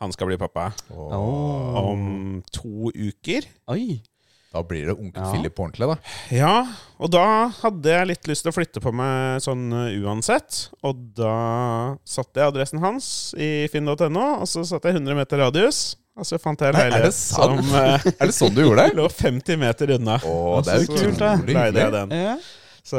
han 0.00 0.12
skal 0.12 0.26
bli 0.26 0.36
pappa 0.40 0.72
oh. 0.90 1.76
om 1.78 2.42
to 2.52 2.90
uker. 2.90 3.46
Oi. 3.68 4.02
Da 4.52 4.60
blir 4.68 4.90
det 4.90 4.94
onkel 4.98 5.22
Ja. 5.22 5.30
Philip 5.32 5.54
på 5.56 5.64
ordentlig, 5.64 5.88
da. 5.88 5.96
Ja, 6.36 6.54
og 7.00 7.10
da 7.14 7.24
hadde 7.62 7.88
jeg 7.94 8.10
litt 8.10 8.28
lyst 8.28 8.44
til 8.44 8.52
å 8.52 8.56
flytte 8.56 8.82
på 8.84 8.92
meg 8.92 9.40
sånn 9.44 9.64
eh, 9.72 9.96
uansett. 10.04 10.66
Og 10.84 11.00
da 11.16 11.96
satte 12.04 12.42
jeg 12.42 12.52
adressen 12.52 12.82
hans 12.84 13.32
i 13.40 13.66
finn.no, 13.72 13.96
og 14.42 14.46
så 14.50 14.64
satte 14.68 14.92
jeg 14.92 15.00
100 15.00 15.16
meter 15.16 15.40
radius. 15.46 15.82
Og 16.12 16.28
så 16.28 16.36
fant 16.36 16.60
jeg 16.60 16.68
en 16.74 16.76
er 16.76 16.90
leilighet 16.90 17.16
som 17.16 17.56
eh, 17.56 18.02
Er 18.20 18.28
det 18.28 18.34
sånn 18.36 18.52
du 18.52 18.60
gjorde 18.66 18.84
det? 18.84 18.96
lå 19.00 19.06
50 19.08 19.56
meter 19.62 19.94
unna. 19.96 20.18
Å, 20.20 20.34
det 20.66 20.74
er 20.74 20.82
jo 20.84 20.98
kult, 20.98 21.22
da. 21.22 21.30
leide 21.48 21.86
jeg 21.86 21.94
den. 21.96 22.12
Ja. 22.12 22.34
Så 22.82 22.98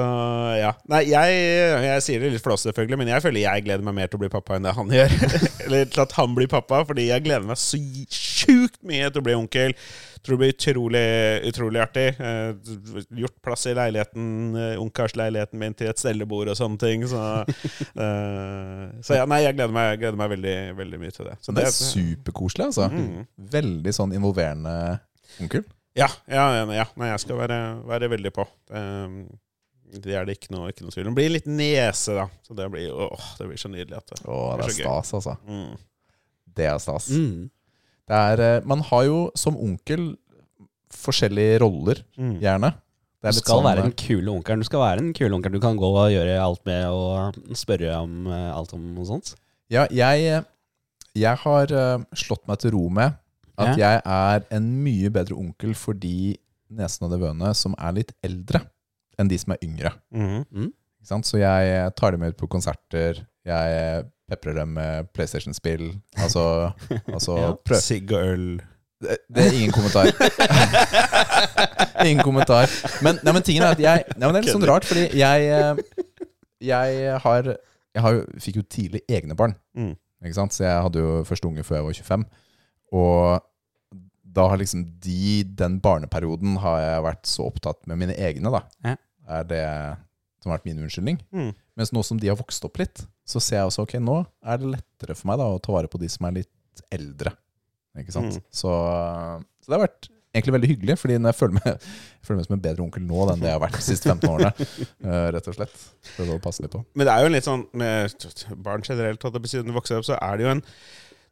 ja. 0.56 0.72
Nei, 0.88 1.02
jeg, 1.10 1.40
jeg 1.84 2.04
sier 2.06 2.24
det 2.24 2.32
litt 2.38 2.44
flåsete, 2.44 2.72
selvfølgelig, 2.72 3.02
men 3.02 3.12
jeg 3.12 3.24
føler 3.26 3.44
jeg 3.44 3.66
gleder 3.66 3.84
meg 3.84 3.98
mer 3.98 4.12
til 4.12 4.20
å 4.20 4.24
bli 4.24 4.32
pappa 4.32 4.56
enn 4.56 4.68
det 4.68 4.72
han 4.78 4.96
gjør. 4.96 5.16
Eller 5.66 5.92
til 5.92 6.04
at 6.06 6.16
han 6.16 6.38
blir 6.38 6.48
pappa, 6.52 6.86
fordi 6.88 7.10
jeg 7.10 7.26
gleder 7.26 7.46
meg 7.50 7.60
så 7.60 7.80
sjukt 8.08 8.80
mye 8.88 9.12
til 9.12 9.20
å 9.20 9.26
bli 9.28 9.36
onkel. 9.36 9.76
Tror 10.24 10.38
det 10.38 10.40
blir 10.40 10.54
utrolig, 10.54 11.04
utrolig 11.50 11.84
artig. 11.84 12.06
Eh, 12.16 12.74
gjort 13.20 13.36
plass 13.44 13.68
i 13.68 13.76
leiligheten, 13.76 14.26
eh, 14.56 14.80
ungkarsleiligheten 14.80 15.60
min 15.60 15.76
til 15.76 15.92
et 15.92 16.00
stellebord 16.00 16.54
og 16.54 16.56
sånne 16.56 16.80
ting. 16.80 17.04
Så, 17.12 17.20
eh, 18.06 18.84
så 19.04 19.20
ja, 19.20 19.28
nei, 19.28 19.44
jeg 19.44 19.60
gleder 19.60 19.76
meg, 19.76 19.98
gleder 20.00 20.20
meg 20.24 20.32
veldig, 20.38 20.58
veldig 20.80 21.04
mye 21.04 21.16
til 21.18 21.28
det. 21.28 21.38
Så 21.44 21.56
Det 21.60 21.68
er 21.68 21.76
superkoselig, 21.76 22.72
altså. 22.72 22.88
Mm. 22.88 23.28
Veldig 23.60 24.00
sånn 24.00 24.16
involverende 24.16 24.78
onkel. 25.44 25.68
Ja, 26.00 26.08
ja, 26.32 26.48
ja, 26.56 26.68
ja. 26.72 26.88
Nei, 26.98 27.12
jeg 27.12 27.26
skal 27.28 27.44
være, 27.44 27.60
være 27.86 28.14
veldig 28.16 28.32
på. 28.34 28.48
Um, 28.72 29.26
det 30.02 30.14
er 30.18 30.26
det 30.26 30.38
ikke 30.40 30.52
noe, 30.56 30.70
ikke 30.74 30.86
noe 30.86 30.94
tvil 30.96 31.08
om. 31.08 31.14
Det 31.14 31.20
blir 31.22 31.34
litt 31.36 31.46
nese, 31.50 32.16
da. 32.18 32.26
Så 32.48 32.56
det 32.58 32.66
blir, 32.74 32.90
åh, 32.92 33.26
det 33.38 33.48
blir 33.52 33.60
så 33.62 33.70
nydelig. 33.70 33.98
At 34.00 34.14
det, 34.14 34.22
åh, 34.26 34.56
det 34.58 34.66
er 34.66 34.76
stas, 34.80 35.12
altså. 35.20 35.36
Mm. 35.46 35.76
Det 36.58 36.66
er 36.70 36.80
stas. 36.82 37.10
Mm. 37.14 37.50
Det 38.10 38.20
er, 38.20 38.42
eh, 38.48 38.66
man 38.70 38.82
har 38.90 39.04
jo 39.08 39.20
som 39.40 39.56
onkel 39.58 40.16
forskjellige 40.94 41.60
roller, 41.64 42.02
Mm. 42.18 42.40
gjerne. 42.42 42.72
Det 42.74 43.22
Du 43.22 43.28
er 43.28 43.32
skal 43.40 43.56
sånn, 43.62 43.64
være 43.70 43.80
eh, 43.80 43.84
den 43.84 43.94
kule 43.96 44.32
onkelen. 44.34 44.60
Du 44.60 44.66
skal 44.68 44.80
være 44.84 44.98
den 45.00 45.14
kule 45.14 45.34
onkelen 45.38 45.54
du 45.54 45.60
kan 45.64 45.78
gå 45.78 45.90
og 45.96 46.12
gjøre 46.12 46.40
alt 46.44 46.66
med 46.66 46.86
og 46.92 47.56
spørre 47.56 47.94
om 48.02 48.28
eh, 48.28 48.52
alt 48.54 48.74
om 48.74 48.82
noe 48.96 49.06
sånt. 49.06 49.36
Ja, 49.72 49.88
jeg, 49.90 50.44
jeg 51.16 51.38
har 51.38 51.68
slått 52.14 52.48
meg 52.48 52.60
til 52.60 52.72
ro 52.76 52.90
med 52.90 53.14
at 53.58 53.78
jeg 53.78 54.02
er 54.06 54.44
en 54.52 54.68
mye 54.84 55.10
bedre 55.14 55.38
onkel 55.38 55.74
for 55.78 55.94
de 55.94 56.36
nesene 56.74 57.06
og 57.08 57.14
nevøene 57.14 57.54
som 57.56 57.76
er 57.78 57.94
litt 57.94 58.12
eldre 58.26 58.64
enn 59.20 59.30
de 59.30 59.38
som 59.42 59.54
er 59.56 59.62
yngre. 59.66 59.92
Mm 60.14 60.44
Ikke 61.04 61.10
sant? 61.10 61.28
Så 61.28 61.38
jeg 61.42 61.92
tar 62.00 62.12
dem 62.16 62.24
ut 62.24 62.38
på 62.40 62.48
konserter. 62.48 63.20
Jeg 63.46 64.06
peprer 64.32 64.56
dem 64.62 64.70
med 64.78 65.10
PlayStation-spill. 65.14 65.90
Altså, 66.16 66.72
altså 67.16 67.36
Ja. 67.42 67.50
prøv, 67.66 67.82
Sigg 67.84 68.12
og 68.16 68.22
øl. 68.34 68.46
det, 69.04 69.18
det 69.36 69.44
er 69.48 69.58
ingen 69.58 69.74
kommentar. 69.76 70.08
ingen 72.08 72.24
kommentar. 72.24 72.70
Men, 73.04 73.20
nei, 73.24 73.34
men 73.36 73.44
tingen 73.46 73.64
er 73.66 73.76
at 73.76 73.82
jeg 73.84 74.04
nei, 74.16 74.26
men 74.28 74.36
Det 74.38 74.42
er 74.42 74.48
litt 74.48 74.56
sånn 74.56 74.68
rart, 74.70 74.88
fordi 74.88 75.10
jeg 75.20 75.50
eh, 75.52 75.84
Jeg 76.64 77.18
har 77.26 77.52
Jeg 77.94 78.02
har, 78.06 78.22
fikk 78.42 78.56
jo 78.62 78.64
tidlig 78.72 79.02
egne 79.12 79.36
barn. 79.38 79.54
Mm. 79.78 79.92
Ikke 80.24 80.38
sant? 80.40 80.56
Så 80.56 80.64
jeg 80.64 80.86
hadde 80.88 81.02
jo 81.04 81.24
første 81.28 81.48
unge 81.50 81.66
før 81.68 81.82
jeg 81.82 81.86
var 81.86 82.00
25. 82.00 82.24
Og 82.96 83.44
da 84.34 84.48
har 84.50 84.58
liksom 84.58 84.86
de 85.04 85.44
Den 85.60 85.80
barneperioden 85.84 86.58
har 86.64 86.80
jeg 86.82 87.04
vært 87.06 87.30
så 87.30 87.48
opptatt 87.52 87.84
med 87.90 88.02
mine 88.02 88.16
egne, 88.18 88.52
da. 88.54 88.64
Ja. 88.86 88.96
Er 89.38 89.46
det 89.48 89.66
som 90.44 90.52
har 90.52 90.60
vært 90.60 90.68
min 90.68 90.82
unnskyldning. 90.84 91.22
Mm. 91.32 91.54
Mens 91.80 91.94
nå 91.96 92.04
som 92.04 92.20
de 92.20 92.28
har 92.28 92.40
vokst 92.40 92.66
opp 92.68 92.82
litt, 92.82 93.06
så 93.24 93.40
ser 93.40 93.62
jeg 93.62 93.70
også 93.70 93.86
ok, 93.86 93.96
nå 94.04 94.18
er 94.44 94.60
det 94.60 94.74
lettere 94.74 95.16
for 95.16 95.32
meg 95.32 95.40
da 95.40 95.48
å 95.54 95.62
ta 95.64 95.72
vare 95.76 95.90
på 95.92 96.02
de 96.02 96.10
som 96.12 96.28
er 96.28 96.42
litt 96.42 96.84
eldre. 96.94 97.32
Ikke 98.02 98.16
sant? 98.16 98.36
Mm. 98.36 98.50
Så, 98.52 98.74
så 99.64 99.72
det 99.72 99.78
har 99.78 99.86
vært 99.86 100.10
egentlig 100.34 100.56
veldig 100.56 100.70
hyggelig, 100.72 100.98
fordi 100.98 101.16
jeg 101.20 101.38
føler 101.38 101.56
meg, 101.60 101.70
jeg 101.70 102.26
føler 102.28 102.40
meg 102.40 102.48
som 102.48 102.58
en 102.58 102.66
bedre 102.66 102.86
onkel 102.88 103.06
nå 103.06 103.28
enn 103.32 103.44
det 103.44 103.52
jeg 103.52 103.58
har 103.60 103.64
vært 103.64 103.80
de 103.80 103.86
siste 103.86 104.10
15 104.10 104.30
årene. 104.32 104.68
eh, 105.08 105.28
rett 105.38 105.50
og 105.50 105.58
slett. 105.60 105.88
Prøve 106.18 106.38
å 106.38 106.44
passe 106.44 106.66
litt 106.66 106.74
på. 106.74 106.84
Men 106.98 107.08
det 107.08 107.16
er 107.16 107.26
jo 107.26 107.34
litt 107.36 107.48
sånn 107.48 107.66
med 107.80 108.28
barn 108.66 108.86
generelt, 108.86 109.28
siden 109.46 109.70
de 109.70 109.78
vokser 109.78 110.02
opp, 110.02 110.10
så 110.10 110.18
er 110.20 110.40
det 110.40 110.48
jo 110.48 110.54
en 110.58 110.66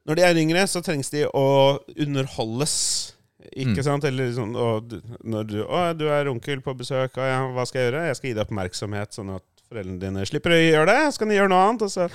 Når 0.08 0.16
de 0.18 0.22
er 0.26 0.40
yngre, 0.42 0.64
så 0.68 0.82
trengs 0.82 1.10
de 1.14 1.26
å 1.30 1.80
underholdes. 1.98 3.14
Ikke 3.58 3.82
Mm. 3.82 3.84
sant? 3.84 4.04
Eller 4.06 4.32
sånn 4.34 4.56
og 4.56 4.92
Når 5.26 5.48
du 5.48 5.64
Å, 5.66 5.98
du 5.98 6.06
er 6.10 6.26
onkel 6.30 6.62
på 6.62 6.76
besøk, 6.78 7.18
og 7.18 7.26
ja, 7.26 7.40
hva 7.52 7.66
skal 7.68 7.82
jeg 7.82 7.92
gjøre? 7.92 8.08
Jeg 8.08 8.16
skal 8.20 8.30
gi 8.30 8.34
deg 8.38 8.46
oppmerksomhet, 8.48 9.14
sånn 9.18 9.36
at 9.36 9.44
foreldrene 9.72 10.00
dine 10.00 10.26
slipper 10.28 10.52
å 10.52 10.60
gjøre 10.60 10.86
det. 10.92 11.14
Så 11.14 11.20
kan 11.20 11.30
de 11.32 11.36
gjøre 11.40 11.50
noe 11.50 11.64
annet. 11.70 11.82
Og 11.82 11.90
så 11.90 12.10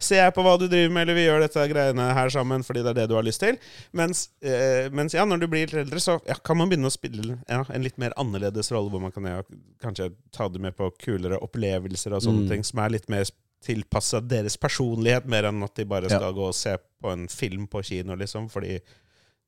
ser 0.00 0.24
jeg 0.24 0.34
på 0.34 0.42
hva 0.42 0.58
du 0.58 0.66
driver 0.66 0.90
med, 0.90 1.02
eller 1.04 1.14
vi 1.14 1.26
gjør 1.28 1.40
dette 1.44 1.66
greiene 1.70 2.06
her 2.16 2.28
sammen 2.30 2.64
fordi 2.64 2.82
det 2.82 2.90
er 2.90 2.94
det 3.02 3.08
du 3.10 3.14
har 3.14 3.22
lyst 3.22 3.40
til. 3.44 3.58
Mens, 3.92 4.28
eh, 4.42 4.88
mens 4.90 5.12
ja, 5.14 5.24
når 5.24 5.40
du 5.40 5.46
blir 5.46 5.66
litt 5.66 5.74
eldre, 5.86 6.00
så 6.00 6.18
ja, 6.26 6.34
kan 6.42 6.56
man 6.56 6.68
begynne 6.72 6.88
å 6.88 6.94
spille 6.94 7.38
ja, 7.48 7.62
en 7.70 7.82
litt 7.84 7.98
mer 7.98 8.12
annerledes 8.16 8.72
rolle, 8.72 8.90
hvor 8.90 9.00
man 9.04 9.12
kan 9.12 9.24
ja, 9.28 9.42
kanskje 9.84 10.10
ta 10.32 10.48
det 10.48 10.60
med 10.60 10.74
på 10.76 10.90
kulere 10.98 11.38
opplevelser 11.38 12.14
og 12.16 12.22
sånne 12.24 12.46
Mm. 12.46 12.48
ting 12.48 12.64
som 12.64 12.80
er 12.80 12.90
litt 12.96 13.08
mer 13.12 13.24
tilpassa 13.62 14.20
deres 14.20 14.56
personlighet, 14.60 15.26
mer 15.30 15.48
enn 15.50 15.62
at 15.64 15.74
de 15.78 15.84
bare 15.88 16.10
Ja. 16.10 16.18
skal 16.18 16.34
gå 16.36 16.48
og 16.50 16.54
se 16.58 16.76
på 17.02 17.12
en 17.12 17.28
film 17.28 17.66
på 17.70 17.82
kino, 17.86 18.14
liksom, 18.18 18.48
fordi 18.50 18.80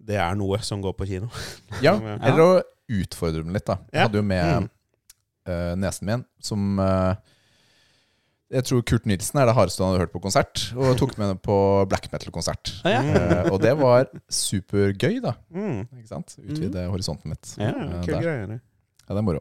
det 0.04 0.16
er 0.16 0.34
noe 0.36 0.58
som 0.62 0.82
går 0.82 0.94
på 0.98 1.06
kino. 1.06 1.28
Ja, 1.82 1.94
Ja. 1.98 2.16
eller 2.22 2.42
å 2.42 2.62
utfordre 2.90 3.42
dem 3.44 3.52
litt, 3.54 3.64
da. 3.66 3.78
Jeg 3.92 4.02
hadde 4.08 4.18
jo 4.20 4.22
med 4.22 4.62
Mm. 4.62 4.70
uh, 5.48 5.74
nesen 5.76 6.06
min, 6.06 6.24
som 6.40 6.78
uh, 6.78 7.14
Jeg 8.52 8.62
tror 8.68 8.82
Kurt 8.86 9.06
Nilsen 9.08 9.40
er 9.40 9.46
det 9.48 9.54
hardeste 9.56 9.82
han 9.82 9.92
hadde 9.94 10.04
hørt 10.04 10.12
på 10.12 10.20
konsert, 10.22 10.60
og 10.76 10.96
tok 11.00 11.16
med 11.18 11.26
henne 11.26 11.40
på 11.42 11.54
black 11.88 12.06
metal-konsert. 12.12 12.70
Ah, 12.84 12.90
ja. 12.92 13.00
uh, 13.00 13.52
og 13.54 13.60
det 13.64 13.72
var 13.80 14.04
supergøy, 14.30 15.16
da. 15.24 15.32
Mm. 15.50 15.80
Ikke 15.98 16.08
sant? 16.12 16.36
Utvide 16.38 16.84
horisonten 16.92 17.32
litt. 17.34 17.54
Ja, 17.58 17.72
Ja, 17.72 18.02
kul 18.04 18.20
greie. 18.20 18.46
det. 18.52 18.60
Ja, 19.08 19.14
det 19.14 19.18
er 19.18 19.26
moro. 19.26 19.40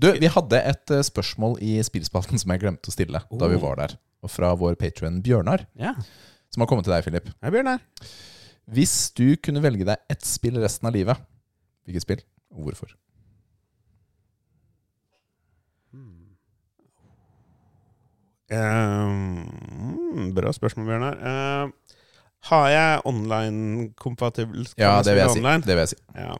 Du, 0.00 0.08
vi 0.18 0.30
hadde 0.32 0.60
et 0.72 0.90
eh, 0.94 1.02
spørsmål 1.06 1.58
i 1.64 1.76
spillspalten 1.84 2.38
som 2.40 2.50
jeg 2.54 2.62
glemte 2.62 2.88
å 2.90 2.94
stille 2.94 3.20
da 3.30 3.48
vi 3.50 3.56
Oh. 3.58 3.64
var 3.66 3.76
der. 3.82 3.96
Og 4.22 4.30
fra 4.30 4.54
vår 4.58 4.74
patrion 4.80 5.20
Bjørnar, 5.22 5.66
Ja. 5.78 5.94
som 6.50 6.60
har 6.62 6.66
kommet 6.70 6.84
til 6.88 6.92
deg, 6.94 7.04
Philip. 7.04 7.28
Hei, 7.42 7.50
Bjørnar. 7.54 7.80
Hvis 8.68 9.12
du 9.14 9.36
kunne 9.36 9.62
velge 9.62 9.84
deg 9.84 9.96
ett 10.10 10.24
spill 10.24 10.58
resten 10.60 10.86
av 10.88 10.94
livet, 10.94 11.16
hvilket 11.86 12.02
spill, 12.02 12.20
og 12.52 12.64
hvorfor? 12.68 12.94
Um, 18.88 20.32
bra 20.34 20.52
spørsmål, 20.56 20.86
Bjørnar. 20.88 21.16
Uh, 21.20 21.70
har 22.48 22.68
jeg 22.72 23.00
online-kompatibel 23.04 24.66
Ja, 24.78 25.02
det 25.02 25.14
vil 25.14 25.22
jeg 25.24 25.30
si. 25.36 25.42
Det 25.42 25.74
vil 25.74 25.82
jeg 25.84 25.88
si. 25.92 25.98
Ja. 26.16 26.36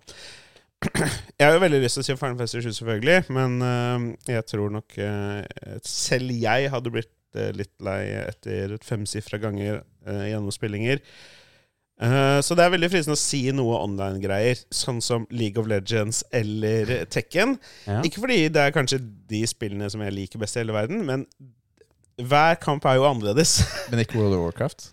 Jeg 1.39 1.43
har 1.43 1.57
jo 1.57 1.63
veldig 1.63 1.81
lyst 1.83 1.99
til 1.99 2.05
å 2.05 2.07
si 2.07 2.17
Final 2.19 2.39
Fantasy 2.39 2.63
7, 2.63 2.71
selvfølgelig, 2.79 3.19
men 3.35 3.57
ehm, 3.67 4.07
jeg 4.31 4.47
tror 4.47 4.71
nok 4.75 4.95
eh, 5.03 5.75
selv 5.87 6.35
jeg 6.35 6.71
hadde 6.71 6.93
blitt 6.95 7.39
eh, 7.39 7.51
litt 7.57 7.75
lei 7.85 8.03
etter 8.23 8.77
femsifra 8.87 9.41
ganger 9.43 9.83
gjennom 10.09 10.55
spillinger. 10.55 11.03
Eh, 11.99 12.41
så 12.47 12.55
det 12.55 12.63
er 12.65 12.73
veldig 12.77 12.91
fristende 12.93 13.19
å 13.19 13.21
si 13.21 13.41
noe 13.55 13.81
online-greier, 13.83 14.61
sånn 14.71 15.01
som 15.03 15.27
League 15.35 15.59
of 15.61 15.67
Legends 15.71 16.23
eller 16.35 17.09
Tekken. 17.11 17.57
Ja. 17.89 18.01
Ikke 18.07 18.23
fordi 18.23 18.45
det 18.55 18.63
er 18.63 18.75
kanskje 18.75 19.01
de 19.03 19.43
spillene 19.51 19.91
som 19.91 20.05
jeg 20.07 20.15
liker 20.15 20.43
best 20.43 20.57
i 20.57 20.63
hele 20.63 20.77
verden, 20.77 21.03
men 21.09 21.27
hver 22.19 22.59
kamp 22.63 22.87
er 22.87 22.99
jo 22.99 23.09
annerledes. 23.09 23.59
Men 23.91 24.03
ikke 24.05 24.19
World 24.21 24.39
of 24.39 24.47
Warcraft? 24.47 24.93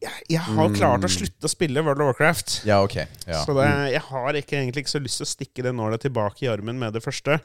Jeg, 0.00 0.12
jeg 0.30 0.40
har 0.46 0.70
klart 0.76 1.04
å 1.04 1.08
Mm. 1.08 1.14
slutte 1.16 1.48
å 1.48 1.50
spille 1.52 1.82
World 1.84 2.00
of 2.02 2.10
Warcraft. 2.12 2.60
Ja, 2.68 2.80
ok. 2.84 2.96
Ja. 3.26 3.40
Så 3.44 3.54
det, 3.56 3.66
jeg 3.94 4.00
har 4.08 4.38
ikke, 4.40 4.56
egentlig 4.60 4.84
ikke 4.86 4.94
så 4.96 5.02
lyst 5.02 5.20
til 5.20 5.26
å 5.26 5.30
stikke 5.30 5.62
det 5.66 5.72
nålet 5.76 6.00
tilbake 6.06 6.44
i 6.46 6.50
armen 6.52 6.78
med 6.80 6.92
det 6.96 7.02
første. 7.04 7.40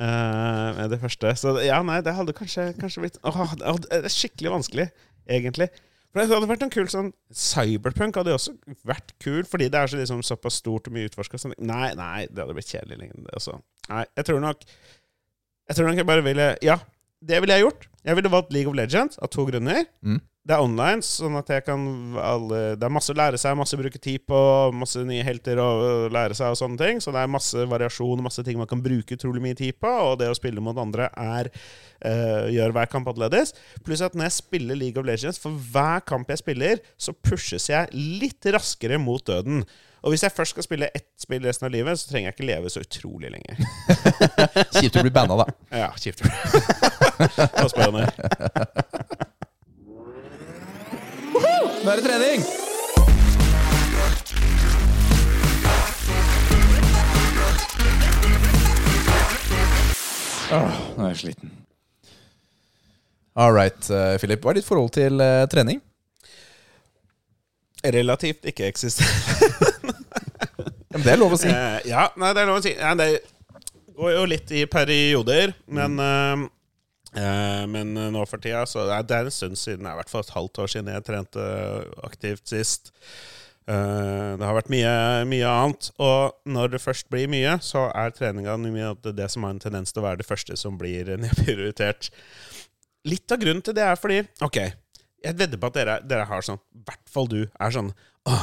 Uh, 0.00 0.70
med 0.78 0.90
det 0.94 1.00
første. 1.02 1.34
Så 1.36 1.52
ja, 1.60 1.82
nei, 1.84 1.98
det 2.00 2.14
hadde 2.16 2.32
kanskje, 2.32 2.70
kanskje 2.80 3.02
blitt 3.04 3.18
åh, 3.28 3.50
det 3.60 3.82
Det 3.90 3.98
er 4.08 4.14
skikkelig 4.14 4.52
vanskelig, 4.54 4.86
egentlig. 5.28 5.68
For 6.10 6.22
Det 6.24 6.32
hadde 6.32 6.48
vært 6.50 6.62
en 6.64 6.72
kul 6.72 6.88
sånn 6.90 7.10
Cyberpunk 7.36 8.16
hadde 8.18 8.32
jo 8.32 8.38
også 8.38 8.54
vært 8.88 9.12
kul, 9.22 9.44
fordi 9.46 9.68
det 9.70 9.78
er 9.78 9.90
så 9.92 10.00
liksom 10.00 10.22
såpass 10.26 10.56
stort 10.62 10.88
og 10.88 10.94
mye 10.96 11.10
utforska. 11.10 11.38
Sånn. 11.38 11.52
Nei, 11.60 11.92
nei, 11.98 12.24
det 12.32 12.40
hadde 12.42 12.56
blitt 12.56 12.72
kjedelig 12.72 12.98
lenge. 13.02 13.20
Det 13.28 13.36
også. 13.36 13.58
Nei, 13.90 14.06
jeg 14.16 14.26
tror 14.30 14.40
nok 14.42 14.64
Jeg 15.70 15.76
tror 15.76 15.86
nok 15.90 16.00
jeg 16.00 16.08
bare 16.08 16.24
ville 16.26 16.48
Ja, 16.66 16.78
det 17.22 17.38
ville 17.44 17.54
jeg 17.54 17.66
gjort. 17.66 17.86
Jeg 18.08 18.16
ville 18.16 18.32
valgt 18.32 18.52
League 18.56 18.70
of 18.72 18.74
Legends 18.80 19.20
av 19.20 19.28
to 19.30 19.44
grunner. 19.46 19.84
Mm. 20.02 20.18
Det 20.40 20.54
er 20.56 20.62
online, 20.64 21.04
sånn 21.04 21.34
at 21.36 21.50
jeg 21.52 21.62
kan 21.66 21.82
alle, 22.16 22.60
Det 22.80 22.86
er 22.86 22.92
masse 22.92 23.12
å 23.12 23.16
lære 23.16 23.36
seg, 23.38 23.58
masse 23.60 23.76
å 23.76 23.80
bruke 23.80 24.00
tid 24.00 24.22
på, 24.24 24.38
masse 24.72 25.02
nye 25.04 25.24
helter 25.26 25.60
å 25.60 26.08
lære 26.12 26.36
seg 26.38 26.54
og 26.54 26.56
sånne 26.56 26.80
ting. 26.80 27.02
Så 27.04 27.12
det 27.12 27.20
er 27.20 27.30
masse 27.30 27.66
variasjon 27.68 28.16
og 28.16 28.24
masse 28.24 28.44
ting 28.46 28.56
man 28.58 28.70
kan 28.70 28.80
bruke 28.80 29.18
utrolig 29.18 29.42
mye 29.44 29.58
tid 29.58 29.76
på. 29.76 29.90
Og 30.08 30.16
det 30.22 30.30
å 30.32 30.38
spille 30.38 30.64
mot 30.64 30.78
andre 30.80 31.10
er 31.12 31.50
uh, 31.52 32.48
gjør 32.48 32.72
hver 32.72 32.88
kamp 32.88 33.12
annerledes. 33.12 33.52
Pluss 33.84 34.00
at 34.06 34.16
når 34.16 34.30
jeg 34.30 34.38
spiller 34.38 34.80
League 34.80 34.96
of 34.96 35.04
Legends, 35.06 35.38
for 35.42 35.52
hver 35.74 36.00
kamp 36.08 36.32
jeg 36.32 36.40
spiller, 36.40 36.80
så 36.96 37.12
pushes 37.12 37.68
jeg 37.68 37.92
litt 37.92 38.48
raskere 38.56 38.96
mot 39.02 39.20
døden. 39.28 39.66
Og 40.00 40.14
hvis 40.14 40.24
jeg 40.24 40.32
først 40.32 40.56
skal 40.56 40.64
spille 40.64 40.88
ett 40.96 41.10
spill 41.20 41.44
resten 41.44 41.68
av 41.68 41.74
livet, 41.74 42.00
så 42.00 42.08
trenger 42.08 42.30
jeg 42.30 42.38
ikke 42.38 42.48
leve 42.48 42.72
så 42.72 42.80
utrolig 42.80 43.28
lenge. 43.34 43.58
Kjipt 44.80 44.96
å 44.96 45.04
bli 45.04 45.12
banna, 45.12 45.42
da. 45.44 45.50
Ja, 45.84 45.90
kjipt. 46.00 46.24
Da 46.24 47.68
spør 47.68 47.90
jeg 47.90 47.98
ned. 48.00 49.28
Nå 51.80 51.88
er 51.88 51.96
det 51.96 52.04
trening! 52.04 52.42
Åh, 60.50 60.74
nå 60.98 61.06
er 61.06 61.12
jeg 61.14 61.20
sliten. 61.22 61.54
All 63.40 63.54
right, 63.54 63.80
eh, 63.88 64.18
Philip. 64.20 64.44
Hva 64.44 64.52
er 64.52 64.58
ditt 64.60 64.68
forhold 64.68 64.92
til 64.92 65.24
eh, 65.24 65.46
trening? 65.48 65.80
Relativt 67.80 68.44
ikke-eksisterende. 68.52 69.96
Men 70.92 71.06
det 71.06 71.14
er 71.14 71.20
lov 71.22 71.32
å 71.32 71.40
si. 71.40 71.48
Eh, 71.48 71.80
ja, 71.88 72.10
nei, 72.20 72.34
det 72.36 72.42
er 72.44 72.50
lov 72.50 72.60
å 72.60 72.64
si. 72.66 72.74
Ja, 72.76 72.92
det 72.98 73.12
går 73.96 74.18
jo 74.18 74.28
litt 74.28 74.52
i 74.52 74.66
perioder, 74.68 75.56
men 75.72 75.96
eh, 75.96 76.32
eh, 76.34 76.48
Men 77.10 77.96
nå 78.14 78.20
for 78.30 78.38
tida 78.38 78.62
så 78.70 78.84
det 78.86 79.16
er, 79.16 79.26
en 79.26 79.34
stund 79.34 79.58
siden, 79.58 79.86
i 79.88 79.98
hvert 79.98 80.10
fall 80.12 80.22
et 80.22 80.32
halvt 80.36 80.60
år 80.62 80.70
siden 80.70 80.90
jeg 80.92 81.06
trente 81.08 81.46
aktivt 82.06 82.46
sist. 82.52 82.92
Eh, 83.70 84.32
det 84.38 84.46
har 84.46 84.56
vært 84.56 84.70
mye, 84.72 84.92
mye 85.30 85.48
annet. 85.48 85.90
Og 86.02 86.50
når 86.50 86.74
det 86.74 86.82
først 86.82 87.10
blir 87.12 87.30
mye, 87.30 87.56
så 87.64 87.88
er 87.94 88.14
treninga 88.16 88.56
det 89.10 89.30
som 89.30 89.46
har 89.46 89.54
en 89.54 89.62
tendens 89.62 89.92
til 89.92 90.02
å 90.02 90.08
være 90.08 90.22
det 90.22 90.28
første 90.28 90.56
som 90.58 90.78
blir 90.80 91.12
nedprioritert. 91.24 92.10
Litt 93.08 93.32
av 93.32 93.40
grunnen 93.42 93.64
til 93.64 93.76
det 93.76 93.86
er 93.86 93.96
fordi 93.96 94.20
Ok, 94.44 94.58
jeg 95.24 95.36
vedder 95.38 95.60
på 95.60 95.70
at 95.70 95.76
dere, 95.78 95.94
dere 96.04 96.26
har 96.28 96.44
sånn 96.44 96.58
I 96.76 96.82
hvert 96.84 97.06
fall 97.08 97.30
du 97.30 97.38
er 97.48 97.72
sånn 97.72 97.94
Åh, 98.28 98.42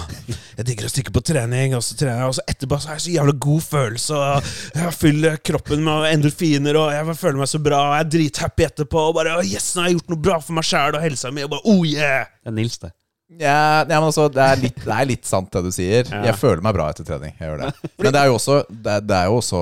jeg 0.58 0.66
digger 0.66 0.88
å 0.88 0.90
stikke 0.90 1.12
på 1.14 1.22
trening, 1.22 1.76
og 1.78 1.84
så 1.86 1.94
trener 2.00 2.24
jeg, 2.24 2.30
og 2.32 2.36
så 2.40 2.44
etterpå 2.50 2.80
så 2.82 2.90
har 2.90 2.96
jeg 2.98 3.04
så 3.04 3.12
jævla 3.14 3.34
god 3.46 3.62
følelse, 3.62 4.16
og 4.18 4.48
jeg 4.82 4.94
fyller 4.98 5.36
kroppen 5.46 5.84
med 5.86 6.08
endorfiner, 6.16 6.80
og 6.82 6.88
jeg 6.96 7.18
føler 7.20 7.38
meg 7.44 7.52
så 7.52 7.60
bra, 7.62 7.82
og 7.86 7.94
jeg 7.94 8.06
er 8.08 8.10
drithappy 8.16 8.66
etterpå, 8.66 9.04
og 9.12 9.14
bare 9.20 9.36
yes, 9.46 9.68
nå 9.78 9.84
har 9.84 9.92
jeg 9.92 10.00
gjort 10.00 10.10
noe 10.16 10.24
bra 10.30 10.40
for 10.42 10.58
meg 10.58 10.66
sjæl 10.66 10.98
og 10.98 11.06
helsa 11.06 11.30
mi, 11.36 11.46
og 11.46 11.52
bare 11.54 11.70
Oh, 11.70 11.84
yeah! 11.86 12.26
Det 12.42 12.50
er 12.50 12.58
Nils, 12.58 12.80
det. 12.82 12.90
Ja, 13.38 13.54
ja, 13.84 13.86
men 14.00 14.08
altså, 14.08 14.26
det 14.34 14.42
er, 14.48 14.60
litt, 14.66 14.78
det 14.82 14.98
er 14.98 15.08
litt 15.14 15.26
sant 15.30 15.52
det 15.54 15.62
du 15.66 15.70
sier. 15.76 16.08
Ja. 16.10 16.24
Jeg 16.32 16.40
føler 16.40 16.62
meg 16.64 16.74
bra 16.78 16.86
etter 16.94 17.04
trening. 17.06 17.34
Jeg 17.38 17.50
gjør 17.52 17.58
det. 17.66 17.72
Men 18.00 18.14
det 18.16 18.22
er 18.22 18.30
jo 18.32 18.38
også, 18.38 18.56
det 18.72 18.94
er, 18.94 19.02
det 19.04 19.18
er 19.18 19.26
jo 19.28 19.36
også 19.42 19.60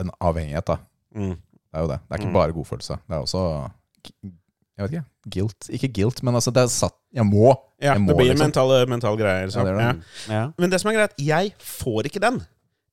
en 0.00 0.12
avhengighet, 0.24 0.70
da. 0.72 0.78
Mm. 1.12 1.34
Det 1.36 1.76
er 1.76 1.84
jo 1.84 1.90
det. 1.92 1.98
Det 2.08 2.16
er 2.16 2.22
ikke 2.22 2.30
Mm. 2.32 2.38
bare 2.40 2.56
godfølelse. 2.56 2.96
Det 3.04 3.18
er 3.18 3.20
også 3.28 3.42
Jeg 4.74 4.84
vet 4.84 4.94
ikke. 4.96 5.04
Guilt. 5.36 5.68
Ikke 5.70 5.90
guilt, 5.94 6.22
men 6.26 6.34
altså, 6.34 6.50
det 6.54 6.64
er 6.64 6.70
satt 6.72 6.96
Jeg 7.14 7.26
må. 7.28 7.52
Ja, 7.78 7.92
jeg 7.94 8.02
må, 8.02 8.10
det 8.10 8.16
blir 8.18 8.30
liksom. 8.32 8.44
mentale, 8.48 8.78
mentale 8.90 9.20
greier. 9.20 9.50
Så. 9.52 9.62
Ja, 9.62 9.70
det 9.70 9.76
det. 9.78 9.86
Ja. 10.28 10.34
Ja. 10.34 10.44
Men 10.58 10.72
det 10.72 10.80
som 10.82 10.90
er 10.90 10.96
greit, 10.98 11.14
jeg 11.22 11.54
får 11.62 12.10
ikke 12.10 12.22
den. 12.24 12.40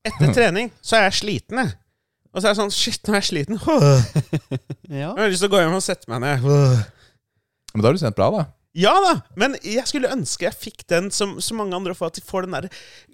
Etter 0.06 0.34
trening 0.38 0.70
så 0.82 1.00
er 1.00 1.08
jeg 1.10 1.18
sliten, 1.22 1.64
jeg. 1.64 1.74
Og 2.32 2.40
så 2.40 2.48
er 2.48 2.54
jeg 2.54 2.60
sånn 2.62 2.72
Shit, 2.72 3.02
nå 3.08 3.16
er 3.16 3.20
jeg 3.20 3.30
sliten. 3.32 3.60
ja. 5.02 5.10
Jeg 5.10 5.18
har 5.18 5.32
lyst 5.34 5.44
til 5.44 5.50
å 5.50 5.56
gå 5.56 5.64
hjem 5.64 5.78
og 5.80 5.84
sette 5.84 6.12
meg 6.12 6.22
ned. 6.24 6.46
Men 6.46 7.82
da 7.84 7.90
har 7.90 7.98
du 7.98 8.04
trent 8.04 8.20
bra, 8.20 8.30
da. 8.38 8.46
Ja 8.78 8.94
da, 9.04 9.14
men 9.36 9.58
jeg 9.68 9.84
skulle 9.90 10.12
ønske 10.14 10.46
jeg 10.46 10.56
fikk 10.56 10.86
den 10.88 11.10
som 11.12 11.34
så 11.44 11.56
mange 11.58 11.76
andre 11.76 11.96
får. 11.98 12.14
At 12.14 12.20
de 12.20 12.24
får 12.24 12.48
den 12.48 12.56
der 12.56 12.68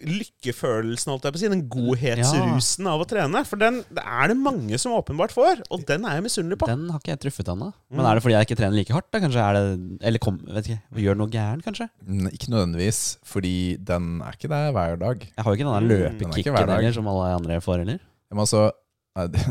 lykkefølelsen, 0.05 1.09
holdt 1.13 1.25
jeg 1.25 1.33
på 1.33 1.39
å 1.39 1.41
si. 1.41 1.49
Den 1.53 1.63
godhetsrusen 1.73 2.89
av 2.91 3.01
å 3.01 3.07
trene. 3.09 3.41
For 3.47 3.61
den 3.61 3.79
det 3.89 4.03
er 4.03 4.31
det 4.31 4.37
mange 4.37 4.77
som 4.81 4.93
åpenbart 4.97 5.33
får, 5.33 5.63
og 5.73 5.85
den 5.89 6.05
er 6.05 6.19
jeg 6.19 6.27
misunnelig 6.27 6.59
på. 6.61 6.69
Den 6.69 6.87
har 6.93 7.01
ikke 7.01 7.15
jeg 7.15 7.23
truffet 7.25 7.51
ennå. 7.53 7.71
Men 7.89 8.05
er 8.05 8.19
det 8.19 8.25
fordi 8.25 8.37
jeg 8.37 8.49
ikke 8.49 8.59
trener 8.61 8.77
like 8.77 8.95
hardt? 8.95 9.09
da? 9.09 9.21
Kanskje 9.23 9.43
er 9.43 9.57
det 9.57 10.05
Eller 10.09 10.21
kom, 10.23 10.39
vet 10.45 10.69
ikke, 10.69 11.01
gjør 11.07 11.21
noe 11.21 11.33
gærent, 11.33 11.65
kanskje? 11.65 11.89
Ne, 12.05 12.33
Ikke 12.37 12.51
nødvendigvis, 12.53 13.01
fordi 13.25 13.55
den 13.81 14.17
er 14.21 14.37
ikke 14.37 14.51
der 14.51 14.73
hver 14.75 14.99
dag. 15.01 15.25
Jeg 15.25 15.43
har 15.43 15.53
jo 15.53 15.57
ikke 15.57 15.65
den 15.65 15.75
Mm, 15.77 15.89
der 15.89 15.95
er 15.97 16.11
løpekicken 16.11 16.53
hver 16.53 16.69
heller, 16.73 16.93
som 16.93 17.07
alle 17.07 17.33
andre 17.35 17.61
får, 17.61 17.81
heller. 17.83 17.99
Men 18.31 18.39
altså 18.43 18.71
det, 19.33 19.41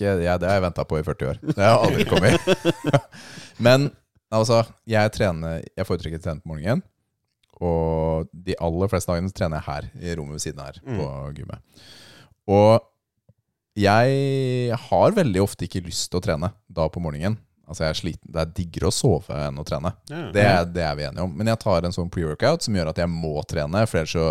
ja, 0.00 0.36
Det 0.36 0.48
har 0.48 0.58
jeg 0.58 0.62
venta 0.62 0.84
på 0.84 0.98
i 1.00 1.02
40 1.02 1.28
år. 1.30 1.38
Det 1.40 1.64
har 1.64 1.78
aldri 1.80 2.04
kommet. 2.04 3.00
Men 3.66 3.90
altså, 4.30 4.60
jeg 4.86 5.12
trener 5.16 5.62
Jeg 5.76 5.86
foretrekker 5.88 6.20
å 6.20 6.24
trene 6.24 6.42
på 6.44 6.52
morgenen. 6.52 6.82
Og 7.60 8.28
de 8.32 8.54
aller 8.56 8.88
fleste 8.88 9.10
dagene 9.12 9.32
trener 9.36 9.60
jeg 9.60 9.66
her, 9.68 9.88
i 10.00 10.14
rommet 10.16 10.38
ved 10.38 10.44
siden 10.46 10.62
her, 10.64 10.78
Mm. 10.80 10.96
på 10.96 11.08
gymmet. 11.36 11.60
Og 12.48 12.80
jeg 13.76 14.76
har 14.88 15.12
veldig 15.16 15.42
ofte 15.44 15.66
ikke 15.66 15.82
lyst 15.84 16.08
til 16.10 16.20
å 16.20 16.24
trene 16.24 16.50
da 16.68 16.88
på 16.88 17.02
morgenen. 17.02 17.36
Altså 17.70 17.84
jeg 17.84 17.90
er 17.92 17.98
sliten. 18.00 18.32
Det 18.34 18.40
er 18.42 18.54
diggere 18.56 18.88
å 18.88 18.94
sove 18.94 19.36
enn 19.46 19.60
å 19.60 19.64
trene. 19.66 19.92
Ja. 20.10 20.22
Det, 20.34 20.46
det 20.74 20.82
er 20.82 20.96
vi 20.98 21.04
enige 21.06 21.22
om. 21.22 21.36
Men 21.38 21.52
jeg 21.52 21.60
tar 21.62 21.86
en 21.86 21.94
sånn 21.94 22.10
pre-workout 22.10 22.64
som 22.66 22.74
gjør 22.74 22.90
at 22.90 22.98
jeg 22.98 23.12
må 23.12 23.36
trene, 23.46 23.84
for 23.86 24.00
ellers 24.00 24.16
så 24.16 24.24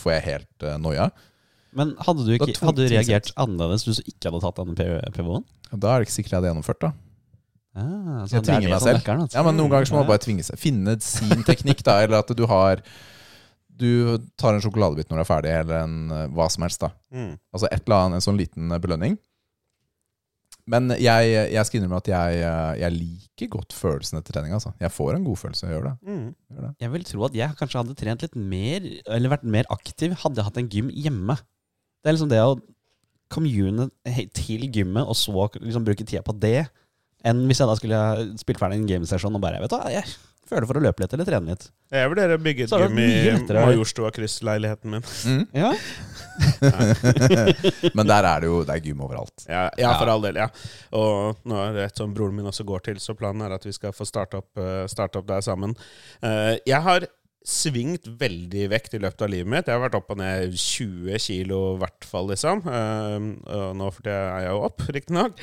får 0.00 0.12
jeg 0.16 0.24
helt 0.26 0.66
uh, 0.66 0.74
noia. 0.82 1.10
Men 1.78 1.92
hadde 2.02 2.24
du, 2.26 2.32
ikke, 2.34 2.56
hadde 2.66 2.82
du 2.82 2.90
reagert 2.90 3.30
annerledes 3.38 3.84
hvis 3.86 4.00
du 4.02 4.08
ikke 4.10 4.32
hadde 4.32 4.42
tatt 4.42 4.58
denne 4.58 5.12
PV-en? 5.14 5.46
Da 5.78 5.92
er 5.92 6.00
det 6.02 6.08
ikke 6.08 6.16
sikkert 6.16 6.32
jeg 6.34 6.40
hadde 6.40 6.50
gjennomført, 6.50 6.82
da. 6.82 6.90
Ah, 7.76 8.24
så 8.26 8.34
Jeg 8.34 8.40
er 8.40 8.46
tvinger 8.48 8.72
meg 8.74 8.82
selv. 8.82 8.98
vekker 8.98 9.20
altså. 9.22 9.36
Ja, 9.38 9.42
men 9.46 9.56
Noen 9.60 9.70
ganger 9.70 9.86
så 9.86 9.94
må 9.94 10.00
man 10.02 10.08
bare 10.10 10.22
tvinge 10.24 10.42
seg. 10.42 10.58
Finne 10.58 10.96
sin 11.04 11.44
teknikk, 11.46 11.84
da. 11.86 12.00
Eller 12.02 12.18
at 12.24 12.32
du 12.36 12.46
har 12.50 12.82
Du 13.80 14.18
tar 14.36 14.52
en 14.52 14.60
sjokoladebit 14.60 15.08
når 15.08 15.16
du 15.16 15.22
er 15.22 15.28
ferdig, 15.28 15.52
eller 15.62 15.84
en 15.86 16.10
eh, 16.12 16.26
hva 16.36 16.50
som 16.52 16.66
helst. 16.66 16.82
da 16.82 16.90
Mm. 17.14 17.38
Altså 17.54 17.68
et 17.72 17.80
eller 17.86 17.96
annet, 17.96 18.18
en 18.20 18.26
sånn 18.26 18.36
liten 18.40 18.72
eh, 18.74 18.78
belønning. 18.82 19.14
Men 20.70 20.90
jeg, 21.00 21.30
jeg 21.54 21.64
skal 21.66 21.80
innrømme 21.80 21.98
at 22.02 22.10
jeg, 22.10 22.42
eh, 22.44 22.74
jeg 22.82 22.92
liker 22.98 23.48
godt 23.56 23.72
følelsen 23.74 24.18
etter 24.20 24.36
trening. 24.36 24.52
Altså. 24.54 24.74
Jeg 24.78 24.92
får 24.92 25.14
en 25.16 25.24
god 25.24 25.38
følelse. 25.40 25.64
Jeg 25.66 25.74
gjør 25.78 25.86
det. 25.88 25.94
Mm. 26.10 26.26
Det. 26.60 26.72
Jeg 26.84 26.92
vil 26.92 27.06
tro 27.08 27.24
at 27.26 27.38
jeg 27.40 27.56
kanskje 27.58 27.80
hadde 27.80 27.96
trent 27.98 28.26
litt 28.26 28.36
mer, 28.36 28.90
eller 29.16 29.32
vært 29.32 29.48
mer 29.56 29.70
aktiv, 29.72 30.12
hadde 30.22 30.38
jeg 30.42 30.48
hatt 30.50 30.60
en 30.60 30.68
gym 30.70 30.90
hjemme. 30.92 31.38
Det 32.04 32.10
er 32.12 32.16
liksom 32.18 32.30
det 32.34 32.42
å 32.44 32.58
commune 33.32 33.88
til 34.36 34.68
gymmet, 34.74 35.06
og 35.06 35.16
så 35.18 35.32
liksom 35.56 35.86
bruke 35.86 36.04
tida 36.04 36.22
på 36.26 36.36
det, 36.42 36.66
enn 37.24 37.44
hvis 37.50 37.60
jeg 37.60 37.68
da 37.70 37.76
skulle 37.78 38.00
spilt 38.40 38.60
ferdig 38.62 38.80
en 38.80 38.86
gamesession 38.90 39.34
og 39.36 39.42
bare 39.42 39.60
Vet 39.62 39.70
du 39.72 39.76
hva, 39.76 39.90
jeg 39.92 40.06
føler 40.50 40.66
for 40.66 40.80
å 40.80 40.82
løpe 40.82 41.02
litt 41.04 41.12
eller 41.14 41.28
trene 41.28 41.52
litt. 41.52 41.68
Jeg 41.94 42.10
vurderer 42.10 42.34
å 42.34 42.42
bygge 42.42 42.64
et 42.66 42.72
gym 42.74 42.96
i. 42.98 43.08
Majorstua 43.54 44.10
kryss-leiligheten 44.16 44.90
min. 44.96 45.04
Mm. 45.26 45.44
Ja. 45.54 45.70
Men 47.96 48.08
der 48.10 48.26
er 48.26 48.42
det 48.42 48.48
jo 48.50 48.62
Det 48.66 48.74
er 48.74 48.82
gym 48.88 49.02
overalt. 49.04 49.44
Ja, 49.46 49.68
ja, 49.78 49.92
for 49.98 50.08
Ja. 50.10 50.14
all 50.16 50.24
del. 50.24 50.40
ja 50.40 50.48
Og 50.96 51.38
nå 51.46 51.60
er 51.68 51.76
det 51.76 51.84
et 51.90 51.96
som 52.02 52.14
broren 52.16 52.34
min 52.34 52.46
også 52.50 52.66
går 52.66 52.82
til, 52.88 52.98
så 53.02 53.14
planen 53.14 53.42
er 53.46 53.54
at 53.54 53.66
vi 53.66 53.72
skal 53.76 53.94
få 53.94 54.06
starte 54.08 54.40
opp, 54.42 54.50
eh, 54.58 54.86
starte 54.90 55.20
opp 55.20 55.26
der 55.30 55.40
sammen. 55.46 55.76
Eh, 56.22 56.58
jeg 56.66 56.82
har 56.82 57.06
svingt 57.46 58.04
veldig 58.20 58.66
vekt 58.70 58.94
i 58.94 58.98
løpet 59.00 59.22
av 59.22 59.30
livet 59.32 59.48
mitt. 59.48 59.66
Jeg 59.70 59.78
har 59.78 59.84
vært 59.88 59.96
opp 59.96 60.10
og 60.12 60.18
ned 60.20 60.52
20 60.52 61.16
kilo 61.18 61.60
i 61.76 61.78
hvert 61.80 62.04
fall, 62.04 62.26
liksom. 62.28 62.60
Eh, 62.66 63.16
og 63.54 63.76
nå 63.78 63.92
er 64.04 64.42
jeg 64.42 64.50
jo 64.50 64.58
opp, 64.66 64.82
riktignok. 64.90 65.38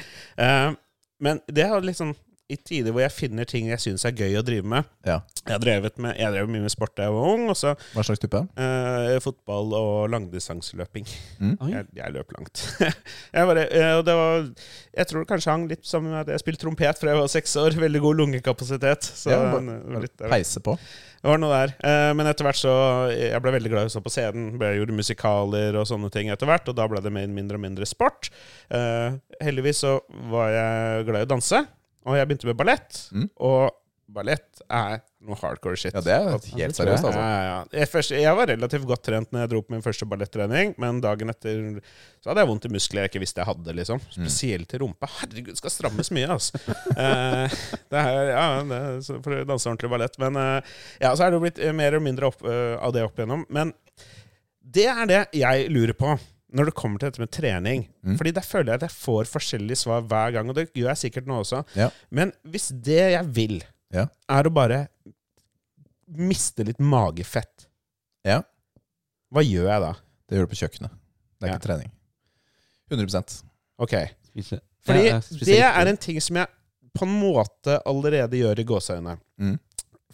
Men 1.20 1.42
det 1.48 1.64
har 1.64 1.82
liksom 1.82 2.14
i 2.50 2.56
tider 2.56 2.94
hvor 2.96 3.02
jeg 3.04 3.12
finner 3.12 3.44
ting 3.50 3.66
jeg 3.68 3.82
syns 3.84 4.06
er 4.08 4.14
gøy 4.16 4.38
å 4.40 4.44
drive 4.46 4.64
med. 4.72 4.86
Ja. 5.04 5.18
Jeg 5.48 5.60
drevet 5.64 5.98
med, 6.00 6.16
jeg 6.20 6.32
drev 6.32 6.48
mye 6.52 6.64
med 6.64 6.72
sport 6.72 6.94
da 6.96 7.08
jeg 7.08 7.12
var 7.16 7.26
ung. 7.34 7.50
Og 7.52 7.58
så 7.60 7.74
Hva 7.94 8.04
slags 8.08 8.22
type? 8.24 8.40
eh, 8.60 9.18
fotball 9.24 9.74
og 9.76 10.10
langdistanseløping. 10.14 11.08
Mm. 11.44 11.58
Jeg, 11.74 11.86
jeg 12.00 12.14
løp 12.16 12.32
langt. 12.38 12.64
jeg, 13.36 13.50
bare, 13.52 13.66
eh, 13.68 14.00
det 14.08 14.16
var, 14.16 14.48
jeg 15.02 15.10
tror 15.12 15.24
det 15.26 15.30
kanskje 15.34 15.52
hang 15.54 15.68
litt 15.72 15.84
sammen 15.88 16.14
med 16.16 16.22
at 16.24 16.32
jeg 16.36 16.44
spilte 16.46 16.64
trompet 16.64 17.02
fra 17.02 17.12
jeg 17.12 17.20
var 17.20 17.32
seks 17.36 17.58
år. 17.60 17.78
Veldig 17.84 18.04
god 18.08 18.22
lungekapasitet. 18.24 19.12
Så 19.12 19.32
Ja, 19.36 19.44
det 19.44 19.52
bare- 19.58 19.78
var 19.98 20.08
litt, 20.08 20.16
det 20.24 20.32
Peise 20.32 20.64
på. 20.64 20.78
var 21.28 21.40
noe 21.44 21.52
der. 21.52 21.76
Eh, 21.84 22.14
men 22.16 22.28
etter 22.32 22.48
hvert 22.48 22.60
så 22.64 22.74
Jeg 23.12 23.42
ble 23.44 23.52
veldig 23.60 23.70
glad 23.76 23.88
i 23.88 23.92
å 23.92 23.96
stå 23.98 24.04
på 24.08 24.14
scenen. 24.14 24.54
Jeg 24.62 24.80
gjorde 24.80 24.96
musikaler 24.96 25.76
og 25.82 25.88
sånne 25.90 26.12
ting 26.14 26.30
etter 26.32 26.48
hvert, 26.48 26.68
og 26.72 26.76
da 26.80 26.88
ble 26.88 27.02
det 27.04 27.12
mindre 27.12 27.60
og 27.60 27.64
mindre 27.68 27.86
sport. 27.90 28.30
Eh, 28.72 29.20
heldigvis 29.44 29.84
så 29.84 29.98
var 30.32 30.52
jeg 30.56 31.08
glad 31.12 31.24
i 31.24 31.28
å 31.28 31.34
danse, 31.36 31.68
og 32.08 32.18
jeg 32.18 32.30
begynte 32.30 32.50
med 32.50 32.58
ballett. 32.60 33.04
Mm. 33.12 33.28
Og 33.44 33.76
ballett 34.08 34.62
er 34.72 35.02
noe 35.28 35.36
hardcore 35.40 35.78
shit. 35.80 35.96
Ja, 35.96 36.02
det 36.04 36.14
er 36.14 36.30
helt 36.32 36.78
seriøst, 36.78 37.06
altså. 37.10 37.20
ja, 37.20 37.40
ja. 37.44 37.56
Jeg, 37.76 37.90
først, 37.92 38.14
jeg 38.16 38.38
var 38.40 38.48
relativt 38.50 38.86
godt 38.88 39.04
trent 39.04 39.34
når 39.34 39.44
jeg 39.44 39.52
dro 39.52 39.62
på 39.66 39.74
min 39.76 39.84
første 39.84 40.08
ballettrening, 40.10 40.72
men 40.80 41.02
dagen 41.04 41.34
etter 41.34 41.82
så 42.24 42.32
hadde 42.32 42.46
jeg 42.46 42.50
vondt 42.52 42.68
i 42.70 42.72
muskler 42.72 43.04
jeg 43.04 43.12
ikke 43.12 43.24
visste 43.26 43.44
jeg 43.44 43.50
hadde. 43.50 43.76
liksom 43.82 44.00
Spesielt 44.06 44.78
i 44.78 44.82
rumpa. 44.84 45.10
Herregud, 45.20 45.52
det 45.52 45.60
skal 45.60 45.74
strammes 45.74 46.12
mye, 46.16 46.30
altså. 46.38 46.62
eh, 47.04 47.60
det 47.92 48.06
er, 48.06 48.32
ja, 48.32 48.48
det 48.72 48.82
for 49.26 49.36
å 49.36 49.44
danse 49.52 49.70
ordentlig 49.72 49.92
ballett. 49.92 50.18
Men 50.24 50.40
eh, 50.44 50.80
ja, 51.04 51.12
så 51.12 51.28
er 51.28 51.34
det 51.34 51.40
jo 51.40 51.44
blitt 51.44 51.62
eh, 51.62 51.76
mer 51.76 52.00
og 52.00 52.08
mindre 52.08 52.32
opp, 52.32 52.40
uh, 52.48 52.78
av 52.80 52.96
det 52.96 53.04
opp 53.08 53.20
igjennom. 53.20 53.44
Men 53.54 53.76
det 54.64 54.88
er 54.94 55.06
det 55.10 55.22
jeg 55.36 55.68
lurer 55.74 55.96
på. 55.98 56.16
Når 56.56 56.66
det 56.70 56.74
kommer 56.80 57.00
til 57.00 57.10
dette 57.10 57.20
med 57.20 57.32
trening. 57.36 57.82
Mm. 58.08 58.18
Fordi 58.18 58.32
der 58.32 58.42
føler 58.46 58.72
jeg 58.72 58.80
at 58.80 58.86
jeg 58.88 58.96
får 58.96 59.28
forskjellige 59.28 59.76
svar 59.82 60.02
hver 60.08 60.32
gang. 60.32 60.48
Og 60.50 60.56
det 60.56 60.70
gjør 60.74 60.94
jeg 60.94 61.02
sikkert 61.12 61.28
nå 61.28 61.42
også. 61.44 61.64
Ja. 61.76 61.90
Men 62.10 62.32
hvis 62.48 62.70
det 62.72 63.02
jeg 63.18 63.26
vil, 63.36 63.58
Ja. 63.94 64.06
er 64.30 64.44
å 64.48 64.54
bare 64.54 64.88
miste 66.08 66.64
litt 66.64 66.80
magefett, 66.80 67.68
Ja. 68.24 68.42
hva 69.34 69.44
gjør 69.44 69.68
jeg 69.68 69.82
da? 69.82 69.94
Det 70.28 70.38
gjør 70.38 70.48
du 70.48 70.54
på 70.56 70.60
kjøkkenet. 70.62 70.92
Det 71.40 71.44
er 71.44 71.48
Ja. 71.48 71.58
ikke 71.58 71.68
trening. 71.68 71.92
100 72.90 73.44
Ok. 73.80 73.92
Spise- 74.34 74.62
Fordi 74.86 75.46
det 75.46 75.60
er 75.60 75.88
en 75.88 75.98
ting 75.98 76.20
som 76.22 76.36
jeg 76.38 76.48
på 76.98 77.04
en 77.06 77.20
måte 77.22 77.82
allerede 77.86 78.32
gjør 78.32 78.60
i 78.60 78.64
gåseøynene. 78.64 79.20
Mm. 79.40 79.60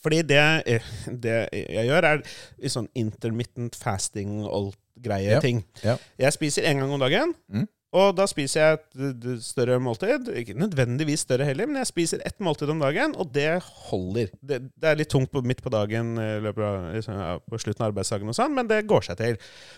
Fordi 0.03 0.21
det, 0.23 0.63
eh, 0.67 0.81
det 1.07 1.49
jeg 1.53 1.87
gjør, 1.87 2.03
er 2.03 2.21
sånn 2.67 2.89
intermittent 2.95 3.75
fasting 3.75 4.43
og 4.45 4.73
greie 5.03 5.31
Ja. 5.35 5.39
ting. 5.43 5.63
Ja. 5.83 5.97
Jeg 6.19 6.33
spiser 6.35 6.63
én 6.69 6.79
gang 6.81 6.91
om 6.91 6.99
dagen. 7.03 7.33
Mm. 7.51 7.67
Og 7.93 8.15
da 8.17 8.25
spiser 8.25 8.59
jeg 8.63 8.79
et 9.05 9.25
større 9.45 9.75
måltid. 9.79 10.25
Ikke 10.33 10.55
nødvendigvis 10.57 11.19
større 11.27 11.45
heller, 11.45 11.67
men 11.69 11.75
jeg 11.83 11.87
spiser 11.91 12.23
ett 12.25 12.39
måltid 12.41 12.71
om 12.73 12.79
dagen, 12.81 13.13
og 13.21 13.29
det 13.35 13.61
holder. 13.61 14.31
Det, 14.41 14.57
det 14.81 14.89
er 14.89 14.95
litt 14.97 15.11
tungt 15.13 15.29
på, 15.31 15.43
midt 15.45 15.61
på 15.61 15.69
dagen, 15.69 16.15
eh, 16.17 16.41
av, 16.49 16.87
liksom, 16.95 17.13
ja, 17.21 17.35
på 17.37 17.59
slutten 17.61 17.85
av 17.85 17.91
arbeidsdagen, 17.91 18.27
og 18.33 18.33
sånn, 18.39 18.55
men 18.57 18.67
det 18.71 18.79
går 18.89 19.05
seg 19.05 19.19
til. 19.21 19.37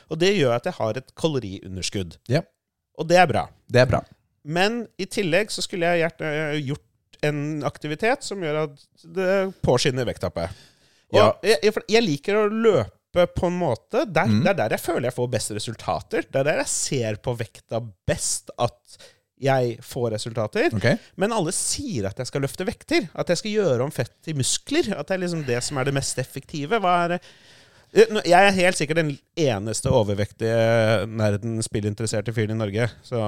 Og 0.10 0.22
det 0.22 0.32
gjør 0.38 0.56
at 0.56 0.70
jeg 0.70 0.78
har 0.80 1.02
et 1.02 1.12
kaloriunderskudd. 1.20 2.16
Ja. 2.32 2.46
Og 2.98 3.10
det 3.10 3.18
er 3.20 3.28
bra. 3.28 3.50
Det 3.68 3.82
er 3.84 3.86
bra. 3.92 4.00
Men 4.48 4.86
i 5.02 5.10
tillegg 5.12 5.52
så 5.52 5.62
skulle 5.66 5.92
jeg 5.98 6.16
eh, 6.24 6.56
gjort 6.70 6.82
en 7.26 7.64
aktivitet 7.68 8.24
som 8.24 8.40
gjør 8.46 8.62
at 8.64 8.80
det 9.04 9.30
påskynder 9.66 10.08
vekttappet. 10.08 10.56
Og 11.12 11.20
Ja. 11.20 11.28
jeg, 11.44 11.60
jeg, 11.68 11.84
jeg 11.90 12.04
liker 12.08 12.40
å 12.40 12.48
løpe 12.48 12.92
på 13.36 13.48
en 13.48 13.56
måte. 13.60 14.04
Der, 14.12 14.28
Mm. 14.28 14.42
Det 14.44 14.50
er 14.52 14.58
der 14.60 14.76
jeg 14.76 14.84
føler 14.84 15.08
jeg 15.10 15.16
får 15.18 15.32
best 15.32 15.52
resultater. 15.56 16.26
Det 16.28 16.40
er 16.42 16.44
der 16.52 16.58
jeg 16.64 16.68
ser 16.68 17.16
på 17.24 17.34
vekta 17.40 17.80
best 18.08 18.52
at 18.60 18.98
jeg 19.42 19.78
får 19.84 20.12
resultater. 20.16 20.70
Okay. 20.76 20.96
Men 21.20 21.34
alle 21.36 21.52
sier 21.52 22.08
at 22.08 22.18
jeg 22.22 22.28
skal 22.30 22.42
løfte 22.46 22.66
vekter. 22.68 23.10
At 23.16 23.28
jeg 23.30 23.38
skal 23.42 23.52
gjøre 23.52 23.84
om 23.84 23.92
fett 23.92 24.14
til 24.24 24.38
muskler. 24.40 24.94
At 24.96 25.08
det 25.10 25.18
er 25.18 25.24
liksom 25.26 25.44
det 25.48 25.64
som 25.64 25.78
er 25.78 25.84
det 25.90 25.94
mest 25.98 26.18
effektive. 26.24 26.80
Hva 26.80 26.94
er 27.04 27.16
det? 27.16 27.20
Eh, 27.96 28.22
Jeg 28.26 28.48
er 28.48 28.56
helt 28.56 28.78
sikkert 28.80 28.98
den 29.02 29.12
eneste 29.40 29.92
overvektige 29.92 31.06
nerden 31.08 31.60
spillinteresserte 31.64 32.34
fyren 32.36 32.56
i 32.56 32.60
Norge. 32.64 32.88
Så 33.04 33.20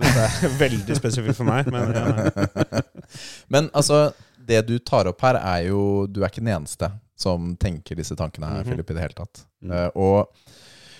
det 0.00 0.14
er 0.22 0.54
veldig 0.58 0.96
spesifikt 0.98 1.36
for 1.38 1.44
meg. 1.50 1.66
Men 1.70 1.92
ja. 1.94 2.80
Men 3.52 3.70
altså, 3.74 4.12
det 4.46 4.62
du 4.68 4.76
tar 4.78 5.08
opp 5.10 5.22
her, 5.26 5.38
er 5.40 5.66
jo 5.70 6.06
Du 6.06 6.22
er 6.22 6.30
ikke 6.30 6.44
den 6.44 6.54
eneste 6.54 6.90
som 7.16 7.54
tenker 7.56 7.96
disse 7.96 8.16
tankene 8.16 8.50
her, 8.50 8.62
Mhm. 8.62 8.70
Philip, 8.70 8.90
i 8.90 8.94
det 8.94 9.04
hele 9.06 9.16
tatt. 9.16 9.46
Mm. 9.64 9.70
Uh, 9.72 9.90
og 9.96 10.28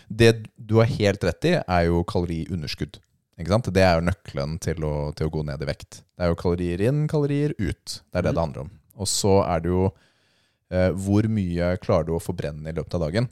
det 0.08 0.48
du 0.56 0.78
har 0.80 0.88
helt 0.88 1.24
rett 1.24 1.44
i, 1.44 1.52
er 1.60 1.82
jo 1.90 2.04
kaloriunderskudd. 2.08 2.98
Ikke 3.36 3.52
sant? 3.52 3.68
Det 3.74 3.82
er 3.84 3.98
jo 3.98 4.06
nøkkelen 4.06 4.56
til 4.64 4.84
å, 4.86 5.12
til 5.12 5.28
å 5.28 5.34
gå 5.34 5.42
ned 5.44 5.60
i 5.60 5.68
vekt. 5.68 6.00
Det 6.16 6.24
er 6.24 6.32
jo 6.32 6.38
kalorier 6.40 6.80
inn, 6.88 7.04
kalorier 7.10 7.52
ut. 7.58 7.98
Det 8.00 8.16
er 8.16 8.24
det 8.24 8.32
mm. 8.32 8.34
det 8.34 8.44
handler 8.46 8.64
om. 8.64 8.70
Og 8.96 9.10
så 9.12 9.34
er 9.44 9.60
det 9.60 9.74
jo 9.74 9.82
uh, 9.90 10.90
hvor 11.04 11.28
mye 11.28 11.74
klarer 11.82 12.08
du 12.08 12.14
å 12.16 12.22
forbrenne 12.22 12.70
i 12.70 12.76
løpet 12.76 12.96
av 12.96 13.04
dagen? 13.04 13.28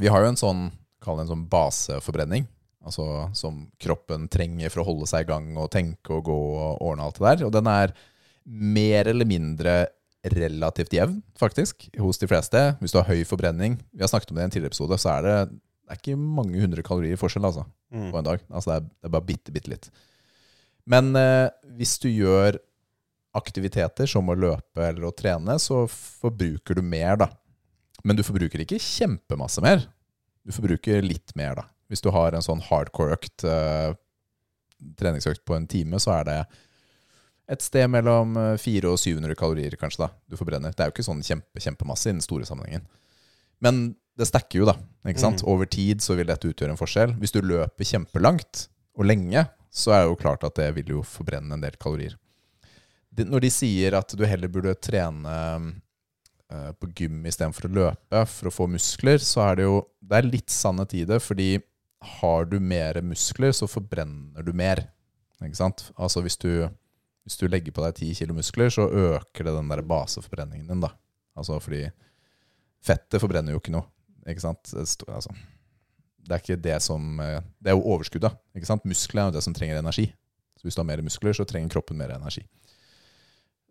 Vi 0.00 0.08
har 0.08 0.24
jo 0.24 0.32
en 0.32 0.40
sånn, 0.40 0.70
kall 1.04 1.20
det 1.20 1.26
en 1.26 1.34
sånn 1.34 1.48
baseforbrenning. 1.52 2.48
Altså 2.82 3.28
som 3.36 3.66
kroppen 3.78 4.24
trenger 4.32 4.72
for 4.72 4.82
å 4.82 4.88
holde 4.88 5.06
seg 5.06 5.26
i 5.26 5.28
gang 5.28 5.52
og 5.60 5.70
tenke 5.70 6.16
og 6.16 6.24
gå 6.26 6.38
og 6.56 6.80
ordne 6.82 7.04
alt 7.04 7.20
det 7.20 7.28
der. 7.28 7.44
Og 7.46 7.52
den 7.54 7.68
er 7.70 7.92
mer 8.44 9.08
eller 9.10 9.28
mindre 9.28 9.74
relativt 10.22 10.92
jevn, 10.94 11.16
faktisk, 11.38 11.88
hos 11.98 12.18
de 12.22 12.28
fleste. 12.30 12.60
Hvis 12.80 12.92
du 12.94 12.98
har 13.00 13.08
høy 13.10 13.24
forbrenning 13.26 13.80
Vi 13.90 14.04
har 14.04 14.08
snakket 14.12 14.30
om 14.30 14.36
det 14.38 14.44
i 14.44 14.44
en 14.44 14.52
tidligere 14.54 14.70
episode, 14.70 14.98
så 15.02 15.16
er 15.16 15.22
det, 15.26 15.36
det 15.82 15.90
er 15.96 15.98
ikke 15.98 16.14
mange 16.18 16.60
hundre 16.62 16.82
kalorier 16.86 17.18
forskjell 17.20 17.44
altså, 17.48 17.64
Mm. 17.92 18.06
på 18.08 18.16
en 18.18 18.24
dag. 18.24 18.40
Altså 18.48 18.70
det, 18.70 18.76
er, 18.76 18.84
det 19.02 19.04
er 19.08 19.12
bare 19.12 19.26
bitte, 19.28 19.52
bitte 19.52 19.68
litt. 19.68 19.90
Men 20.88 21.10
eh, 21.18 21.50
hvis 21.76 21.98
du 22.00 22.06
gjør 22.08 22.56
aktiviteter 23.36 24.08
som 24.08 24.30
å 24.32 24.36
løpe 24.36 24.86
eller 24.86 25.08
å 25.08 25.12
trene, 25.16 25.58
så 25.60 25.82
forbruker 25.92 26.78
du 26.78 26.82
mer, 26.84 27.16
da. 27.20 27.28
Men 28.04 28.16
du 28.16 28.22
forbruker 28.24 28.62
ikke 28.64 28.80
kjempemasse 28.80 29.60
mer. 29.64 29.84
Du 30.44 30.52
forbruker 30.56 31.04
litt 31.04 31.34
mer, 31.38 31.54
da. 31.60 31.66
Hvis 31.92 32.00
du 32.00 32.08
har 32.16 32.32
en 32.32 32.44
sånn 32.44 32.62
hardcore 32.64 33.18
økt, 33.18 33.44
eh, 33.44 33.92
treningsøkt 34.98 35.44
på 35.44 35.54
en 35.56 35.68
time, 35.68 36.00
så 36.00 36.16
er 36.20 36.24
det 36.30 36.38
et 37.52 37.64
sted 37.64 37.88
mellom 37.92 38.36
eh, 38.38 38.54
400 38.60 38.92
og 38.92 39.00
700 39.00 39.38
kalorier, 39.38 39.76
kanskje, 39.80 40.06
da, 40.06 40.10
du 40.28 40.38
forbrenner. 40.40 40.74
Det 40.74 40.84
er 40.84 40.90
jo 40.90 40.96
ikke 40.96 41.06
sånn 41.06 41.24
kjempe, 41.26 41.62
kjempemasse 41.62 42.10
i 42.10 42.16
den 42.16 42.24
store 42.24 42.48
sammenhengen. 42.48 42.86
Men 43.62 43.82
det 44.18 44.28
stacker 44.28 44.62
jo, 44.62 44.68
da. 44.68 44.76
ikke 45.08 45.22
sant? 45.22 45.44
Over 45.48 45.68
tid 45.70 46.02
så 46.04 46.16
vil 46.18 46.28
dette 46.28 46.50
utgjøre 46.50 46.74
en 46.74 46.80
forskjell. 46.80 47.14
Hvis 47.20 47.34
du 47.34 47.40
løper 47.44 47.88
kjempelangt 47.88 48.66
og 48.98 49.06
lenge, 49.08 49.46
så 49.72 49.94
er 49.94 50.02
det 50.02 50.10
jo 50.10 50.18
klart 50.20 50.44
at 50.44 50.58
det 50.58 50.68
vil 50.76 50.98
jo 50.98 51.06
forbrenne 51.06 51.56
en 51.56 51.62
del 51.62 51.78
kalorier. 51.80 52.18
De, 53.12 53.24
Når 53.28 53.44
de 53.44 53.52
sier 53.52 53.96
at 53.96 54.12
du 54.16 54.24
heller 54.28 54.52
burde 54.52 54.74
trene 54.80 55.36
eh, 56.52 56.70
på 56.76 56.90
gym 56.96 57.24
istedenfor 57.28 57.68
å 57.68 57.74
løpe 57.78 58.24
for 58.28 58.50
å 58.50 58.54
få 58.54 58.68
muskler, 58.72 59.20
så 59.24 59.46
er 59.48 59.60
det 59.60 59.68
jo 59.68 59.82
Det 60.00 60.18
er 60.18 60.28
litt 60.28 60.52
sannhet 60.52 60.92
i 60.98 61.04
det, 61.08 61.20
fordi 61.24 61.50
har 62.18 62.46
du 62.50 62.58
mer 62.60 62.98
muskler, 63.06 63.52
så 63.54 63.68
forbrenner 63.70 64.42
du 64.42 64.52
mer. 64.52 64.88
Ikke 65.42 65.58
sant? 65.58 65.86
Altså 65.96 66.20
hvis 66.24 66.36
du, 66.42 66.66
hvis 67.22 67.38
du 67.38 67.46
legger 67.46 67.74
på 67.74 67.84
deg 67.84 67.98
10 68.00 68.18
kilo 68.18 68.36
muskler, 68.36 68.70
så 68.72 68.88
øker 68.88 69.46
det 69.46 69.54
den 69.54 69.70
der 69.70 69.82
baseforbrenningen 69.86 70.70
din, 70.70 70.82
da. 70.82 70.90
Altså 71.38 71.58
fordi 71.62 71.84
fettet 72.82 73.22
forbrenner 73.22 73.54
jo 73.54 73.62
ikke 73.62 73.74
noe. 73.74 73.86
Ikke 74.28 74.42
sant? 74.42 74.72
Altså, 74.74 75.34
det 76.22 76.34
er 76.34 76.42
ikke 76.42 76.62
det 76.62 76.76
som 76.84 77.20
eh, 77.22 77.40
Det 77.58 77.72
er 77.72 77.78
jo 77.78 77.86
overskuddet. 77.94 78.36
Ikke 78.54 78.68
sant? 78.68 78.84
Muskler 78.86 79.24
er 79.24 79.30
jo 79.30 79.36
det 79.36 79.44
som 79.46 79.54
trenger 79.54 79.80
energi. 79.80 80.08
Så 80.58 80.66
hvis 80.66 80.78
du 80.78 80.82
har 80.82 80.90
mer 80.90 81.02
muskler, 81.02 81.34
så 81.34 81.46
trenger 81.48 81.72
kroppen 81.72 81.98
mer 81.98 82.14
energi. 82.14 82.44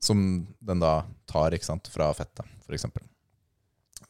Som 0.01 0.47
den 0.59 0.81
da 0.81 1.05
tar 1.29 1.55
ikke 1.55 1.67
sant, 1.67 1.87
fra 1.93 2.09
fettet, 2.17 2.47
f.eks. 2.65 2.87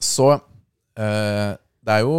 Så 0.02 0.32
eh, 0.34 1.52
det 1.82 1.98
er 1.98 2.06
jo 2.06 2.16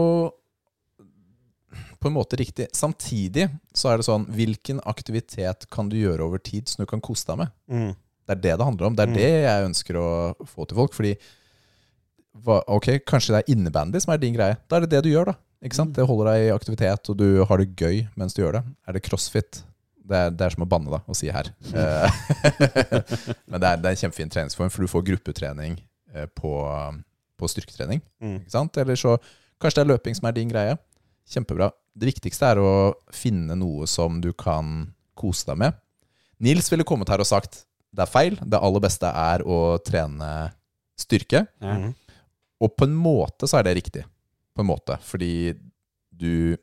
på 2.03 2.11
en 2.11 2.17
måte 2.17 2.37
riktig. 2.41 2.67
Samtidig 2.77 3.47
så 3.77 3.93
er 3.93 4.01
det 4.01 4.07
sånn 4.09 4.25
Hvilken 4.35 4.81
aktivitet 4.91 5.69
kan 5.73 5.89
du 5.93 5.97
gjøre 6.01 6.27
over 6.27 6.43
tid 6.43 6.69
som 6.69 6.83
du 6.83 6.89
kan 6.91 7.01
kose 7.05 7.27
deg 7.31 7.39
med? 7.45 7.53
Mm. 7.71 7.93
Det 8.27 8.35
er 8.37 8.43
det 8.43 8.57
det 8.59 8.67
handler 8.67 8.87
om. 8.91 8.97
Det 8.99 9.05
er 9.07 9.11
Mm. 9.13 9.17
det 9.19 9.31
jeg 9.47 9.69
ønsker 9.71 9.99
å 10.03 10.09
få 10.47 10.67
til 10.69 10.77
folk. 10.83 10.93
Fordi 10.99 11.15
Ok, 12.73 12.87
kanskje 13.05 13.35
det 13.35 13.41
er 13.43 13.53
innebandy 13.53 14.01
som 14.01 14.15
er 14.15 14.21
din 14.23 14.33
greie. 14.35 14.57
Da 14.69 14.77
er 14.79 14.87
det 14.87 14.91
det 14.95 15.03
du 15.05 15.11
gjør, 15.13 15.27
da. 15.33 15.35
Ikke 15.63 15.77
sant? 15.77 15.93
Det 15.95 16.07
holder 16.09 16.31
deg 16.33 16.47
i 16.47 16.55
aktivitet, 16.55 17.11
og 17.13 17.19
du 17.21 17.45
har 17.45 17.61
det 17.61 17.77
gøy 17.77 18.09
mens 18.19 18.33
du 18.35 18.41
gjør 18.43 18.57
det. 18.57 18.63
Er 18.89 18.97
det 18.97 19.03
crossfit? 19.05 19.61
Det 20.03 20.17
er, 20.19 20.31
det 20.35 20.47
er 20.47 20.55
som 20.57 20.65
å 20.65 20.69
banne, 20.69 20.91
da, 20.91 21.03
å 21.07 21.15
si 21.15 21.29
her. 21.31 21.53
Eh, 21.77 22.11
Men 23.53 23.61
det 23.61 23.69
er, 23.69 23.77
det 23.77 23.87
er 23.87 23.93
en 23.93 24.01
kjempefin 24.01 24.33
treningsform, 24.33 24.71
for 24.73 24.83
du 24.83 24.89
får 24.91 25.05
gruppetrening 25.13 25.77
eh, 26.15 26.27
på, 26.35 26.55
på 27.39 27.49
styrketrening. 27.53 28.01
Mm. 28.25 28.41
Ikke 28.43 28.55
sant? 28.57 28.81
Eller 28.81 28.97
så 28.99 29.19
kanskje 29.63 29.83
det 29.83 29.85
er 29.85 29.93
løping 29.93 30.17
som 30.19 30.27
er 30.33 30.35
din 30.41 30.51
greie. 30.51 30.75
Kjempebra. 31.29 31.71
Det 31.95 32.09
viktigste 32.09 32.49
er 32.55 32.61
å 32.63 32.73
finne 33.13 33.55
noe 33.59 33.87
som 33.91 34.21
du 34.23 34.33
kan 34.33 34.93
kose 35.19 35.47
deg 35.51 35.61
med. 35.61 35.77
Nils 36.43 36.71
ville 36.73 36.87
kommet 36.89 37.11
her 37.13 37.23
og 37.23 37.29
sagt 37.29 37.65
det 37.93 38.07
er 38.07 38.09
feil. 38.11 38.39
Det 38.41 38.57
aller 38.57 38.81
beste 38.81 39.09
er 39.09 39.45
å 39.45 39.77
trene 39.85 40.29
styrke. 40.99 41.45
Mm. 41.61 41.91
Og 42.63 42.77
på 42.79 42.87
en 42.89 42.95
måte 42.97 43.49
så 43.51 43.59
er 43.59 43.67
det 43.69 43.75
riktig. 43.83 44.05
På 44.57 44.65
en 44.65 44.71
måte. 44.71 44.97
Fordi 45.05 45.53
du 46.09 46.57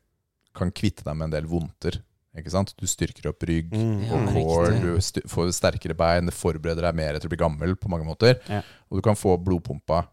kan 0.58 0.72
kvitte 0.74 1.06
deg 1.06 1.16
med 1.18 1.30
en 1.30 1.36
del 1.38 1.48
vondter. 1.50 2.00
Ikke 2.40 2.52
sant? 2.54 2.74
Du 2.80 2.88
styrker 2.88 3.30
opp 3.32 3.44
rygg 3.46 3.72
Mm. 3.74 4.04
Ja, 4.08 4.16
og 4.16 4.34
core, 4.34 4.74
riktig. 4.74 5.24
du 5.24 5.30
får 5.30 5.52
sterkere 5.54 5.96
bein, 5.98 6.26
det 6.30 6.34
forbereder 6.34 6.86
deg 6.88 6.96
mer 6.96 7.20
til 7.20 7.28
å 7.30 7.34
bli 7.34 7.42
gammel 7.42 7.76
på 7.76 7.90
mange 7.92 8.06
måter. 8.08 8.40
Ja. 8.50 8.62
Og 8.90 8.98
du 9.00 9.06
kan 9.06 9.18
få 9.18 9.38
blodpumpa 9.38 10.04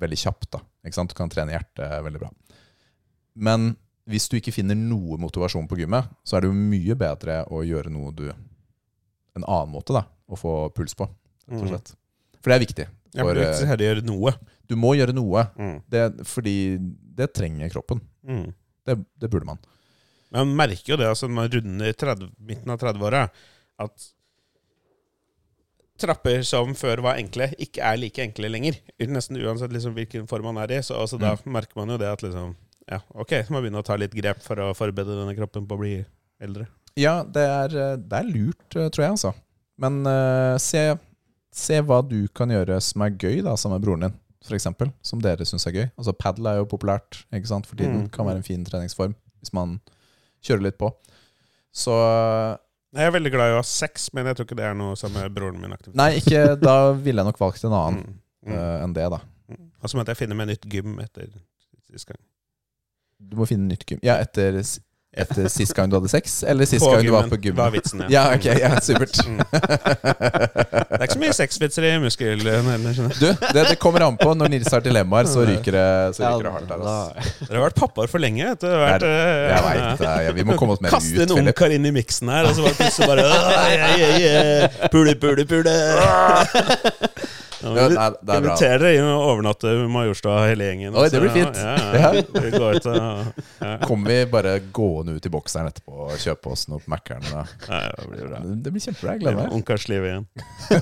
veldig 0.00 0.18
kjapt. 0.18 0.50
da. 0.52 0.60
Ikke 0.84 0.98
sant? 0.98 1.10
Du 1.10 1.18
kan 1.18 1.30
trene 1.30 1.54
hjertet 1.54 2.04
veldig 2.04 2.20
bra. 2.22 2.30
Men 3.34 3.74
hvis 4.08 4.28
du 4.28 4.36
ikke 4.38 4.52
finner 4.52 4.74
noe 4.78 5.18
motivasjon 5.20 5.68
på 5.68 5.76
gymmet, 5.82 6.08
så 6.24 6.36
er 6.36 6.40
det 6.40 6.48
jo 6.50 6.56
mye 6.56 6.94
bedre 6.98 7.44
å 7.50 7.60
gjøre 7.66 7.90
noe 7.92 8.12
du 8.12 8.30
En 9.36 9.44
annen 9.46 9.70
måte 9.70 9.94
da, 9.94 10.02
å 10.28 10.34
få 10.36 10.72
puls 10.74 10.94
på, 10.98 11.06
rett 11.06 11.60
og 11.60 11.66
Mm. 11.66 11.68
slett. 11.70 11.92
For 12.42 12.50
det 12.50 12.56
er 12.56 12.64
viktig. 12.66 12.86
Ja, 13.14 13.22
For, 13.22 13.34
men 13.34 13.42
eh, 13.44 13.58
du 13.60 13.66
heller 13.66 13.84
gjøre 13.94 14.02
noe. 14.06 14.32
du 14.68 14.74
må 14.76 14.94
gjøre 14.96 15.12
noe, 15.14 15.44
Mm. 15.56 15.82
det, 15.88 16.26
fordi 16.26 16.78
det 17.14 17.32
trenger 17.34 17.68
kroppen. 17.70 18.00
Mm. 18.26 18.52
Det, 18.86 18.96
det 19.20 19.30
burde 19.30 19.46
man. 19.46 19.58
Man 20.32 20.54
merker 20.56 20.92
jo 20.94 20.96
det 20.96 21.06
altså, 21.06 21.28
når 21.28 21.34
man 21.34 21.50
runder 21.50 21.92
30, 21.92 22.30
midten 22.40 22.70
av 22.70 22.78
30-åra, 22.78 23.28
at 23.78 24.10
trapper 26.00 26.42
som 26.48 26.72
før 26.78 27.02
var 27.04 27.18
enkle, 27.20 27.50
ikke 27.60 27.82
er 27.84 27.98
like 28.00 28.22
enkle 28.24 28.48
lenger. 28.50 28.78
Nesten 29.10 29.36
uansett 29.42 29.72
liksom, 29.74 29.94
hvilken 29.94 30.26
form 30.30 30.44
man 30.48 30.58
er 30.64 30.72
i. 30.78 30.82
Så 30.82 30.96
altså, 30.96 31.18
da 31.20 31.34
merker 31.44 31.76
man 31.76 31.92
jo 31.92 31.98
det 32.00 32.08
at 32.08 32.22
liksom 32.24 32.54
Ja, 32.90 32.98
ok, 33.14 33.36
så 33.46 33.52
må 33.54 33.60
vi 33.60 33.68
begynne 33.68 33.82
å 33.82 33.86
ta 33.86 33.94
litt 34.00 34.14
grep 34.16 34.40
for 34.42 34.58
å 34.58 34.72
forberede 34.74 35.14
denne 35.20 35.36
kroppen 35.38 35.66
på 35.70 35.76
å 35.76 35.80
bli 35.82 35.92
eldre. 36.42 36.66
Ja, 36.98 37.20
det 37.22 37.44
er, 37.46 37.76
det 38.02 38.18
er 38.18 38.26
lurt, 38.26 38.66
eh, 38.74 38.88
tror 38.90 39.04
jeg, 39.04 39.14
altså. 39.14 39.30
Men 39.80 40.00
uh, 40.04 40.56
se, 40.60 40.82
se 41.54 41.78
hva 41.86 42.00
du 42.04 42.24
kan 42.36 42.50
gjøre 42.50 42.80
som 42.82 43.04
er 43.06 43.14
gøy, 43.14 43.38
da, 43.46 43.54
sammen 43.56 43.78
med 43.78 43.84
broren 43.86 44.06
din, 44.08 44.16
eksempel. 44.56 44.90
Som 45.06 45.22
dere 45.22 45.46
syns 45.46 45.68
er 45.70 45.76
gøy. 45.78 45.86
Altså, 45.94 46.12
padel 46.18 46.48
er 46.50 46.58
jo 46.58 46.66
populært, 46.68 47.22
ikke 47.30 47.52
sant, 47.52 47.68
for 47.70 47.78
tiden. 47.78 48.08
Mm. 48.08 48.10
Kan 48.12 48.26
være 48.28 48.42
en 48.42 48.46
fin 48.46 48.64
treningsform 48.66 49.14
hvis 49.40 49.54
man 49.56 49.78
kjører 50.44 50.66
litt 50.66 50.76
på. 50.80 50.90
Så 51.72 51.94
Jeg 52.90 53.06
er 53.06 53.12
veldig 53.14 53.30
glad 53.32 53.52
i 53.52 53.54
å 53.54 53.60
ha 53.60 53.66
sex, 53.66 54.08
men 54.16 54.26
jeg 54.26 54.36
tror 54.36 54.48
ikke 54.48 54.58
det 54.58 54.66
er 54.66 54.74
noe 54.76 54.96
som 54.98 55.14
er 55.20 55.30
broren 55.32 55.60
min 55.62 55.72
aktivt. 55.72 55.94
Nei, 55.96 56.16
ikke 56.18 56.56
Da 56.58 56.74
ville 56.98 57.22
jeg 57.22 57.28
nok 57.30 57.38
valgt 57.40 57.62
en 57.64 57.76
annen 57.76 58.02
Mm. 58.02 58.16
Mm. 58.48 58.52
eh, 58.56 58.82
enn 58.84 58.92
det, 58.96 59.06
da. 59.12 59.18
Og 59.80 59.88
så 59.92 59.96
måtte 59.98 60.12
jeg 60.14 60.22
finne 60.22 60.36
meg 60.36 60.48
nytt 60.50 60.64
gym 60.72 60.98
etter 61.02 61.28
sist 61.90 62.08
gang. 62.08 62.18
Du 63.20 63.36
må 63.38 63.46
finne 63.46 63.68
nytt 63.70 63.84
gym. 63.86 63.98
Ja, 64.02 64.16
etter, 64.24 64.56
etter 65.10 65.46
sist 65.50 65.74
gang 65.76 65.90
du 65.90 65.96
hadde 65.98 66.08
sex, 66.10 66.40
eller 66.46 66.66
sist 66.66 66.82
På 66.82 66.92
gang 66.94 67.04
du 67.04 67.10
var 67.12 67.26
gymmen, 67.26 67.30
på 67.34 67.38
gym? 67.44 67.54
var 67.58 67.70
vitsen, 67.74 68.00
ja. 68.06 68.08
Ja, 68.10 68.22
ok, 68.34 68.46
ja, 68.58 68.70
supert. 68.82 69.14
Mm. 69.26 69.38
Det 69.42 70.98
er 70.98 71.04
ikke 71.04 71.14
så 71.16 71.20
mye 71.22 71.34
sexvitser 71.36 71.86
i 71.86 71.90
muskel... 72.02 72.40
heller, 72.42 72.62
skjønner 72.94 73.14
jeg. 73.14 73.18
Du, 73.20 73.46
det, 73.54 73.64
det 73.70 73.76
kommer 73.82 74.04
an 74.06 74.18
på. 74.20 74.32
Når 74.38 74.50
Nils 74.54 74.70
har 74.74 74.82
dilemmaer, 74.84 75.28
så 75.30 75.44
ryker 75.46 75.76
det, 75.78 75.84
så 76.18 76.24
ryker 76.26 76.46
det 76.48 76.52
hardt 76.56 76.68
der. 76.70 76.84
Altså. 76.86 77.34
Dere 77.46 77.58
har 77.60 77.66
vært 77.68 77.78
pappaer 77.82 78.12
for 78.14 78.22
lenge. 78.22 78.46
vet 78.50 78.62
du. 78.62 78.66
Det 78.66 78.74
har 78.74 78.86
vært, 78.86 79.04
Det 79.04 79.10
er 79.10 79.28
eh, 79.30 79.50
Jeg 79.50 79.62
vet, 79.68 80.02
det. 80.04 80.14
ja, 80.26 80.34
vi 80.40 80.46
må 80.50 80.58
komme 80.62 80.78
oss 80.78 80.82
mer 80.86 80.94
Kaste 80.96 81.14
ut, 81.14 81.20
en 81.26 81.34
Philip. 81.34 81.44
ungkar 81.52 81.76
inn 81.78 81.90
i 81.90 81.94
miksen 82.00 82.34
her, 82.34 82.50
og 82.50 82.56
så 82.58 82.66
var 82.66 82.74
det 82.74 82.80
plutselig 82.82 83.10
bare 83.10 83.28
«Åh, 83.30 83.52
yeah, 83.74 83.94
yeah, 84.00 84.20
yeah. 84.24 84.90
Pule, 84.94 85.14
pule, 85.22 85.46
pule. 85.50 85.76
Ja, 87.60 87.72
Ja, 87.76 87.86
nei, 87.92 88.06
det 88.10 88.34
er 88.34 88.44
bra. 88.44 88.54
Inviter 88.54 88.82
dere 88.82 88.92
inn 88.96 89.08
og 89.08 89.24
overnatter 89.28 89.82
Majorstua 89.92 90.36
hele 90.48 90.68
gjengen. 90.68 90.96
Oi, 90.96 91.06
det 91.12 91.20
blir 91.22 91.34
fint. 91.34 91.60
Ja, 91.60 91.74
ja, 91.94 92.10
ja. 92.16 93.74
Kommer 93.84 94.12
vi 94.12 94.18
bare 94.32 94.54
gående 94.74 95.16
ut 95.16 95.26
i 95.26 95.32
bokseren 95.32 95.68
etterpå 95.70 96.06
og 96.06 96.14
kjøper 96.20 96.54
oss 96.54 96.66
noe 96.72 96.80
på 96.82 96.92
Mækkern? 96.94 97.26
det 97.30 98.08
blir 98.10 98.30
bra. 98.30 98.40
Det 98.40 98.74
blir 98.74 98.84
kjempebra. 98.86 99.16
Jeg 99.16 99.24
gleder 99.24 99.40
meg. 99.40 99.50
Igjen. 99.90 100.26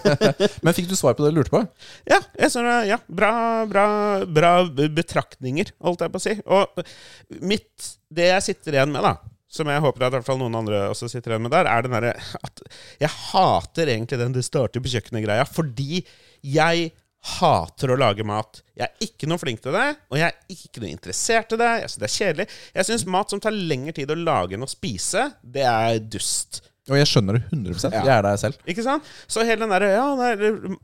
Men 0.64 0.76
fikk 0.76 0.90
du 0.90 0.96
svar 0.98 1.16
på 1.18 1.24
det 1.24 1.32
du 1.32 1.40
lurte 1.40 1.54
på? 1.54 1.64
Ja, 2.08 2.20
jeg 2.38 2.52
synes, 2.54 2.86
ja 2.88 3.00
bra, 3.08 3.32
bra, 3.70 3.86
bra 4.26 4.52
betraktninger, 4.70 5.72
holdt 5.84 6.04
jeg 6.04 6.14
på 6.14 6.20
å 6.20 6.24
si. 6.24 6.36
Og 6.46 7.42
mitt, 7.42 7.90
det 8.12 8.30
jeg 8.30 8.46
sitter 8.50 8.78
igjen 8.78 8.94
med, 8.94 9.04
da, 9.04 9.16
som 9.48 9.68
jeg 9.72 9.80
håper 9.80 10.04
at 10.04 10.12
i 10.12 10.18
hvert 10.18 10.28
fall 10.28 10.40
noen 10.40 10.58
andre 10.60 10.84
også 10.92 11.08
sitter 11.10 11.34
igjen 11.34 11.46
med 11.46 11.54
der, 11.56 11.68
er 11.70 11.84
den 11.84 11.94
derre 11.96 12.14
at 12.44 12.62
jeg 13.00 13.12
hater 13.30 13.88
egentlig 13.94 14.20
den 14.20 14.34
'det 14.36 14.44
starter 14.44 14.84
på 14.84 14.92
kjøkkenet'-greia, 14.92 15.46
fordi 15.48 16.04
jeg 16.46 16.90
hater 17.38 17.92
å 17.92 17.98
lage 17.98 18.24
mat. 18.26 18.62
Jeg 18.78 18.86
er 18.86 19.04
ikke 19.08 19.28
noe 19.28 19.40
flink 19.42 19.60
til 19.64 19.74
det, 19.74 19.88
og 20.08 20.20
jeg 20.20 20.30
er 20.30 20.54
ikke 20.54 20.82
noe 20.84 20.92
interessert 20.92 21.52
i 21.54 21.60
det. 21.60 21.72
Jeg 21.82 21.90
synes 21.90 22.00
det 22.00 22.08
er 22.08 22.16
kjedelig. 22.16 22.48
Jeg 22.78 22.88
syns 22.88 23.06
mat 23.10 23.34
som 23.34 23.42
tar 23.42 23.56
lengre 23.56 23.94
tid 23.96 24.14
å 24.14 24.18
lage 24.18 24.56
enn 24.56 24.66
å 24.66 24.70
spise, 24.70 25.28
det 25.42 25.66
er 25.66 25.98
dust. 26.00 26.62
Og 26.88 26.96
jeg 26.96 27.08
skjønner 27.10 27.36
det 27.36 27.42
100 27.52 27.90
Ja. 27.92 28.00
Jeg 28.00 28.12
er 28.14 28.22
der 28.24 28.38
selv. 28.40 28.60
Ikke 28.68 28.84
sant? 28.84 29.08
Så 29.28 29.44
hele 29.44 29.60
den 29.60 29.72
derre 29.74 29.90
Ja, 29.92 30.06
der, 30.16 30.78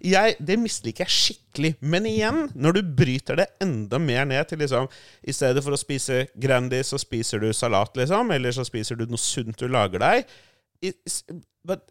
jeg, 0.00 0.36
det 0.40 0.56
misliker 0.60 1.04
jeg 1.04 1.12
skikkelig. 1.12 1.74
Men 1.84 2.08
igjen, 2.08 2.46
når 2.56 2.78
du 2.78 2.92
bryter 3.02 3.36
det 3.42 3.48
enda 3.60 4.00
mer 4.00 4.24
ned 4.28 4.48
til 4.48 4.62
liksom 4.62 4.88
I 5.20 5.34
stedet 5.36 5.64
for 5.64 5.76
å 5.76 5.80
spise 5.80 6.24
Grandis, 6.40 6.94
så 6.94 7.00
spiser 7.02 7.44
du 7.44 7.50
salat, 7.52 7.92
liksom. 8.00 8.32
Eller 8.32 8.56
så 8.56 8.64
spiser 8.64 8.96
du 8.96 9.04
noe 9.08 9.20
sunt 9.20 9.58
du 9.60 9.68
lager 9.68 10.00
deg. 10.00 10.32
I, 10.80 10.94
but, 11.66 11.84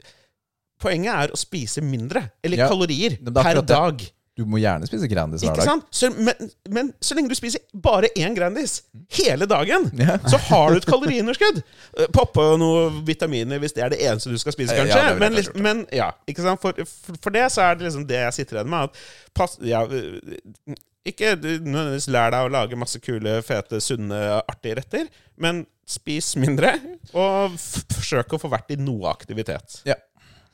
poenget 0.82 1.14
er 1.14 1.34
å 1.34 1.40
spise 1.40 1.82
mindre. 1.82 2.28
Eller 2.44 2.58
Ja, 2.64 2.68
kalorier. 2.70 3.18
er 3.22 3.32
Per 3.44 3.54
det. 3.62 3.66
dag. 3.68 4.06
Du 4.38 4.44
må 4.46 4.60
gjerne 4.62 4.86
spise 4.86 5.08
Grandis 5.10 5.42
hver 5.42 5.50
Ikke 5.50 5.64
dag. 5.64 5.66
sant? 5.66 5.86
Så, 5.90 6.12
men, 6.14 6.50
men 6.70 6.92
så 7.02 7.16
lenge 7.18 7.32
du 7.32 7.34
spiser 7.34 7.60
bare 7.74 8.12
én 8.16 8.36
Grandis 8.38 8.84
hele 9.18 9.48
dagen, 9.50 9.88
Ja. 9.98 10.20
så 10.30 10.38
har 10.38 10.70
du 10.70 10.78
et 10.78 10.86
kaloriunderskudd. 10.86 11.64
Eh, 11.98 12.06
Poppe 12.14 12.46
noen 12.62 13.00
vitaminer 13.08 13.58
hvis 13.58 13.74
det 13.74 13.82
er 13.84 13.90
det 13.96 14.00
eneste 14.06 14.30
du 14.30 14.38
skal 14.38 14.54
spise, 14.54 14.76
Ja, 14.78 14.84
kanskje. 14.86 15.08
det 15.18 15.56
men, 15.58 15.64
men 15.64 15.82
ja, 15.92 16.12
ikke 16.30 16.46
sant? 16.46 16.62
For, 16.62 16.78
for, 17.18 17.34
det 17.34 17.48
så 17.52 17.66
er 17.66 17.80
det 17.80 17.88
liksom 17.90 18.06
det 18.06 18.22
jeg 18.28 18.34
sitter 18.38 18.60
igjen 18.60 18.70
med. 18.70 18.92
At 18.92 19.34
pass, 19.34 19.58
ja, 19.66 19.82
øh, 19.90 20.78
ikke 21.08 21.34
nødvendigvis 21.42 22.08
lær 22.14 22.30
deg 22.36 22.46
å 22.46 22.52
lage 22.54 22.78
masse 22.78 23.00
kule, 23.02 23.40
fete, 23.42 23.82
sunne, 23.82 24.22
artige 24.46 24.78
retter, 24.84 25.10
men 25.42 25.64
spis 25.88 26.34
mindre, 26.36 26.76
og 27.16 27.56
forsøk 27.58 28.34
å 28.36 28.40
få 28.44 28.50
vært 28.52 28.74
i 28.76 28.78
noe 28.78 29.10
aktivitet. 29.10 29.80
Ja. 29.88 29.96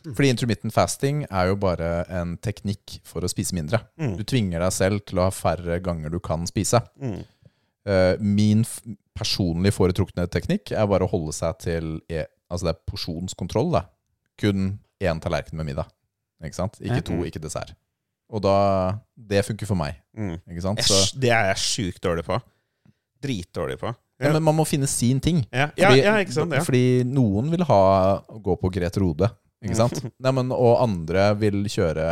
Fordi 0.03 0.29
intermittent 0.33 0.73
fasting 0.75 1.23
er 1.31 1.47
jo 1.47 1.55
bare 1.55 2.05
en 2.11 2.35
teknikk 2.43 2.97
for 3.07 3.23
å 3.23 3.29
spise 3.31 3.55
mindre. 3.55 3.79
Mm. 3.99 4.17
Du 4.19 4.23
tvinger 4.27 4.59
deg 4.59 4.73
selv 4.75 5.05
til 5.07 5.21
å 5.21 5.29
ha 5.29 5.31
færre 5.31 5.79
ganger 5.83 6.11
du 6.11 6.19
kan 6.19 6.43
spise. 6.49 6.81
Mm. 6.99 7.21
Eh, 7.85 8.15
min 8.19 8.65
personlig 9.15 9.73
foretrukne 9.75 10.27
teknikk 10.31 10.71
er 10.75 10.87
bare 10.87 11.05
å 11.07 11.11
holde 11.11 11.33
seg 11.35 11.57
til 11.59 11.99
e 12.09 12.25
Altså 12.53 12.67
det 12.67 12.75
er 12.75 12.91
porsjonskontroll. 12.91 13.71
da 13.71 13.81
Kun 14.37 14.79
én 15.01 15.19
tallerken 15.23 15.57
med 15.57 15.65
middag. 15.65 15.87
Ikke 16.43 16.53
sant? 16.55 16.75
Ikke 16.81 17.01
to, 17.03 17.13
Mhm. 17.13 17.25
ikke 17.31 17.41
dessert. 17.41 17.73
Og 18.29 18.41
da 18.43 18.99
Det 19.17 19.45
funker 19.45 19.65
for 19.65 19.75
meg. 19.75 19.95
Mm. 20.17 20.39
Ikke 20.49 20.61
sant? 20.61 20.79
Så, 20.79 21.17
det 21.19 21.31
er 21.31 21.53
jeg 21.53 21.57
sjukt 21.57 22.01
dårlig 22.01 22.25
på. 22.25 22.39
Dritdårlig 23.23 23.79
på. 23.79 23.95
ja, 24.19 24.31
men 24.31 24.43
man 24.43 24.55
må 24.55 24.65
finne 24.67 24.87
sin 24.87 25.19
ting. 25.19 25.45
Ja, 25.51 25.69
ja, 25.77 25.89
Fordi, 25.89 26.03
ja? 26.03 26.17
Ja. 26.17 26.63
fordi 26.63 27.03
noen 27.03 27.49
vil 27.49 27.63
ha 27.63 28.21
gå 28.21 28.55
på 28.59 28.71
Grete 28.71 28.99
Rode, 29.01 29.29
ikke 29.63 29.79
sant? 29.79 29.99
Nei, 30.23 30.35
men, 30.35 30.53
og 30.55 30.77
andre 30.83 31.31
vil 31.39 31.63
kjøre, 31.71 32.07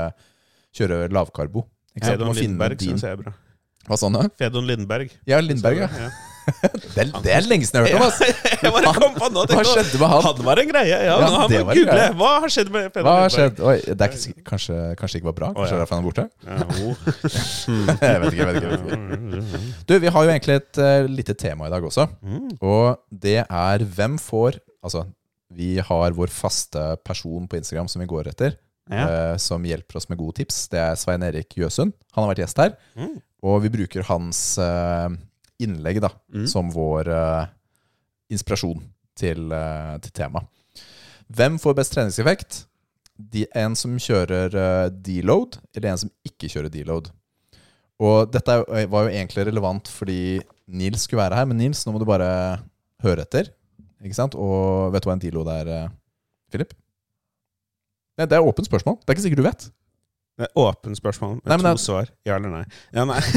kjøre 0.78 1.06
lavkarbo. 1.14 1.68
Ikke 1.96 2.08
sant? 2.08 2.18
Fedon 2.18 2.38
Lindberg 2.40 2.84
syns 2.84 3.06
jeg 3.08 3.18
er 3.18 3.24
bra. 3.26 3.38
Hva 3.90 3.98
sa 3.98 4.12
du? 4.14 4.20
Fedon 4.38 4.68
Lindberg. 4.70 5.10
Ja, 5.28 5.40
Lindberg, 5.44 5.82
ja. 5.84 6.12
Det 6.96 7.04
det 7.22 7.32
er 7.36 7.46
lenge 7.46 7.68
siden 7.68 7.86
jeg 7.86 7.94
har 7.94 8.02
hørt 8.02 8.02
om, 8.02 8.08
ass! 8.10 9.18
På 9.22 9.28
nå. 9.30 9.44
Hva 9.52 9.62
skjedde 9.66 10.00
med 10.02 10.10
han? 10.10 10.24
Han 10.26 10.40
var 10.48 10.62
en 10.62 10.72
greie. 10.72 10.90
Ja, 10.90 11.00
Ja, 11.06 11.30
han 11.38 11.54
må 11.54 11.76
google. 11.76 12.08
Hva 12.18 12.32
har 12.44 12.54
skjedd 12.54 12.72
med 12.74 12.88
har 12.88 13.04
Lindberg? 13.06 13.36
skjedd? 13.36 13.62
Oi, 13.62 13.76
det 13.86 14.08
er 14.08 14.18
ikke, 14.18 14.44
kanskje, 14.50 14.78
kanskje 15.00 15.22
ikke 15.22 15.30
var 15.30 15.38
bra? 15.38 15.52
Kanskje 15.58 15.62
Å, 15.62 15.68
ja. 15.68 15.70
det 15.70 15.78
er 15.78 15.84
derfor 15.84 15.96
han 15.96 16.02
er 16.02 16.08
borte? 16.10 16.26
Ja, 16.48 16.58
oh. 16.66 17.06
jeg 18.02 18.24
vet 18.24 18.34
ikke. 18.34 18.42
jeg 18.42 18.50
vet 18.50 18.58
ikke, 18.58 18.66
jeg 18.66 18.74
vet 18.74 18.90
ikke. 18.90 19.80
Du, 19.86 19.96
Vi 20.02 20.14
har 20.16 20.28
jo 20.28 20.34
egentlig 20.36 20.60
et 20.64 20.82
uh, 20.82 21.12
lite 21.22 21.38
tema 21.46 21.70
i 21.70 21.74
dag 21.74 21.88
også. 21.92 22.08
Mm. 22.26 22.52
Og 22.58 23.22
det 23.28 23.40
er 23.46 23.90
hvem 23.98 24.20
får 24.22 24.62
Altså, 24.82 25.04
vi 25.52 25.78
har 25.84 26.12
vår 26.18 26.32
faste 26.32 26.84
person 27.06 27.48
på 27.48 27.58
Instagram 27.60 27.88
som 27.92 28.02
vi 28.04 28.08
går 28.10 28.28
etter, 28.32 28.56
Ja. 28.90 29.08
eh, 29.08 29.38
som 29.38 29.64
hjelper 29.64 29.98
oss 29.98 30.10
med 30.10 30.18
gode 30.20 30.36
tips. 30.42 30.68
Det 30.72 30.80
er 30.80 30.96
Svein 30.96 31.24
Erik 31.24 31.54
Jøsund. 31.56 31.94
Han 32.14 32.24
har 32.26 32.34
vært 32.34 32.44
gjest 32.46 32.58
her. 32.58 32.74
Mm. 32.98 33.22
Og 33.44 33.62
vi 33.64 33.70
bruker 33.70 34.04
hans 34.10 34.58
eh, 34.58 35.10
innlegg 35.62 36.02
da, 36.02 36.10
Mm. 36.34 36.48
som 36.48 36.70
vår 36.72 37.08
eh, 37.08 37.46
inspirasjon 38.32 38.82
til, 39.16 39.50
til 40.02 40.12
temaet. 40.16 40.48
Hvem 41.32 41.58
får 41.60 41.76
best 41.78 41.94
treningseffekt? 41.94 42.66
De, 43.22 43.46
en 43.56 43.76
som 43.76 43.94
kjører 44.02 44.90
deload, 45.04 45.60
eller 45.76 45.92
en 45.92 45.98
som 45.98 46.10
ikke 46.26 46.50
kjører 46.50 46.72
deload? 46.74 47.12
Og 48.02 48.32
dette 48.34 48.56
var 48.66 49.06
jo 49.06 49.12
egentlig 49.14 49.46
relevant 49.46 49.88
fordi 49.88 50.42
Nils 50.68 51.04
skulle 51.06 51.22
være 51.22 51.36
her, 51.38 51.46
men 51.46 51.58
Nils, 51.62 51.84
nå 51.86 51.94
må 51.94 52.00
du 52.02 52.06
bare 52.10 52.60
høre 53.04 53.22
etter. 53.28 53.52
Ikke 54.02 54.18
sant? 54.18 54.36
Og 54.36 54.92
vet 54.94 55.04
du 55.04 55.10
hva 55.10 55.18
en 55.18 55.22
dilo 55.22 55.44
er, 55.50 55.68
eh, 55.68 55.90
Philip? 56.52 56.74
Nei, 58.18 58.26
det 58.28 58.38
er 58.38 58.46
åpent 58.46 58.68
spørsmål. 58.68 59.00
Det 59.02 59.10
er 59.10 59.16
ikke 59.18 59.28
sikkert 59.28 59.42
du 59.44 59.48
vet. 59.50 59.70
Det 60.42 60.48
er 60.48 60.58
åpent 60.58 60.98
spørsmål 60.98 61.36
med 61.36 61.46
Nei, 61.52 61.58
to 61.58 61.64
det- 61.68 61.80
svar. 61.84 62.08
Ja 62.26 62.36
eller 62.40 62.50
nei? 62.50 62.64
Ja, 62.96 63.04
nei. 63.06 63.20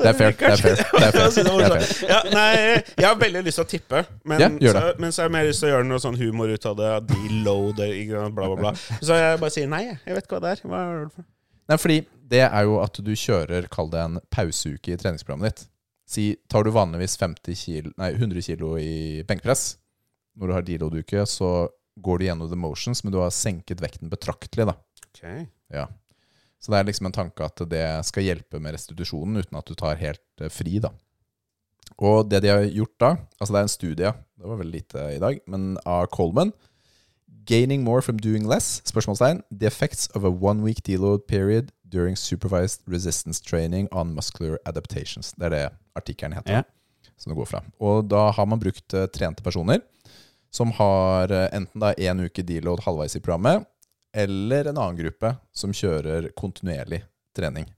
Det 0.00 0.08
er 0.08 0.12
fair. 0.16 0.32
Det 0.32 0.42
er 0.42 0.56
fair. 0.56 0.76
Det 0.76 1.06
er 1.06 1.12
fair. 1.12 1.44
Det 1.44 1.64
er 1.66 1.80
fair. 1.80 2.08
Ja, 2.08 2.20
nei, 2.32 2.52
jeg 2.98 3.06
har 3.06 3.16
veldig 3.20 3.42
lyst 3.46 3.60
til 3.60 3.64
å 3.66 3.68
tippe, 3.70 4.02
men, 4.24 4.58
Ja, 4.62 4.72
så, 4.74 4.82
men 4.98 5.12
så 5.12 5.22
har 5.22 5.28
jeg 5.28 5.34
mer 5.36 5.48
lyst 5.50 5.62
til 5.62 5.70
å 5.70 5.72
gjøre 5.74 5.86
noe 5.90 6.02
sånn 6.02 6.18
humor 6.20 6.50
ut 6.50 6.66
av 6.70 6.78
det. 6.80 6.90
Deloader, 7.12 7.94
bla, 8.34 8.48
bla, 8.48 8.56
bla. 8.64 8.72
Så 9.00 9.18
jeg 9.18 9.40
bare 9.42 9.54
sier 9.54 9.68
nei, 9.70 9.84
jeg 9.92 10.16
vet 10.16 10.24
ikke 10.26 10.38
hva 10.38 10.42
det 10.46 10.54
er. 10.56 10.64
Hva 10.66 10.80
er 10.86 11.04
det 11.04 11.12
for? 11.14 11.28
Nei, 11.70 11.78
fordi 11.84 11.98
det 12.30 12.42
er 12.46 12.66
jo 12.66 12.78
at 12.82 13.02
du 13.06 13.12
kjører, 13.14 13.68
kall 13.70 13.90
det 13.92 14.00
en 14.02 14.18
pauseuke 14.34 14.94
i 14.94 14.98
treningsprogrammet 14.98 15.50
ditt. 15.52 15.68
Si, 16.10 16.32
tar 16.50 16.66
du 16.66 16.72
vanligvis 16.74 17.14
50 17.20 17.58
kilo, 17.58 17.92
nei, 18.00 18.10
100 18.16 18.42
kilo 18.42 18.72
i 18.80 19.22
benkpress, 19.28 19.76
når 20.40 20.48
du 20.48 20.54
har 20.56 20.64
deload-uke, 20.66 21.22
så 21.28 21.68
går 22.02 22.18
du 22.18 22.24
gjennom 22.26 22.50
the 22.50 22.58
motions, 22.58 23.04
men 23.04 23.14
du 23.14 23.20
har 23.22 23.30
senket 23.34 23.82
vekten 23.82 24.10
betraktelig, 24.10 24.66
da. 24.72 24.74
Okay. 25.10 25.44
Ja. 25.70 25.86
Så 26.60 26.72
det 26.72 26.80
er 26.80 26.88
liksom 26.88 27.08
en 27.08 27.14
tanke 27.14 27.46
at 27.46 27.62
det 27.70 27.84
skal 28.08 28.26
hjelpe 28.26 28.58
med 28.62 28.74
restitusjonen 28.74 29.38
uten 29.38 29.60
at 29.60 29.70
du 29.70 29.76
tar 29.78 30.00
helt 30.00 30.42
eh, 30.42 30.50
fri, 30.52 30.80
da. 30.82 30.90
Og 32.00 32.26
det 32.30 32.42
de 32.42 32.50
har 32.50 32.66
gjort 32.66 32.96
da, 33.02 33.12
altså 33.38 33.54
det 33.54 33.60
er 33.60 33.68
en 33.68 33.72
studie, 33.76 34.12
det 34.40 34.50
var 34.50 34.60
veldig 34.60 34.76
lite 34.80 35.06
i 35.14 35.22
dag, 35.22 35.40
men 35.50 35.72
av 35.84 36.08
Coleman, 36.14 36.52
Gaining 37.46 37.82
more 37.82 38.02
from 38.02 38.18
doing 38.18 38.46
less? 38.46 38.82
Spørsmålstegn. 38.84 39.42
The 39.50 39.66
effects 39.66 40.08
of 40.14 40.24
a 40.24 40.30
one 40.30 40.62
week 40.62 40.82
deload 40.86 41.26
period 41.26 41.72
during 41.90 42.16
supervised 42.16 42.82
resistance 42.86 43.42
training 43.42 43.88
on 43.92 44.14
muscular 44.14 44.58
adaptations. 44.64 45.32
Det 45.36 45.50
er 45.50 45.54
det 45.54 45.64
artikkelen 45.98 46.36
heter. 46.38 46.60
Ja. 46.60 47.10
Som 47.16 47.32
det 47.32 47.36
går 47.36 47.50
fra. 47.50 47.62
Og 47.78 48.04
da 48.08 48.30
har 48.32 48.46
man 48.48 48.60
brukt 48.60 48.94
uh, 48.96 49.06
trente 49.12 49.42
personer 49.44 49.82
som 50.50 50.72
har 50.78 51.32
uh, 51.32 51.48
enten 51.52 51.82
da 51.82 51.92
én 51.94 52.24
uke 52.24 52.42
deload 52.46 52.82
halvveis 52.86 53.16
i 53.16 53.20
programmet, 53.20 53.66
eller 54.16 54.70
en 54.70 54.78
annen 54.78 54.98
gruppe 54.98 55.34
som 55.52 55.74
kjører 55.74 56.30
kontinuerlig 56.38 57.02
trening. 57.36 57.68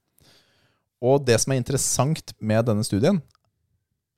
Og 1.02 1.24
det 1.26 1.40
som 1.42 1.52
er 1.52 1.60
interessant 1.60 2.32
med 2.38 2.64
denne 2.68 2.84
studien, 2.86 3.18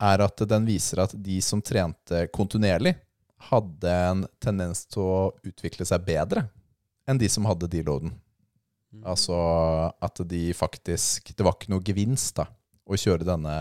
er 0.03 0.21
at 0.21 0.43
den 0.51 0.67
viser 0.69 1.01
at 1.05 1.15
de 1.17 1.39
som 1.43 1.63
trente 1.65 2.27
kontinuerlig, 2.35 2.95
hadde 3.51 3.91
en 4.09 4.23
tendens 4.41 4.85
til 4.89 5.03
å 5.05 5.33
utvikle 5.45 5.85
seg 5.89 6.05
bedre 6.07 6.47
enn 7.09 7.19
de 7.21 7.29
som 7.29 7.45
hadde 7.49 7.69
deloaden. 7.69 8.15
Altså 9.03 9.35
at 10.01 10.21
de 10.31 10.47
faktisk 10.57 11.33
Det 11.35 11.45
var 11.45 11.57
ikke 11.59 11.73
noe 11.75 11.83
gevinst 11.85 12.37
da 12.39 12.47
å 12.85 12.97
kjøre 13.01 13.25
denne 13.27 13.55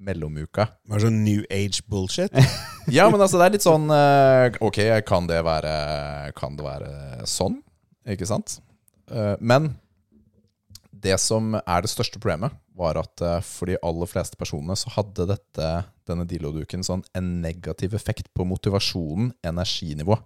mellomuka. 0.00 0.68
Bare 0.88 1.02
sånn 1.04 1.18
New 1.24 1.42
Age 1.52 1.82
bullshit. 1.90 2.32
Ja, 2.88 3.04
men 3.12 3.20
altså 3.20 3.36
det 3.36 3.44
er 3.44 3.52
litt 3.52 3.64
sånn 3.66 3.90
eh, 3.92 4.54
Ok, 4.64 4.78
kan 5.04 5.26
det 5.28 5.42
være, 5.44 5.72
kan 6.38 6.54
det 6.56 6.64
være 6.64 6.92
sånn? 7.28 7.58
Ikke 8.08 8.24
sant? 8.30 8.54
Eh, 9.12 9.34
Men 9.44 9.74
det 10.98 11.18
som 11.20 11.52
er 11.60 11.84
det 11.84 11.90
største 11.92 12.18
problemet, 12.18 12.56
var 12.78 12.96
at 12.98 13.20
eh, 13.22 13.42
for 13.44 13.68
de 13.70 13.76
aller 13.84 14.08
fleste 14.10 14.38
personene 14.40 14.74
så 14.78 14.90
hadde 14.96 15.26
dette, 15.34 15.68
denne 16.08 16.24
deload-uken 16.30 16.86
sånn 16.86 17.04
en 17.18 17.28
negativ 17.42 17.92
effekt 17.98 18.32
på 18.34 18.46
motivasjonen, 18.48 19.34
energinivået 19.46 20.24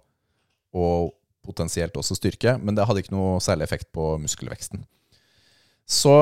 og 0.73 1.11
potensielt 1.43 1.95
også 1.99 2.15
styrke, 2.17 2.57
men 2.63 2.75
det 2.77 2.85
hadde 2.87 3.03
ikke 3.03 3.15
noe 3.15 3.39
særlig 3.43 3.67
effekt 3.67 3.89
på 3.95 4.13
muskelveksten. 4.23 4.85
Så 5.89 6.13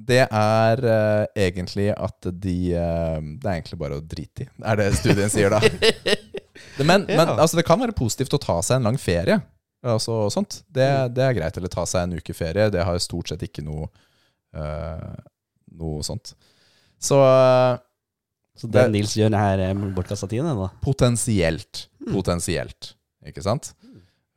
det 0.00 0.22
er 0.32 0.80
uh, 0.80 1.24
egentlig 1.36 1.90
at 1.92 2.24
de 2.40 2.54
uh, 2.72 3.18
Det 3.20 3.44
er 3.50 3.56
egentlig 3.58 3.76
bare 3.82 3.98
å 3.98 4.04
drite 4.04 4.46
i, 4.46 4.48
er 4.64 4.78
det 4.80 4.86
studien 4.96 5.28
sier 5.32 5.52
da. 5.52 5.58
Men, 6.80 7.04
men 7.10 7.26
Ja. 7.26 7.34
altså, 7.36 7.58
det 7.58 7.66
kan 7.68 7.80
være 7.82 7.92
positivt 7.98 8.32
å 8.38 8.40
ta 8.40 8.56
seg 8.64 8.78
en 8.80 8.86
lang 8.88 8.96
ferie. 9.00 9.36
Altså, 9.84 10.22
sånt. 10.32 10.62
Det, 10.68 10.86
det 11.16 11.24
er 11.26 11.36
greit. 11.36 11.56
Eller 11.60 11.72
ta 11.72 11.84
seg 11.88 12.06
en 12.06 12.16
uke 12.20 12.34
ferie. 12.36 12.70
Det 12.72 12.82
har 12.84 12.98
stort 13.00 13.28
sett 13.32 13.44
ikke 13.46 13.64
noe 13.66 13.88
uh, 14.56 15.12
Noe 15.80 16.02
sånt. 16.04 16.32
Så 17.00 17.16
Så 18.60 18.66
det 18.68 18.82
Det- 18.82 18.90
Nils 18.92 19.14
gjør, 19.16 19.32
er 19.36 19.60
eh, 19.70 19.84
bortkasta 19.96 20.26
tid, 20.28 20.44
da. 20.44 20.66
potensielt. 20.84 21.86
Potensielt. 22.10 22.94
Ikke 23.26 23.44
sant? 23.44 23.72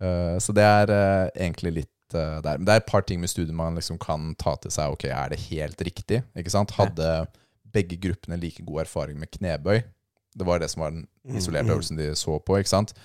Uh, 0.04 0.36
så 0.42 0.56
det 0.56 0.66
er 0.66 0.92
uh, 0.92 1.30
egentlig 1.32 1.74
litt 1.80 2.18
uh, 2.18 2.40
der. 2.44 2.60
Men 2.60 2.68
det 2.68 2.76
er 2.76 2.84
et 2.84 2.90
par 2.90 3.06
ting 3.08 3.22
med 3.22 3.32
studiet 3.32 3.56
man 3.56 3.78
liksom 3.80 4.00
kan 4.02 4.34
ta 4.40 4.56
til 4.62 4.74
seg. 4.74 4.96
Ok, 4.96 5.08
er 5.08 5.32
det 5.32 5.42
helt 5.48 5.82
riktig? 5.86 6.24
Ikke 6.40 6.54
sant? 6.54 6.76
Hadde 6.78 7.26
begge 7.74 7.98
gruppene 8.02 8.38
like 8.42 8.64
god 8.66 8.84
erfaring 8.86 9.20
med 9.22 9.32
knebøy? 9.34 9.82
Det 10.34 10.46
var 10.48 10.62
det 10.62 10.72
som 10.74 10.84
var 10.84 10.94
den 10.96 11.08
isolerte 11.38 11.72
øvelsen 11.72 12.00
de 12.00 12.12
så 12.18 12.40
på. 12.42 12.58
ikke 12.58 12.74
sant? 12.74 12.96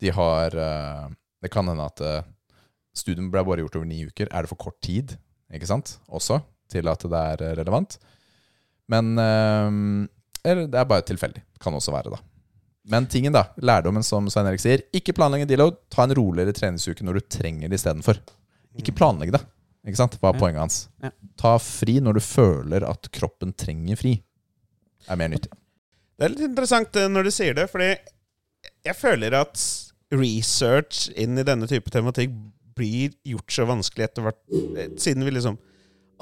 De 0.00 0.12
har 0.16 0.54
Det 1.40 1.50
kan 1.52 1.68
hende 1.68 1.84
at 1.84 2.00
studiet 2.96 3.30
ble 3.32 3.42
bare 3.44 3.60
gjort 3.60 3.76
over 3.76 3.88
ni 3.88 4.00
uker. 4.08 4.28
Er 4.32 4.42
det 4.42 4.48
for 4.48 4.60
kort 4.60 4.80
tid, 4.80 5.12
ikke 5.52 5.68
sant? 5.68 5.98
Også, 6.08 6.40
til 6.72 6.88
at 6.88 7.04
det 7.04 7.20
er 7.20 7.56
relevant. 7.60 7.98
Men 8.88 9.12
Eller 9.20 10.66
det 10.72 10.80
er 10.80 10.88
bare 10.88 11.04
tilfeldig. 11.04 11.44
Kan 11.60 11.76
også 11.76 11.92
være, 11.92 12.16
da. 12.16 12.20
Men 12.90 13.06
tingen 13.06 13.32
da, 13.34 13.44
lærdommen 13.62 14.02
som 14.06 14.26
Svein 14.32 14.48
Erik 14.50 14.60
sier, 14.62 14.82
ikke 14.96 15.14
planlegge 15.14 15.46
en 15.46 15.50
deload. 15.52 15.76
Ta 15.94 16.02
en 16.08 16.14
roligere 16.18 16.54
treningsuke 16.56 17.04
når 17.06 17.20
du 17.20 17.26
trenger 17.38 17.70
det 17.70 17.78
istedenfor. 17.78 18.18
Ikke 18.80 18.94
planlegg 18.98 19.30
det. 19.36 19.40
Ikke 19.86 19.96
sant? 20.00 20.16
Hva 20.20 20.30
er 20.32 20.34
Ja. 20.36 20.40
poenget 20.40 20.60
hans? 20.64 20.78
Ja. 21.02 21.10
Ta 21.40 21.52
fri 21.58 22.00
når 22.02 22.18
du 22.18 22.20
føler 22.20 22.84
at 22.88 23.08
kroppen 23.14 23.52
trenger 23.56 23.96
fri. 23.96 24.16
Det 25.00 25.08
Er 25.10 25.16
mer 25.16 25.28
nyttig. 25.32 25.52
Det 26.18 26.24
er 26.26 26.28
litt 26.34 26.44
interessant 26.50 26.96
eh, 26.96 27.08
når 27.08 27.24
du 27.24 27.30
sier 27.30 27.54
det, 27.54 27.70
fordi 27.70 27.94
jeg 28.84 28.96
føler 28.98 29.32
at 29.38 29.56
research 30.12 31.08
inn 31.16 31.38
i 31.38 31.46
denne 31.46 31.66
type 31.70 31.88
tematikk 31.94 32.34
blir 32.76 33.14
gjort 33.24 33.54
så 33.54 33.66
vanskelig 33.68 34.04
etter 34.08 34.22
hvert, 34.26 34.40
eh, 34.76 34.88
siden 35.00 35.24
vi 35.24 35.30
liksom 35.38 35.56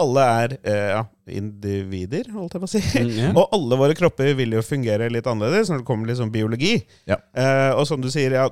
alle 0.01 0.25
er 0.43 0.53
eh, 0.63 0.91
ja, 0.95 1.03
individer, 1.39 2.29
holdt 2.35 2.55
jeg 2.57 2.63
på 2.63 2.69
å 2.69 2.71
si. 2.71 2.81
Mm, 2.83 3.11
yeah. 3.17 3.33
Og 3.39 3.55
alle 3.57 3.79
våre 3.81 3.97
kropper 3.99 4.31
vil 4.39 4.57
jo 4.57 4.63
fungere 4.65 5.09
litt 5.13 5.29
annerledes 5.31 5.71
når 5.73 5.83
det 5.83 5.87
kommer 5.89 6.07
til 6.09 6.15
liksom 6.15 6.33
biologi. 6.35 6.75
Ja. 7.11 7.19
Eh, 7.37 7.71
og 7.77 7.85
som 7.89 8.03
du 8.03 8.09
sier, 8.13 8.37
ja, 8.39 8.47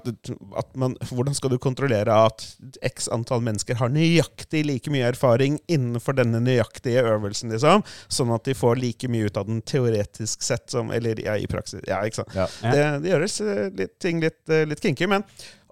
man, 0.79 0.97
hvordan 1.11 1.37
skal 1.37 1.53
du 1.53 1.59
kontrollere 1.63 2.17
at 2.29 2.45
x 2.87 3.11
antall 3.13 3.45
mennesker 3.47 3.79
har 3.81 3.93
nøyaktig 3.95 4.65
like 4.69 4.93
mye 4.93 5.11
erfaring 5.13 5.61
innenfor 5.73 6.19
denne 6.19 6.43
nøyaktige 6.45 7.05
øvelsen, 7.07 7.55
liksom? 7.55 7.85
Sånn 8.13 8.35
at 8.35 8.49
de 8.49 8.57
får 8.57 8.81
like 8.83 9.11
mye 9.13 9.31
ut 9.31 9.41
av 9.41 9.49
den 9.49 9.63
teoretisk 9.67 10.45
sett 10.45 10.69
som 10.73 10.91
Eller 10.95 11.21
ja, 11.23 11.37
i 11.39 11.47
praksis. 11.51 11.83
Ja, 11.89 12.03
ikke 12.07 12.25
sant. 12.25 12.35
Det, 12.63 12.83
det 13.05 13.15
gjøres 13.15 13.41
eh, 13.45 13.63
litt, 13.77 13.97
ting 14.03 14.21
litt, 14.25 14.43
eh, 14.51 14.67
litt 14.69 14.83
kinky, 14.83 15.09
men 15.11 15.25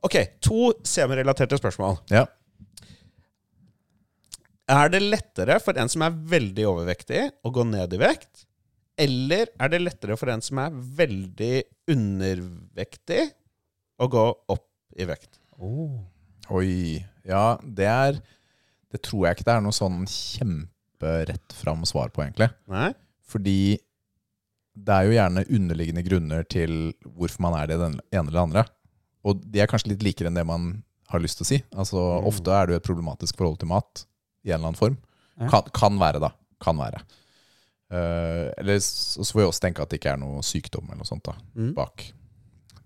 ok, 0.04 0.16
to 0.44 0.72
semirelaterte 0.86 1.58
spørsmål. 1.60 2.00
Ja. 2.12 2.26
Er 4.70 4.88
det 4.88 5.02
lettere 5.04 5.58
for 5.60 5.76
en 5.76 5.90
som 5.92 6.02
er 6.06 6.14
veldig 6.34 6.64
overvektig, 6.70 7.22
å 7.44 7.50
gå 7.52 7.64
ned 7.68 7.92
i 7.92 8.00
vekt? 8.00 8.46
Eller 8.96 9.50
er 9.60 9.72
det 9.72 9.82
lettere 9.82 10.16
for 10.16 10.30
en 10.32 10.42
som 10.44 10.60
er 10.62 10.76
veldig 11.00 11.54
undervektig, 11.92 13.26
å 14.00 14.08
gå 14.10 14.22
opp 14.54 14.68
i 14.96 15.06
vekt? 15.08 15.36
Oh. 15.58 15.98
Oi. 16.54 17.02
Ja, 17.24 17.56
det 17.62 17.86
er 17.88 18.18
Det 18.92 19.00
tror 19.02 19.24
jeg 19.26 19.36
ikke 19.36 19.46
det 19.48 19.54
er 19.56 19.62
noe 19.64 19.74
sånn 19.74 20.04
kjemperett 20.06 21.54
fram 21.58 21.80
svar 21.88 22.12
på, 22.14 22.22
egentlig. 22.22 22.46
Nei? 22.70 22.92
Fordi 23.26 23.74
det 24.74 24.94
er 24.94 25.08
jo 25.08 25.16
gjerne 25.16 25.42
underliggende 25.50 26.04
grunner 26.06 26.46
til 26.46 26.92
hvorfor 27.02 27.42
man 27.42 27.56
er 27.58 27.72
det 27.72 27.80
den 27.80 27.96
ene 28.14 28.30
eller 28.30 28.44
andre. 28.44 28.62
Og 29.26 29.42
de 29.42 29.64
er 29.64 29.66
kanskje 29.70 29.90
litt 29.90 30.04
likere 30.06 30.30
enn 30.30 30.38
det 30.38 30.46
man 30.46 30.84
har 31.10 31.22
lyst 31.24 31.40
til 31.40 31.46
å 31.46 31.50
si. 31.50 31.58
Altså, 31.74 31.98
Mm. 32.20 32.28
Ofte 32.30 32.54
er 32.54 32.66
det 32.66 32.76
jo 32.76 32.80
et 32.82 32.86
problematisk 32.86 33.36
forhold 33.36 33.58
til 33.58 33.72
mat 33.74 34.04
i 34.44 34.50
en 34.52 34.58
eller 34.58 34.70
annen 34.70 34.78
form. 34.80 34.96
Ja. 35.40 35.48
Kan, 35.50 35.70
kan 35.74 35.98
være, 36.00 36.20
da. 36.22 36.30
Kan 36.62 36.78
være. 36.78 37.00
Uh, 37.94 38.50
eller 38.58 38.78
så 38.82 39.24
får 39.26 39.40
vi 39.42 39.46
også 39.48 39.60
tenke 39.66 39.82
at 39.84 39.90
det 39.92 39.98
ikke 40.00 40.12
er 40.14 40.20
noe 40.22 40.42
sykdom 40.46 40.86
eller 40.88 41.02
noe 41.02 41.08
sånt 41.08 41.24
da, 41.28 41.34
Mm. 41.54 41.72
bak. 41.76 42.06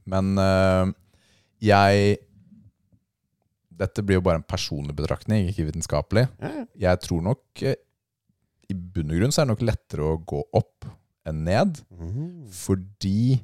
Men 0.08 0.32
uh, 0.38 0.90
jeg 1.62 2.18
Dette 3.78 4.02
blir 4.02 4.18
jo 4.18 4.24
bare 4.26 4.40
en 4.40 4.46
personlig 4.48 4.94
betraktning, 4.98 5.46
ikke 5.52 5.68
vitenskapelig. 5.68 6.24
Ja. 6.42 6.64
Jeg 6.90 7.00
tror 7.04 7.20
nok 7.22 7.62
eh, 7.62 7.76
i 8.68 8.74
bunn 8.74 9.12
og 9.14 9.20
grunn 9.20 9.30
så 9.34 9.42
er 9.42 9.46
det 9.46 9.52
nok 9.52 9.62
lettere 9.68 10.08
å 10.08 10.16
gå 10.26 10.40
opp 10.58 10.88
enn 11.28 11.44
ned, 11.46 11.78
Mm. 11.94 12.48
fordi 12.50 13.36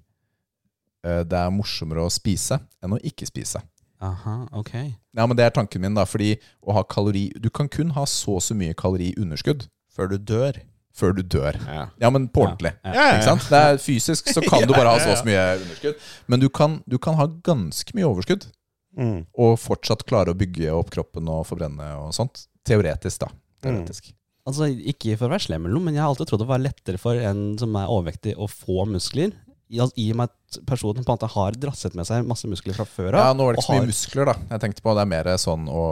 uh, 1.06 1.22
det 1.22 1.38
er 1.38 1.52
morsommere 1.54 2.02
å 2.02 2.10
spise 2.12 2.58
enn 2.82 2.96
å 2.96 2.98
ikke 3.06 3.28
spise. 3.30 3.62
Aha, 4.04 4.34
ok. 4.60 4.72
Ja, 5.16 5.24
men 5.26 5.36
Det 5.38 5.44
er 5.46 5.54
tanken 5.56 5.80
min, 5.84 5.94
da. 5.96 6.04
Fordi 6.08 6.34
å 6.66 6.74
ha 6.76 6.82
kalori 6.84 7.28
Du 7.40 7.48
kan 7.54 7.68
kun 7.72 7.90
ha 7.96 8.04
så 8.10 8.36
og 8.38 8.42
så 8.44 8.56
mye 8.58 8.74
kaloriunderskudd 8.76 9.66
Før 9.94 10.10
du 10.12 10.18
dør. 10.18 10.58
før 10.94 11.14
du 11.16 11.22
dør. 11.26 11.56
Ja. 11.66 11.86
Ja, 12.02 12.10
men 12.14 12.28
på 12.30 12.44
ordentlig. 12.44 12.70
Ja. 12.84 12.92
Ja, 12.94 13.04
ja, 13.08 13.14
Ikke 13.16 13.24
sant? 13.32 13.46
Det 13.50 13.60
er 13.70 13.78
Fysisk 13.82 14.28
så 14.30 14.42
kan 14.46 14.62
du 14.68 14.74
bare 14.76 14.92
ha 14.92 14.98
så 15.02 15.10
og 15.10 15.18
så 15.18 15.26
mye 15.26 15.46
underskudd. 15.62 15.96
Men 16.30 16.40
du 16.44 16.48
kan, 16.48 16.76
du 16.86 16.98
kan 17.02 17.16
ha 17.18 17.26
ganske 17.46 17.94
mye 17.96 18.06
overskudd 18.10 18.46
Mm. 18.94 19.24
og 19.34 19.56
fortsatt 19.58 20.04
klare 20.06 20.30
å 20.30 20.36
bygge 20.38 20.68
opp 20.70 20.92
kroppen 20.94 21.26
og 21.26 21.40
forbrenne 21.48 21.82
og 21.98 22.12
sånt. 22.14 22.44
Teoretisk, 22.62 23.24
da. 23.24 23.28
Teoretisk. 23.64 24.12
Altså, 24.46 24.68
Ikke 24.70 25.16
for 25.18 25.26
å 25.26 25.32
være 25.32 25.42
slem, 25.48 25.64
eller 25.66 25.74
noe, 25.74 25.82
men 25.88 25.96
jeg 25.96 26.04
har 26.04 26.12
alltid 26.12 26.28
trodd 26.30 26.44
det 26.44 26.46
var 26.46 26.62
lettere 26.62 27.00
for 27.02 27.18
en 27.18 27.40
som 27.58 27.74
er 27.80 27.90
overvektig, 27.90 28.36
å 28.38 28.46
få 28.46 28.84
muskler. 28.86 29.32
I, 29.74 29.80
I 30.04 30.06
og 30.14 30.18
med 30.20 30.30
at 30.32 30.58
personen 30.68 31.02
på 31.04 31.10
en 31.10 31.16
måte 31.18 31.30
har 31.34 31.56
drasset 31.58 31.96
med 31.98 32.06
seg 32.08 32.26
masse 32.30 32.48
muskler 32.50 32.76
fra 32.78 32.86
før 32.88 33.16
Ja. 33.18 33.28
Nå 33.34 33.48
var 33.48 33.56
det 33.56 33.62
ikke 33.62 33.66
så 33.68 33.74
mye 33.76 33.82
har- 33.82 33.90
muskler, 33.92 34.30
da. 34.30 34.34
Jeg 34.54 34.62
tenkte 34.64 34.84
på 34.86 34.94
Det 34.94 35.02
er 35.04 35.10
mer 35.12 35.30
sånn 35.42 35.68
å 35.68 35.84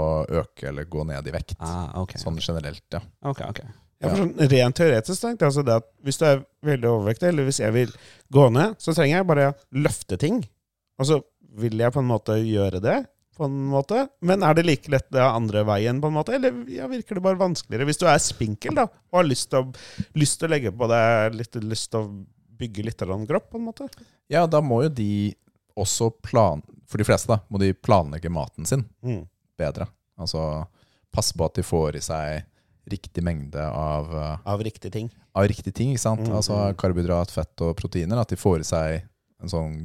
øke 0.42 0.68
eller 0.70 0.84
gå 0.90 1.06
ned 1.08 1.26
i 1.30 1.34
vekt. 1.34 1.56
Ah, 1.60 1.88
okay. 2.02 2.20
Sånn 2.22 2.38
generelt, 2.42 2.84
ja. 2.94 3.00
ok, 3.24 3.40
ok. 3.50 3.62
Ja, 4.02 4.08
for 4.10 4.18
sånn, 4.24 4.32
rent 4.50 4.74
teoretisk 4.80 5.22
tenkt, 5.22 5.42
altså 5.46 5.62
det 5.66 5.76
at 5.78 5.84
hvis 6.02 6.18
du 6.18 6.24
er 6.26 6.40
veldig 6.66 6.88
overvektig, 6.90 7.28
eller 7.28 7.44
hvis 7.46 7.60
jeg 7.62 7.72
vil 7.76 7.92
gå 8.34 8.46
ned, 8.50 8.74
så 8.82 8.94
trenger 8.96 9.20
jeg 9.20 9.26
bare 9.28 9.50
løfte 9.78 10.18
ting. 10.18 10.40
Og 10.98 11.06
så 11.06 11.20
vil 11.62 11.78
jeg 11.78 11.92
på 11.94 12.00
en 12.02 12.08
måte 12.10 12.34
gjøre 12.42 12.80
det, 12.82 12.96
på 13.38 13.46
en 13.46 13.54
måte. 13.70 14.08
Men 14.20 14.42
er 14.42 14.54
det 14.58 14.64
like 14.66 14.90
lett 14.92 15.06
det 15.14 15.22
andre 15.22 15.62
veien, 15.64 16.00
på 16.02 16.10
en 16.10 16.16
måte? 16.18 16.34
Eller 16.34 16.52
ja, 16.68 16.88
virker 16.90 17.14
det 17.16 17.22
bare 17.24 17.38
vanskeligere? 17.40 17.86
Hvis 17.88 18.02
du 18.02 18.06
er 18.10 18.18
spinkel 18.20 18.74
da, 18.76 18.88
og 19.12 19.20
har 19.22 19.28
lyst 19.30 19.50
til 19.54 19.62
å, 19.62 19.70
lyst 20.18 20.40
til 20.40 20.50
å 20.50 20.52
legge 20.52 20.74
på 20.74 20.88
deg 20.90 21.38
litt 21.38 21.54
lyst 21.62 21.92
til 21.94 22.00
å 22.02 22.10
bygge 22.62 22.84
litt 22.86 23.02
eller 23.02 23.16
annen 23.18 23.28
kropp, 23.30 23.50
på 23.52 23.58
en 23.60 23.66
måte? 23.68 23.88
Ja, 24.32 24.46
da 24.50 24.62
må 24.64 24.82
jo 24.86 24.92
de 25.02 25.10
også 25.78 26.10
plan... 26.22 26.62
For 26.92 27.00
de 27.00 27.06
fleste, 27.08 27.30
da, 27.32 27.38
må 27.48 27.58
de 27.62 27.70
planlegge 27.74 28.28
maten 28.32 28.66
sin 28.68 28.82
Mm. 29.02 29.22
bedre. 29.58 29.86
Altså 30.20 30.42
passe 31.12 31.32
på 31.36 31.44
at 31.46 31.56
de 31.56 31.62
får 31.64 31.96
i 31.96 32.02
seg 32.04 32.42
riktig 32.92 33.22
mengde 33.24 33.62
av, 33.62 34.08
uh, 34.12 34.38
Av 34.48 34.60
riktige 34.64 34.90
ting. 34.92 35.08
av 35.38 35.46
riktige 35.48 35.72
ting. 35.78 35.92
ikke 35.94 36.02
sant? 36.02 36.26
Mm, 36.26 36.34
Altså 36.36 36.52
mm. 36.58 36.76
karbohydrat, 36.80 37.30
fett 37.32 37.62
og 37.64 37.76
proteiner. 37.78 38.20
At 38.20 38.28
de 38.32 38.36
får 38.40 38.60
i 38.60 38.68
seg 38.68 39.02
en 39.42 39.48
sånn 39.52 39.76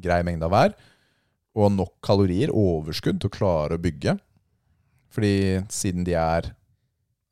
grei 0.00 0.22
mengde 0.24 0.46
av 0.48 0.54
hver. 0.54 0.74
Og 1.58 1.72
nok 1.74 1.92
kalorier, 2.02 2.50
overskudd, 2.54 3.20
til 3.20 3.28
å 3.30 3.34
klare 3.36 3.76
å 3.76 3.82
bygge. 3.82 4.16
Fordi 5.14 5.34
siden 5.70 6.04
de 6.08 6.14
er 6.18 6.48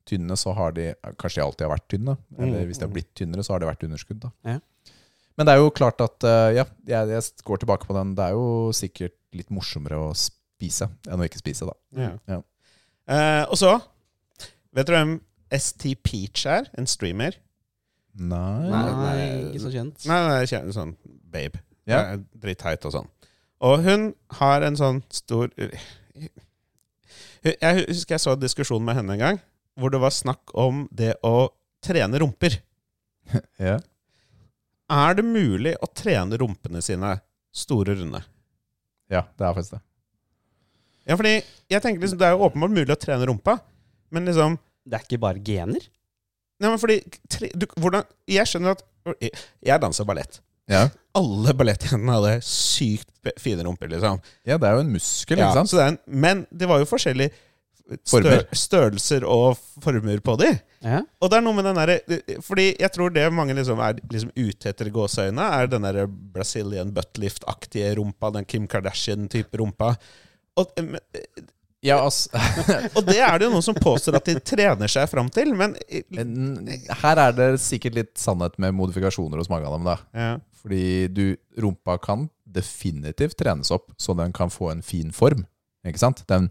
tynne, 0.08 0.36
så 0.36 0.52
har 0.56 0.72
de 0.76 0.90
Kanskje 1.20 1.40
de 1.40 1.44
alltid 1.46 1.66
har 1.66 1.72
vært 1.76 1.88
tynne. 1.92 2.16
Eller 2.38 2.60
Mm, 2.62 2.66
hvis 2.70 2.78
de 2.78 2.86
har 2.86 2.92
blitt 2.92 3.14
tynnere, 3.14 3.44
så 3.44 3.52
har 3.54 3.60
det 3.62 3.68
vært 3.68 3.84
underskudd. 3.88 4.20
da. 4.20 4.30
Ja. 4.44 4.58
Men 5.38 5.46
det 5.46 5.52
er 5.54 5.58
jo 5.62 5.70
klart 5.70 6.00
at 6.04 6.24
eh, 6.28 6.54
Ja, 6.58 6.64
jeg, 6.86 7.08
jeg 7.08 7.22
går 7.44 7.56
tilbake 7.62 7.86
på 7.88 7.94
den. 7.96 8.14
Det 8.14 8.24
er 8.24 8.30
jo 8.36 8.70
sikkert 8.76 9.14
litt 9.32 9.50
morsommere 9.50 9.96
å 9.96 10.12
spise 10.14 10.88
enn 11.08 11.20
å 11.20 11.24
ikke 11.28 11.40
spise, 11.40 11.66
da. 11.66 11.74
Ja. 11.96 12.10
Ja. 12.28 12.42
Eh, 13.08 13.44
og 13.50 13.56
så 13.58 13.78
Vet 14.72 14.86
du 14.88 14.92
hvem 14.92 15.20
ST 15.52 15.94
Peach 16.02 16.46
er? 16.48 16.68
En 16.78 16.86
streamer? 16.86 17.34
Nei, 18.14 18.68
Nei, 18.68 18.92
nei. 18.92 19.50
ikke 19.50 19.60
så 19.66 19.70
kjent. 19.72 20.04
Nei, 20.08 20.18
nei, 20.28 20.44
kjent, 20.48 20.72
sånn 20.76 20.94
babe. 21.32 21.60
Ja. 21.88 22.14
Ja. 22.16 22.76
Og 22.84 22.92
sånn. 22.92 23.08
Og 23.62 23.82
hun 23.84 24.14
har 24.38 24.62
en 24.66 24.76
sånn 24.76 25.02
stor 25.12 25.48
Jeg 27.42 27.86
husker 27.88 28.14
jeg 28.16 28.22
så 28.22 28.34
en 28.36 28.42
diskusjon 28.42 28.84
med 28.84 28.94
henne 29.00 29.16
en 29.16 29.22
gang, 29.22 29.40
hvor 29.78 29.92
det 29.94 30.00
var 30.02 30.12
snakk 30.14 30.52
om 30.58 30.84
det 30.92 31.14
å 31.26 31.48
trene 31.84 32.20
rumper. 32.22 32.58
Ja. 33.62 33.76
Er 34.92 35.14
det 35.16 35.22
mulig 35.24 35.72
å 35.80 35.86
trene 35.88 36.36
rumpene 36.40 36.82
sine 36.84 37.14
store 37.54 37.94
runde? 37.96 38.20
ja, 39.12 39.22
det 39.38 39.44
er 39.46 39.54
faktisk 39.56 39.76
det. 39.76 39.80
Ja, 41.06 41.16
fordi 41.18 41.32
jeg 41.72 41.82
tenker 41.82 42.00
liksom, 42.04 42.18
Det 42.20 42.26
er 42.28 42.34
jo 42.36 42.44
åpenbart 42.46 42.72
mulig 42.72 42.92
å 42.94 42.98
trene 43.00 43.26
rumpa, 43.28 43.56
men 44.14 44.28
liksom 44.28 44.54
Det 44.86 44.98
er 44.98 45.04
ikke 45.06 45.18
bare 45.22 45.40
gener? 45.44 45.82
Nei, 46.62 46.68
men 46.70 46.78
fordi 46.82 46.98
tre, 47.30 47.48
du, 47.58 47.66
hvordan, 47.76 48.04
Jeg 48.30 48.46
skjønner 48.50 48.76
at 48.76 48.84
Jeg, 49.22 49.32
jeg 49.66 49.82
danser 49.82 50.06
ballett. 50.08 50.38
Ja. 50.70 50.84
Alle 51.18 51.52
ballettjentene 51.58 52.14
hadde 52.18 52.34
sykt 52.46 53.10
fine 53.42 53.64
rumper, 53.66 53.90
liksom. 53.90 54.20
ja, 54.46 54.56
det 54.58 54.68
er 54.68 54.76
jo 54.78 54.84
en 54.84 54.92
muskel, 54.94 55.38
Ja, 55.42 55.48
ikke 55.50 55.58
sant? 55.62 55.72
så 55.72 55.78
det 55.80 55.84
er 55.84 55.90
en, 55.94 55.98
men 56.22 56.44
det 56.54 56.68
var 56.70 56.80
jo 56.82 56.86
forskjellige 56.90 57.34
stø, 58.04 58.34
størrelser 58.56 59.24
og 59.28 59.56
former 59.84 60.20
på 60.24 60.36
de. 60.40 60.50
Ja. 60.82 61.00
Og 61.22 61.30
det 61.30 61.38
er 61.38 61.44
noe 61.46 61.54
med 61.54 61.64
den 61.68 61.76
derre 61.78 61.98
Fordi 62.42 62.64
jeg 62.80 62.90
tror 62.90 63.12
det 63.14 63.28
mange 63.30 63.54
liksom 63.54 63.78
er 63.84 64.00
liksom 64.10 64.32
ute 64.34 64.72
etter 64.72 64.88
i 64.90 64.94
gåseøynene, 64.94 65.44
er 65.60 65.70
den 65.70 65.86
derre 65.86 66.08
Brazilian 66.10 66.90
buttlift-aktige 66.96 67.92
rumpa, 68.00 68.32
den 68.34 68.44
Kim 68.50 68.66
Kardashian-type 68.70 69.58
rumpa. 69.62 69.94
Og, 70.58 70.72
men- 70.82 71.00
Ja, 71.82 71.96
altså 71.98 72.30
og 72.96 73.00
det 73.08 73.16
er 73.18 73.38
det 73.40 73.48
jo 73.48 73.54
noen 73.56 73.64
som 73.66 73.74
påstår 73.74 74.14
at 74.20 74.28
de 74.30 74.36
trener 74.46 74.86
seg 74.86 75.08
fram 75.10 75.26
til, 75.34 75.50
men 75.58 75.72
Her 77.02 77.18
er 77.18 77.32
det 77.34 77.48
sikkert 77.62 77.96
litt 77.96 78.12
sannhet 78.22 78.54
med 78.62 78.76
modifikasjoner 78.78 79.40
hos 79.42 79.50
mange 79.50 79.66
av 79.66 79.74
dem, 79.78 79.88
da. 79.90 79.96
ja. 80.14 80.32
Fordi 80.62 81.08
du, 81.10 81.24
rumpa 81.58 81.96
kan 81.98 82.28
definitivt 82.46 83.34
trenes 83.40 83.72
opp, 83.74 83.88
så 83.98 84.14
den 84.14 84.30
kan 84.36 84.50
få 84.54 84.68
en 84.70 84.82
fin 84.86 85.08
form. 85.10 85.42
Ikke 85.82 85.98
sant? 85.98 86.22
Den 86.30 86.46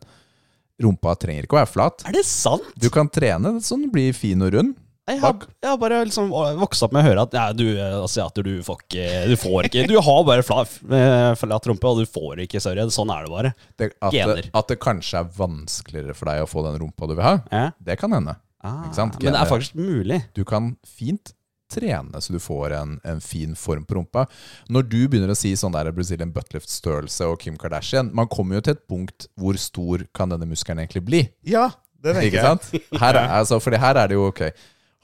rumpa 0.83 1.15
trenger 1.19 1.47
ikke 1.47 1.57
å 1.57 1.61
være 1.61 1.71
flat. 1.71 2.05
Er 2.09 2.15
det 2.17 2.25
sant? 2.27 2.65
Du 2.79 2.89
kan 2.93 3.09
trene 3.11 3.57
så 3.63 3.77
den 3.79 3.91
blir 3.93 4.13
fin 4.17 4.41
og 4.45 4.53
rund. 4.55 4.77
Jeg 5.09 5.17
har, 5.19 5.33
jeg 5.59 5.67
har 5.67 5.79
bare 5.81 5.97
liksom 6.05 6.29
vokst 6.61 6.83
opp 6.85 6.93
med 6.95 7.01
å 7.01 7.07
høre 7.09 7.23
at 7.25 7.33
ja, 7.35 7.45
du 7.57 7.65
eh, 7.73 7.95
asiater, 8.05 8.45
du 8.45 8.61
får 8.63 8.83
ikke 8.85 9.07
Du 9.31 9.33
får 9.41 9.67
ikke 9.67 9.83
Du 9.89 9.95
har 9.97 10.19
bare 10.27 10.45
flat, 10.45 10.75
eh, 10.93 11.31
flat 11.41 11.67
rumpe, 11.67 11.89
og 11.89 12.03
du 12.03 12.07
får 12.07 12.43
ikke 12.45 12.61
større. 12.63 12.85
Sånn 12.93 13.11
er 13.11 13.25
det 13.25 13.33
bare. 13.33 13.51
Det, 13.81 13.89
at, 13.97 14.13
det, 14.13 14.45
at 14.55 14.71
det 14.71 14.77
kanskje 14.79 15.23
er 15.23 15.33
vanskeligere 15.35 16.15
for 16.15 16.31
deg 16.31 16.45
å 16.45 16.47
få 16.49 16.63
den 16.69 16.77
rumpa 16.83 17.09
du 17.09 17.15
vil 17.17 17.25
ha, 17.25 17.33
Ja. 17.51 17.65
det 17.81 17.97
kan 17.99 18.13
hende. 18.15 18.37
Ah? 18.63 18.83
Men 18.93 19.33
det 19.33 19.39
er 19.41 19.49
faktisk 19.49 19.75
mulig. 19.75 20.21
Du 20.37 20.43
kan 20.47 20.75
fint 20.85 21.33
trene 21.71 22.21
så 22.21 22.35
du 22.35 22.39
får 22.43 22.75
en, 22.77 22.97
en 23.07 23.21
fin 23.23 23.55
form 23.57 23.85
på 23.87 23.97
rumpa. 23.97 24.25
Når 24.71 24.87
du 24.91 24.97
begynner 25.07 25.33
å 25.33 25.37
si 25.37 25.53
sånn 25.59 25.73
der 25.75 25.91
Brazilian 25.95 26.33
buttlift-størrelse 26.35 27.29
og 27.31 27.39
Kim 27.43 27.57
Kardashian 27.59 28.11
Man 28.17 28.29
kommer 28.31 28.59
jo 28.59 28.65
til 28.67 28.75
et 28.77 28.83
punkt 28.91 29.29
hvor 29.39 29.57
stor 29.61 30.05
kan 30.17 30.31
denne 30.33 30.49
muskelen 30.49 30.83
egentlig 30.83 31.05
bli. 31.07 31.23
ja, 31.47 31.69
det 32.01 32.15
tenker 32.17 32.27
Ikke 32.27 32.41
jeg. 32.41 32.45
sant? 32.49 33.01
Her 33.01 33.17
er, 33.19 33.31
altså, 33.39 33.59
fordi 33.61 33.77
her 33.81 33.97
er 34.01 34.09
det 34.09 34.15
jo 34.17 34.27
ok 34.31 34.45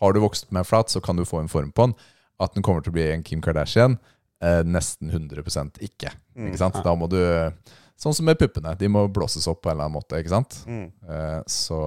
Har 0.02 0.14
du 0.14 0.22
vokst 0.23 0.48
med 0.53 0.65
flat, 0.65 0.89
så 0.89 1.02
kan 1.03 1.18
du 1.18 1.26
få 1.26 1.41
en 1.44 1.49
form 1.52 1.72
på 1.72 1.88
den. 1.88 1.98
At 2.41 2.53
den 2.53 2.65
kommer 2.65 2.81
til 2.85 2.94
å 2.94 2.98
bli 2.98 3.06
en 3.11 3.23
Kim 3.26 3.41
Kardashian, 3.41 3.98
eh, 4.45 4.61
nesten 4.65 5.10
100 5.10 5.81
ikke. 5.81 6.11
Mm. 6.38 6.52
Ikke 6.52 6.61
sant? 6.61 6.77
Da 6.85 6.94
må 6.98 7.10
du 7.10 7.18
Sånn 7.98 8.14
som 8.14 8.27
med 8.30 8.38
puppene. 8.38 8.76
De 8.77 8.85
må 8.94 9.07
blåses 9.10 9.48
opp 9.49 9.64
på 9.64 9.72
en 9.72 9.73
eller 9.73 9.88
annen 9.88 9.98
måte. 9.98 10.19
ikke 10.22 10.30
sant? 10.30 10.60
Mm. 10.69 10.84
Eh, 11.10 11.39
så, 11.49 11.77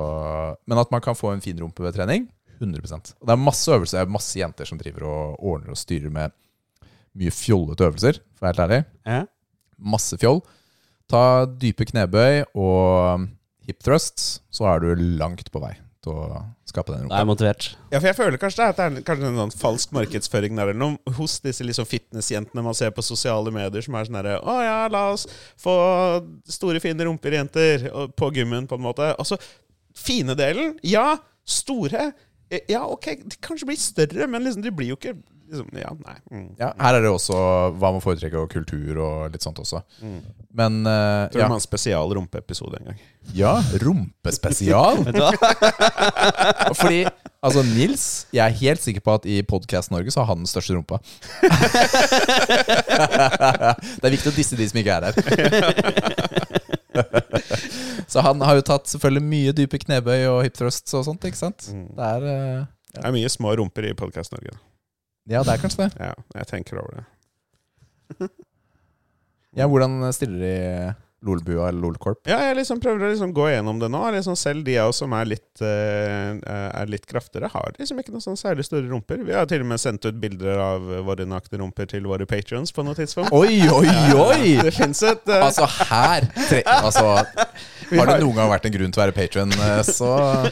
men 0.66 0.80
at 0.82 0.90
man 0.90 1.02
kan 1.04 1.14
få 1.14 1.30
en 1.30 1.42
fin 1.44 1.58
rumpe 1.62 1.84
ved 1.84 1.94
trening, 1.94 2.24
100 2.60 3.16
Og 3.20 3.26
Det 3.26 3.34
er 3.34 3.40
masse 3.40 3.72
øvelser, 3.72 3.98
det 3.98 4.06
er 4.06 4.16
masse 4.18 4.38
jenter 4.38 4.68
som 4.68 4.78
driver 4.80 5.06
og 5.08 5.44
ordner 5.52 5.74
og 5.74 5.80
styrer 5.80 6.12
med 6.12 6.36
mye 7.18 7.34
fjollete 7.34 7.88
øvelser, 7.88 8.20
for 8.36 8.44
å 8.44 8.48
være 8.48 8.54
helt 8.54 8.64
ærlig. 8.66 8.80
Ja. 9.08 9.20
Masse 9.96 10.18
fjoll. 10.20 10.42
Ta 11.10 11.22
dype 11.58 11.88
knebøy 11.88 12.44
og 12.54 13.28
hip 13.66 13.80
thrusts, 13.82 14.40
så 14.52 14.68
er 14.70 14.84
du 14.84 15.06
langt 15.18 15.50
på 15.50 15.62
vei 15.62 15.74
til 16.00 16.16
å 16.16 16.40
skape 16.68 16.94
den 16.94 17.10
Da 17.10 17.20
er 17.20 17.28
motivert. 17.28 17.66
Ja, 17.90 17.98
for 17.98 18.08
jeg 18.08 18.16
føler 18.16 18.40
kanskje 18.40 18.68
det 18.70 18.84
er, 18.84 18.94
er 19.00 19.04
kanskje 19.04 19.28
en 19.28 19.40
sånn 19.42 19.54
falsk 19.60 19.92
markedsføring 19.96 20.56
der 20.56 20.70
eller 20.70 20.80
noe 20.80 21.14
hos 21.18 21.38
disse 21.44 21.66
liksom 21.66 21.88
fitnessjentene 21.88 22.64
man 22.64 22.76
ser 22.76 22.94
på 22.96 23.04
sosiale 23.04 23.52
medier, 23.52 23.84
som 23.84 23.98
er 23.98 24.08
sånn 24.08 24.20
herre 24.20 24.38
Å 24.40 24.54
ja, 24.64 24.78
la 24.92 25.02
oss 25.12 25.26
få 25.60 25.74
store, 26.48 26.80
fine 26.80 27.04
rumper, 27.08 27.36
jenter, 27.36 27.90
på 28.16 28.30
gymmen, 28.36 28.68
på 28.70 28.78
en 28.80 28.86
måte. 28.86 29.12
Altså, 29.16 29.36
fine 29.96 30.36
delen, 30.38 30.78
ja. 30.86 31.18
Store, 31.50 32.10
ja, 32.50 32.82
ok, 32.86 33.06
de 33.30 33.36
kanskje 33.42 33.66
blir 33.68 33.78
større, 33.80 34.26
men 34.30 34.42
liksom, 34.46 34.62
de 34.64 34.70
blir 34.74 34.88
jo 34.92 34.96
ikke 34.98 35.14
liksom, 35.50 35.68
Ja, 35.78 35.90
nei. 36.06 36.16
Mm. 36.30 36.48
Ja, 36.58 36.68
her 36.80 36.94
er 36.98 37.02
det 37.04 37.10
også 37.12 37.34
hva 37.78 37.88
man 37.94 38.02
foretrekker, 38.04 38.38
og 38.42 38.50
kultur 38.52 38.92
og 39.02 39.14
litt 39.34 39.44
sånt 39.46 39.58
også. 39.62 39.78
Mm. 40.02 40.20
Men 40.58 40.72
Jeg 40.84 41.30
Tror 41.34 41.42
ja. 41.44 41.48
du 41.50 41.54
en 41.54 41.60
spesial 41.62 42.06
rumpeepisode 42.18 42.76
en 42.80 42.86
gang. 42.90 42.98
ja, 43.34 43.54
rumpespesial. 43.82 44.96
Fordi 46.80 47.00
altså 47.42 47.62
Nils, 47.70 48.04
jeg 48.34 48.44
er 48.44 48.48
helt 48.62 48.82
sikker 48.82 49.00
på 49.06 49.14
at 49.20 49.24
i 49.30 49.42
Podcast 49.46 49.90
Norge 49.94 50.10
så 50.10 50.20
har 50.24 50.28
han 50.34 50.38
den 50.42 50.46
største 50.50 50.74
rumpa. 50.74 50.96
det 54.00 54.04
er 54.04 54.10
viktig 54.16 54.30
å 54.32 54.36
disse 54.36 54.56
de 54.58 54.68
som 54.70 54.78
ikke 54.82 54.92
er 54.98 55.02
her. 55.10 55.14
Så 58.10 58.24
han 58.26 58.42
har 58.42 58.58
jo 58.58 58.66
tatt 58.66 58.90
selvfølgelig 58.90 59.24
mye 59.30 59.54
dype 59.56 59.78
knebøy 59.84 60.26
og 60.32 60.42
hip 60.46 60.58
thrusts 60.58 60.94
og 60.98 61.06
sånt, 61.06 61.24
ikke 61.28 61.38
sant? 61.38 61.70
Mm. 61.70 61.86
Det 61.96 62.10
er 62.10 62.28
ja. 62.30 62.66
Det 62.90 63.06
er 63.06 63.14
mye 63.14 63.30
små 63.30 63.54
rumper 63.58 63.86
i 63.86 63.94
Podkast 63.94 64.32
Norge. 64.34 64.56
Ja, 65.30 65.44
det 65.46 65.52
er 65.54 65.60
kanskje 65.62 65.84
det. 65.86 65.92
Ja, 66.02 66.14
jeg 66.40 66.48
tenker 66.50 66.80
over 66.82 66.98
det. 66.98 68.30
Ja, 69.58 69.66
hvordan 69.70 70.02
stiller 70.14 70.42
de 70.42 70.54
Lolbua 71.26 71.68
eller 71.68 71.80
Lolkorp? 71.84 72.22
Ja, 72.28 72.38
jeg 72.48 72.56
liksom 72.60 72.80
prøver 72.80 73.04
å 73.04 73.10
liksom 73.12 73.34
gå 73.36 73.50
gjennom 73.50 73.80
det 73.82 73.90
nå. 73.92 74.00
Liksom 74.14 74.36
selv 74.40 74.64
de 74.64 74.78
av 74.80 74.92
oss 74.92 75.02
som 75.02 75.12
er 75.16 75.28
litt, 75.28 75.62
uh, 75.62 76.84
litt 76.88 77.04
kraftigere, 77.08 77.50
har 77.52 77.74
liksom 77.76 78.00
ikke 78.00 78.14
noe 78.14 78.24
sånn 78.24 78.38
særlig 78.40 78.64
store 78.68 78.88
rumper. 78.88 79.20
Vi 79.26 79.36
har 79.36 79.48
til 79.50 79.64
og 79.64 79.70
med 79.72 79.82
sendt 79.82 80.06
ut 80.08 80.20
bilder 80.20 80.60
av 80.64 80.86
våre 81.06 81.26
nakne 81.28 81.60
rumper 81.60 81.90
til 81.90 82.08
våre 82.08 82.28
patrions 82.30 82.72
på 82.72 82.84
noe 82.86 82.96
tidspunkt. 82.96 83.34
Oi, 83.36 83.60
oi, 83.68 83.96
oi! 84.26 84.56
Det 84.64 84.72
fins 84.76 85.04
et 85.04 85.28
uh... 85.28 85.42
Altså, 85.50 85.68
her 85.90 86.28
tre, 86.46 86.62
Altså, 86.70 87.18
har 87.90 88.06
det 88.06 88.20
noen 88.22 88.36
gang 88.38 88.50
vært 88.52 88.68
en 88.68 88.74
grunn 88.74 88.92
til 88.94 89.00
å 89.00 89.04
være 89.04 89.16
patron, 89.16 89.54
så 89.86 90.10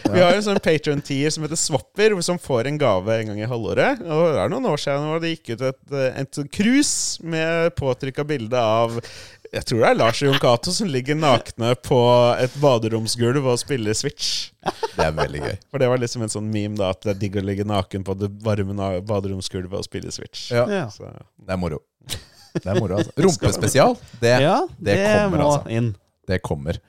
Vi 0.08 0.20
har 0.20 0.34
en 0.34 0.44
sånn 0.44 0.60
patron-tier 0.62 1.32
som 1.32 1.44
heter 1.46 1.60
Swapper, 1.60 2.16
som 2.24 2.40
får 2.42 2.68
en 2.70 2.80
gave 2.80 3.18
en 3.20 3.32
gang 3.32 3.42
i 3.42 3.48
halvåret. 3.48 4.02
Og 4.04 4.24
det 4.34 4.42
er 4.42 4.52
noen 4.52 4.68
år 4.70 4.82
siden 4.82 5.08
hvor 5.08 5.22
det 5.22 5.32
gikk 5.36 5.54
ut 5.54 5.66
et, 5.70 5.82
eh, 5.94 6.20
et 6.24 6.40
cruise 6.54 7.22
med 7.22 7.72
påtrykka 7.78 8.26
bilde 8.28 8.58
av 8.58 8.98
jeg 9.52 9.64
tror 9.68 9.80
det 9.80 9.88
er 9.88 9.96
Lars 9.96 10.18
Jon 10.22 10.38
Cato 10.42 10.72
som 10.74 10.88
ligger 10.92 11.16
nakne 11.18 11.70
på 11.84 11.98
et 12.42 12.54
baderomsgulv 12.60 13.46
og 13.48 13.58
spiller 13.60 13.96
Switch. 13.96 14.50
Det 14.96 15.06
er 15.06 15.14
veldig 15.16 15.40
gøy. 15.44 15.54
For 15.70 15.80
det 15.82 15.88
var 15.88 16.00
liksom 16.02 16.24
en 16.26 16.32
sånn 16.32 16.50
meme, 16.52 16.76
da, 16.78 16.90
at 16.92 17.00
det 17.06 17.14
er 17.14 17.20
digg 17.22 17.38
å 17.40 17.44
ligge 17.46 17.64
naken 17.68 18.04
på 18.04 18.16
det 18.20 18.28
varme 18.44 18.90
baderomsgulvet 19.08 19.78
og 19.80 19.86
spille 19.86 20.12
Switch. 20.14 20.50
Ja, 20.52 20.66
Ja. 20.68 20.84
Så, 20.92 21.08
det 21.08 21.54
er 21.56 21.60
moro. 21.60 21.80
Det 22.58 22.66
er 22.66 22.78
moro, 22.80 22.98
altså. 23.00 23.12
Rumpespesial, 23.22 23.96
det, 24.20 24.34
Ja, 24.42 24.60
det 24.78 24.94
det, 24.98 25.08
kommer, 25.22 25.38
må 25.44 25.50
altså. 25.54 25.70
inn. 25.78 25.90
det 26.28 26.40
kommer. 26.42 26.80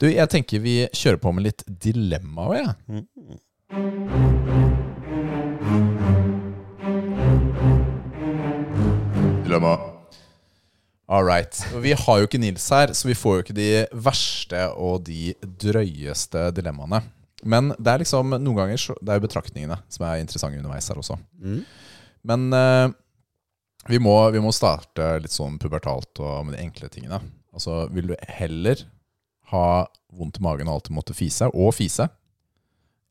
Du, 0.00 0.08
jeg 0.10 0.28
tenker 0.32 0.62
vi 0.64 0.76
kjører 0.90 1.20
på 1.22 1.32
med 1.34 1.46
litt 1.50 1.62
dilemma 1.68 2.48
òg, 2.50 2.56
jeg. 2.58 3.04
Ja. 3.78 4.24
Dilemma. 9.44 9.93
All 11.06 11.24
right. 11.26 11.58
Vi 11.82 11.92
har 11.92 12.18
jo 12.20 12.28
ikke 12.28 12.40
Nils 12.40 12.64
her, 12.72 12.92
så 12.96 13.08
vi 13.08 13.16
får 13.18 13.36
jo 13.36 13.44
ikke 13.44 13.56
de 13.58 13.68
verste 14.06 14.62
og 14.72 15.04
de 15.08 15.34
drøyeste 15.42 16.46
dilemmaene. 16.56 17.02
Men 17.44 17.74
det 17.76 17.92
er 17.92 18.00
liksom 18.00 18.32
noen 18.38 18.56
ganger 18.56 18.80
så, 18.80 18.94
Det 19.02 19.12
er 19.12 19.18
jo 19.18 19.26
betraktningene 19.26 19.76
som 19.92 20.06
er 20.08 20.22
interessante 20.22 20.56
underveis 20.56 20.88
her 20.88 21.00
også. 21.00 21.18
Mm. 21.44 21.60
Men 22.24 22.46
eh, 22.56 22.86
vi, 23.92 24.00
må, 24.00 24.16
vi 24.32 24.40
må 24.40 24.52
starte 24.56 25.18
litt 25.20 25.34
sånn 25.34 25.58
pubertalt 25.60 26.22
og 26.24 26.46
med 26.46 26.56
de 26.56 26.62
enkle 26.64 26.88
tingene. 26.88 27.20
Altså, 27.52 27.84
Vil 27.92 28.14
du 28.14 28.16
heller 28.38 28.86
ha 29.52 29.84
vondt 30.14 30.40
i 30.40 30.46
magen 30.46 30.70
og 30.70 30.78
alltid 30.78 30.96
måtte 30.96 31.16
fise, 31.16 31.50
og 31.52 31.74
fise, 31.76 32.08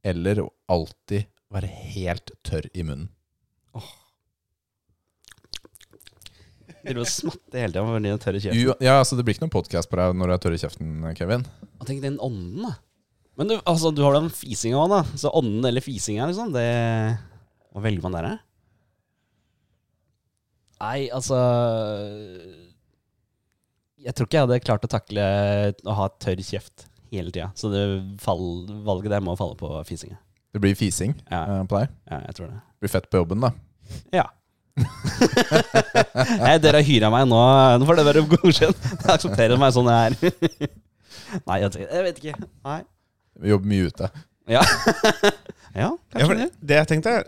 eller 0.04 0.42
alltid 0.72 1.30
være 1.54 1.70
helt 1.94 2.34
tørr 2.42 2.66
i 2.74 2.82
munnen? 2.82 3.12
Vil 6.84 7.00
og 7.00 7.08
smatter 7.08 7.62
hele 7.64 7.72
tida 7.72 7.84
med 7.88 8.04
den 8.04 8.20
tørre 8.20 8.40
kjeften? 8.44 8.82
Ja, 8.84 8.98
altså 9.00 9.16
Det 9.16 9.24
blir 9.26 9.38
ikke 9.38 9.46
noen 9.46 9.54
podkast 9.56 9.90
på 9.92 10.00
deg 10.00 10.18
når 10.20 10.28
du 10.28 10.34
er 10.36 10.42
tørr 10.44 10.56
i 10.58 10.62
kjeften, 10.64 10.90
Kevin. 11.16 11.46
Og 11.80 11.86
tenk 11.88 12.02
den 12.04 12.18
ånden, 12.24 12.66
da. 12.68 12.74
Men 13.40 13.50
du, 13.50 13.56
altså, 13.66 13.90
du 13.96 14.04
har 14.06 14.14
den 14.18 14.28
fisinga 14.30 14.78
òg, 14.84 14.92
da. 14.92 15.00
Så 15.18 15.32
ånden 15.34 15.66
eller 15.66 15.82
fisinga, 15.82 16.28
liksom, 16.30 16.52
det 16.54 16.68
Hva 17.74 17.82
velger 17.86 18.04
man 18.06 18.18
der, 18.20 18.28
da? 18.28 18.36
Nei, 20.84 21.08
altså 21.16 21.38
Jeg 24.04 24.14
tror 24.18 24.28
ikke 24.28 24.38
jeg 24.42 24.46
hadde 24.50 24.60
klart 24.68 24.84
å 24.86 24.92
takle 24.92 25.24
å 25.88 25.96
ha 26.02 26.10
tørr 26.22 26.42
kjeft 26.44 26.88
hele 27.14 27.32
tida. 27.32 27.52
Så 27.56 27.70
det 27.72 27.84
fall, 28.22 28.44
valget 28.84 29.14
der 29.14 29.24
må 29.24 29.36
falle 29.40 29.56
på 29.60 29.70
fisinga. 29.88 30.18
Det 30.54 30.62
blir 30.62 30.76
fising 30.78 31.14
Ja. 31.32 31.44
eh, 31.62 31.64
på 31.70 31.80
deg. 31.80 31.94
Ja, 32.10 32.20
jeg 32.28 32.36
tror 32.38 32.48
det. 32.52 32.58
Det 32.60 32.84
blir 32.84 32.92
fett 32.94 33.08
på 33.10 33.22
jobben, 33.24 33.42
da. 33.46 33.54
Ja. 34.14 34.28
Nei, 36.44 36.56
dere 36.62 36.80
har 36.80 36.88
hyra 36.88 37.10
meg 37.14 37.28
nå. 37.30 37.42
Nå 37.80 37.88
får 37.88 38.00
det 38.00 38.06
være 38.08 38.24
godkjent. 38.32 38.88
Jeg 39.04 39.12
aksepterer 39.16 39.60
meg 39.62 39.76
sånn 39.76 39.90
jeg 39.92 40.14
er. 40.14 40.72
Nei, 41.50 41.60
jeg, 41.64 41.88
vet 42.08 42.22
ikke. 42.22 42.48
Nei. 42.66 42.80
Vi 43.42 43.54
jobber 43.54 43.70
mye 43.72 43.90
ute. 43.90 44.10
Ja, 44.52 44.62
ja 45.74 45.88
Ja, 45.88 45.90
kanskje 46.14 46.34
ja, 46.36 46.40
det. 46.44 46.50
det 46.68 46.76
jeg 46.82 46.88
tenkte 46.90 47.12
er 47.16 47.24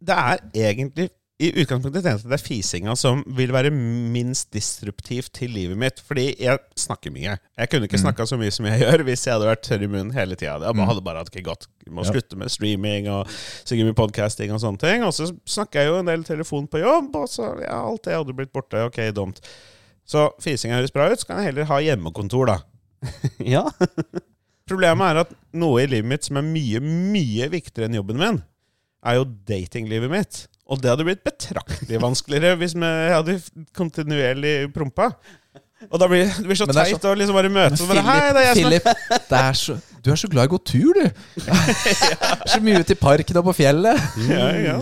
Det 0.00 0.14
er 0.16 0.38
egentlig 0.70 1.10
i 1.40 1.48
utgangspunktet 1.62 2.04
jeg 2.06 2.20
det 2.22 2.36
er 2.36 2.42
fisinga 2.44 2.92
som 2.96 3.22
vil 3.26 3.50
være 3.50 3.70
minst 3.74 4.50
disruptivt 4.54 5.32
til 5.34 5.50
livet 5.50 5.78
mitt. 5.80 5.98
Fordi 6.06 6.36
jeg 6.38 6.58
snakker 6.78 7.10
mye. 7.10 7.38
Jeg 7.58 7.70
kunne 7.72 7.88
ikke 7.88 7.98
Mm. 7.98 8.04
snakka 8.04 8.26
så 8.26 8.38
mye 8.38 8.52
som 8.52 8.66
jeg 8.66 8.80
gjør 8.82 9.02
hvis 9.08 9.24
jeg 9.26 9.32
hadde 9.34 9.48
vært 9.48 9.62
tørr 9.66 9.82
i 9.82 9.86
munnen 9.88 10.12
hele 10.12 10.36
tida. 10.36 10.60
Jeg 10.60 10.74
Mm. 10.76 10.86
hadde 10.86 11.02
bare 11.02 11.18
hatt 11.18 11.30
ikke. 11.34 11.56
Jeg 11.86 11.92
må 11.94 12.04
Ja. 12.04 12.12
slutte 12.12 12.36
med 12.36 12.48
streaming 12.50 13.08
og 13.08 13.26
synge 13.64 13.84
mye 13.84 13.94
podcasting 13.94 14.52
og 14.52 14.60
sånne 14.60 14.78
ting. 14.78 15.02
Og 15.02 15.12
så 15.12 15.32
snakker 15.46 15.80
jeg 15.80 15.86
jo 15.88 15.98
en 15.98 16.06
del 16.06 16.22
telefon 16.22 16.68
på 16.68 16.78
jobb, 16.80 17.16
og 17.16 17.28
så 17.28 17.60
ja, 17.60 17.88
alt 17.88 18.02
det 18.04 18.14
hadde 18.14 18.32
blitt 18.36 18.52
borte. 18.52 18.74
Ok, 18.86 18.96
dumt. 19.12 19.40
Så 20.06 20.30
fisinga 20.40 20.74
høres 20.80 20.92
bra 20.92 21.10
ut, 21.10 21.18
så 21.18 21.26
kan 21.26 21.38
jeg 21.38 21.46
heller 21.54 21.64
ha 21.64 21.78
hjemmekontor, 21.80 22.46
da. 22.46 22.58
Ja. 23.40 23.68
Problemet 24.68 25.10
er 25.10 25.20
at 25.20 25.32
noe 25.52 25.82
i 25.82 25.86
livet 25.86 26.06
mitt 26.08 26.24
som 26.24 26.36
er 26.36 26.42
mye, 26.46 26.78
mye 26.80 27.48
viktigere 27.50 27.88
enn 27.88 27.94
jobben 27.98 28.16
min, 28.16 28.42
er 29.04 29.14
jo 29.18 29.24
datinglivet 29.24 30.08
mitt. 30.10 30.46
Og 30.72 30.80
det 30.80 30.88
hadde 30.88 31.04
blitt 31.04 31.22
betraktelig 31.26 32.00
vanskeligere 32.00 32.56
hvis 32.60 32.74
vi 32.78 32.90
hadde 33.12 33.36
kontinuerlig 33.76 34.54
prompa. 34.72 35.10
Og 35.90 35.98
da 36.00 36.06
blir 36.08 36.30
det 36.30 36.46
blir 36.46 36.56
så 36.56 36.68
teit 36.70 37.04
å 37.04 37.12
liksom 37.18 37.36
bare 37.36 37.50
møte 37.52 37.80
og 37.82 37.90
bare 37.90 38.04
Hei, 38.06 38.20
det 38.32 38.42
er 38.42 38.46
jeg 38.46 38.56
som 38.56 38.68
Philip, 38.70 38.86
det 39.32 39.40
er 39.40 39.58
så, 39.58 39.76
du 40.02 40.10
er 40.10 40.18
så 40.18 40.28
glad 40.30 40.48
i 40.48 40.50
å 40.50 40.52
gå 40.56 40.58
tur, 40.66 40.96
du. 40.98 41.04
Så 42.52 42.58
mye 42.64 42.80
ute 42.82 42.94
i 42.96 42.98
parken 42.98 43.36
og 43.38 43.44
på 43.46 43.54
fjellet. 43.60 44.00
ja, 44.28 44.48
ja, 44.58 44.74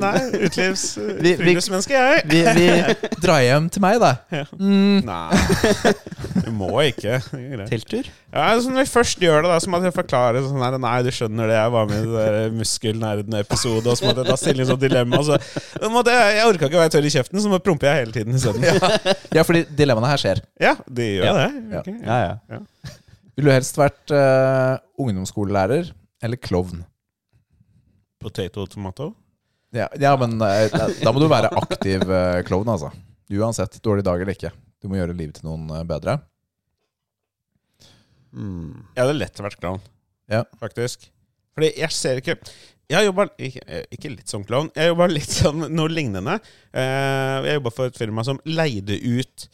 Nei, 0.00 0.18
utelivs... 0.48 0.82
Vi- 0.98 1.14
vi- 1.22 1.34
Friluftsmenneske, 1.38 1.94
jeg. 1.94 2.24
Vi, 2.26 2.40
vi 2.56 3.18
drar 3.22 3.38
hjem 3.44 3.68
til 3.70 3.84
meg, 3.84 4.00
da. 4.02 4.10
Mm. 4.58 5.04
Nei, 5.06 5.92
du 6.42 6.50
må 6.56 6.72
ikke. 6.88 7.20
Telttur? 7.70 8.08
Ja, 8.34 8.48
så 8.58 8.72
Når 8.74 8.82
vi 8.82 8.90
først 8.90 9.22
gjør 9.22 9.44
det, 9.46 9.52
da, 9.52 9.60
så 9.62 9.70
må 9.70 9.78
jeg 9.84 9.94
forklare 9.94 10.42
sånn 10.42 10.58
her 10.64 10.74
Nei, 10.82 10.96
du 11.06 11.10
skjønner 11.14 11.46
det, 11.52 11.56
jeg 11.60 11.74
var 11.76 11.86
med 11.92 12.02
i 12.08 12.24
den 12.26 12.58
muskelnerden-episode, 12.58 13.86
og 13.86 14.00
så 14.00 14.08
måtte 14.08 14.24
jeg 14.24 14.32
ta 14.32 14.38
stilling 14.42 14.68
sånn 14.72 14.82
dilemma. 14.82 15.22
Så, 15.28 15.38
måtte 15.94 16.14
jeg, 16.18 16.34
jeg 16.40 16.50
orka 16.50 16.66
ikke 16.68 16.80
å 16.80 16.82
være 16.82 16.94
tørr 16.96 17.06
i 17.08 17.14
kjeften, 17.14 17.42
så 17.44 17.52
nå 17.54 17.62
promper 17.62 17.92
jeg 17.92 18.02
hele 18.02 18.16
tiden 18.18 18.34
isteden. 18.40 18.66
Ja. 18.66 19.14
Ja, 19.38 19.46
fordi 19.46 19.64
dilemmaene 19.78 20.10
her 20.10 20.20
skjer. 20.26 20.42
ja, 20.62 20.74
de 20.90 21.08
gjør 21.20 21.30
Ja. 21.30 21.34
det. 21.38 21.50
Ja. 21.70 21.84
Ok, 21.84 21.94
Ja, 22.02 22.20
ja. 22.26 22.94
Ville 23.34 23.50
du 23.50 23.54
helst 23.54 23.78
vært 23.80 24.12
uh, 24.14 24.78
ungdomsskolelærer 25.00 25.88
eller 26.24 26.38
klovn? 26.40 26.84
Potato 28.22 28.66
tomato. 28.70 29.10
Ja, 29.74 29.88
ja 30.00 30.12
men 30.20 30.36
uh, 30.38 30.68
da, 31.02 31.10
må 31.12 31.18
du 31.22 31.26
være 31.30 31.50
aktiv 31.58 32.04
uh, 32.06 32.38
klovn, 32.46 32.70
altså. 32.70 32.92
Uansett, 33.34 33.80
dårlig 33.82 34.04
dag 34.06 34.20
eller 34.22 34.36
ikke. 34.36 34.52
Du 34.82 34.86
må 34.90 34.98
gjøre 35.00 35.16
livet 35.16 35.40
til 35.40 35.48
noen 35.48 35.66
bedre. 35.88 36.18
Mm. 38.34 38.84
Jeg 38.96 39.02
hadde 39.04 39.18
lett 39.18 39.42
vært 39.46 39.60
klovn, 39.60 39.82
Ja. 40.30 40.44
faktisk. 40.58 41.08
Fordi 41.54 41.68
jeg 41.78 41.90
ser 41.94 42.18
ikke 42.18 42.34
Jeg 42.90 42.98
har 42.98 43.04
jobba 43.06 43.24
ikke, 43.40 43.78
ikke 43.94 44.10
litt 44.12 44.28
som 44.28 44.42
klovn, 44.44 44.68
jeg 44.76 44.90
jobba 44.90 45.06
litt 45.08 45.30
som 45.32 45.62
noe 45.72 45.88
lignende. 45.88 46.34
Eh, 46.74 47.46
Jeg 47.46 47.54
jobba 47.56 47.70
for 47.72 47.86
et 47.88 47.96
firma 47.96 48.24
som 48.26 48.40
leide 48.44 48.98
ut 49.00 49.46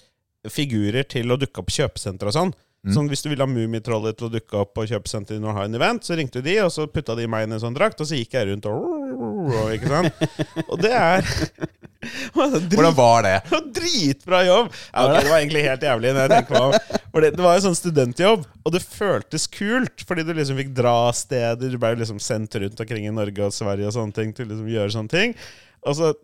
figurer 0.50 1.04
til 1.06 1.30
å 1.30 1.36
dukke 1.38 1.62
opp 1.62 1.70
kjøpesentre 1.70 2.26
og 2.26 2.34
sånn. 2.34 2.52
Mm. 2.80 2.94
Sånn 2.96 3.08
Hvis 3.12 3.20
du 3.20 3.28
ville 3.28 3.44
ha 3.44 3.50
Mummitrollet 3.50 4.16
til 4.16 4.30
å 4.30 4.32
dukke 4.32 4.56
opp 4.62 4.70
på 4.78 4.86
kjøpesenteret 4.88 5.42
når 5.42 5.50
du 5.52 5.58
har 5.58 5.66
en 5.68 5.76
event, 5.76 6.06
så 6.06 6.16
ringte 6.16 6.40
de, 6.44 6.54
og 6.64 6.70
så 6.72 6.86
putta 6.88 7.12
de 7.18 7.26
meg 7.28 7.44
inn 7.44 7.52
i 7.52 7.58
en 7.58 7.62
sånn 7.66 7.76
drakt, 7.76 8.00
og 8.00 8.08
så 8.08 8.16
gikk 8.16 8.38
jeg 8.38 8.48
rundt 8.48 8.68
og, 8.70 9.50
Ikke 9.76 9.90
sant? 9.90 10.22
Og 10.66 10.80
det 10.80 10.94
er 10.96 11.26
Hvordan 12.32 12.94
var 12.96 13.26
det? 13.26 13.34
det 13.50 13.60
Dritbra 13.76 14.40
jobb! 14.46 14.70
Ja, 14.72 15.04
okay, 15.04 15.20
Det 15.20 15.32
var 15.34 15.42
egentlig 15.42 15.64
helt 15.66 15.84
jævlig. 15.84 16.14
når 16.16 16.22
jeg 16.24 16.32
tenker 16.32 16.54
på. 16.56 17.20
Det, 17.20 17.30
det 17.36 17.44
var 17.44 17.58
jo 17.58 17.64
sånn 17.66 17.76
studentjobb, 17.76 18.46
og 18.64 18.72
det 18.72 18.80
føltes 18.86 19.44
kult. 19.52 20.04
Fordi 20.08 20.24
du 20.24 20.32
liksom 20.32 20.56
fikk 20.62 20.72
dra 20.78 20.94
steder. 21.12 21.74
Du 21.74 21.76
ble 21.82 21.92
liksom 22.00 22.22
sendt 22.22 22.56
rundt 22.56 22.80
omkring 22.80 23.04
i 23.04 23.12
Norge 23.12 23.50
og 23.50 23.52
Sverige 23.52 23.90
og 23.90 23.96
sånne 23.98 24.16
ting 24.16 24.32
til 24.32 24.48
liksom 24.48 24.70
gjøre 24.72 24.94
sånne 24.96 25.12
ting. 25.12 25.36
Og 25.84 25.98
så 26.00 26.14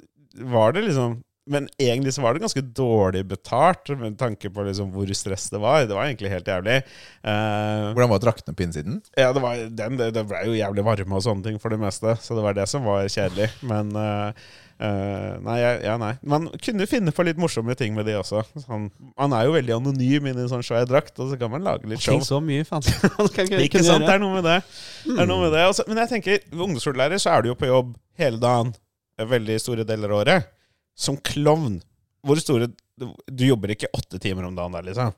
var 0.48 0.72
det 0.76 0.86
liksom 0.88 1.18
Men 1.46 1.68
egentlig 1.78 2.14
så 2.16 2.24
var 2.24 2.34
det 2.34 2.42
ganske 2.42 2.64
dårlig 2.74 3.22
betalt 3.30 3.92
med 4.00 4.18
tanke 4.18 4.50
på 4.50 4.66
liksom 4.66 4.90
hvor 4.94 5.10
stress 5.14 5.48
det 5.54 5.60
var. 5.62 5.84
Det 5.86 5.94
var 5.94 6.08
egentlig 6.08 6.32
helt 6.32 6.50
jævlig. 6.50 6.80
Uh, 7.22 7.94
Hvordan 7.94 8.12
var 8.12 8.22
draktene 8.24 8.56
på 8.56 8.66
innsiden? 8.66 9.00
ja, 9.14 9.32
det, 9.32 9.42
var, 9.44 9.62
den, 9.78 9.98
det, 10.00 10.12
det 10.16 10.26
ble 10.26 10.42
jo 10.48 10.58
jævlig 10.58 10.86
varme 10.86 11.18
og 11.18 11.26
sånne 11.26 11.46
ting 11.46 11.58
for 11.62 11.74
det 11.74 11.80
meste, 11.82 12.16
så 12.22 12.38
det 12.38 12.46
var 12.46 12.58
det 12.58 12.66
som 12.70 12.86
var 12.86 13.06
kjedelig. 13.06 13.50
Men 13.66 13.94
uh, 13.94 14.46
Uh, 14.76 15.38
nei, 15.40 15.56
ja, 15.64 15.94
nei. 15.96 16.10
Man 16.20 16.50
kunne 16.60 16.84
finne 16.88 17.12
på 17.16 17.24
litt 17.24 17.38
morsomme 17.40 17.72
ting 17.80 17.94
med 17.96 18.04
de 18.08 18.18
også. 18.18 18.42
Han, 18.68 18.90
han 19.16 19.32
er 19.32 19.46
jo 19.48 19.54
veldig 19.54 19.72
anonym 19.78 20.28
inni 20.28 20.42
en 20.44 20.50
sånn 20.50 20.64
svær 20.66 20.84
drakt, 20.88 21.14
og 21.16 21.30
så 21.30 21.38
kan 21.40 21.48
man 21.54 21.64
lage 21.64 21.88
litt 21.88 22.02
show. 22.04 22.18
Tenk 22.18 22.28
så 22.28 22.42
mye, 22.44 22.66
faen. 22.68 22.84
Ikke, 23.64 23.80
sant? 23.86 24.04
Det 24.04 24.12
er 24.12 24.20
noe 24.20 24.34
med 24.34 24.44
det. 24.44 24.58
det, 25.06 25.16
er 25.16 25.30
noe 25.30 25.46
med 25.46 25.56
det. 25.56 25.64
Også, 25.70 25.86
men 25.88 26.02
jeg 26.04 26.12
tenker, 26.12 26.44
ved 26.50 26.66
ungdomsskolelærer 26.68 27.22
så 27.22 27.32
er 27.32 27.46
du 27.46 27.54
jo 27.54 27.56
på 27.56 27.70
jobb 27.70 27.96
hele 28.20 28.40
dagen, 28.42 28.74
veldig 29.16 29.56
store 29.64 29.88
deler 29.88 30.12
av 30.12 30.20
året. 30.26 30.52
Som 30.96 31.18
klovn. 31.20 31.80
Hvor 32.26 32.40
store 32.40 32.70
Du 32.96 33.44
jobber 33.44 33.74
ikke 33.74 33.90
åtte 33.94 34.18
timer 34.22 34.46
om 34.48 34.54
dagen 34.56 34.72
der, 34.72 34.86
liksom. 34.88 35.12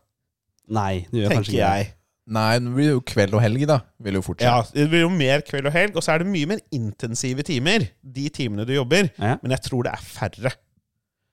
Nei, 0.75 1.07
du 1.13 1.21
gjør 1.21 1.31
Tenker 1.31 1.39
kanskje 1.39 1.55
ikke 1.55 1.63
det. 1.63 1.77
jeg. 1.87 1.95
Nei, 2.29 2.59
det 2.61 2.73
blir 2.75 2.89
jo 2.91 3.01
kveld 3.09 3.35
og 3.39 3.41
helg, 3.41 3.63
da. 3.71 3.77
Vil 4.05 4.19
jo 4.19 4.23
Ja. 4.43 4.57
Det 4.75 4.89
blir 4.91 5.01
jo 5.07 5.09
mer 5.15 5.41
kveld 5.47 5.67
og 5.71 5.73
helg, 5.73 5.95
og 5.97 6.03
så 6.05 6.13
er 6.13 6.19
det 6.25 6.27
mye 6.29 6.49
mer 6.51 6.61
intensive 6.77 7.43
timer. 7.47 7.87
De 8.03 8.27
timene 8.29 8.67
du 8.69 8.75
jobber. 8.75 9.09
Ja. 9.17 9.39
Men 9.41 9.55
jeg 9.55 9.63
tror 9.65 9.87
det 9.87 9.93
er 9.95 10.03
færre. 10.05 10.53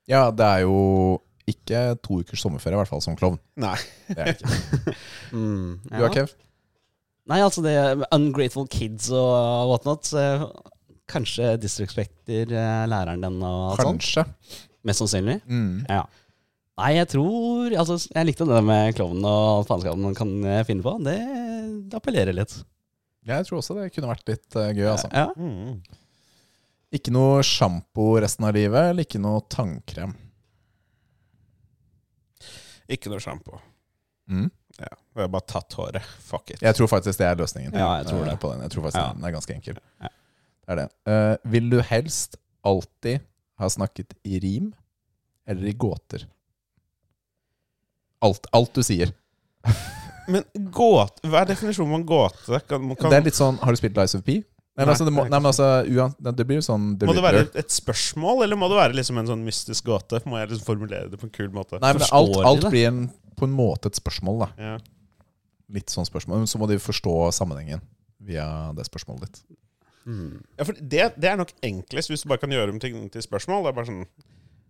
Ja, 0.08 0.30
det 0.32 0.46
er 0.46 0.62
jo 0.64 0.78
ikke 1.50 1.82
to 2.06 2.22
ukers 2.22 2.40
sommerferie, 2.46 2.78
i 2.78 2.80
hvert 2.80 2.88
fall, 2.94 3.02
som 3.04 3.18
klovn. 3.20 3.40
Nei. 3.60 3.76
Det 4.08 4.18
er 4.22 4.32
det 4.32 4.38
ikke. 4.40 4.96
Mm, 5.36 5.82
Du 5.90 5.96
ja. 5.98 6.06
da, 6.06 6.14
Kev? 6.14 6.32
Nei, 7.28 7.40
altså 7.42 7.64
det 7.66 7.74
Ungrateful 8.14 8.68
Kids 8.70 9.10
og 9.12 9.72
whatnot. 9.74 10.06
Så 10.06 10.22
kanskje 11.12 11.56
disrespekter 11.62 12.52
eh, 12.52 12.86
læreren 12.90 13.22
den 13.26 13.42
og 13.46 13.76
Kanskje. 13.80 14.24
sånt. 14.24 14.38
Kanskje. 14.46 14.70
Mest 14.86 15.02
sannsynlig. 15.02 15.40
Mm. 15.50 15.86
Ja. 15.90 16.04
Nei, 16.76 16.90
jeg 16.98 17.08
tror 17.14 17.72
Altså, 17.80 17.96
jeg 18.12 18.28
likte 18.28 18.46
det 18.50 18.62
med 18.68 18.96
klovnen 18.98 19.26
og 19.30 19.66
faenskapen 19.70 20.04
man 20.04 20.18
kan 20.18 20.32
eh, 20.44 20.64
finne 20.68 20.84
på. 20.86 20.96
Det, 21.06 21.16
det 21.90 22.00
appellerer 22.00 22.36
litt. 22.36 22.58
Jeg 23.26 23.48
tror 23.48 23.58
også 23.62 23.78
det 23.80 23.88
kunne 23.96 24.12
vært 24.12 24.28
litt 24.30 24.58
uh, 24.60 24.68
gøy, 24.70 24.86
altså. 24.92 25.08
Ja. 25.10 25.32
Mm. 25.34 25.80
Ikke 26.94 27.10
noe 27.16 27.40
sjampo 27.42 28.12
resten 28.22 28.46
av 28.46 28.54
livet, 28.54 28.92
eller 28.92 29.08
ikke 29.08 29.18
noe 29.24 29.42
tannkrem. 29.50 30.14
Ikke 32.92 33.10
noe 33.10 33.24
sjampo. 33.24 33.58
Mm. 34.30 34.52
Ja. 34.78 34.92
vi 35.16 35.24
har 35.24 35.32
bare 35.32 35.48
tatt 35.48 35.74
håret. 35.80 36.04
Fuck 36.28 36.52
it. 36.52 36.62
Jeg 36.62 36.76
tror 36.78 36.90
faktisk 36.92 37.18
det 37.22 37.28
er 37.32 37.38
løsningen. 37.40 37.74
Ja, 37.74 37.96
jeg 38.02 38.10
tror 38.12 38.26
det. 38.28 38.36
Jeg 38.36 38.72
tror 38.76 38.86
faktisk 38.86 39.00
Ja. 39.02 39.08
den 39.16 39.24
er 39.24 39.34
ganske 39.34 39.56
enkel. 39.56 39.80
Ja. 40.04 40.10
Det 40.66 40.74
er 40.74 40.82
det. 40.82 40.88
Uh, 41.06 41.52
vil 41.54 41.70
du 41.70 41.80
helst 41.86 42.40
alltid 42.66 43.22
ha 43.62 43.70
snakket 43.70 44.16
i 44.26 44.40
rim 44.42 44.72
eller 45.48 45.70
i 45.70 45.76
gåter? 45.78 46.26
Alt, 48.26 48.50
alt 48.56 48.74
du 48.74 48.82
sier. 48.86 49.14
Men 50.32 50.42
gåt, 50.74 51.20
Hva 51.22 51.44
er 51.44 51.52
definisjonen 51.52 51.92
på 51.92 51.98
en 52.00 52.06
gåte? 52.10 52.60
Kan, 52.66 52.86
kan, 52.98 53.12
Det 53.14 53.18
er 53.20 53.26
litt 53.28 53.38
sånn 53.38 53.60
Har 53.62 53.76
du 53.76 53.78
spilt 53.78 53.98
Lies 54.00 54.16
of 54.18 54.24
P? 54.26 54.40
Nei, 54.76 54.84
Nei, 54.84 54.92
altså, 54.92 55.06
det, 55.08 55.14
må, 55.14 55.24
nei, 55.30 55.38
men 55.38 55.48
altså 55.48 55.68
uan, 55.88 56.16
det 56.20 56.44
blir 56.50 56.58
jo 56.58 56.64
sånn 56.66 56.88
må 57.00 57.14
det 57.16 57.22
være 57.24 57.44
et 57.62 57.72
spørsmål, 57.72 58.42
eller 58.44 58.60
må 58.60 58.68
det 58.68 58.76
være 58.76 58.98
liksom 58.98 59.22
en 59.22 59.30
sånn 59.30 59.46
mystisk 59.46 59.86
gåte? 59.88 60.20
Må 60.28 60.42
jeg 60.42 60.50
liksom 60.50 60.66
formulere 60.68 61.08
det 61.14 61.20
på 61.22 61.30
en 61.30 61.32
kul 61.38 61.48
måte? 61.56 61.80
Nei, 61.80 61.94
men 61.96 62.04
alt, 62.04 62.40
alt 62.50 62.68
blir 62.74 62.90
en, 62.90 63.06
på 63.40 63.48
en 63.48 63.54
måte 63.56 63.88
et 63.88 63.96
spørsmål, 64.02 64.42
da. 64.44 64.50
Ja. 64.60 64.74
Litt 65.78 65.96
sånn 65.96 66.10
spørsmål. 66.10 66.44
Men 66.44 66.52
så 66.52 66.60
må 66.60 66.68
de 66.68 66.76
forstå 66.84 67.14
sammenhengen 67.38 67.86
via 68.28 68.50
det 68.76 68.84
spørsmålet 68.90 69.30
ditt. 69.30 69.40
Mm. 70.06 70.40
Ja, 70.58 70.64
for 70.68 70.78
det, 70.78 71.06
det 71.18 71.30
er 71.32 71.38
nok 71.40 71.52
enklest 71.66 72.12
hvis 72.12 72.24
du 72.26 72.30
bare 72.30 72.42
kan 72.44 72.54
gjøre 72.54 72.74
om 72.76 72.80
ting 72.82 72.98
til 73.12 73.24
spørsmål. 73.26 73.66
Det 73.66 73.72
er 73.72 73.78
bare 73.80 73.90
sånn 73.90 74.04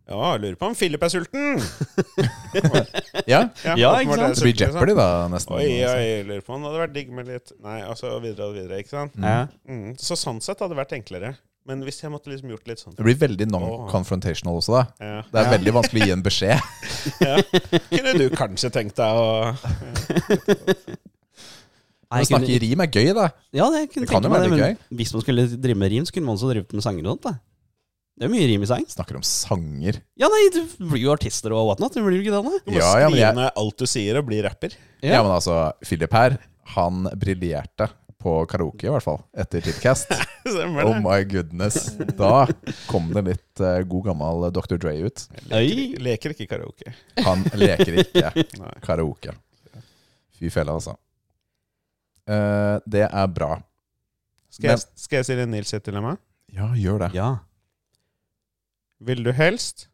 Ja, 0.06 0.20
jeg 0.36 0.42
lurer 0.44 0.58
på 0.62 0.68
om 0.70 0.76
Philip 0.78 1.04
er 1.04 1.12
sulten! 1.12 1.58
Ja, 3.32 3.42
Ja, 3.66 3.74
ja 3.80 3.90
ikke 4.04 4.20
sant? 4.20 4.38
det 4.38 4.46
blir. 4.46 4.60
Jeopardy, 4.62 4.94
da, 5.00 5.08
nesten. 5.34 5.58
Oi, 5.58 5.66
altså. 5.82 5.96
oi, 5.98 6.06
jeg 6.06 6.28
lurer 6.30 6.46
på 6.46 6.54
om 6.56 6.62
det 6.62 6.70
hadde 6.70 6.84
vært 6.84 6.96
digg 6.96 7.12
med 7.18 7.32
litt 7.34 7.52
Nei, 7.66 7.80
altså 7.84 8.14
videre 8.24 8.48
og 8.52 8.56
videre, 8.60 8.80
ikke 8.84 8.94
sant? 8.94 9.18
Mm. 9.18 9.52
Mm. 9.68 9.92
Så 10.00 10.18
sånn 10.20 10.40
sett 10.46 10.62
hadde 10.62 10.76
det 10.76 10.82
vært 10.84 10.96
enklere. 11.00 11.34
Men 11.66 11.82
hvis 11.82 11.98
jeg 12.04 12.12
måtte 12.14 12.30
liksom 12.30 12.52
gjort 12.54 12.68
litt 12.70 12.82
sånn 12.84 12.94
Det 12.94 13.02
blir 13.08 13.18
veldig 13.18 13.48
non-confrontational 13.50 14.60
også, 14.60 14.76
da. 14.78 14.84
ja. 15.02 15.22
Det 15.32 15.42
er 15.42 15.48
veldig 15.56 15.74
vanskelig 15.80 16.04
å 16.04 16.06
gi 16.06 16.14
en 16.14 16.26
beskjed. 16.26 16.60
ja. 17.26 17.40
Kunne 17.90 18.14
du 18.22 18.28
kanskje 18.38 18.70
tenkt 18.76 19.02
deg 19.02 19.18
å 19.18 19.26
Nei, 22.16 22.22
Å 22.24 22.30
snakke 22.30 22.48
kunne, 22.48 22.62
rim 22.64 22.84
er 22.86 22.88
gøy, 22.96 23.10
da. 23.18 23.26
ja, 23.60 23.66
det 23.74 23.82
kunne 23.92 24.06
Det 24.08 24.12
kan 24.14 24.24
jo 24.24 24.32
være 24.32 24.50
det, 24.54 24.60
litt 24.62 24.96
hvis 25.02 25.12
man 25.16 25.24
skulle 25.26 25.46
drive 25.52 25.78
med 25.84 25.92
rim, 25.92 26.06
så 26.08 26.16
kunne 26.16 26.30
man 26.32 26.40
også 26.40 26.52
drevet 26.54 26.74
med 26.78 26.86
sanger 26.86 27.04
og 27.06 27.12
sånt. 27.18 27.28
da. 27.28 27.36
Det 28.16 28.30
er 28.30 28.32
mye 28.32 28.46
rim 28.48 28.64
i 28.64 28.68
sang. 28.70 28.86
Snakker 28.88 29.18
om 29.20 29.24
sanger. 29.28 29.98
Ja, 30.16 30.30
nei, 30.32 30.46
du 30.56 30.62
blir 30.88 31.02
jo 31.04 31.12
artister 31.12 31.52
og 31.52 31.66
whatnot. 31.68 31.92
Du 31.98 32.00
blir 32.06 32.16
jo 32.22 32.24
ikke 32.24 32.32
det, 32.38 32.44
da? 32.48 32.62
Du 32.64 32.72
må 32.72 32.80
Ja, 32.80 32.94
ja, 33.04 33.10
men 33.10 33.18
skrive 33.18 33.20
jeg- 33.26 33.36
ned 33.42 33.52
alt 33.60 33.78
du 33.78 33.86
sier, 33.92 34.18
og 34.22 34.26
bli 34.30 34.40
rapper. 34.46 34.78
Ja, 35.04 35.20
men 35.22 35.34
altså, 35.36 35.58
Philip 35.84 36.14
her, 36.16 36.38
han 36.78 37.04
briljerte 37.20 37.90
på 38.26 38.38
karaoke, 38.50 38.88
i 38.88 38.90
hvert 38.90 39.04
fall, 39.04 39.20
etter 39.38 39.62
Tipcast. 39.62 40.08
Oh 40.46 40.94
my 41.02 41.24
goodness. 41.26 41.96
Da 42.16 42.46
kom 42.86 43.08
det 43.12 43.24
litt 43.26 43.62
uh, 43.66 43.82
god 43.90 44.04
gammel 44.12 44.44
Dr. 44.54 44.78
Dre 44.78 44.92
ut. 45.10 45.24
Leker, 45.50 45.96
leker 46.06 46.34
ikke 46.36 46.46
karaoke. 46.52 46.94
Han 47.26 47.42
leker 47.58 47.98
ikke 48.04 48.30
karaoke. 48.86 49.34
Fy 50.38 50.52
felle, 50.54 50.76
altså. 50.78 50.94
Eh, 52.26 52.78
det 52.86 53.06
er 53.06 53.28
bra. 53.32 53.58
Skal 54.50 54.72
jeg, 54.72 54.86
skal 54.98 55.20
jeg 55.20 55.28
stille 55.28 55.50
Nils 55.50 55.74
sitt 55.74 55.86
dilemma? 55.86 56.16
Ja, 56.56 56.72
gjør 56.80 57.06
det. 57.06 57.12
Ja. 57.18 57.30
Vil 59.06 59.26
du 59.26 59.32
helst 59.36 59.90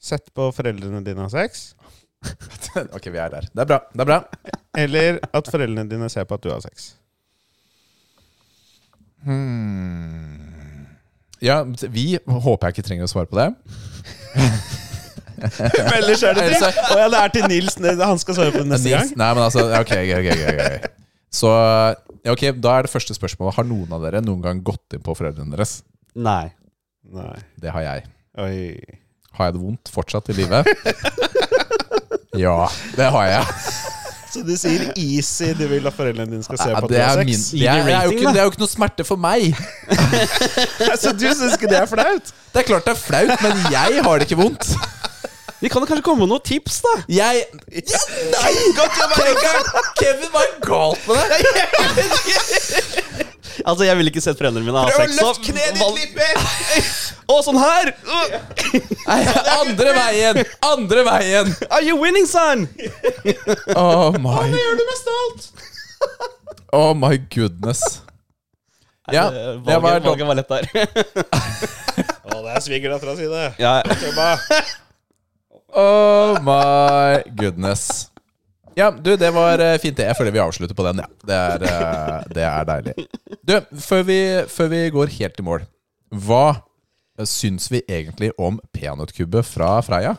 sette 0.00 0.32
på 0.32 0.46
foreldrene 0.56 1.02
dine 1.04 1.26
har 1.26 1.32
sex, 1.32 1.74
ok, 2.96 3.06
vi 3.08 3.18
er 3.20 3.32
der. 3.32 3.48
Det 3.52 3.64
er 3.64 3.68
bra. 3.68 3.78
Det 3.92 4.04
er 4.04 4.08
bra. 4.08 4.18
eller 4.82 5.20
at 5.32 5.50
foreldrene 5.50 5.88
dine 5.90 6.08
ser 6.12 6.26
på 6.28 6.36
at 6.36 6.44
du 6.44 6.50
har 6.52 6.60
sex? 6.64 6.92
Hmm. 9.24 10.86
Ja, 11.40 11.62
vi 11.64 12.18
håper 12.20 12.68
jeg 12.68 12.76
ikke 12.76 12.86
trenger 12.88 13.08
å 13.08 13.12
svare 13.12 13.28
på 13.30 13.40
det. 13.40 13.50
Ellers 15.98 16.22
er 16.26 16.36
det 16.38 16.46
til 16.52 16.64
Og 16.66 17.00
ja, 17.00 17.08
det 17.12 17.20
er 17.24 17.34
til 17.36 17.48
Nils. 17.50 17.76
Han 18.00 18.20
skal 18.22 18.36
svare 18.38 18.52
på 18.54 18.62
det 18.62 18.70
neste 18.72 18.88
Nils, 18.90 19.10
gang. 19.12 19.18
nei, 19.22 19.30
men 19.38 19.42
altså, 19.46 19.66
ok, 19.80 19.92
ok, 20.04 20.14
ok, 20.20 20.30
ok. 20.54 20.88
Så 21.40 21.50
ja, 22.26 22.32
ok, 22.34 22.42
da 22.60 22.72
er 22.80 22.86
det 22.88 22.90
første 22.92 23.14
spørsmålet 23.16 23.54
Har 23.56 23.64
noen 23.68 23.92
av 23.96 24.02
dere 24.02 24.20
noen 24.24 24.40
gang 24.44 24.58
gått 24.66 24.96
inn 24.98 25.02
på 25.06 25.14
foreldrene 25.16 25.54
deres? 25.54 25.76
Nei. 26.18 26.48
Nei. 27.10 27.36
Det 27.62 27.70
har 27.74 27.86
jeg. 27.86 28.08
Oi. 28.42 28.58
Har 29.38 29.48
jeg 29.48 29.56
det 29.56 29.62
vondt 29.62 29.90
fortsatt 29.94 30.28
i 30.32 30.36
livet? 30.40 30.66
ja, 32.44 32.56
det 32.98 33.08
har 33.14 33.26
jeg. 33.30 33.46
Så 34.30 34.44
du 34.46 34.52
sier 34.54 34.84
easy, 34.94 35.48
du 35.58 35.64
vil 35.66 35.86
at 35.90 35.94
foreldrene 35.96 36.30
dine 36.30 36.44
skal 36.46 36.58
se 36.60 36.68
Ja, 36.70 36.78
på 36.78 36.86
at 36.86 36.92
du 36.92 36.94
det, 36.94 37.02
har 37.02 37.22
min, 37.26 37.34
sex? 37.34 37.48
det, 37.50 37.64
er, 37.66 37.80
det, 37.82 37.94
er 37.96 38.04
jo 38.06 38.12
ikke, 38.14 38.30
det 38.30 38.38
er 38.38 38.44
jo 38.46 38.52
ikke 38.52 38.60
noe 38.62 38.70
smerte 38.70 39.06
for 39.08 39.18
meg. 39.18 39.48
Så 41.02 41.10
du 41.18 41.24
syns 41.34 41.56
ikke 41.56 41.70
det 41.72 41.80
er 41.80 41.88
flaut? 41.90 42.30
Det 42.54 42.62
er 42.62 42.68
klart 42.68 42.86
det 42.86 42.94
er 42.94 43.00
flaut, 43.00 43.42
men 43.42 43.64
jeg 43.74 44.04
har 44.06 44.22
det 44.22 44.28
ikke 44.28 44.38
vondt. 44.38 44.70
Vi 45.60 45.68
kan 45.68 45.84
kanskje 45.84 46.02
komme 46.06 46.24
med 46.24 46.30
noen 46.32 46.40
tips, 46.46 46.78
da. 46.84 46.92
Jeg 47.12 47.42
ja, 47.44 48.00
Nei! 48.32 48.52
Kevin, 49.16 49.66
Kevin, 50.00 50.30
hva 50.32 50.40
er 50.46 50.54
galt 50.64 51.02
med 51.08 51.16
deg? 51.20 51.30
Altså, 53.66 53.84
Jeg 53.84 53.96
ville 53.98 54.08
ikke 54.08 54.22
sett 54.24 54.38
foreldrene 54.38 54.64
mine 54.64 54.80
ha 54.80 54.88
sex. 54.88 54.96
Prøv 54.96 55.10
å 55.10 55.26
løfte 55.26 55.52
kneet 55.52 55.74
ditt 55.76 55.96
litt 55.98 56.14
mer! 56.16 56.34
Å, 57.28 57.34
sånn 57.44 57.58
her! 57.60 57.90
Nei, 59.04 59.18
andre 59.58 59.92
veien! 59.98 60.40
Andre 60.64 61.02
veien! 61.04 61.50
Are 61.68 61.82
you 61.84 61.98
winning, 62.00 62.24
son? 62.30 62.64
Oh 63.76 64.16
my, 64.16 64.46
Gjør 64.54 64.78
du 64.80 64.84
med 64.86 64.98
stolt? 65.02 65.50
oh 66.72 66.94
my 66.96 67.18
goodness. 67.34 67.82
Ja, 69.12 69.26
Eh, 69.28 69.58
det 69.60 69.74
var 69.76 69.82
valget, 69.82 70.06
valget 70.08 70.26
var 70.30 70.36
lett 70.38 70.48
der. 70.48 70.64
Å, 72.30 72.40
det 72.46 72.52
er 72.54 72.60
svigerdattera 72.64 73.16
si, 73.18 73.26
det. 73.28 73.46
ja. 73.60 73.82
Oh 75.76 76.38
my 76.46 77.20
goodness. 77.38 78.08
Ja, 78.78 78.90
du, 78.90 79.12
det 79.18 79.30
var 79.34 79.58
eh, 79.62 79.76
fint 79.82 79.96
det. 79.98 80.06
Jeg 80.08 80.16
føler 80.18 80.34
vi 80.34 80.40
avslutter 80.42 80.76
på 80.78 80.84
den, 80.86 81.02
ja. 81.02 81.08
Det 81.26 81.36
er, 81.36 81.64
eh, 81.68 82.16
det 82.34 82.44
er 82.46 82.66
deilig. 82.68 82.94
Du, 83.42 83.54
før 83.82 84.02
vi, 84.08 84.18
før 84.50 84.70
vi 84.72 84.82
går 84.94 85.12
helt 85.18 85.40
i 85.42 85.46
mål, 85.46 85.64
hva 86.26 86.44
syns 87.28 87.66
vi 87.72 87.82
egentlig 87.90 88.30
om 88.40 88.60
peanøttkubbet 88.72 89.44
fra 89.44 89.74
Freia? 89.84 90.14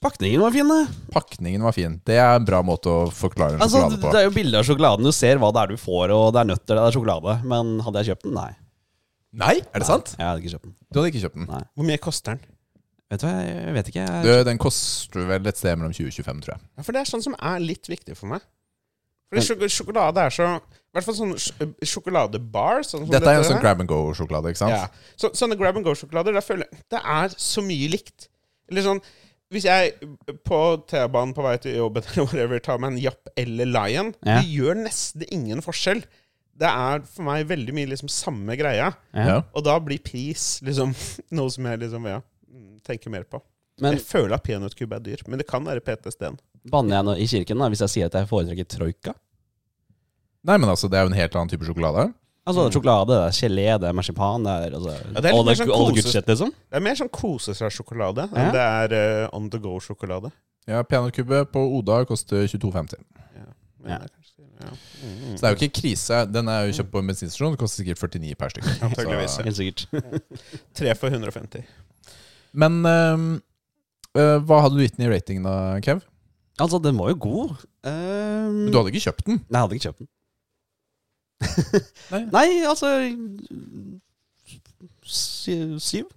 Pakningen 0.00 0.40
var 0.40 0.54
fin, 0.54 0.68
det. 0.72 0.86
Pakningen 1.12 1.62
var 1.66 1.74
fin. 1.76 1.98
Det 2.08 2.16
er 2.16 2.38
en 2.38 2.46
bra 2.48 2.62
måte 2.64 2.88
å 2.88 3.02
forklare 3.12 3.58
en 3.58 3.62
Altså, 3.66 3.82
sjokolade 3.82 4.00
på. 4.00 4.12
det 4.14 4.20
er 4.22 4.26
jo 4.30 4.32
bilde 4.38 4.62
av 4.62 4.64
sjokoladen. 4.64 5.04
Du 5.04 5.12
ser 5.12 5.36
hva 5.42 5.50
det 5.52 5.60
er 5.66 5.74
du 5.74 5.80
får, 5.82 6.14
og 6.16 6.30
det 6.32 6.40
er 6.40 6.48
nøtter, 6.54 6.78
det 6.78 6.86
er 6.86 6.96
sjokolade. 6.96 7.34
Men 7.52 7.74
hadde 7.84 8.00
jeg 8.00 8.14
kjøpt 8.14 8.24
den? 8.30 8.38
Nei. 8.38 8.50
Nei, 9.44 9.56
er 9.60 9.84
det 9.84 9.86
sant? 9.90 10.14
Jeg 10.16 10.24
hadde 10.26 10.40
ikke 10.42 10.54
kjøpt 10.56 10.64
den. 10.70 10.74
Du 10.88 10.98
hadde 11.02 11.12
ikke 11.12 11.22
kjøpt 11.26 11.36
den? 11.42 11.50
Nei. 11.52 11.60
Hvor 11.76 11.88
mye 11.92 12.00
koster 12.08 12.32
den? 12.40 12.56
Vet 13.10 13.22
du 13.22 13.26
hva, 13.26 13.34
jeg 13.42 13.74
vet 13.74 13.88
ikke. 13.90 14.06
Du, 14.22 14.30
den 14.46 14.58
koster 14.62 15.24
vel 15.26 15.46
et 15.50 15.58
sted 15.58 15.74
mellom 15.80 15.92
20 15.96 16.06
og 16.12 16.14
25, 16.14 16.42
tror 16.46 16.54
jeg. 16.54 16.62
Ja, 16.78 16.84
for 16.86 16.94
det 16.94 17.00
er 17.02 17.08
sånn 17.10 17.24
som 17.24 17.34
er 17.36 17.62
litt 17.64 17.88
viktig 17.90 18.14
for 18.18 18.30
meg. 18.30 18.44
Fordi 19.30 19.42
sjok 19.46 19.64
sjokolade 19.70 20.22
er 20.26 20.32
så 20.34 20.46
I 20.58 20.96
hvert 20.96 21.06
fall 21.06 21.16
sånn 21.18 21.32
sj 21.38 21.66
sjokoladebar. 21.86 22.84
Sånn 22.86 23.04
som 23.04 23.12
Dette 23.14 23.30
er 23.30 23.38
jo 23.38 23.46
sånn 23.46 23.60
grab 23.62 23.82
and 23.82 23.90
go-sjokolade, 23.90 24.50
ikke 24.50 24.62
sant? 24.62 24.74
Ja. 24.74 25.10
Så, 25.18 25.30
sånne 25.38 25.58
grab 25.58 25.78
and 25.78 25.86
go-sjokolader, 25.86 26.34
der 26.34 26.42
føler 26.46 26.66
jeg 26.66 26.82
det 26.90 27.02
er 27.14 27.34
så 27.38 27.62
mye 27.66 27.90
likt. 27.92 28.26
Eller 28.70 28.86
sånn 28.86 29.02
Hvis 29.50 29.64
jeg 29.66 29.94
på 30.46 30.58
T-banen 30.90 31.34
på 31.34 31.42
vei 31.42 31.56
til 31.58 31.74
jobben 31.80 32.04
eller 32.06 32.26
whatever 32.28 32.60
tar 32.62 32.78
meg 32.78 32.92
en 32.92 33.00
Japp 33.02 33.30
eller 33.38 33.66
Lion, 33.66 34.12
Ja. 34.22 34.36
det 34.38 34.50
gjør 34.50 34.78
nesten 34.84 35.26
ingen 35.34 35.62
forskjell. 35.66 36.04
Det 36.60 36.68
er 36.70 37.02
for 37.10 37.26
meg 37.26 37.48
veldig 37.50 37.74
mye 37.74 37.90
liksom 37.90 38.10
samme 38.12 38.54
greia. 38.58 38.92
Ja. 39.14 39.24
Ja. 39.26 39.38
Og 39.54 39.64
da 39.66 39.74
blir 39.82 39.98
pris 40.06 40.60
liksom 40.62 40.94
noe 41.38 41.50
som 41.50 41.66
jeg 41.66 41.82
liksom 41.82 42.06
ja, 42.06 42.20
tenker 42.86 43.10
mer 43.12 43.24
på. 43.28 43.40
Men 43.80 43.94
jeg 43.96 44.02
føler 44.04 44.34
at 44.36 44.42
peanøttkubbe 44.44 44.96
er 44.98 45.04
dyr, 45.04 45.22
men 45.28 45.38
det 45.40 45.46
kan 45.48 45.64
være 45.64 45.80
PTSD-en. 45.80 46.36
banner 46.70 46.96
jeg 46.98 47.04
nå 47.06 47.14
i 47.16 47.26
kirken 47.26 47.58
da 47.62 47.68
hvis 47.72 47.80
jeg 47.86 47.92
sier 47.94 48.06
at 48.10 48.16
jeg 48.18 48.28
foretrekker 48.28 48.66
troika? 48.68 49.14
Nei, 50.44 50.56
men 50.56 50.68
altså, 50.72 50.88
det 50.88 50.98
er 50.98 51.06
jo 51.06 51.12
en 51.12 51.16
helt 51.20 51.34
annen 51.36 51.48
type 51.52 51.64
sjokolade. 51.68 52.10
Altså 52.48 52.66
sjokolade, 52.72 53.12
det 53.12 53.24
er 53.28 53.36
gelé, 53.36 53.66
det 53.80 53.88
er 53.90 53.96
marsipan, 53.96 54.44
det 54.44 54.52
er 54.66 54.76
altså 54.78 54.92
Ja, 54.96 55.20
det 55.20 55.28
er 55.30 55.34
all 55.36 55.44
the, 55.46 55.54
sånn 55.60 55.70
all 55.76 55.86
the 55.86 55.92
kose- 55.92 56.02
good 56.02 56.12
shit, 56.14 56.26
liksom. 56.32 56.52
Det 56.72 56.78
er 56.80 56.84
mer 56.86 56.96
sånn 57.00 57.10
kose 57.12 57.54
seg-sjokolade 57.56 58.24
Ja. 58.30 58.44
enn 58.44 58.54
det 58.56 58.62
er 58.64 58.94
uh, 59.24 59.36
on 59.36 59.50
the 59.52 59.60
go-sjokolade. 59.60 60.32
Ja, 60.68 60.80
Peanøttkubbe 60.82 61.44
på 61.52 61.62
Oda 61.78 62.02
koster 62.08 62.44
22,50. 62.48 62.96
Ja, 63.20 63.44
Ja. 63.44 63.50
det 63.84 63.92
er 64.00 64.08
ja. 64.60 64.72
Mm, 65.00 65.36
Så 65.36 65.40
det 65.40 65.44
er 65.48 65.54
jo 65.54 65.58
ikke 65.68 65.80
krise. 65.80 66.16
Den 66.32 66.48
er 66.52 66.66
jo 66.68 66.72
kjøpt 66.76 66.90
på 66.92 66.98
en 67.00 67.06
bensinstasjon. 67.08 67.52
Det 67.54 67.60
koster 67.62 67.80
sikkert 67.84 68.00
49 68.02 68.34
per 68.36 68.52
stykk. 68.52 68.66
Helt 69.46 69.56
sikkert. 69.56 69.86
Tre 70.76 70.94
for 71.00 71.08
150. 71.08 71.64
Men 72.52 72.80
øhm, 72.86 73.26
uh, 74.18 74.38
hva 74.46 74.60
hadde 74.64 74.76
du 74.78 74.82
gitt 74.84 74.96
den 74.98 75.06
i 75.06 75.12
rating 75.12 75.42
da, 75.44 75.56
Kev? 75.84 76.00
altså, 76.60 76.78
den 76.82 76.98
var 76.98 77.08
jo 77.12 77.16
god. 77.22 77.52
Um, 77.86 78.64
Men 78.66 78.72
du 78.72 78.78
hadde 78.80 78.90
ikke 78.92 79.04
kjøpt 79.06 79.26
den? 79.26 79.38
Nei, 79.48 79.58
jeg 79.58 79.62
hadde 79.64 79.76
ikke 79.78 79.86
kjøpt 79.88 80.02
den. 80.02 80.08
Nei. 82.10 82.22
Nei, 82.36 82.48
altså 82.68 82.90
Syv, 85.02 86.10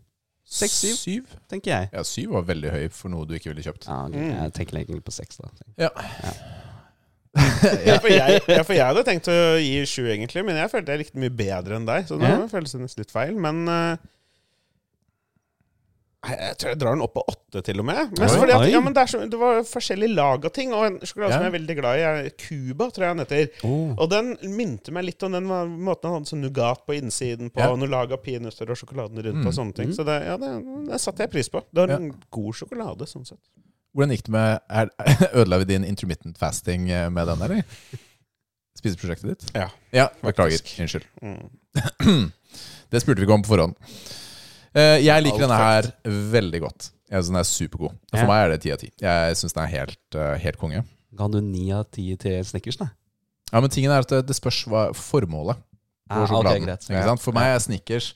Seks, 0.46 0.72
syv? 0.84 0.96
Syv? 1.00 1.30
tenker 1.50 1.72
jeg. 1.72 1.88
Ja, 1.94 2.04
syv 2.06 2.34
var 2.36 2.44
veldig 2.46 2.70
høy 2.76 2.84
for 2.94 3.10
noe 3.14 3.26
du 3.26 3.34
ikke 3.38 3.50
ville 3.54 3.64
kjøpt. 3.66 3.88
Ja, 3.90 4.04
ok, 4.06 4.14
Mm. 4.14 4.34
Jeg 4.44 4.54
tenker 4.54 4.78
egentlig 4.78 5.04
på 5.08 5.12
seks, 5.16 5.40
da. 5.42 5.50
Ja. 5.82 5.90
Ja, 7.34 7.96
for, 8.04 8.10
jeg, 8.12 8.42
ja, 8.58 8.62
for 8.62 8.76
jeg 8.78 8.86
hadde 8.86 9.04
tenkt 9.08 9.30
å 9.34 9.38
gi 9.58 9.80
sju, 9.90 10.04
egentlig, 10.14 10.44
men 10.46 10.60
jeg 10.60 10.70
følte 10.70 10.94
jeg 10.94 11.02
likte 11.06 11.22
mye 11.24 11.34
bedre 11.34 11.80
enn 11.80 11.88
deg. 11.90 12.06
Så 12.12 12.20
nå 12.22 12.30
Ja. 12.30 12.44
føles 12.52 12.76
det 12.76 12.84
nesten 12.84 13.02
litt 13.02 13.16
feil. 13.16 13.34
Men 13.42 13.64
eh, 13.72 14.04
jeg, 16.24 16.56
tror 16.62 16.70
jeg 16.72 16.80
drar 16.80 16.96
den 16.96 17.02
opp 17.04 17.14
på 17.18 17.24
åtte, 17.28 17.62
til 17.68 17.82
og 17.82 17.86
med. 17.90 18.14
Mest 18.22 18.38
fordi 18.40 18.54
at, 18.56 18.66
ja, 18.72 18.80
men 18.84 18.94
det, 18.96 19.04
så, 19.12 19.20
det 19.28 19.40
var 19.42 19.58
forskjellig 19.68 20.08
lag 20.16 20.46
av 20.48 20.54
ting. 20.56 20.72
Og 20.74 20.86
en 20.88 21.00
sjokolade 21.04 21.34
Ja. 21.34 21.38
som 21.38 21.44
jeg 21.44 21.52
er 21.52 21.56
veldig 21.58 21.76
glad 21.80 22.00
i, 22.00 22.06
er 22.08 22.30
Cuba, 22.40 22.88
tror 22.96 23.06
jeg 23.08 23.18
den 23.18 23.24
heter. 23.26 23.66
Oh. 23.68 23.92
Og 23.98 24.10
den 24.14 24.32
minte 24.56 24.94
meg 24.96 25.04
litt 25.10 25.26
om 25.28 25.36
den 25.36 25.50
måten 25.50 26.08
han 26.10 26.16
hadde 26.20 26.32
sånn 26.32 26.42
nougat 26.46 26.86
på 26.88 26.96
innsiden 26.96 27.52
på, 27.52 27.60
Ja. 27.60 27.72
og 27.74 27.80
noe 27.82 27.92
lag 27.92 28.12
av 28.16 28.22
peanøtter 28.24 28.72
og 28.72 28.80
sjokoladen 28.80 29.20
rundt 29.20 29.42
Mm. 29.44 29.48
og 29.48 29.54
sånne 29.54 29.76
ting. 29.76 29.92
Mm. 29.92 29.98
Så 30.00 30.06
det, 30.08 30.18
ja, 30.26 30.38
det, 30.38 30.54
det 30.90 31.02
satte 31.04 31.24
jeg 31.28 31.32
pris 31.36 31.50
på. 31.50 31.64
Det 31.74 31.84
var 31.88 31.96
en 31.98 32.10
god 32.32 32.54
sjokolade, 32.56 33.10
sånn 33.10 33.28
sett. 33.28 33.42
Hvordan 33.94 34.16
gikk 34.16 34.24
det 34.26 34.32
med 34.34 34.60
er, 34.70 34.90
Ødela 35.38 35.60
vi 35.60 35.66
din 35.76 35.84
intermittent 35.86 36.38
fasting 36.42 36.90
eh, 36.90 37.10
med 37.14 37.28
den, 37.28 37.42
eller? 37.46 37.64
Spiseprosjektet 38.80 39.30
ditt? 39.30 39.52
Ja. 39.54 39.68
Ja, 39.94 40.08
Beklager. 40.24 40.60
Unnskyld. 40.82 41.06
Mm. 41.22 42.32
Det 42.94 43.02
spurte 43.02 43.20
vi 43.22 43.26
ikke 43.28 43.34
om 43.38 43.44
på 43.46 43.50
forhånd. 43.54 43.76
Eh, 44.76 44.98
jeg 45.06 45.24
liker 45.26 45.44
denne 45.46 45.58
her 45.60 45.88
veldig 46.34 46.62
godt. 46.64 46.90
Jeg 47.14 47.22
synes 47.22 47.30
den 47.30 47.40
er 47.44 47.48
supergod. 47.50 47.96
For 48.10 48.26
meg 48.30 48.44
er 48.46 48.50
det 48.56 48.62
ti 48.64 48.72
av 48.74 48.80
ti. 48.82 48.90
Jeg 49.04 49.36
syns 49.38 49.54
den 49.54 49.64
er 49.64 49.72
helt, 49.76 50.16
eh, 50.18 50.38
helt 50.42 50.58
konge. 50.58 50.84
Ga 51.16 51.28
du 51.30 51.40
ni 51.46 51.68
av 51.72 51.84
ti 51.94 52.08
til 52.18 52.40
Snickers, 52.44 52.78
da? 52.82 52.88
Ja, 53.52 53.60
Men 53.62 53.70
tingen 53.70 53.92
er 53.94 54.00
at 54.02 54.10
det, 54.10 54.24
det 54.26 54.36
spørs 54.36 54.64
hva 54.66 54.88
formålet 54.98 55.60
For 56.10 56.14
Ah, 56.18 56.24
okay, 56.24 56.34
sjokoladen. 56.34 56.66
greit. 56.66 56.88
Ikke 56.90 57.04
sant? 57.06 57.22
For 57.22 57.32
meg 57.38 57.52
er 57.56 57.60
Snickers 57.60 58.14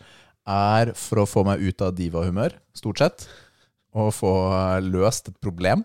er 0.48 0.94
for 0.98 1.22
å 1.22 1.28
få 1.30 1.44
meg 1.46 1.62
ut 1.62 1.82
av 1.86 1.94
diva-humør, 1.96 2.54
stort 2.76 2.98
sett. 3.04 3.28
Og 3.94 4.10
få 4.14 4.32
eh, 4.54 4.82
løst 4.82 5.30
et 5.30 5.38
problem. 5.42 5.84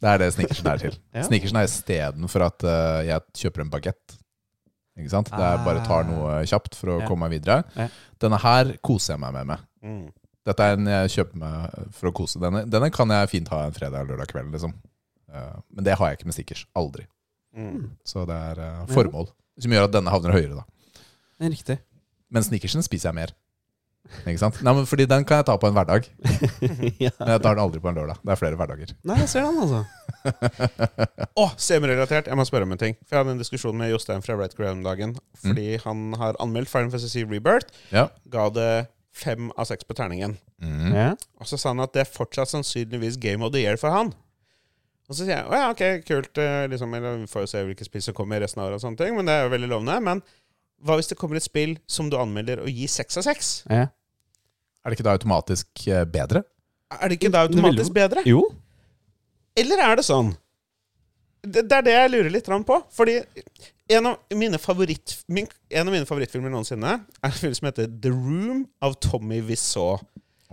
Det 0.00 0.10
er 0.10 0.18
det 0.20 0.32
Snickersen 0.34 0.66
er 0.68 0.78
til. 0.82 0.98
Ja. 1.16 1.22
Snickersen 1.24 1.56
er 1.56 1.64
istedenfor 1.64 2.44
at 2.44 2.60
jeg 3.08 3.20
kjøper 3.40 3.64
en 3.64 3.70
bagett. 3.72 4.18
Ikke 4.98 5.10
sant? 5.10 5.30
Det 5.32 5.40
er 5.42 5.64
bare 5.64 5.80
tar 5.86 6.04
noe 6.06 6.42
kjapt 6.46 6.76
for 6.76 6.92
å 6.92 7.00
Ja. 7.00 7.06
komme 7.08 7.24
meg 7.26 7.40
videre. 7.40 7.64
Ja. 7.74 7.88
Denne 8.20 8.38
her 8.38 8.76
koser 8.84 9.14
jeg 9.14 9.20
meg 9.24 9.32
med. 9.32 9.46
med. 9.46 9.58
Mm. 9.84 10.08
Dette 10.44 10.66
er 10.66 10.76
en 10.76 10.90
jeg 10.90 11.12
kjøper 11.18 11.40
meg 11.40 11.78
for 11.96 12.10
å 12.10 12.16
kose. 12.16 12.40
Denne, 12.42 12.64
denne 12.68 12.90
kan 12.92 13.12
jeg 13.14 13.30
fint 13.32 13.52
ha 13.52 13.62
en 13.66 13.76
fredag 13.76 14.02
eller 14.02 14.14
lørdag 14.14 14.32
kveld, 14.32 14.50
liksom. 14.56 14.74
Uh, 15.32 15.56
men 15.72 15.86
det 15.86 15.96
har 15.98 16.10
jeg 16.10 16.20
ikke 16.20 16.28
med 16.28 16.36
Snickers. 16.36 16.66
Aldri. 16.76 17.06
Mm. 17.56 17.94
Så 18.06 18.26
det 18.28 18.36
er 18.50 18.60
uh, 18.60 18.84
formål 18.92 19.30
som 19.62 19.74
gjør 19.74 19.88
at 19.88 19.94
denne 19.94 20.12
havner 20.12 20.34
høyere, 20.34 20.60
da. 20.60 21.00
Riktig. 21.44 21.78
Men 22.34 22.44
Snickersen 22.46 22.84
spiser 22.84 23.10
jeg 23.10 23.18
mer. 23.20 23.34
Ikke 24.26 24.40
sant? 24.42 24.58
Nei, 24.60 24.74
men 24.76 24.86
fordi 24.88 25.06
den 25.08 25.24
kan 25.24 25.40
jeg 25.40 25.46
ta 25.48 25.54
på 25.60 25.68
en 25.70 25.76
hverdag. 25.76 26.06
ja. 27.04 27.12
Men 27.20 27.30
jeg 27.32 27.42
tar 27.44 27.54
den 27.56 27.62
aldri 27.62 27.80
på 27.80 27.88
en 27.88 27.96
lørdag. 27.96 28.18
Det 28.20 28.34
er 28.34 28.40
flere 28.40 28.58
hverdager. 28.60 28.92
Nei, 29.08 29.16
jeg 29.22 29.30
ser 29.32 29.46
den, 29.46 29.62
altså. 29.64 29.84
Å, 31.42 31.46
semirelatert. 31.60 32.28
Jeg 32.28 32.38
må 32.38 32.44
spørre 32.48 32.68
om 32.68 32.74
en 32.74 32.80
ting. 32.80 32.98
For 33.04 33.16
Jeg 33.16 33.24
hadde 33.24 33.36
en 33.36 33.40
diskusjon 33.40 33.78
med 33.78 33.94
Jostein 33.94 34.24
fra 34.24 34.36
Right 34.36 34.56
Ground-dagen. 34.58 35.16
Fordi 35.44 35.78
han 35.86 36.04
har 36.20 36.36
anmeldt 36.42 36.72
Final 36.72 36.92
Fantasy 36.92 37.24
Rebirth. 37.24 37.72
Ja. 37.94 38.10
Ga 38.34 38.50
det 38.52 38.68
fem 39.14 39.50
av 39.54 39.68
seks 39.70 39.86
på 39.86 39.94
terningen. 39.96 40.36
Mm. 40.62 40.90
Ja. 40.94 41.08
Og 41.40 41.46
så 41.48 41.58
sa 41.60 41.70
han 41.70 41.82
at 41.84 41.94
det 41.94 42.02
er 42.04 42.10
fortsatt 42.10 42.50
sannsynligvis 42.50 43.18
Game 43.22 43.46
of 43.46 43.52
the 43.54 43.62
Year 43.62 43.78
for 43.80 43.94
han. 43.94 44.10
Og 45.04 45.12
så 45.12 45.22
sier 45.26 45.36
jeg 45.36 45.46
å 45.50 45.58
ja, 45.58 45.66
ok, 45.70 45.82
kult. 46.08 46.38
eh, 46.40 46.64
Liksom, 46.72 46.94
Vi 46.96 47.28
får 47.30 47.44
jo 47.44 47.50
se 47.52 47.62
hvilke 47.68 47.86
spill 47.86 48.02
som 48.06 48.16
kommer 48.16 48.40
resten 48.42 48.62
av 48.62 48.70
året, 48.70 48.80
og 48.80 48.86
sånne 48.86 49.00
ting, 49.02 49.14
men 49.16 49.28
det 49.28 49.36
er 49.36 49.44
jo 49.46 49.52
veldig 49.52 49.68
lovende. 49.70 49.98
Men 50.06 50.22
hva 50.84 50.96
hvis 50.98 51.10
det 51.12 51.18
kommer 51.20 51.38
et 51.38 51.46
spill 51.46 51.76
som 51.86 52.08
du 52.10 52.16
anmelder 52.18 52.62
og 52.64 52.70
gir 52.72 52.90
seks 52.90 53.20
av 53.20 53.28
seks? 53.28 53.52
ja. 53.70 53.90
Er 54.84 54.92
det 54.92 54.98
ikke 54.98 55.06
da 55.06 55.14
automatisk 55.16 55.86
eh, 55.88 56.02
bedre? 56.04 56.42
Er 56.92 57.08
det 57.08 57.16
ikke 57.16 57.30
da 57.32 57.46
automatisk 57.46 57.94
bedre? 57.96 58.20
Jo. 58.28 58.42
Eller 59.56 59.80
er 59.80 59.96
det 59.96 60.04
sånn? 60.04 60.34
Det, 61.40 61.62
det 61.70 61.78
er 61.78 61.86
det 61.86 61.94
jeg 61.94 62.10
lurer 62.12 62.34
litt 62.34 62.50
på. 62.68 62.76
Fordi 62.92 63.14
en 63.88 64.06
av 64.06 64.16
mine, 64.34 64.58
favoritt, 64.58 65.18
min, 65.26 65.48
en 65.68 65.88
av 65.88 65.92
mine 65.92 66.08
favorittfilmer 66.08 66.52
noensinne 66.52 66.98
er 67.04 67.28
en 67.28 67.36
film 67.36 67.54
som 67.56 67.68
heter 67.68 67.90
The 68.00 68.12
Room 68.14 68.64
av 68.84 68.96
Tommy 69.04 69.42
Wiseau. 69.44 69.98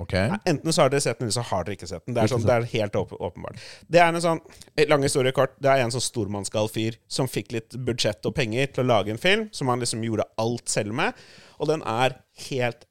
Okay. 0.02 0.32
Enten 0.50 0.74
så 0.74 0.82
har 0.82 0.90
dere 0.90 1.04
sett 1.04 1.20
den, 1.20 1.28
eller 1.28 1.36
så 1.36 1.44
har 1.46 1.66
dere 1.68 1.78
ikke 1.78 1.90
sett 1.90 2.06
den. 2.08 2.16
Det 2.16 2.24
er, 2.24 2.32
sånn, 2.32 2.46
det 2.48 2.56
er 2.56 2.68
helt 2.72 2.96
åp 2.98 3.14
åpenbart. 3.14 3.60
Det 3.92 4.02
er 4.02 4.10
en 4.10 4.24
sånn, 4.24 4.42
eh, 4.74 4.88
lang 4.90 5.04
historie 5.06 5.34
kort, 5.36 5.54
det 5.62 5.70
er 5.70 5.84
en 5.84 5.94
sånn 5.94 6.04
stormannsgal 6.04 6.72
fyr 6.74 6.98
som 7.12 7.30
fikk 7.30 7.54
litt 7.54 7.78
budsjett 7.86 8.26
og 8.26 8.34
penger 8.38 8.72
til 8.74 8.86
å 8.86 8.90
lage 8.96 9.14
en 9.14 9.22
film, 9.22 9.48
som 9.54 9.70
han 9.70 9.84
liksom 9.84 10.04
gjorde 10.08 10.26
alt 10.42 10.72
selv 10.72 10.96
med. 10.98 11.20
Og 11.62 11.70
den 11.70 11.86
er 11.86 12.18
helt 12.50 12.88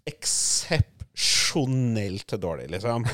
eksepsjonelt 1.20 2.32
dårlig, 2.40 2.70
liksom. 2.70 3.04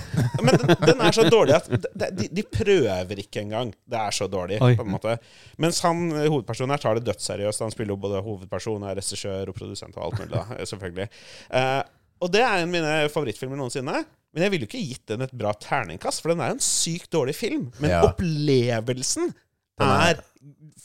Men 0.42 0.56
den, 0.60 0.74
den 0.86 1.00
er 1.00 1.12
så 1.12 1.24
dårlig 1.30 1.54
at 1.56 1.68
de, 2.16 2.28
de, 2.30 2.42
prøver 2.42 3.18
ikke 3.22 3.42
engang. 3.42 3.72
Det 3.86 3.98
er 3.98 4.14
så 4.14 4.28
dårlig, 4.30 4.60
Oi. 4.62 4.74
på 4.78 4.84
en 4.86 4.92
måte. 4.94 5.16
Mens 5.62 5.80
han, 5.84 6.04
eh, 6.12 6.28
hovedpersonen 6.30 6.74
her 6.74 6.82
tar 6.82 6.98
det 6.98 7.06
dødsseriøst. 7.08 7.64
Han 7.64 7.74
spiller 7.74 7.94
jo 7.94 8.00
både 8.02 8.22
hovedperson, 8.24 8.84
er 8.86 8.98
regissør 9.00 9.50
og 9.52 9.56
produsent 9.58 9.96
og 9.96 10.04
alt 10.08 10.20
mulig, 10.20 10.32
da, 10.34 10.64
selvfølgelig. 10.64 11.08
Uh, 11.50 11.82
og 12.24 12.32
det 12.32 12.42
er 12.44 12.54
en 12.62 12.68
av 12.68 12.72
mine 12.72 12.94
favorittfilmer 13.12 13.58
noensinne. 13.60 14.04
Men 14.36 14.44
jeg 14.44 14.52
ville 14.52 14.66
jo 14.66 14.70
ikke 14.70 14.84
gitt 14.84 15.06
den 15.08 15.24
et 15.24 15.32
bra 15.36 15.54
terningkast, 15.60 16.22
for 16.22 16.32
den 16.32 16.42
er 16.44 16.52
en 16.54 16.62
sykt 16.62 17.10
dårlig 17.12 17.34
film. 17.36 17.70
Men 17.80 17.90
Ja. 17.90 18.02
opplevelsen 18.04 19.32
er- 19.80 20.10
er 20.10 20.22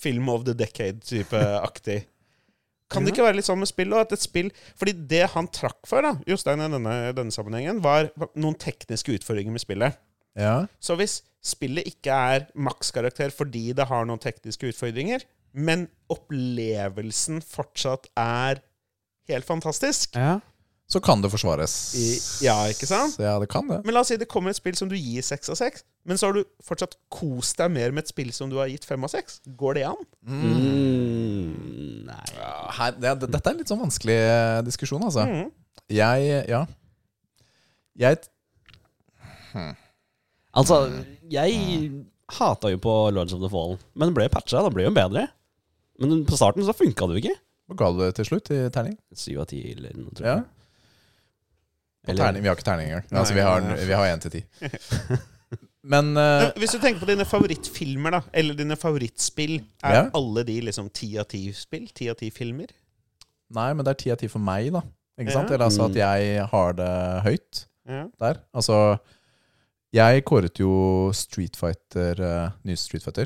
film 0.02 0.30
of 0.30 0.46
the 0.46 0.54
decade-type 0.54 1.38
aktig. 1.62 2.06
Kan 2.92 3.06
det 3.08 3.14
ikke 3.14 3.26
være 3.26 3.40
litt 3.40 3.48
sånn 3.48 3.62
med 3.62 3.70
spill? 3.72 3.94
Og 3.96 4.04
at 4.04 4.16
et 4.16 4.24
spill 4.24 4.50
Fordi 4.80 4.94
det 5.14 5.24
han 5.34 5.48
trakk 5.54 5.80
for, 5.90 6.04
da, 6.06 6.16
Jostein, 6.28 6.64
i 6.64 6.70
denne, 6.76 6.96
denne 7.18 7.34
sammenhengen, 7.34 7.82
var 7.84 8.12
noen 8.36 8.58
tekniske 8.60 9.16
utfordringer 9.20 9.56
med 9.56 9.64
spillet. 9.64 10.00
Ja. 10.40 10.66
Så 10.84 10.96
hvis 11.00 11.22
spillet 11.44 11.88
ikke 11.90 12.16
er 12.16 12.48
makskarakter 12.54 13.34
fordi 13.34 13.72
det 13.76 13.88
har 13.90 14.06
noen 14.08 14.22
tekniske 14.22 14.70
utfordringer, 14.72 15.24
men 15.52 15.88
opplevelsen 16.12 17.42
fortsatt 17.44 18.08
er 18.20 18.62
helt 19.32 19.48
fantastisk 19.48 20.16
Ja. 20.16 20.40
Så 20.92 21.00
kan 21.00 21.22
det 21.24 21.30
forsvares. 21.32 21.74
I- 21.96 22.46
ja, 22.46 22.58
ikke 22.68 22.88
sant? 22.90 23.16
Ja, 23.22 23.38
det 23.40 23.48
kan 23.50 23.68
det. 23.72 23.78
Men 23.86 23.94
la 23.96 24.02
oss 24.04 24.10
si 24.12 24.18
det 24.20 24.28
kommer 24.28 24.52
et 24.52 24.58
spill 24.60 24.76
som 24.76 24.90
du 24.92 24.96
gir 25.00 25.24
seks 25.24 25.48
av 25.54 25.56
seks, 25.56 25.86
men 26.04 26.18
så 26.20 26.28
har 26.28 26.34
du 26.36 26.44
fortsatt 26.68 26.98
kost 27.10 27.56
deg 27.62 27.72
mer 27.72 27.94
med 27.96 28.04
et 28.04 28.12
spill 28.12 28.34
som 28.36 28.50
du 28.52 28.58
har 28.60 28.68
gitt 28.68 28.84
fem 28.90 29.02
av 29.08 29.10
seks. 29.14 29.40
Går 29.56 29.80
det 29.80 29.86
an? 29.88 30.02
Mm, 30.28 32.06
nei. 32.10 32.26
Ja, 32.36 32.52
her, 32.78 32.92
det, 33.00 33.14
det, 33.24 33.32
dette 33.38 33.48
er 33.50 33.56
en 33.56 33.62
litt 33.64 33.72
sånn 33.72 33.82
vanskelig 33.86 34.18
eh, 34.20 34.60
diskusjon, 34.68 35.04
altså. 35.08 35.24
Mm. 35.28 35.50
Jeg 35.92 36.46
Ja. 36.52 36.66
Jeg 38.00 38.22
Altså, 40.56 40.78
jeg 41.32 41.92
hata 42.38 42.70
jo 42.72 42.80
på 42.84 42.94
Lords 43.16 43.34
of 43.36 43.42
the 43.44 43.50
Fallen, 43.52 43.80
men 43.96 44.10
det 44.12 44.16
ble 44.18 44.28
patcha. 44.32 44.62
Det 44.66 44.74
ble 44.76 44.84
jo 44.90 44.94
bedre. 44.96 45.28
Men 46.02 46.26
på 46.28 46.36
starten 46.40 46.66
så 46.68 46.76
funka 46.76 47.08
det 47.08 47.18
jo 47.18 47.22
ikke. 47.26 47.38
Hva 47.72 47.78
ga 47.80 47.92
du 47.96 48.02
det 48.04 48.10
til 48.18 48.28
slutt 48.28 48.52
i 48.52 48.58
terning? 48.74 48.98
Syv 49.16 49.44
av 49.44 49.48
ti 49.52 49.62
eller 49.76 49.94
noe, 49.96 50.12
tror 50.18 50.28
Ja. 50.28 50.34
jeg. 50.36 50.44
Eller- 50.44 50.58
terning, 52.08 52.42
vi 52.42 52.48
har 52.50 52.56
ikke 52.56 52.66
terning 52.66 52.88
engang. 52.90 53.06
Nei, 53.12 53.20
Altså, 53.20 53.34
vi 53.38 53.42
har 53.46 53.62
nei. 53.62 53.76
vi 53.86 53.94
har 53.94 54.06
én 54.16 54.22
til 54.24 54.32
ti. 54.32 54.44
Men 55.84 56.12
eh, 56.18 56.44
Men 56.46 56.52
Hvis 56.62 56.76
du 56.76 56.80
tenker 56.80 57.00
på 57.02 57.08
dine 57.10 57.26
favorittfilmer, 57.26 58.12
da, 58.12 58.20
eller 58.34 58.54
dine 58.58 58.76
favorittspill, 58.78 59.60
er 59.84 59.96
Ja. 59.96 60.04
alle 60.14 60.44
de 60.46 60.60
liksom 60.62 60.90
ti 60.94 61.18
av 61.18 61.26
ti-spill? 61.26 61.88
Ti 61.94 62.10
av 62.10 62.16
ti-filmer? 62.20 62.68
Nei, 63.52 63.74
men 63.74 63.84
det 63.86 63.90
er 63.96 64.00
ti 64.04 64.12
av 64.12 64.18
ti 64.22 64.28
for 64.32 64.40
meg, 64.40 64.72
da. 64.74 64.82
Ikke 65.20 65.34
sant? 65.34 65.50
Ja. 65.50 65.56
Eller 65.56 65.66
altså 65.66 65.86
at 65.86 65.92
Mm. 65.92 65.98
jeg 65.98 66.46
har 66.52 66.74
det 66.74 67.24
høyt 67.26 67.66
Ja. 67.88 68.08
der. 68.20 68.36
Altså 68.54 69.00
Jeg 69.94 70.24
kåret 70.24 70.58
jo 70.58 71.12
Street 71.14 71.56
Fighter, 71.58 72.16
uh, 72.22 72.52
nye 72.64 72.78
Street 72.78 73.04
Fighter 73.04 73.26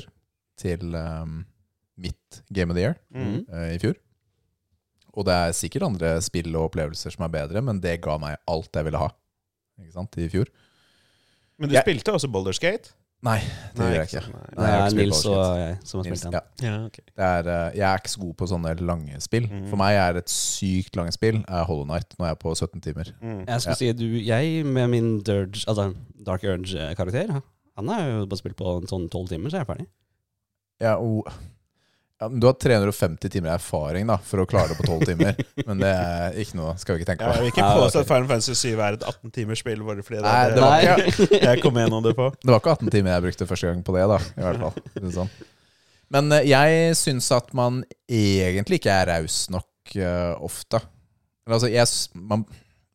til 0.58 0.94
um, 0.96 1.44
mitt 1.96 2.42
Game 2.52 2.70
of 2.70 2.74
the 2.74 2.82
Year 2.82 2.96
Mm. 3.14 3.46
uh, 3.52 3.72
i 3.74 3.78
fjor. 3.78 3.94
Og 5.16 5.24
det 5.24 5.32
er 5.34 5.54
sikkert 5.56 5.86
andre 5.88 6.14
spill 6.20 6.50
og 6.56 6.68
opplevelser 6.70 7.14
som 7.14 7.24
er 7.24 7.32
bedre, 7.32 7.62
men 7.64 7.80
det 7.80 8.00
ga 8.04 8.18
meg 8.20 8.36
alt 8.52 8.70
jeg 8.76 8.84
ville 8.84 8.98
ha 9.00 9.08
Ikke 9.80 9.92
sant? 9.94 10.16
i 10.20 10.28
fjor. 10.28 10.46
Men 11.58 11.70
du 11.70 11.74
Jeg- 11.74 11.84
spilte 11.86 12.12
også 12.12 12.28
Boulderskate? 12.30 12.92
Nei, 13.24 13.38
det 13.74 13.80
gjør 13.80 13.94
jeg 13.96 14.06
ikke. 14.10 14.20
Nei, 14.28 14.40
Det 14.52 14.66
jeg 14.66 14.76
er 14.76 14.86
ikke 14.86 14.96
Nils 15.00 15.20
og 15.24 15.56
jeg 15.56 15.78
som 15.88 15.98
har 15.98 16.04
spilt 16.04 16.22
den. 16.22 16.32
ja. 16.36 16.40
Ja, 16.68 16.84
okay. 16.84 17.02
Det 17.16 17.24
er, 17.24 17.48
eh, 17.48 17.72
jeg 17.78 17.86
er 17.88 17.96
ikke 17.98 18.10
så 18.12 18.20
god 18.20 18.34
på 18.36 18.46
sånne 18.50 18.74
lange 18.80 19.20
spill. 19.24 19.46
Mm. 19.48 19.68
For 19.70 19.76
meg 19.80 19.96
er 19.96 20.18
et 20.20 20.28
sykt 20.28 20.96
langt 21.00 21.14
spill 21.16 21.40
er 21.48 21.64
Hollow 21.64 21.84
Knight. 21.88 22.12
Nå 22.18 22.26
er 22.26 22.34
jeg 22.34 22.38
på 22.44 22.52
17 22.54 22.80
timer. 22.84 23.10
Mm. 23.22 23.46
Jeg 23.48 23.60
skulle 23.64 23.76
si 23.80 23.92
du, 23.92 24.04
jeg 24.20 24.66
med 24.66 24.88
min 24.90 25.08
Dirge, 25.22 25.64
altså 25.66 25.94
Dark 26.24 26.44
Urge-karakter, 26.44 27.40
han 27.78 27.88
har 27.88 28.04
jo 28.06 28.26
bare 28.26 28.38
spilt 28.38 28.56
på 28.56 28.76
en 28.82 28.86
sånn 28.86 29.08
tolv 29.10 29.28
timer, 29.32 29.48
så 29.50 29.56
er 29.56 29.64
jeg 29.64 29.66
ferdig. 29.72 29.86
Ja, 30.80 30.94
og, 31.00 31.26
ja, 32.20 32.28
men 32.32 32.40
du 32.40 32.46
har 32.48 32.54
350 32.56 33.28
timer 33.34 33.50
erfaring 33.58 34.06
da 34.08 34.16
for 34.24 34.40
å 34.40 34.46
klare 34.48 34.70
det 34.72 34.76
på 34.78 34.86
12 34.88 35.02
timer. 35.10 35.36
men 35.68 35.82
det 35.82 35.90
er 35.92 36.38
ikke 36.40 36.56
noe 36.56 36.72
skal 36.80 36.96
vi 36.96 37.02
ikke 37.02 37.10
tenke 37.10 37.26
Ja, 37.26 37.32
jeg 37.34 37.36
på. 37.36 37.42
vil 37.44 37.52
ikke 37.52 37.64
Ja, 37.66 37.74
påstå 37.82 38.00
at 38.04 38.08
Final 38.08 38.28
Fantasy 38.30 38.54
7 38.56 38.70
er 38.86 38.96
et 38.96 39.04
18 39.10 39.34
timers 39.36 39.60
spill. 39.64 39.82
Bare 39.84 40.04
fordi 40.06 40.22
Nei, 40.24 40.36
det, 40.48 40.54
det 40.56 40.64
var 40.64 40.80
Nei. 40.80 41.40
jeg 41.50 41.62
kom 41.64 41.80
gjennom 41.82 42.06
det 42.06 42.14
på. 42.16 42.30
Det 42.40 42.52
var 42.54 42.62
ikke 42.62 42.74
18 42.78 42.92
timer 42.96 43.12
jeg 43.16 43.26
brukte 43.28 43.48
første 43.52 43.68
gang 43.72 43.84
på 43.84 43.96
det, 43.98 44.06
da. 44.14 44.18
I 44.32 44.46
hvert 44.46 44.64
fall. 44.64 45.12
Sånn. 45.18 45.34
Men 46.16 46.32
eh, 46.38 46.44
jeg 46.48 46.96
syns 47.02 47.28
at 47.36 47.52
man 47.58 47.82
egentlig 48.08 48.78
ikke 48.80 48.94
er 48.94 49.08
raus 49.10 49.40
nok 49.52 49.96
uh, 49.98 50.36
ofte. 50.46 50.80
Eller, 51.44 51.58
altså, 51.58 51.68
jeg, 51.70 52.22
man, 52.32 52.44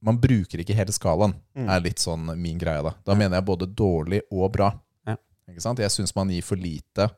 man 0.02 0.18
bruker 0.24 0.64
ikke 0.64 0.76
hele 0.82 0.96
skalaen, 0.96 1.38
Mm. 1.52 1.68
er 1.68 1.82
litt 1.84 2.00
sånn 2.00 2.30
min 2.40 2.56
greie. 2.58 2.80
Da 2.88 2.94
Da 3.06 3.14
mener 3.20 3.36
jeg 3.38 3.46
både 3.50 3.68
dårlig 3.68 4.22
og 4.32 4.48
bra. 4.56 4.70
Ja. 5.06 5.18
Ikke 5.52 5.62
sant? 5.62 5.82
Jeg 5.84 5.92
syns 5.92 6.16
man 6.16 6.32
gir 6.32 6.42
for 6.48 6.56
lite 6.58 7.10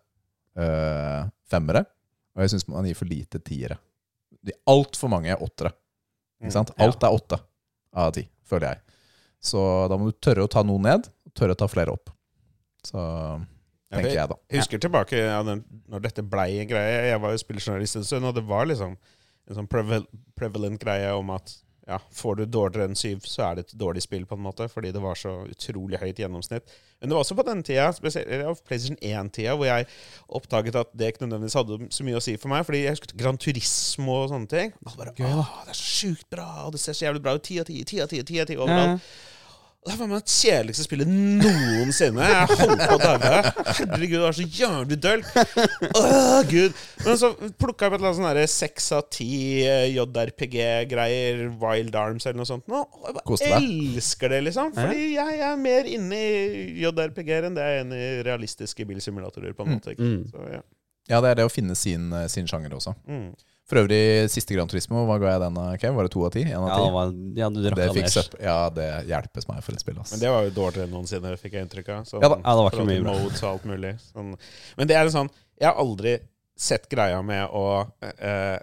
eh, 0.58 1.22
femmere, 1.54 1.86
og 2.34 2.44
jeg 2.44 2.54
syns 2.54 2.68
man 2.72 2.90
gir 2.90 2.98
for 2.98 3.10
lite 3.10 3.42
tiere. 3.46 3.78
Altfor 4.70 5.12
mange 5.14 5.32
er 5.32 5.42
åttere. 5.44 5.72
Mm. 5.74 6.48
Ikke 6.48 6.56
sant? 6.58 6.74
Alt 6.84 7.06
er 7.06 7.16
åtte 7.16 7.40
av 7.94 8.12
ti, 8.16 8.26
føler 8.50 8.74
jeg. 8.74 9.00
Så 9.44 9.62
da 9.92 9.98
må 10.00 10.10
du 10.10 10.18
tørre 10.24 10.46
å 10.46 10.52
ta 10.52 10.64
noen 10.66 10.88
ned, 10.88 11.10
og 11.28 11.34
tørre 11.38 11.56
å 11.56 11.60
ta 11.60 11.68
flere 11.72 11.94
opp. 11.94 12.12
Så 12.84 13.00
tenker 13.00 14.10
jeg, 14.10 14.18
jeg, 14.18 14.30
da. 14.32 14.38
Jeg 14.52 14.64
husker 14.64 14.82
tilbake 14.84 15.20
ja, 15.20 15.40
når 15.44 16.04
dette 16.04 16.26
blei 16.26 16.50
en 16.62 16.70
greie. 16.70 17.10
Jeg 17.12 17.22
var 17.24 17.36
jo 17.36 17.42
spillejournalist 17.42 18.00
en 18.00 18.08
stund, 18.08 18.28
og 18.28 18.36
det 18.38 18.46
var 18.48 18.68
liksom 18.68 18.96
en 18.96 19.60
sånn 19.60 19.70
prevalent 19.70 20.80
greie 20.82 21.12
om 21.16 21.32
at 21.36 21.54
ja, 21.88 21.98
får 22.16 22.36
du 22.40 22.46
dårligere 22.48 22.88
enn 22.88 22.96
syv, 22.96 23.26
så 23.28 23.44
er 23.50 23.58
det 23.58 23.66
et 23.66 23.74
dårlig 23.80 24.04
spill, 24.06 24.24
på 24.28 24.38
en 24.38 24.46
måte, 24.46 24.70
fordi 24.72 24.94
det 24.96 25.02
var 25.04 25.20
så 25.20 25.34
utrolig 25.52 26.00
høyt 26.00 26.22
gjennomsnitt. 26.22 26.72
Men 27.02 27.12
det 27.12 27.18
var 27.18 27.26
også 27.26 27.36
på 27.36 27.44
den 27.50 27.64
tida, 27.68 27.90
spesielt 27.92 28.64
PlayStation 28.64 28.96
1-tida, 29.04 29.58
hvor 29.60 29.68
jeg 29.68 29.90
oppdaget 30.40 30.80
at 30.80 30.94
det 30.96 31.12
ikke 31.12 31.26
nødvendigvis 31.26 31.58
hadde 31.60 31.80
så 31.92 32.08
mye 32.08 32.22
å 32.22 32.24
si 32.24 32.38
for 32.40 32.54
meg. 32.54 32.64
Fordi 32.64 32.86
jeg 32.86 32.96
husket 32.96 33.16
Gran 33.20 33.40
Turismo 33.42 34.16
og 34.22 34.32
sånne 34.32 34.52
ting. 34.54 34.72
Og 34.86 34.96
bare, 34.96 35.12
Åh, 35.20 35.52
det 35.68 35.76
er 35.76 35.80
så 35.82 35.90
sjukt 35.90 36.30
bra, 36.32 36.48
og 36.64 36.72
det 36.78 36.80
ser 36.86 36.96
så 36.96 37.10
jævlig 37.10 37.26
bra 37.26 37.36
ut. 37.36 37.44
Ti 37.44 37.60
av 37.60 37.68
ti, 37.68 37.82
ti 37.90 38.00
av 38.00 38.12
ti, 38.14 38.24
ti 38.32 38.40
av 38.40 38.48
ti 38.48 38.60
overalt. 38.60 39.04
Og 39.04 39.33
Det 39.84 39.96
var 40.00 40.12
det 40.14 40.32
kjedeligste 40.32 40.86
spillet 40.86 41.10
noensinne. 41.10 42.28
Jeg 42.30 42.58
holdt 42.62 42.84
på 42.88 42.96
å 42.96 43.00
daue. 43.02 43.40
Herregud, 43.68 44.16
det 44.16 44.22
var 44.24 44.38
så 44.38 44.46
jævlig 44.48 44.98
dølt. 45.04 45.32
Åh, 46.00 46.40
Gud. 46.50 46.78
Men 47.04 47.20
så 47.20 47.32
plukka 47.60 47.88
jeg 47.88 47.92
opp 47.92 47.98
et 47.98 48.00
eller 48.00 48.12
annet 48.14 48.48
sånn 48.48 48.54
seks 48.54 48.88
av 48.96 49.08
ti 49.12 49.30
eh, 49.68 49.90
JRPG-greier, 49.92 51.44
Wild 51.62 51.98
Arms 52.00 52.28
eller 52.30 52.40
noe 52.42 52.50
sånt. 52.50 52.68
nå, 52.72 52.84
Og 52.84 53.10
jeg 53.10 53.18
bare 53.20 53.58
elsker 53.60 54.34
det, 54.36 54.42
liksom. 54.48 54.72
Fordi 54.78 55.10
jeg 55.18 55.42
er 55.50 55.60
mer 55.60 55.90
inne 55.98 56.22
i 56.22 56.38
JRPG-er 56.84 57.50
enn 57.50 57.58
det 57.60 57.68
jeg 57.68 57.82
er 57.82 57.86
inne 57.88 58.00
i 58.00 58.14
realistiske 58.30 58.88
bilsimulatorer, 58.90 59.56
på 59.58 59.68
en 59.68 59.76
måte. 59.76 59.98
ikke? 59.98 60.14
Mm. 60.14 60.24
Så, 60.32 60.48
ja. 60.58 60.64
Ja, 61.12 61.20
det 61.20 61.34
er 61.34 61.42
det 61.42 61.50
å 61.50 61.52
finne 61.52 61.76
sin, 61.76 62.08
eh, 62.16 62.30
sin 62.32 62.48
sjanger 62.48 62.78
også. 62.78 62.96
Mm. 63.10 63.34
For 63.70 63.80
øvrig, 63.80 64.28
siste 64.28 64.52
Grand 64.58 64.68
Turismo, 64.70 65.06
hva 65.08 65.16
ga 65.22 65.30
jeg 65.38 65.40
den? 65.46 65.58
Okay? 65.78 65.92
Var 65.96 66.04
det 66.08 66.12
to 66.12 66.24
av 66.28 66.34
ti? 66.36 66.42
En 66.44 66.66
av 66.66 66.68
Ja, 66.68 66.76
ti? 66.76 66.84
det 66.84 66.94
var, 66.98 67.14
ja, 67.40 67.48
du 67.50 67.62
det 67.64 67.86
fikk 67.96 68.10
søpp- 68.12 68.36
ja, 68.44 68.58
det 68.76 68.88
hjelpes 69.08 69.48
meg 69.48 69.62
for 69.64 69.72
et 69.78 69.80
spill. 69.86 70.00
ass. 70.02 70.12
Men 70.12 70.20
det 70.20 70.32
var 70.34 70.44
jo 70.44 70.52
dårligere 70.58 70.84
enn 70.90 70.92
noensinne, 70.98 71.32
fikk 71.40 71.54
jeg 71.56 71.64
inntrykk 71.68 71.90
av. 71.96 72.02
Sånn, 72.10 72.22
Ja 72.22 72.28
da. 72.34 72.42
Ja, 72.44 72.56
det 72.60 72.66
var 72.66 72.72
ikke 72.76 72.88
mye 72.90 73.04
bra. 73.06 73.14
Modes 73.22 73.44
og 73.44 73.50
alt 73.54 73.64
mulig. 73.72 73.94
Sånn. 74.12 74.36
Men 74.78 74.88
det 74.92 74.96
er 75.00 75.06
en 75.08 75.12
sånn 75.16 75.30
Jeg 75.62 75.68
har 75.70 75.80
aldri 75.80 76.18
sett 76.58 76.90
greia 76.90 77.22
med 77.24 77.48
å 77.56 77.64
eh, 78.02 78.60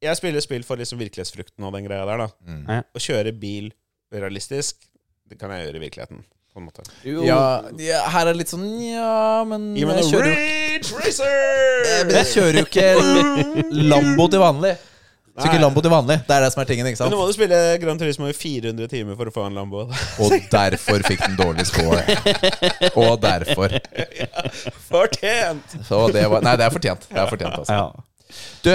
Jeg 0.00 0.16
spiller 0.16 0.40
spill 0.40 0.62
for 0.64 0.76
liksom 0.80 0.98
virkelighetsfrukten 0.98 1.64
og 1.68 1.72
den 1.74 1.84
greia 1.84 2.06
der, 2.06 2.16
da. 2.24 2.28
Mm. 2.46 2.64
Ja. 2.68 2.82
Å 2.94 2.98
kjøre 3.02 3.32
bil 3.38 3.72
realistisk, 4.10 4.76
det 5.28 5.38
kan 5.38 5.50
jeg 5.50 5.66
gjøre 5.68 5.76
i 5.82 5.84
virkeligheten. 5.84 6.24
På 6.58 6.62
en 6.64 6.66
måte. 6.66 6.82
Jo. 7.06 7.22
Ja, 7.22 7.38
ja, 7.78 8.00
her 8.10 8.26
er 8.26 8.34
det 8.34 8.40
litt 8.42 8.50
sånn 8.50 8.66
Ja, 8.82 9.44
men 9.46 9.70
Gi 9.78 9.84
meg 9.86 10.00
jeg 10.00 10.08
noe 10.08 10.10
kjører, 10.10 10.26
jo, 10.26 10.34
Rage 10.34 10.74
Eh, 10.74 10.92
Racer! 10.98 12.04
men 12.08 12.16
jeg 12.18 12.28
kjører 12.34 12.58
jo 12.58 12.64
ikke 12.66 12.86
Lambo 13.94 14.26
til 14.32 14.42
vanlig. 14.42 14.72
Så 15.38 15.46
ikke 15.46 15.60
Lambo 15.62 15.82
til 15.86 15.92
vanlig. 15.92 16.16
Det 16.26 16.34
er 16.34 16.42
det 16.42 16.48
som 16.50 16.62
er 16.64 16.66
tingen. 16.66 16.86
ikke 16.90 16.98
Men 16.98 17.12
nå 17.12 17.14
sant? 17.14 17.20
må 17.22 17.26
du 17.30 17.34
spille 17.36 17.58
Gran 17.78 17.98
Turismo 18.00 18.26
i 18.26 18.34
400 18.34 18.88
timer 18.90 19.14
for 19.20 19.30
å 19.30 19.34
få 19.36 19.44
en 19.46 19.54
Lambo. 19.60 19.84
Og 20.24 20.34
derfor 20.50 21.04
fikk 21.06 21.22
den 21.28 21.36
dårlig 21.38 21.68
score. 21.70 22.02
Og 22.98 23.20
derfor. 23.22 23.76
Fortjent! 24.90 25.78
Så 25.86 26.00
det 26.14 26.24
var 26.32 26.42
Nei, 26.42 26.56
det 26.58 26.66
er 26.66 26.74
fortjent. 26.74 27.06
Det 27.12 27.22
er 27.22 27.30
fortjent 27.30 27.58
altså. 27.60 27.78
Ja. 27.78 28.40
Du, 28.66 28.72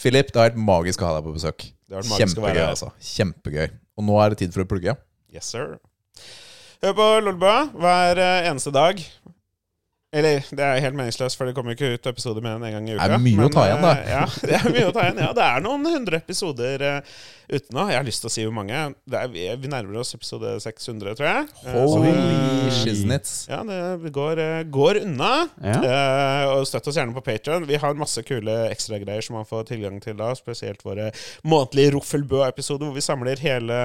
Philip, 0.00 0.32
det 0.32 0.40
har 0.40 0.48
vært 0.54 0.60
magisk 0.72 1.04
å 1.04 1.10
ha 1.10 1.18
deg 1.18 1.28
på 1.28 1.36
besøk. 1.36 1.68
Det 1.84 1.98
har 1.98 2.00
vært 2.00 2.12
magisk 2.14 2.24
å 2.24 2.40
Kjempegøy, 2.40 2.48
være 2.48 2.64
her. 2.64 2.72
altså. 2.72 2.90
Kjempegøy. 3.12 3.66
Og 4.00 4.08
nå 4.08 4.16
er 4.24 4.32
det 4.32 4.40
tid 4.44 4.56
for 4.56 4.64
å 4.64 4.68
plugge. 4.72 4.96
Yes, 5.36 5.52
sir. 5.52 5.76
Hør 6.84 6.92
på 6.92 7.04
Lolbua 7.24 7.54
hver 7.72 8.18
eh, 8.20 8.48
eneste 8.50 8.72
dag. 8.74 9.00
Eller, 10.16 10.42
det 10.56 10.64
er 10.64 10.82
helt 10.86 10.96
meningsløst, 10.96 11.36
for 11.38 11.48
det 11.48 11.54
kommer 11.56 11.76
ikke 11.76 11.92
ut 11.96 12.08
episoder 12.08 12.44
med 12.44 12.56
en 12.56 12.66
en 12.70 12.76
gang 12.78 12.90
i 12.90 12.94
uka. 12.96 13.06
Det 13.12 13.16
er 13.18 13.24
mye 13.26 13.46
å 13.48 13.52
ta 13.52 13.64
igjen, 13.68 13.82
da. 13.84 13.94
eh, 14.00 14.12
Ja, 14.16 14.26
det 14.48 14.58
er 14.60 14.68
mye 14.72 14.86
å 14.88 14.92
ta 14.96 15.06
igjen. 15.06 15.24
Ja, 15.26 15.32
det 15.36 15.48
er 15.48 15.64
noen 15.64 15.88
hundre 15.92 16.20
episoder 16.22 16.84
uh, 16.86 17.16
ute 17.52 17.74
nå. 17.76 17.84
Jeg 17.92 17.98
har 18.00 18.06
lyst 18.06 18.22
til 18.24 18.30
å 18.30 18.34
si 18.34 18.44
hvor 18.46 18.54
mange. 18.56 18.80
Det 19.06 19.18
er, 19.20 19.30
vi, 19.34 19.44
vi 19.62 19.70
nærmer 19.72 20.00
oss 20.00 20.14
episode 20.16 20.54
600, 20.64 21.16
tror 21.18 21.28
jeg. 21.28 21.50
Eh, 21.66 21.76
Holy 21.76 22.12
uh, 22.14 22.70
shiznits. 22.74 23.34
Ja, 23.50 23.60
det 23.68 24.12
går, 24.16 24.40
uh, 24.40 24.62
går 24.78 25.02
unna. 25.04 25.32
Ja. 25.60 25.76
Uh, 25.84 26.54
og 26.56 26.66
støtt 26.70 26.88
oss 26.90 26.96
gjerne 26.98 27.14
på 27.16 27.22
Patreon 27.26 27.66
Vi 27.68 27.78
har 27.82 27.96
masse 27.98 28.22
kule 28.26 28.54
ekstragreier 28.70 29.24
som 29.26 29.36
man 29.38 29.46
får 29.48 29.68
tilgang 29.72 30.00
til 30.02 30.16
da. 30.18 30.32
Spesielt 30.38 30.80
våre 30.86 31.10
månedlige 31.46 31.92
Roffelbø-episoder, 31.96 32.88
hvor 32.88 32.96
vi 32.96 33.04
samler 33.04 33.40
hele, 33.44 33.76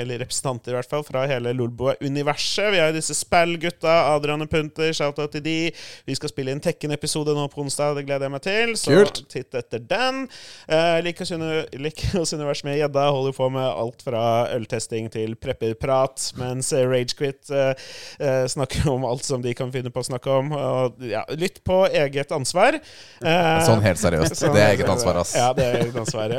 eller 0.00 0.22
representanter 0.24 0.72
i 0.72 0.78
hvert 0.80 0.90
fall, 0.90 1.04
fra 1.06 1.26
hele 1.30 1.52
Lolbua-universet. 1.56 2.72
Vi 2.74 2.80
har 2.82 2.94
disse 2.96 3.14
spillgutta, 3.16 3.98
Adrian 4.14 4.42
og 4.44 4.50
Punter, 4.50 4.90
shout-out 4.96 5.36
til 5.36 5.44
de. 5.46 5.56
Vi 6.06 6.14
skal 6.18 6.30
spille 6.32 6.52
inn 6.54 6.60
Tekken-episode 6.64 7.34
nå 7.36 7.46
på 7.52 7.62
onsdag, 7.64 7.94
det 7.98 8.06
gleder 8.08 8.26
jeg 8.28 8.34
meg 8.34 8.44
til. 8.46 8.74
Så 8.78 8.94
Kult. 8.96 9.22
titt 9.32 9.54
etter 9.58 9.82
den. 9.82 10.24
Uh, 10.70 10.98
Lik 11.06 11.20
oss 11.24 11.30
uni- 11.34 11.64
lik 11.82 12.02
univers 12.14 12.62
med 12.66 12.78
gjedda. 12.80 13.06
Holder 13.14 13.36
på 13.36 13.48
med 13.54 13.66
alt 13.66 14.02
fra 14.06 14.22
øltesting 14.56 15.10
til 15.14 15.34
prepperprat, 15.40 16.30
mens 16.40 16.72
eh, 16.76 16.86
Ragequit 16.88 17.50
uh, 17.52 17.72
snakker 18.48 18.88
om 18.92 19.04
alt 19.08 19.24
som 19.26 19.42
de 19.44 19.54
kan 19.56 19.70
finne 19.74 19.90
på 19.94 20.02
å 20.02 20.08
snakke 20.08 20.30
om. 20.40 20.52
Og, 20.56 21.00
ja, 21.06 21.24
lytt 21.38 21.62
på 21.66 21.82
eget 21.90 22.32
ansvar. 22.34 22.78
Uh, 23.22 23.60
Sånn 23.66 23.84
helt 23.84 24.00
seriøst. 24.00 24.36
sånn 24.40 24.54
Det 24.56 24.62
er 24.64 24.74
eget 24.76 24.90
ansvar, 24.92 25.20
ass. 25.22 25.34
Ja, 25.36 25.50
det 25.56 25.66
er 25.66 25.80
eget 25.84 25.96
ansvar. 26.02 26.34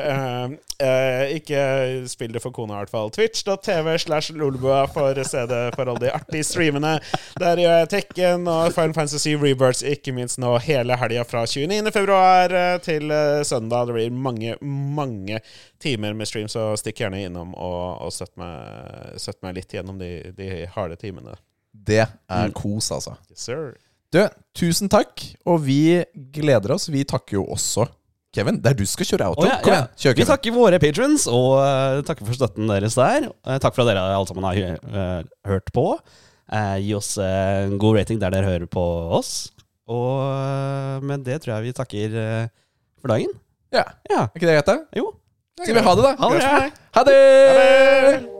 Ikke 1.37 1.61
spill 2.09 2.33
det 2.35 2.41
for 2.43 2.53
kona, 2.55 2.77
i 2.77 2.83
hvert 2.83 2.91
fall. 2.93 3.09
Twitch.tv 3.13 3.95
slash 4.03 4.31
lolbua 4.37 4.83
for 4.91 5.17
å 5.17 5.25
se 5.27 5.43
det 5.49 5.61
for 5.75 5.89
alle 5.89 6.03
de 6.07 6.11
artige 6.13 6.45
streamene. 6.47 6.95
Der 7.41 7.61
gjør 7.63 7.79
jeg 7.81 7.89
Tekken 7.95 8.47
og 8.51 8.73
Final 8.75 8.93
Fantasy 8.97 9.16
Rebirths, 9.25 9.83
ikke 9.83 10.13
minst 10.15 10.39
nå 10.41 10.53
hele 10.63 10.97
helga 10.99 11.23
fra 11.27 11.43
29. 11.47 11.91
februar 11.95 12.53
eh, 12.53 12.77
til 12.85 13.11
eh, 13.11 13.41
søndag. 13.47 13.89
Det 13.89 13.97
blir 13.97 14.13
mange, 14.27 14.55
mange 14.61 15.41
timer 15.81 16.13
med 16.17 16.29
stream, 16.29 16.49
så 16.51 16.69
stikk 16.79 17.01
gjerne 17.03 17.23
innom 17.25 17.55
og, 17.55 18.05
og 18.05 18.13
støtt, 18.13 18.35
meg, 18.39 19.17
støtt 19.21 19.41
meg 19.45 19.57
litt 19.57 19.73
gjennom 19.73 19.99
de, 20.01 20.11
de 20.37 20.65
harde 20.75 20.99
timene. 21.01 21.37
Det 21.71 22.03
er 22.05 22.55
kos, 22.57 22.91
altså. 22.93 23.17
Yes, 23.31 23.47
sir. 23.49 23.75
Du, 24.13 24.21
tusen 24.55 24.89
takk. 24.91 25.23
Og 25.49 25.61
vi 25.65 25.81
gleder 26.33 26.77
oss. 26.77 26.87
Vi 26.93 27.03
takker 27.07 27.39
jo 27.39 27.47
også 27.53 27.87
Kevin. 28.35 28.59
Det 28.61 28.71
er 28.71 28.77
du 28.77 28.85
som 28.85 28.93
skal 28.97 29.09
kjøre 29.11 29.31
outro. 29.31 29.47
Oh, 29.47 29.49
ja, 29.49 29.57
Kom 29.63 29.73
ja. 29.73 29.81
igjen, 29.81 29.99
kjør, 30.03 30.15
Vi 30.19 30.27
takker 30.29 30.55
våre 30.55 30.79
patrons, 30.83 31.25
og 31.31 31.49
uh, 31.57 31.99
takker 32.07 32.27
for 32.27 32.37
støtten 32.37 32.69
deres 32.69 32.97
der. 32.99 33.29
Uh, 33.47 33.57
takk 33.63 33.75
for 33.75 33.83
at 33.85 33.91
dere 33.91 34.05
alle 34.13 34.29
sammen 34.29 34.47
har 34.47 34.79
uh, 34.83 35.21
hørt 35.47 35.71
på. 35.75 35.87
Eh, 36.47 36.77
gi 36.85 36.93
oss 36.95 37.17
eh, 37.19 37.65
en 37.67 37.77
god 37.81 37.97
rating 37.99 38.19
der 38.21 38.31
dere 38.31 38.47
hører 38.47 38.69
på 38.71 38.83
oss. 39.17 39.51
Og 39.87 40.23
eh, 40.31 41.03
med 41.07 41.25
det 41.27 41.41
tror 41.43 41.57
jeg 41.57 41.69
vi 41.69 41.75
takker 41.75 42.17
eh, 42.23 42.47
for 43.01 43.11
dagen. 43.15 43.33
Ja, 43.75 43.83
Ja. 44.07 44.23
Er 44.27 44.39
ikke 44.39 44.47
det 44.47 44.55
greit, 44.61 44.71
da? 44.71 44.77
Jo. 44.95 45.11
Skal 45.59 45.75
vi 45.75 45.83
ha 45.83 45.95
det, 45.97 46.03
da? 46.07 46.15
Ha 46.21 46.31
det 46.31 46.41
bra. 46.41 46.65
Ha 46.97 47.07
det! 47.09 48.36